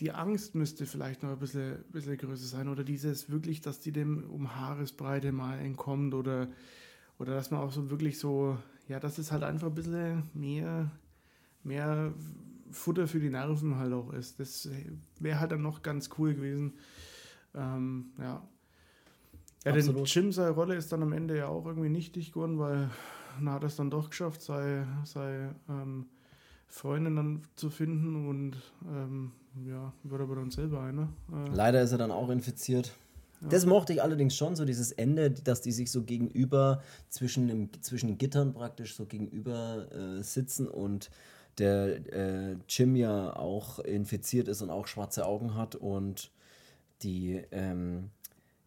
die 0.00 0.12
Angst 0.12 0.54
müsste 0.54 0.86
vielleicht 0.86 1.22
noch 1.22 1.30
ein 1.30 1.38
bisschen, 1.38 1.84
bisschen 1.92 2.16
größer 2.16 2.46
sein 2.46 2.68
oder 2.68 2.84
dieses 2.84 3.30
wirklich, 3.30 3.60
dass 3.60 3.80
die 3.80 3.92
dem 3.92 4.24
um 4.30 4.56
Haaresbreite 4.56 5.30
mal 5.30 5.58
entkommt 5.58 6.14
oder, 6.14 6.48
oder 7.18 7.34
dass 7.34 7.50
man 7.50 7.60
auch 7.60 7.72
so 7.72 7.90
wirklich 7.90 8.18
so, 8.18 8.56
ja, 8.88 8.98
dass 8.98 9.18
es 9.18 9.30
halt 9.30 9.42
einfach 9.42 9.68
ein 9.68 9.74
bisschen 9.74 10.22
mehr, 10.32 10.90
mehr 11.62 12.14
Futter 12.70 13.06
für 13.06 13.20
die 13.20 13.30
Nerven 13.30 13.76
halt 13.76 13.92
auch 13.92 14.12
ist. 14.12 14.40
Das 14.40 14.68
wäre 15.18 15.38
halt 15.38 15.52
dann 15.52 15.62
noch 15.62 15.82
ganz 15.82 16.08
cool 16.18 16.34
gewesen. 16.34 16.74
Ähm, 17.54 18.12
ja. 18.18 18.48
Ja, 19.64 19.72
denn 19.72 19.80
Absolut. 19.80 20.08
Jim, 20.08 20.32
seine 20.32 20.50
Rolle 20.52 20.76
ist 20.76 20.90
dann 20.90 21.02
am 21.02 21.12
Ende 21.12 21.36
ja 21.36 21.48
auch 21.48 21.66
irgendwie 21.66 21.90
nichtig 21.90 22.32
geworden, 22.32 22.58
weil 22.58 22.88
na, 23.38 23.52
hat 23.52 23.64
es 23.64 23.76
dann 23.76 23.90
doch 23.90 24.08
geschafft, 24.08 24.40
sei, 24.40 24.86
sei 25.04 25.50
ähm, 25.68 26.06
Freundin 26.70 27.16
dann 27.16 27.42
zu 27.56 27.68
finden 27.68 28.28
und 28.28 28.56
ähm, 28.88 29.32
ja, 29.66 29.92
wird 30.04 30.22
aber 30.22 30.36
dann 30.36 30.50
selber 30.50 30.80
eine. 30.80 31.08
Äh, 31.32 31.54
Leider 31.54 31.82
ist 31.82 31.92
er 31.92 31.98
dann 31.98 32.10
auch 32.10 32.30
infiziert. 32.30 32.92
Das 33.42 33.64
mochte 33.64 33.94
ich 33.94 34.02
allerdings 34.02 34.36
schon, 34.36 34.54
so 34.54 34.66
dieses 34.66 34.92
Ende, 34.92 35.30
dass 35.30 35.62
die 35.62 35.72
sich 35.72 35.90
so 35.90 36.02
gegenüber 36.02 36.82
zwischen, 37.08 37.48
dem, 37.48 37.70
zwischen 37.80 38.18
Gittern 38.18 38.52
praktisch 38.52 38.94
so 38.94 39.06
gegenüber 39.06 39.86
äh, 39.92 40.22
sitzen 40.22 40.68
und 40.68 41.10
der 41.58 42.06
äh, 42.12 42.56
Jim 42.68 42.96
ja 42.96 43.34
auch 43.34 43.78
infiziert 43.78 44.46
ist 44.46 44.60
und 44.60 44.68
auch 44.68 44.86
schwarze 44.86 45.24
Augen 45.24 45.54
hat 45.54 45.74
und 45.74 46.30
die 47.02 47.42
ähm, 47.50 48.10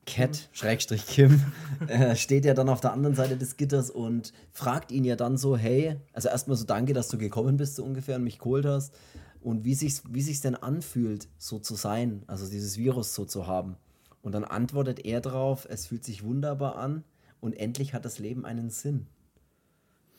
Cat, 0.05 0.49
Schrägstrich 0.51 1.05
Kim, 1.05 1.41
äh, 1.87 2.15
steht 2.15 2.45
ja 2.45 2.53
dann 2.53 2.69
auf 2.69 2.81
der 2.81 2.93
anderen 2.93 3.15
Seite 3.15 3.37
des 3.37 3.57
Gitters 3.57 3.89
und 3.89 4.33
fragt 4.51 4.91
ihn 4.91 5.05
ja 5.05 5.15
dann 5.15 5.37
so, 5.37 5.57
hey, 5.57 5.97
also 6.13 6.29
erstmal 6.29 6.57
so 6.57 6.65
danke, 6.65 6.93
dass 6.93 7.07
du 7.07 7.17
gekommen 7.17 7.57
bist, 7.57 7.75
so 7.75 7.83
ungefähr, 7.83 8.17
und 8.17 8.23
mich 8.23 8.39
geholt 8.39 8.65
hast. 8.65 8.93
Und 9.41 9.65
wie 9.65 9.75
sich's, 9.75 10.03
wie 10.09 10.21
sich's 10.21 10.41
denn 10.41 10.55
anfühlt, 10.55 11.27
so 11.37 11.59
zu 11.59 11.75
sein, 11.75 12.23
also 12.27 12.49
dieses 12.49 12.77
Virus 12.77 13.13
so 13.13 13.25
zu 13.25 13.47
haben. 13.47 13.75
Und 14.21 14.33
dann 14.33 14.45
antwortet 14.45 15.05
er 15.05 15.19
drauf, 15.19 15.67
es 15.69 15.87
fühlt 15.87 16.05
sich 16.05 16.23
wunderbar 16.23 16.77
an 16.77 17.03
und 17.41 17.53
endlich 17.53 17.93
hat 17.93 18.05
das 18.05 18.19
Leben 18.19 18.45
einen 18.45 18.69
Sinn. 18.69 19.07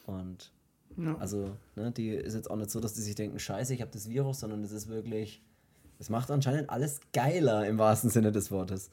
Und 0.07 0.53
ja. 0.99 1.17
also, 1.19 1.57
ne, 1.75 1.91
die 1.91 2.11
ist 2.11 2.35
jetzt 2.35 2.51
auch 2.51 2.57
nicht 2.57 2.71
so, 2.71 2.81
dass 2.81 2.93
die 2.93 3.01
sich 3.01 3.15
denken, 3.15 3.39
scheiße, 3.39 3.73
ich 3.73 3.81
habe 3.81 3.91
das 3.91 4.11
Virus, 4.11 4.41
sondern 4.41 4.63
es 4.63 4.73
ist 4.73 4.89
wirklich, 4.89 5.43
es 5.99 6.11
macht 6.11 6.31
anscheinend 6.31 6.69
alles 6.69 7.01
geiler 7.15 7.67
im 7.67 7.79
wahrsten 7.79 8.11
Sinne 8.11 8.31
des 8.31 8.51
Wortes. 8.51 8.91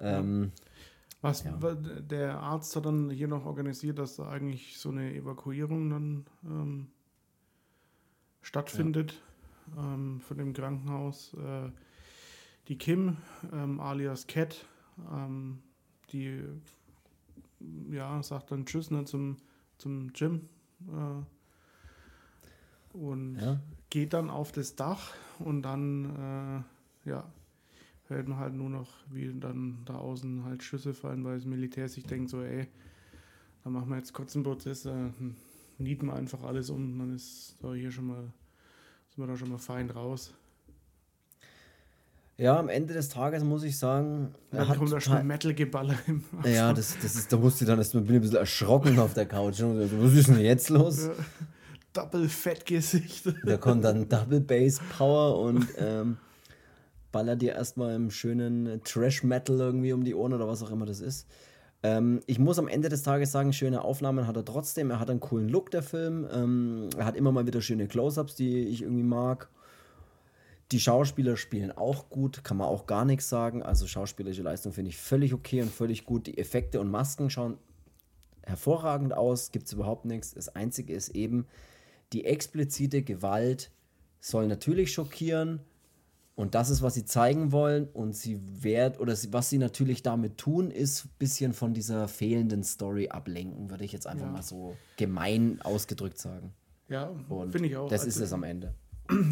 Ähm, 0.00 0.52
Was 1.20 1.44
ja. 1.44 1.52
der 1.52 2.40
Arzt 2.40 2.74
hat 2.76 2.86
dann 2.86 3.10
hier 3.10 3.28
noch 3.28 3.44
organisiert, 3.44 3.98
dass 3.98 4.16
da 4.16 4.28
eigentlich 4.28 4.78
so 4.78 4.88
eine 4.88 5.14
Evakuierung 5.14 5.90
dann 5.90 6.26
ähm, 6.44 6.86
stattfindet 8.42 9.20
ja. 9.76 9.94
ähm, 9.94 10.20
von 10.20 10.38
dem 10.38 10.52
Krankenhaus. 10.52 11.34
Äh, 11.34 11.70
die 12.68 12.78
Kim, 12.78 13.16
ähm, 13.52 13.80
alias 13.80 14.26
Cat, 14.26 14.64
ähm, 15.12 15.58
die 16.12 16.42
ja, 17.90 18.22
sagt 18.22 18.50
dann 18.50 18.64
Tschüss 18.64 18.90
ne, 18.90 19.04
zum, 19.04 19.36
zum 19.78 20.12
Jim 20.14 20.48
äh, 20.88 21.22
und 22.96 23.36
ja. 23.36 23.60
geht 23.90 24.12
dann 24.12 24.30
auf 24.30 24.52
das 24.52 24.76
Dach 24.76 25.12
und 25.38 25.62
dann 25.62 26.64
äh, 27.04 27.10
ja, 27.10 27.24
man 28.10 28.38
halt 28.38 28.54
nur 28.54 28.70
noch, 28.70 28.88
wie 29.10 29.32
dann 29.38 29.78
da 29.84 29.96
außen 29.96 30.44
halt 30.44 30.62
Schüsse 30.62 30.94
fallen, 30.94 31.24
weil 31.24 31.36
das 31.36 31.46
Militär 31.46 31.88
sich 31.88 32.04
denkt 32.04 32.30
so, 32.30 32.42
ey, 32.42 32.66
da 33.64 33.70
machen 33.70 33.88
wir 33.88 33.96
jetzt 33.96 34.12
kurz 34.12 34.34
einen 34.34 34.44
Prozess, 34.44 34.82
da 34.82 35.12
nieten 35.78 36.06
wir 36.06 36.14
einfach 36.14 36.42
alles 36.42 36.70
um, 36.70 36.98
dann 36.98 37.14
ist 37.14 37.56
da 37.62 37.72
hier 37.74 37.90
schon 37.90 38.06
mal, 38.06 38.32
sind 39.08 39.24
wir 39.24 39.26
da 39.26 39.36
schon 39.36 39.50
mal 39.50 39.58
fein 39.58 39.90
raus. 39.90 40.34
Ja, 42.40 42.58
am 42.58 42.70
Ende 42.70 42.94
des 42.94 43.10
Tages 43.10 43.44
muss 43.44 43.62
ich 43.64 43.78
sagen. 43.78 44.34
Dann 44.50 44.66
kommt 44.66 44.90
da 44.90 44.98
schon 44.98 45.26
Metal-Geballer 45.26 45.98
im 46.06 46.24
Abstand. 46.32 46.46
Ja, 46.54 46.72
das, 46.72 46.96
das 47.02 47.14
ist, 47.14 47.30
da 47.30 47.36
musste 47.36 47.64
ich 47.64 47.68
dann 47.68 47.78
erstmal 47.78 48.02
bin 48.02 48.14
ich 48.14 48.18
ein 48.20 48.22
bisschen 48.22 48.38
erschrocken 48.38 48.98
auf 48.98 49.12
der 49.12 49.26
Couch. 49.26 49.60
Was 49.60 50.14
ist 50.14 50.28
denn 50.28 50.40
jetzt 50.40 50.70
los? 50.70 51.08
Ja. 51.08 51.12
Double 51.92 52.28
Fettgesicht. 52.30 53.26
Da 53.44 53.58
kommt 53.58 53.84
dann 53.84 54.08
Double 54.08 54.40
Bass 54.40 54.80
Power 54.96 55.38
und 55.38 55.66
ähm, 55.78 56.16
ballert 57.12 57.42
dir 57.42 57.52
erstmal 57.52 57.94
im 57.94 58.10
schönen 58.10 58.82
Trash-Metal 58.84 59.58
irgendwie 59.58 59.92
um 59.92 60.04
die 60.04 60.14
Ohren 60.14 60.32
oder 60.32 60.48
was 60.48 60.62
auch 60.62 60.70
immer 60.70 60.86
das 60.86 61.00
ist. 61.00 61.26
Ähm, 61.82 62.20
ich 62.26 62.38
muss 62.38 62.58
am 62.58 62.68
Ende 62.68 62.88
des 62.88 63.02
Tages 63.02 63.32
sagen, 63.32 63.52
schöne 63.52 63.82
Aufnahmen 63.82 64.26
hat 64.26 64.36
er 64.36 64.44
trotzdem. 64.44 64.90
Er 64.90 65.00
hat 65.00 65.10
einen 65.10 65.20
coolen 65.20 65.48
Look, 65.48 65.70
der 65.70 65.82
Film. 65.82 66.26
Ähm, 66.32 66.90
er 66.96 67.06
hat 67.06 67.16
immer 67.16 67.32
mal 67.32 67.46
wieder 67.46 67.62
schöne 67.62 67.88
Close-Ups, 67.88 68.34
die 68.34 68.68
ich 68.68 68.82
irgendwie 68.82 69.02
mag. 69.02 69.48
Die 70.72 70.80
Schauspieler 70.80 71.36
spielen 71.36 71.72
auch 71.72 72.10
gut, 72.10 72.44
kann 72.44 72.56
man 72.56 72.68
auch 72.68 72.86
gar 72.86 73.04
nichts 73.04 73.28
sagen. 73.28 73.62
Also 73.62 73.86
schauspielerische 73.86 74.42
Leistung 74.42 74.72
finde 74.72 74.90
ich 74.90 74.98
völlig 74.98 75.34
okay 75.34 75.62
und 75.62 75.70
völlig 75.72 76.04
gut. 76.04 76.26
Die 76.26 76.38
Effekte 76.38 76.80
und 76.80 76.90
Masken 76.90 77.28
schauen 77.28 77.56
hervorragend 78.42 79.12
aus, 79.12 79.50
gibt 79.50 79.66
es 79.66 79.72
überhaupt 79.72 80.04
nichts. 80.04 80.34
Das 80.34 80.54
Einzige 80.54 80.94
ist 80.94 81.08
eben, 81.10 81.46
die 82.12 82.24
explizite 82.24 83.02
Gewalt 83.02 83.70
soll 84.20 84.46
natürlich 84.46 84.92
schockieren, 84.92 85.60
und 86.40 86.54
das 86.54 86.70
ist, 86.70 86.80
was 86.80 86.94
sie 86.94 87.04
zeigen 87.04 87.52
wollen. 87.52 87.86
Und 87.92 88.16
sie 88.16 88.40
werden, 88.62 88.98
oder 88.98 89.14
sie, 89.14 89.30
was 89.30 89.50
sie 89.50 89.58
natürlich 89.58 90.02
damit 90.02 90.38
tun, 90.38 90.70
ist 90.70 91.04
ein 91.04 91.10
bisschen 91.18 91.52
von 91.52 91.74
dieser 91.74 92.08
fehlenden 92.08 92.64
Story 92.64 93.10
ablenken, 93.10 93.68
würde 93.68 93.84
ich 93.84 93.92
jetzt 93.92 94.06
einfach 94.06 94.24
ja. 94.24 94.32
mal 94.32 94.42
so 94.42 94.74
gemein 94.96 95.60
ausgedrückt 95.62 96.16
sagen. 96.16 96.54
Ja, 96.88 97.12
finde 97.50 97.68
ich 97.68 97.76
auch. 97.76 97.90
Das 97.90 98.04
also, 98.04 98.08
ist 98.08 98.20
es 98.24 98.32
am 98.32 98.44
Ende. 98.44 98.74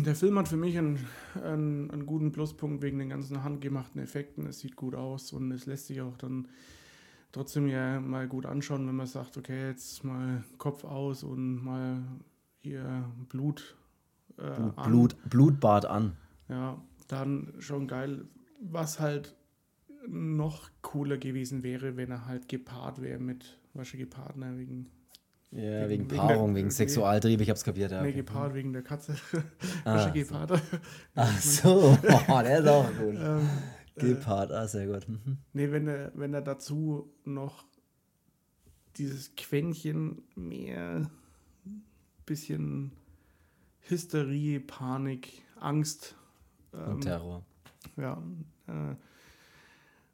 Der 0.04 0.14
Film 0.14 0.38
hat 0.38 0.48
für 0.48 0.58
mich 0.58 0.76
einen, 0.76 0.98
einen, 1.42 1.90
einen, 1.90 2.04
guten 2.04 2.30
Pluspunkt 2.30 2.82
wegen 2.82 2.98
den 2.98 3.08
ganzen 3.08 3.42
handgemachten 3.42 4.02
Effekten. 4.02 4.46
Es 4.46 4.58
sieht 4.58 4.76
gut 4.76 4.94
aus 4.94 5.32
und 5.32 5.50
es 5.50 5.64
lässt 5.64 5.86
sich 5.86 6.02
auch 6.02 6.18
dann 6.18 6.48
trotzdem 7.32 7.68
ja 7.68 8.00
mal 8.00 8.28
gut 8.28 8.44
anschauen, 8.44 8.86
wenn 8.86 8.96
man 8.96 9.06
sagt, 9.06 9.38
okay, 9.38 9.68
jetzt 9.68 10.04
mal 10.04 10.44
Kopf 10.58 10.84
aus 10.84 11.24
und 11.24 11.64
mal 11.64 12.02
hier 12.60 13.06
Blut. 13.30 13.76
Äh, 14.36 14.84
Blut, 14.84 15.16
Blutbad 15.30 15.86
an. 15.86 16.18
Ja, 16.50 16.78
dann 17.08 17.54
schon 17.58 17.88
geil. 17.88 18.26
Was 18.60 19.00
halt 19.00 19.34
noch 20.06 20.70
cooler 20.82 21.18
gewesen 21.18 21.62
wäre, 21.62 21.96
wenn 21.96 22.10
er 22.10 22.26
halt 22.26 22.48
gepaart 22.48 23.02
wäre 23.02 23.18
mit, 23.18 23.58
was 23.74 23.92
gepaart, 23.92 24.36
ne, 24.36 24.56
wegen. 24.56 24.90
Ja, 25.50 25.88
wegen, 25.88 26.04
wegen 26.04 26.08
Paarung, 26.08 26.54
wegen, 26.54 26.68
der, 26.68 26.76
Sexualtrieb, 26.76 27.40
ich 27.40 27.48
hab's 27.48 27.64
kapiert, 27.64 27.90
ja. 27.90 28.02
Nee, 28.02 28.12
gepaart 28.12 28.54
wegen 28.54 28.72
der 28.72 28.82
Katze. 28.82 29.16
Ah, 29.84 30.10
gepaart. 30.10 30.50
So. 30.50 30.56
Ach 31.14 31.40
so, 31.40 31.98
oh, 32.28 32.42
der 32.42 32.58
ist 32.58 32.68
auch 32.68 32.90
gut. 32.98 33.16
ähm, 33.18 33.48
äh, 33.96 34.00
gepaart, 34.00 34.52
ah, 34.52 34.66
sehr 34.68 34.86
gut. 34.86 35.08
Mhm. 35.08 35.38
Nee, 35.54 35.70
wenn 35.70 35.88
er, 35.88 36.12
wenn 36.14 36.34
er 36.34 36.42
dazu 36.42 37.10
noch 37.24 37.64
dieses 38.98 39.34
Quäntchen 39.36 40.22
mehr 40.34 41.10
bisschen 42.26 42.92
Hysterie, 43.80 44.60
Panik, 44.60 45.42
Angst 45.58 46.14
ähm, 46.74 46.94
und 46.94 47.00
Terror. 47.02 47.44
Ja, 47.96 48.22
äh, 48.66 48.94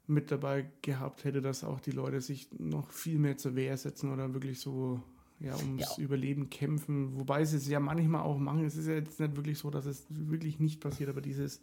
mit 0.07 0.31
dabei 0.31 0.69
gehabt 0.81 1.23
hätte, 1.23 1.41
dass 1.41 1.63
auch 1.63 1.79
die 1.79 1.91
Leute 1.91 2.21
sich 2.21 2.47
noch 2.57 2.91
viel 2.91 3.17
mehr 3.17 3.37
zur 3.37 3.55
Wehr 3.55 3.75
setzen 3.75 4.11
oder 4.11 4.33
wirklich 4.33 4.59
so 4.59 5.01
ja, 5.39 5.55
ums 5.57 5.97
ja. 5.97 6.03
Überleben 6.03 6.49
kämpfen. 6.49 7.17
Wobei 7.17 7.43
sie 7.45 7.57
es 7.57 7.67
ja 7.67 7.79
manchmal 7.79 8.21
auch 8.21 8.37
machen. 8.37 8.65
Es 8.65 8.75
ist 8.75 8.87
ja 8.87 8.93
jetzt 8.93 9.19
nicht 9.19 9.35
wirklich 9.35 9.57
so, 9.57 9.69
dass 9.69 9.85
es 9.85 10.05
wirklich 10.09 10.59
nicht 10.59 10.79
passiert, 10.79 11.09
aber 11.09 11.21
dieses, 11.21 11.57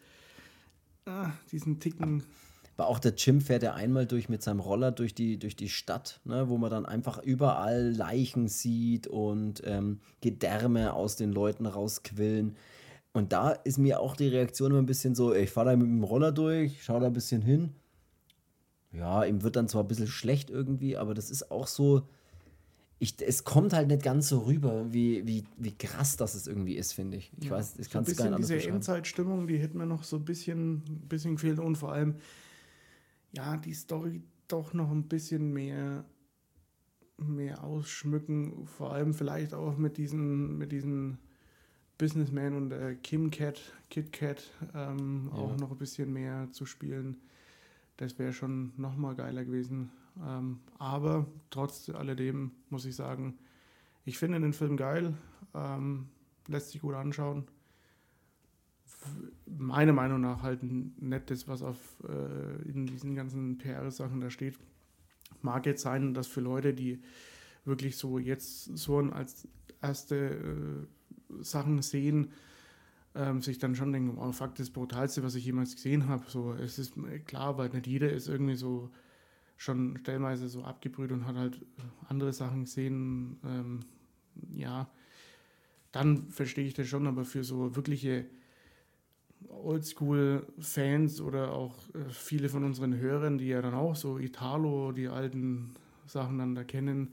äh, 1.06 1.28
diesen 1.50 1.80
Ticken. 1.80 2.24
Aber 2.76 2.88
auch 2.88 2.98
der 2.98 3.14
Jim 3.14 3.40
fährt 3.40 3.62
ja 3.62 3.74
einmal 3.74 4.06
durch 4.06 4.28
mit 4.28 4.42
seinem 4.42 4.60
Roller 4.60 4.92
durch 4.92 5.14
die, 5.14 5.38
durch 5.38 5.56
die 5.56 5.68
Stadt, 5.68 6.20
ne, 6.24 6.48
wo 6.48 6.56
man 6.58 6.70
dann 6.70 6.86
einfach 6.86 7.22
überall 7.22 7.92
Leichen 7.92 8.48
sieht 8.48 9.06
und 9.06 9.62
ähm, 9.64 10.00
Gedärme 10.20 10.94
aus 10.94 11.16
den 11.16 11.32
Leuten 11.32 11.66
rausquillen. 11.66 12.56
Und 13.12 13.32
da 13.32 13.50
ist 13.50 13.78
mir 13.78 14.00
auch 14.00 14.16
die 14.16 14.28
Reaktion 14.28 14.70
immer 14.70 14.80
ein 14.80 14.86
bisschen 14.86 15.14
so, 15.14 15.34
ich 15.34 15.50
fahre 15.50 15.70
da 15.70 15.76
mit 15.76 15.86
dem 15.86 16.02
Roller 16.02 16.32
durch, 16.32 16.82
schaue 16.82 17.00
da 17.00 17.06
ein 17.06 17.12
bisschen 17.12 17.42
hin. 17.42 17.74
Ja, 18.92 19.24
ihm 19.24 19.42
wird 19.42 19.56
dann 19.56 19.68
zwar 19.68 19.84
ein 19.84 19.88
bisschen 19.88 20.06
schlecht 20.06 20.50
irgendwie, 20.50 20.96
aber 20.96 21.14
das 21.14 21.30
ist 21.30 21.50
auch 21.50 21.66
so, 21.66 22.06
ich, 22.98 23.16
es 23.20 23.44
kommt 23.44 23.72
halt 23.72 23.88
nicht 23.88 24.02
ganz 24.02 24.28
so 24.28 24.40
rüber, 24.40 24.92
wie, 24.92 25.26
wie, 25.26 25.44
wie 25.56 25.72
krass 25.72 26.16
das 26.16 26.34
es 26.34 26.46
irgendwie 26.46 26.76
ist, 26.76 26.92
finde 26.92 27.16
ich. 27.16 27.32
Ich 27.38 27.46
ja, 27.46 27.52
weiß, 27.52 27.78
ich 27.78 27.90
kann 27.90 28.04
es 28.04 28.16
gar 28.16 28.26
nicht 28.26 28.34
anders 28.34 28.48
Diese 28.48 28.68
Endzeitstimmung, 28.68 29.46
die 29.46 29.58
hätte 29.58 29.76
mir 29.76 29.86
noch 29.86 30.04
so 30.04 30.16
ein 30.16 30.24
bisschen, 30.24 30.82
bisschen 31.08 31.34
gefehlt 31.36 31.58
und 31.58 31.76
vor 31.76 31.92
allem, 31.92 32.16
ja, 33.34 33.56
die 33.56 33.74
Story 33.74 34.22
doch 34.46 34.72
noch 34.72 34.90
ein 34.90 35.08
bisschen 35.08 35.52
mehr, 35.52 36.04
mehr 37.16 37.64
ausschmücken, 37.64 38.66
vor 38.66 38.92
allem 38.92 39.14
vielleicht 39.14 39.52
auch 39.52 39.76
mit 39.76 39.96
diesen, 39.96 40.56
mit 40.56 40.70
diesen 40.70 41.18
Businessman 42.02 42.56
und 42.56 42.72
äh, 42.72 42.96
Kim 43.00 43.30
Cat, 43.30 43.60
Kit 43.88 44.12
Kat 44.12 44.42
ähm, 44.74 45.30
ja. 45.32 45.38
auch 45.38 45.56
noch 45.56 45.70
ein 45.70 45.78
bisschen 45.78 46.12
mehr 46.12 46.48
zu 46.50 46.66
spielen. 46.66 47.20
Das 47.96 48.18
wäre 48.18 48.32
schon 48.32 48.72
nochmal 48.76 49.14
geiler 49.14 49.44
gewesen. 49.44 49.92
Ähm, 50.20 50.58
aber 50.80 51.28
trotz 51.50 51.88
alledem 51.90 52.50
muss 52.70 52.86
ich 52.86 52.96
sagen, 52.96 53.38
ich 54.04 54.18
finde 54.18 54.40
den 54.40 54.52
Film 54.52 54.76
geil, 54.76 55.14
ähm, 55.54 56.08
lässt 56.48 56.72
sich 56.72 56.80
gut 56.80 56.94
anschauen. 56.94 57.44
Meiner 59.46 59.92
Meinung 59.92 60.22
nach 60.22 60.42
halt 60.42 60.64
nicht 60.64 61.30
das, 61.30 61.46
was 61.46 61.62
auf, 61.62 61.78
äh, 62.08 62.68
in 62.68 62.84
diesen 62.86 63.14
ganzen 63.14 63.58
PR-Sachen 63.58 64.20
da 64.20 64.28
steht. 64.28 64.58
Mag 65.40 65.66
jetzt 65.66 65.82
sein, 65.82 66.14
dass 66.14 66.26
für 66.26 66.40
Leute, 66.40 66.74
die 66.74 67.00
wirklich 67.64 67.96
so 67.96 68.18
jetzt 68.18 68.76
so 68.76 68.98
als 68.98 69.46
erste 69.80 70.16
äh, 70.16 70.86
Sachen 71.40 71.82
sehen, 71.82 72.30
ähm, 73.14 73.42
sich 73.42 73.58
dann 73.58 73.74
schon 73.74 73.92
denken, 73.92 74.18
oh 74.18 74.32
fuck, 74.32 74.54
das 74.54 74.70
Brutalste, 74.70 75.22
was 75.22 75.34
ich 75.34 75.44
jemals 75.44 75.74
gesehen 75.74 76.08
habe. 76.08 76.24
So, 76.28 76.52
es 76.52 76.78
ist 76.78 76.94
klar, 77.26 77.58
weil 77.58 77.68
nicht 77.70 77.86
jeder 77.86 78.10
ist 78.10 78.28
irgendwie 78.28 78.56
so 78.56 78.90
schon 79.56 79.96
stellenweise 79.98 80.48
so 80.48 80.64
abgebrüht 80.64 81.12
und 81.12 81.26
hat 81.26 81.36
halt 81.36 81.60
andere 82.08 82.32
Sachen 82.32 82.64
gesehen. 82.64 83.38
Ähm, 83.44 83.80
ja, 84.50 84.88
dann 85.92 86.30
verstehe 86.30 86.66
ich 86.66 86.74
das 86.74 86.88
schon, 86.88 87.06
aber 87.06 87.24
für 87.24 87.44
so 87.44 87.76
wirkliche 87.76 88.26
Oldschool-Fans 89.48 91.20
oder 91.20 91.52
auch 91.52 91.76
äh, 91.94 92.10
viele 92.10 92.48
von 92.48 92.64
unseren 92.64 92.96
Hörern, 92.96 93.38
die 93.38 93.48
ja 93.48 93.60
dann 93.62 93.74
auch 93.74 93.94
so 93.94 94.18
Italo, 94.18 94.92
die 94.92 95.08
alten 95.08 95.74
Sachen 96.06 96.38
dann 96.38 96.54
da 96.54 96.64
kennen, 96.64 97.12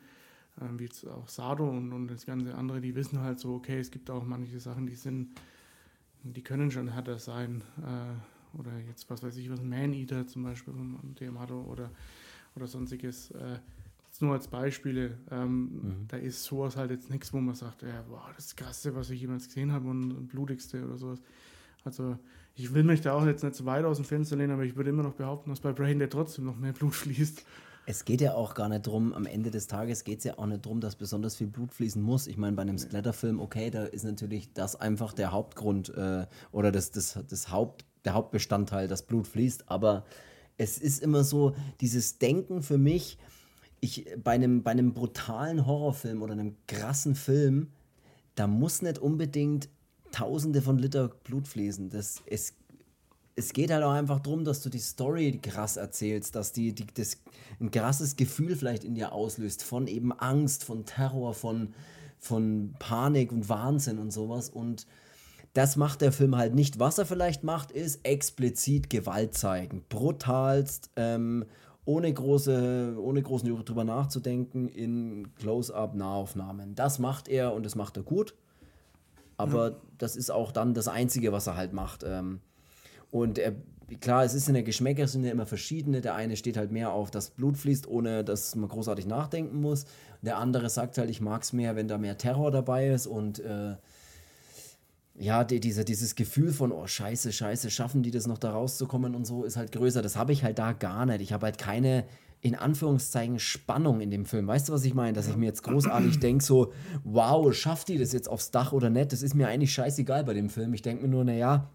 wie 0.77 0.83
jetzt 0.83 1.07
auch 1.07 1.27
Sado 1.27 1.69
und, 1.69 1.93
und 1.93 2.07
das 2.07 2.25
ganze 2.25 2.55
andere, 2.55 2.81
die 2.81 2.95
wissen 2.95 3.19
halt 3.21 3.39
so, 3.39 3.55
okay, 3.55 3.79
es 3.79 3.91
gibt 3.91 4.09
auch 4.09 4.23
manche 4.23 4.59
Sachen, 4.59 4.87
die 4.87 4.95
sind, 4.95 5.29
die 6.23 6.41
können 6.41 6.71
schon 6.71 6.89
härter 6.89 7.17
sein. 7.17 7.63
Äh, 7.77 8.57
oder 8.59 8.71
jetzt, 8.87 9.09
was 9.09 9.21
weiß 9.21 9.37
ich, 9.37 9.49
was 9.49 9.61
Man-Eater 9.61 10.25
zum 10.27 10.43
Beispiel 10.43 10.73
vom 10.73 11.15
Diamato 11.19 11.61
oder, 11.61 11.91
oder 12.55 12.67
sonstiges. 12.67 13.31
Äh, 13.31 13.59
nur 14.21 14.33
als 14.33 14.47
Beispiele. 14.47 15.17
Ähm, 15.31 15.63
mhm. 15.63 16.05
Da 16.07 16.17
ist 16.17 16.43
sowas 16.43 16.75
halt 16.75 16.91
jetzt 16.91 17.09
nichts, 17.09 17.33
wo 17.33 17.39
man 17.39 17.55
sagt, 17.55 17.83
ja, 17.83 18.03
wow, 18.09 18.29
das 18.35 18.55
Krasse, 18.55 18.95
was 18.95 19.09
ich 19.09 19.21
jemals 19.21 19.47
gesehen 19.47 19.71
habe 19.71 19.89
und 19.89 20.27
blutigste 20.27 20.85
oder 20.85 20.97
sowas. 20.97 21.21
Also 21.83 22.17
ich 22.55 22.73
will 22.73 22.83
mich 22.83 23.01
da 23.01 23.13
auch 23.13 23.25
jetzt 23.25 23.43
nicht 23.43 23.55
zu 23.55 23.65
weit 23.65 23.85
aus 23.85 23.97
dem 23.97 24.05
Fenster 24.05 24.35
lehnen, 24.35 24.51
aber 24.51 24.63
ich 24.63 24.75
würde 24.75 24.89
immer 24.89 25.03
noch 25.03 25.13
behaupten, 25.13 25.49
dass 25.49 25.61
bei 25.61 25.71
Brain 25.71 25.99
Dead 25.99 26.09
trotzdem 26.09 26.45
noch 26.45 26.57
mehr 26.57 26.73
Blut 26.73 26.93
fließt. 26.95 27.45
Es 27.89 28.05
geht 28.05 28.21
ja 28.21 28.35
auch 28.35 28.53
gar 28.53 28.69
nicht 28.69 28.85
drum, 28.85 29.15
am 29.15 29.25
Ende 29.25 29.49
des 29.49 29.65
Tages 29.65 30.03
geht 30.03 30.19
es 30.19 30.23
ja 30.23 30.37
auch 30.37 30.45
nicht 30.45 30.63
drum, 30.63 30.79
dass 30.79 30.95
besonders 30.95 31.35
viel 31.35 31.47
Blut 31.47 31.73
fließen 31.73 31.99
muss. 31.99 32.27
Ich 32.27 32.37
meine, 32.37 32.55
bei 32.55 32.61
einem 32.61 32.77
Splatterfilm, 32.77 33.39
okay, 33.39 33.71
da 33.71 33.85
ist 33.85 34.03
natürlich 34.03 34.53
das 34.53 34.75
einfach 34.75 35.11
der 35.11 35.31
Hauptgrund 35.31 35.89
äh, 35.97 36.27
oder 36.51 36.71
das, 36.71 36.91
das, 36.91 37.17
das 37.27 37.49
Haupt, 37.49 37.85
der 38.05 38.13
Hauptbestandteil, 38.13 38.87
dass 38.87 39.01
Blut 39.01 39.25
fließt. 39.25 39.71
Aber 39.71 40.05
es 40.57 40.77
ist 40.77 41.01
immer 41.01 41.23
so, 41.23 41.55
dieses 41.81 42.19
Denken 42.19 42.61
für 42.61 42.77
mich, 42.77 43.17
ich, 43.79 44.05
bei, 44.23 44.33
einem, 44.33 44.61
bei 44.61 44.69
einem 44.69 44.93
brutalen 44.93 45.65
Horrorfilm 45.65 46.21
oder 46.21 46.33
einem 46.33 46.57
krassen 46.67 47.15
Film, 47.15 47.71
da 48.35 48.45
muss 48.45 48.83
nicht 48.83 48.99
unbedingt 48.99 49.67
Tausende 50.11 50.61
von 50.61 50.77
Liter 50.77 51.07
Blut 51.07 51.47
fließen. 51.47 51.89
Das, 51.89 52.21
es, 52.27 52.53
es 53.39 53.53
geht 53.53 53.71
halt 53.71 53.83
auch 53.83 53.93
einfach 53.93 54.19
darum, 54.19 54.43
dass 54.43 54.61
du 54.61 54.69
die 54.69 54.79
Story 54.79 55.39
krass 55.41 55.77
erzählst, 55.77 56.35
dass 56.35 56.51
die, 56.51 56.75
die, 56.75 56.85
das 56.93 57.17
ein 57.59 57.71
krasses 57.71 58.17
Gefühl 58.17 58.55
vielleicht 58.55 58.83
in 58.83 58.95
dir 58.95 59.13
auslöst, 59.13 59.63
von 59.63 59.87
eben 59.87 60.11
Angst, 60.11 60.65
von 60.65 60.85
Terror, 60.85 61.33
von, 61.33 61.73
von 62.19 62.75
Panik 62.79 63.31
und 63.31 63.47
Wahnsinn 63.47 63.97
und 63.97 64.11
sowas. 64.11 64.49
Und 64.49 64.85
das 65.53 65.77
macht 65.77 66.01
der 66.01 66.11
Film 66.11 66.35
halt 66.35 66.53
nicht. 66.53 66.79
Was 66.79 66.97
er 66.97 67.05
vielleicht 67.05 67.43
macht, 67.43 67.71
ist 67.71 68.05
explizit 68.05 68.89
Gewalt 68.89 69.35
zeigen. 69.35 69.85
Brutalst, 69.87 70.91
ähm, 70.97 71.45
ohne, 71.85 72.13
große, 72.13 72.97
ohne 72.99 73.23
großen 73.23 73.63
drüber 73.63 73.85
nachzudenken, 73.85 74.67
in 74.67 75.33
Close-up-Nahaufnahmen. 75.35 76.75
Das 76.75 76.99
macht 76.99 77.29
er 77.29 77.53
und 77.53 77.65
das 77.65 77.75
macht 77.75 77.95
er 77.95 78.03
gut. 78.03 78.35
Aber 79.37 79.69
ja. 79.69 79.75
das 79.97 80.17
ist 80.17 80.29
auch 80.29 80.51
dann 80.51 80.73
das 80.73 80.89
Einzige, 80.89 81.31
was 81.31 81.47
er 81.47 81.55
halt 81.55 81.71
macht. 81.71 82.03
Ähm, 82.05 82.41
und 83.11 83.37
er, 83.37 83.55
klar, 83.99 84.23
es 84.23 84.33
ist 84.33 84.47
in 84.47 84.53
der 84.53 84.63
Geschmäcker 84.63 85.07
sind 85.07 85.23
ja 85.23 85.31
immer 85.31 85.45
verschiedene. 85.45 86.01
Der 86.01 86.15
eine 86.15 86.35
steht 86.35 86.57
halt 86.57 86.71
mehr 86.71 86.91
auf, 86.91 87.11
dass 87.11 87.31
Blut 87.31 87.57
fließt, 87.57 87.87
ohne 87.87 88.23
dass 88.23 88.55
man 88.55 88.69
großartig 88.69 89.05
nachdenken 89.07 89.61
muss. 89.61 89.85
Der 90.21 90.37
andere 90.37 90.69
sagt 90.69 90.97
halt, 90.97 91.09
ich 91.09 91.21
mag 91.21 91.43
es 91.43 91.53
mehr, 91.53 91.75
wenn 91.75 91.87
da 91.87 91.97
mehr 91.97 92.17
Terror 92.17 92.51
dabei 92.51 92.89
ist 92.89 93.07
und 93.07 93.39
äh, 93.39 93.75
ja, 95.19 95.43
die, 95.43 95.59
diese, 95.59 95.83
dieses 95.83 96.15
Gefühl 96.15 96.53
von, 96.53 96.71
oh 96.71 96.87
scheiße, 96.87 97.33
scheiße, 97.33 97.69
schaffen 97.69 98.03
die 98.03 98.11
das 98.11 98.25
noch 98.25 98.37
da 98.37 98.51
rauszukommen 98.51 99.15
und 99.15 99.25
so, 99.25 99.43
ist 99.43 99.57
halt 99.57 99.73
größer. 99.73 100.01
Das 100.01 100.15
habe 100.15 100.31
ich 100.31 100.43
halt 100.43 100.59
da 100.59 100.71
gar 100.71 101.05
nicht. 101.05 101.19
Ich 101.19 101.33
habe 101.33 101.45
halt 101.45 101.57
keine, 101.57 102.05
in 102.39 102.55
Anführungszeichen, 102.55 103.37
Spannung 103.37 103.99
in 103.99 104.11
dem 104.11 104.25
Film. 104.25 104.47
Weißt 104.47 104.69
du, 104.69 104.73
was 104.73 104.85
ich 104.85 104.93
meine? 104.93 105.11
Dass 105.11 105.27
ich 105.27 105.35
mir 105.35 105.47
jetzt 105.47 105.63
großartig 105.63 106.19
denke, 106.21 106.43
so, 106.43 106.71
wow, 107.03 107.53
schafft 107.53 107.89
die 107.89 107.97
das 107.97 108.13
jetzt 108.13 108.29
aufs 108.29 108.51
Dach 108.51 108.71
oder 108.71 108.89
nicht? 108.89 109.11
Das 109.11 109.21
ist 109.21 109.35
mir 109.35 109.49
eigentlich 109.49 109.73
scheißegal 109.73 110.23
bei 110.23 110.33
dem 110.33 110.49
Film. 110.49 110.73
Ich 110.73 110.83
denke 110.83 111.03
mir 111.03 111.09
nur, 111.09 111.25
naja, 111.25 111.69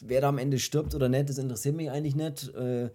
wer 0.00 0.20
da 0.20 0.28
am 0.28 0.38
Ende 0.38 0.58
stirbt 0.58 0.94
oder 0.94 1.08
nicht, 1.08 1.28
das 1.28 1.38
interessiert 1.38 1.76
mich 1.76 1.90
eigentlich 1.90 2.16
nicht. 2.16 2.54
Äh, 2.54 2.90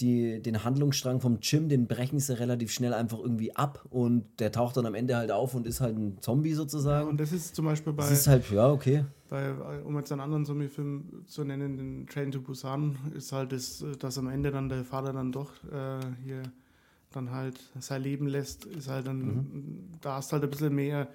die, 0.00 0.40
den 0.40 0.64
Handlungsstrang 0.64 1.20
vom 1.20 1.38
Jim, 1.42 1.68
den 1.68 1.86
brechen 1.86 2.20
sie 2.20 2.38
relativ 2.38 2.72
schnell 2.72 2.94
einfach 2.94 3.18
irgendwie 3.18 3.54
ab 3.54 3.84
und 3.90 4.24
der 4.38 4.50
taucht 4.50 4.76
dann 4.76 4.86
am 4.86 4.94
Ende 4.94 5.16
halt 5.16 5.30
auf 5.30 5.54
und 5.54 5.66
ist 5.66 5.80
halt 5.80 5.96
ein 5.96 6.18
Zombie 6.20 6.54
sozusagen. 6.54 7.04
Ja, 7.04 7.10
und 7.10 7.20
das 7.20 7.32
ist 7.32 7.54
zum 7.54 7.66
Beispiel 7.66 7.92
bei. 7.92 8.04
Das 8.04 8.12
ist 8.12 8.26
halt, 8.26 8.50
ja, 8.50 8.70
okay. 8.70 9.04
Bei, 9.28 9.52
um 9.82 9.96
jetzt 9.96 10.10
einen 10.10 10.22
anderen 10.22 10.44
Zombie-Film 10.44 11.24
zu 11.26 11.44
nennen, 11.44 11.76
den 11.76 12.06
Train 12.06 12.32
to 12.32 12.40
Busan, 12.40 12.96
ist 13.14 13.32
halt 13.32 13.52
das, 13.52 13.84
dass 13.98 14.18
am 14.18 14.28
Ende 14.28 14.50
dann 14.50 14.68
der 14.68 14.84
Vater 14.84 15.12
dann 15.12 15.32
doch 15.32 15.52
äh, 15.64 16.00
hier 16.24 16.42
dann 17.12 17.30
halt 17.30 17.58
sein 17.78 18.02
Leben 18.02 18.26
lässt, 18.26 18.64
ist 18.64 18.88
halt 18.88 19.06
dann, 19.06 19.18
mhm. 19.18 19.88
da 20.00 20.16
hast 20.16 20.32
halt 20.32 20.44
ein 20.44 20.50
bisschen 20.50 20.74
mehr, 20.74 21.08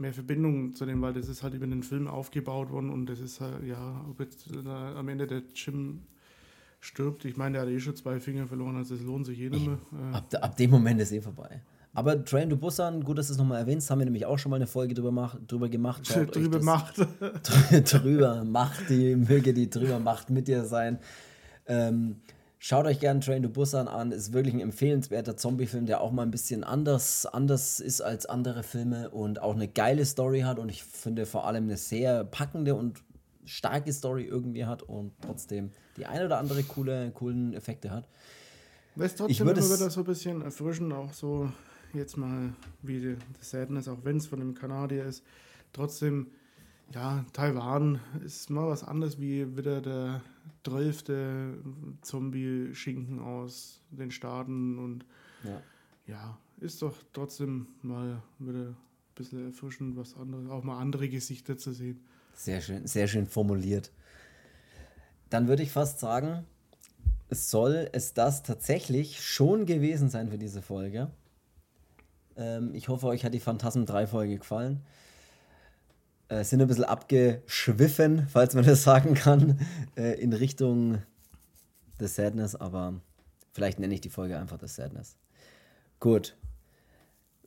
mehr 0.00 0.12
Verbindung 0.12 0.74
zu 0.74 0.86
dem, 0.86 1.02
weil 1.02 1.12
das 1.12 1.28
ist 1.28 1.42
halt 1.42 1.54
über 1.54 1.66
den 1.66 1.82
Film 1.82 2.08
aufgebaut 2.08 2.70
worden 2.70 2.90
und 2.90 3.06
das 3.06 3.20
ist 3.20 3.40
halt, 3.40 3.64
ja, 3.64 4.04
ob 4.08 4.20
jetzt 4.20 4.50
äh, 4.52 4.68
am 4.68 5.08
Ende 5.08 5.26
der 5.26 5.42
Jim 5.54 6.02
stirbt. 6.80 7.24
Ich 7.24 7.36
meine, 7.36 7.54
der 7.54 7.62
hat 7.62 7.68
eh 7.68 7.78
schon 7.78 7.96
zwei 7.96 8.18
Finger 8.20 8.46
verloren, 8.46 8.76
also 8.76 8.94
es 8.94 9.02
lohnt 9.02 9.26
sich 9.26 9.38
eh 9.40 9.50
nicht 9.50 9.66
mehr. 9.66 9.78
Äh. 9.92 10.16
Ab, 10.16 10.34
ab 10.40 10.56
dem 10.56 10.70
Moment 10.70 11.00
ist 11.00 11.12
eh 11.12 11.20
vorbei. 11.20 11.60
Aber 11.92 12.24
Train 12.24 12.48
to 12.48 12.56
Busan, 12.56 13.02
gut, 13.02 13.18
dass 13.18 13.26
du 13.26 13.32
es 13.32 13.38
nochmal 13.38 13.58
erwähnst, 13.58 13.90
haben 13.90 13.98
wir 13.98 14.04
nämlich 14.04 14.24
auch 14.24 14.38
schon 14.38 14.50
mal 14.50 14.56
eine 14.56 14.68
Folge 14.68 14.94
drüber, 14.94 15.10
mach, 15.10 15.36
drüber 15.46 15.68
gemacht. 15.68 16.06
Schaut 16.12 16.34
drüber 16.34 16.62
macht. 16.62 16.96
drüber 17.70 18.44
macht, 18.44 18.88
die 18.88 19.16
möge 19.16 19.52
die 19.52 19.68
drüber 19.68 19.98
macht 19.98 20.30
mit 20.30 20.46
dir 20.46 20.64
sein. 20.64 20.98
Ähm, 21.66 22.16
schaut 22.60 22.86
euch 22.86 23.00
gerne 23.00 23.20
Train 23.20 23.42
to 23.42 23.48
Busan 23.48 23.88
an, 23.88 24.12
ist 24.12 24.32
wirklich 24.32 24.54
ein 24.54 24.60
empfehlenswerter 24.60 25.36
Zombie-Film, 25.36 25.86
der 25.86 26.00
auch 26.00 26.12
mal 26.12 26.22
ein 26.22 26.30
bisschen 26.30 26.62
anders, 26.62 27.26
anders 27.26 27.80
ist 27.80 28.02
als 28.02 28.26
andere 28.26 28.62
Filme 28.62 29.10
und 29.10 29.42
auch 29.42 29.54
eine 29.54 29.66
geile 29.66 30.04
Story 30.04 30.42
hat 30.42 30.58
und 30.58 30.68
ich 30.68 30.84
finde 30.84 31.26
vor 31.26 31.46
allem 31.46 31.64
eine 31.64 31.78
sehr 31.78 32.22
packende 32.22 32.74
und 32.74 33.02
starke 33.46 33.92
Story 33.92 34.24
irgendwie 34.24 34.66
hat 34.66 34.82
und 34.82 35.12
trotzdem 35.22 35.70
die 35.96 36.04
ein 36.06 36.24
oder 36.24 36.38
andere 36.38 36.62
coole, 36.62 37.10
coolen 37.12 37.54
Effekte 37.54 37.90
hat. 37.90 38.06
Weißt 38.94 39.18
trotzdem 39.18 39.48
immer 39.48 39.56
wieder 39.56 39.90
so 39.90 40.00
ein 40.00 40.06
bisschen 40.06 40.42
erfrischen, 40.42 40.92
auch 40.92 41.14
so 41.14 41.50
jetzt 41.94 42.18
mal 42.18 42.52
wie 42.82 43.16
das 43.38 43.50
Sadness, 43.50 43.88
auch 43.88 43.98
wenn 44.04 44.18
es 44.18 44.26
von 44.26 44.38
dem 44.38 44.54
Kanadier 44.54 45.06
ist, 45.06 45.24
trotzdem, 45.72 46.26
ja, 46.92 47.24
Taiwan 47.32 48.00
ist 48.22 48.50
mal 48.50 48.68
was 48.68 48.84
anderes 48.84 49.18
wie 49.18 49.56
wieder 49.56 49.80
der 49.80 50.20
zwölfte 50.64 51.58
Zombie-Schinken 52.02 53.18
aus 53.18 53.80
den 53.90 54.10
Staaten 54.10 54.78
und 54.78 55.04
ja. 55.44 55.62
ja, 56.06 56.38
ist 56.60 56.82
doch 56.82 56.96
trotzdem 57.12 57.66
mal 57.82 58.22
wieder 58.38 58.68
ein 58.68 58.76
bisschen 59.14 59.46
erfrischend, 59.46 59.96
was 59.96 60.16
anderes, 60.16 60.48
auch 60.48 60.62
mal 60.62 60.78
andere 60.78 61.08
Gesichter 61.08 61.56
zu 61.56 61.72
sehen. 61.72 62.00
Sehr 62.34 62.60
schön, 62.60 62.86
sehr 62.86 63.08
schön 63.08 63.26
formuliert. 63.26 63.90
Dann 65.30 65.48
würde 65.48 65.62
ich 65.62 65.70
fast 65.70 66.00
sagen, 66.00 66.44
soll 67.30 67.88
es 67.92 68.14
das 68.14 68.42
tatsächlich 68.42 69.22
schon 69.22 69.66
gewesen 69.66 70.08
sein 70.08 70.28
für 70.28 70.38
diese 70.38 70.62
Folge. 70.62 71.10
Ähm, 72.36 72.74
ich 72.74 72.88
hoffe, 72.88 73.06
euch 73.06 73.24
hat 73.24 73.34
die 73.34 73.40
Phantasm 73.40 73.84
3 73.84 74.06
Folge 74.06 74.38
gefallen. 74.38 74.82
Äh, 76.30 76.44
sind 76.44 76.62
ein 76.62 76.68
bisschen 76.68 76.84
abgeschwiffen, 76.84 78.28
falls 78.28 78.54
man 78.54 78.64
das 78.66 78.84
sagen 78.84 79.14
kann, 79.14 79.58
äh, 79.96 80.20
in 80.20 80.32
Richtung 80.32 81.02
The 81.98 82.06
Sadness, 82.06 82.54
aber 82.54 82.94
vielleicht 83.52 83.80
nenne 83.80 83.94
ich 83.94 84.00
die 84.00 84.10
Folge 84.10 84.38
einfach 84.38 84.58
The 84.60 84.68
Sadness. 84.68 85.16
Gut, 85.98 86.36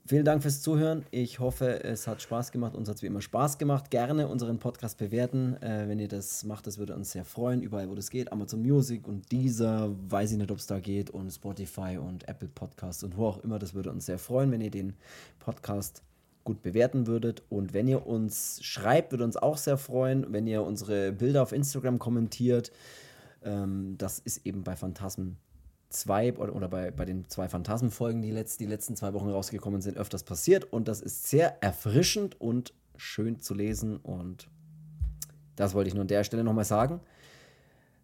Vielen 0.05 0.25
Dank 0.25 0.41
fürs 0.41 0.61
Zuhören. 0.61 1.05
Ich 1.11 1.39
hoffe, 1.39 1.81
es 1.81 2.07
hat 2.07 2.21
Spaß 2.21 2.51
gemacht. 2.51 2.75
Uns 2.75 2.89
hat 2.89 2.97
es 2.97 3.03
wie 3.03 3.07
immer 3.07 3.21
Spaß 3.21 3.57
gemacht. 3.57 3.89
Gerne 3.89 4.27
unseren 4.27 4.59
Podcast 4.59 4.97
bewerten. 4.97 5.55
Äh, 5.61 5.87
wenn 5.87 5.97
ihr 5.97 6.09
das 6.09 6.43
macht, 6.43 6.67
das 6.67 6.77
würde 6.77 6.93
uns 6.93 7.13
sehr 7.13 7.23
freuen. 7.23 7.61
Überall, 7.61 7.89
wo 7.89 7.95
das 7.95 8.09
geht. 8.09 8.29
Amazon 8.33 8.61
Music 8.61 9.07
und 9.07 9.31
dieser, 9.31 9.95
weiß 10.11 10.33
ich 10.33 10.37
nicht, 10.39 10.51
ob 10.51 10.57
es 10.57 10.67
da 10.67 10.81
geht. 10.81 11.09
Und 11.09 11.31
Spotify 11.31 11.97
und 11.97 12.27
Apple 12.27 12.49
Podcasts 12.49 13.01
und 13.05 13.15
wo 13.15 13.27
auch 13.27 13.37
immer. 13.45 13.59
Das 13.59 13.75
würde 13.75 13.91
uns 13.91 14.05
sehr 14.05 14.19
freuen, 14.19 14.51
wenn 14.51 14.59
ihr 14.59 14.71
den 14.71 14.91
Podcast 15.39 16.03
gut 16.43 16.61
bewerten 16.61 17.07
würdet. 17.07 17.43
Und 17.49 17.73
wenn 17.73 17.87
ihr 17.87 18.05
uns 18.05 18.59
schreibt, 18.63 19.11
würde 19.11 19.23
uns 19.23 19.37
auch 19.37 19.57
sehr 19.57 19.77
freuen. 19.77 20.31
Wenn 20.31 20.47
ihr 20.47 20.63
unsere 20.63 21.11
Bilder 21.11 21.43
auf 21.43 21.51
Instagram 21.51 21.99
kommentiert. 21.99 22.71
Ähm, 23.43 23.95
das 23.97 24.19
ist 24.19 24.45
eben 24.45 24.63
bei 24.63 24.75
Phantasmen 24.75 25.37
zwei 25.89 26.33
oder, 26.33 26.55
oder 26.55 26.67
bei, 26.67 26.91
bei 26.91 27.05
den 27.05 27.29
zwei 27.29 27.47
Phantasmenfolgen, 27.47 28.21
die 28.21 28.31
letzt, 28.31 28.59
die 28.59 28.65
letzten 28.65 28.95
zwei 28.95 29.13
Wochen 29.13 29.29
rausgekommen 29.29 29.81
sind, 29.81 29.97
öfters 29.97 30.23
passiert. 30.23 30.71
Und 30.71 30.87
das 30.87 31.01
ist 31.01 31.27
sehr 31.27 31.61
erfrischend 31.63 32.39
und 32.41 32.73
schön 32.95 33.39
zu 33.39 33.53
lesen. 33.53 33.97
Und 33.97 34.49
das 35.55 35.73
wollte 35.73 35.89
ich 35.89 35.93
nur 35.93 36.01
an 36.01 36.07
der 36.07 36.23
Stelle 36.23 36.43
nochmal 36.43 36.65
sagen. 36.65 36.99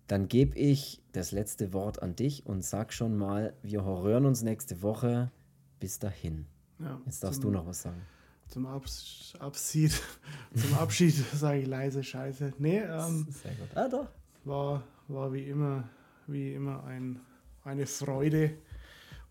Dann 0.07 0.27
gebe 0.27 0.57
ich 0.57 1.03
das 1.11 1.31
letzte 1.31 1.73
Wort 1.73 2.01
an 2.01 2.15
dich 2.15 2.45
und 2.45 2.63
sag 2.63 2.93
schon 2.93 3.15
mal, 3.15 3.53
wir 3.61 3.83
hören 3.83 4.25
uns 4.25 4.41
nächste 4.41 4.81
Woche. 4.81 5.31
Bis 5.79 5.99
dahin. 5.99 6.45
Ja, 6.79 6.99
Jetzt 7.05 7.23
darfst 7.23 7.43
du 7.43 7.49
noch 7.49 7.65
was 7.65 7.83
sagen. 7.83 8.01
Zum 8.49 8.65
Abs 8.65 9.33
Abschied, 9.39 9.91
zum 10.55 10.73
Abschied 10.75 11.13
sage 11.13 11.59
ich 11.59 11.67
leise 11.67 12.03
Scheiße. 12.03 12.53
Nee, 12.57 12.79
ähm, 12.79 13.27
Sehr 13.29 13.53
gut. 13.53 13.69
Ah, 13.75 13.87
doch. 13.87 14.07
War, 14.43 14.83
war 15.07 15.31
wie 15.31 15.43
immer, 15.43 15.87
wie 16.27 16.53
immer 16.53 16.83
ein 16.83 17.19
eine 17.63 17.85
Freude. 17.85 18.57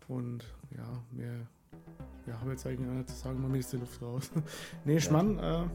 Und 0.07 0.43
ja, 0.75 1.03
mehr 1.11 1.47
ja, 2.25 2.39
habe 2.39 2.51
jetzt 2.51 2.65
eigentlich 2.65 2.89
nicht 2.89 3.09
zu 3.09 3.15
sagen, 3.15 3.41
man 3.41 3.53
ist 3.55 3.73
die 3.73 3.77
Luft 3.77 4.01
raus. 4.01 4.29
nee, 4.85 4.99
Schmann, 4.99 5.37
äh, 5.39 5.65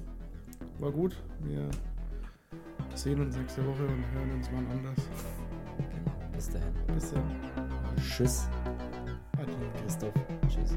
war 0.78 0.92
gut. 0.92 1.16
Wir 1.40 1.68
sehen 2.94 3.20
uns 3.20 3.36
nächste 3.36 3.66
Woche 3.66 3.84
und 3.84 4.04
hören 4.12 4.32
uns 4.34 4.50
mal 4.50 4.64
anders. 4.70 4.98
Genau. 5.76 6.30
Bis 6.32 6.50
dahin. 6.50 6.74
Bis 6.94 7.10
dann. 7.10 7.96
Tschüss, 7.96 8.48
Adieu. 9.38 9.54
Christoph. 9.82 10.14
Tschüss. 10.48 10.76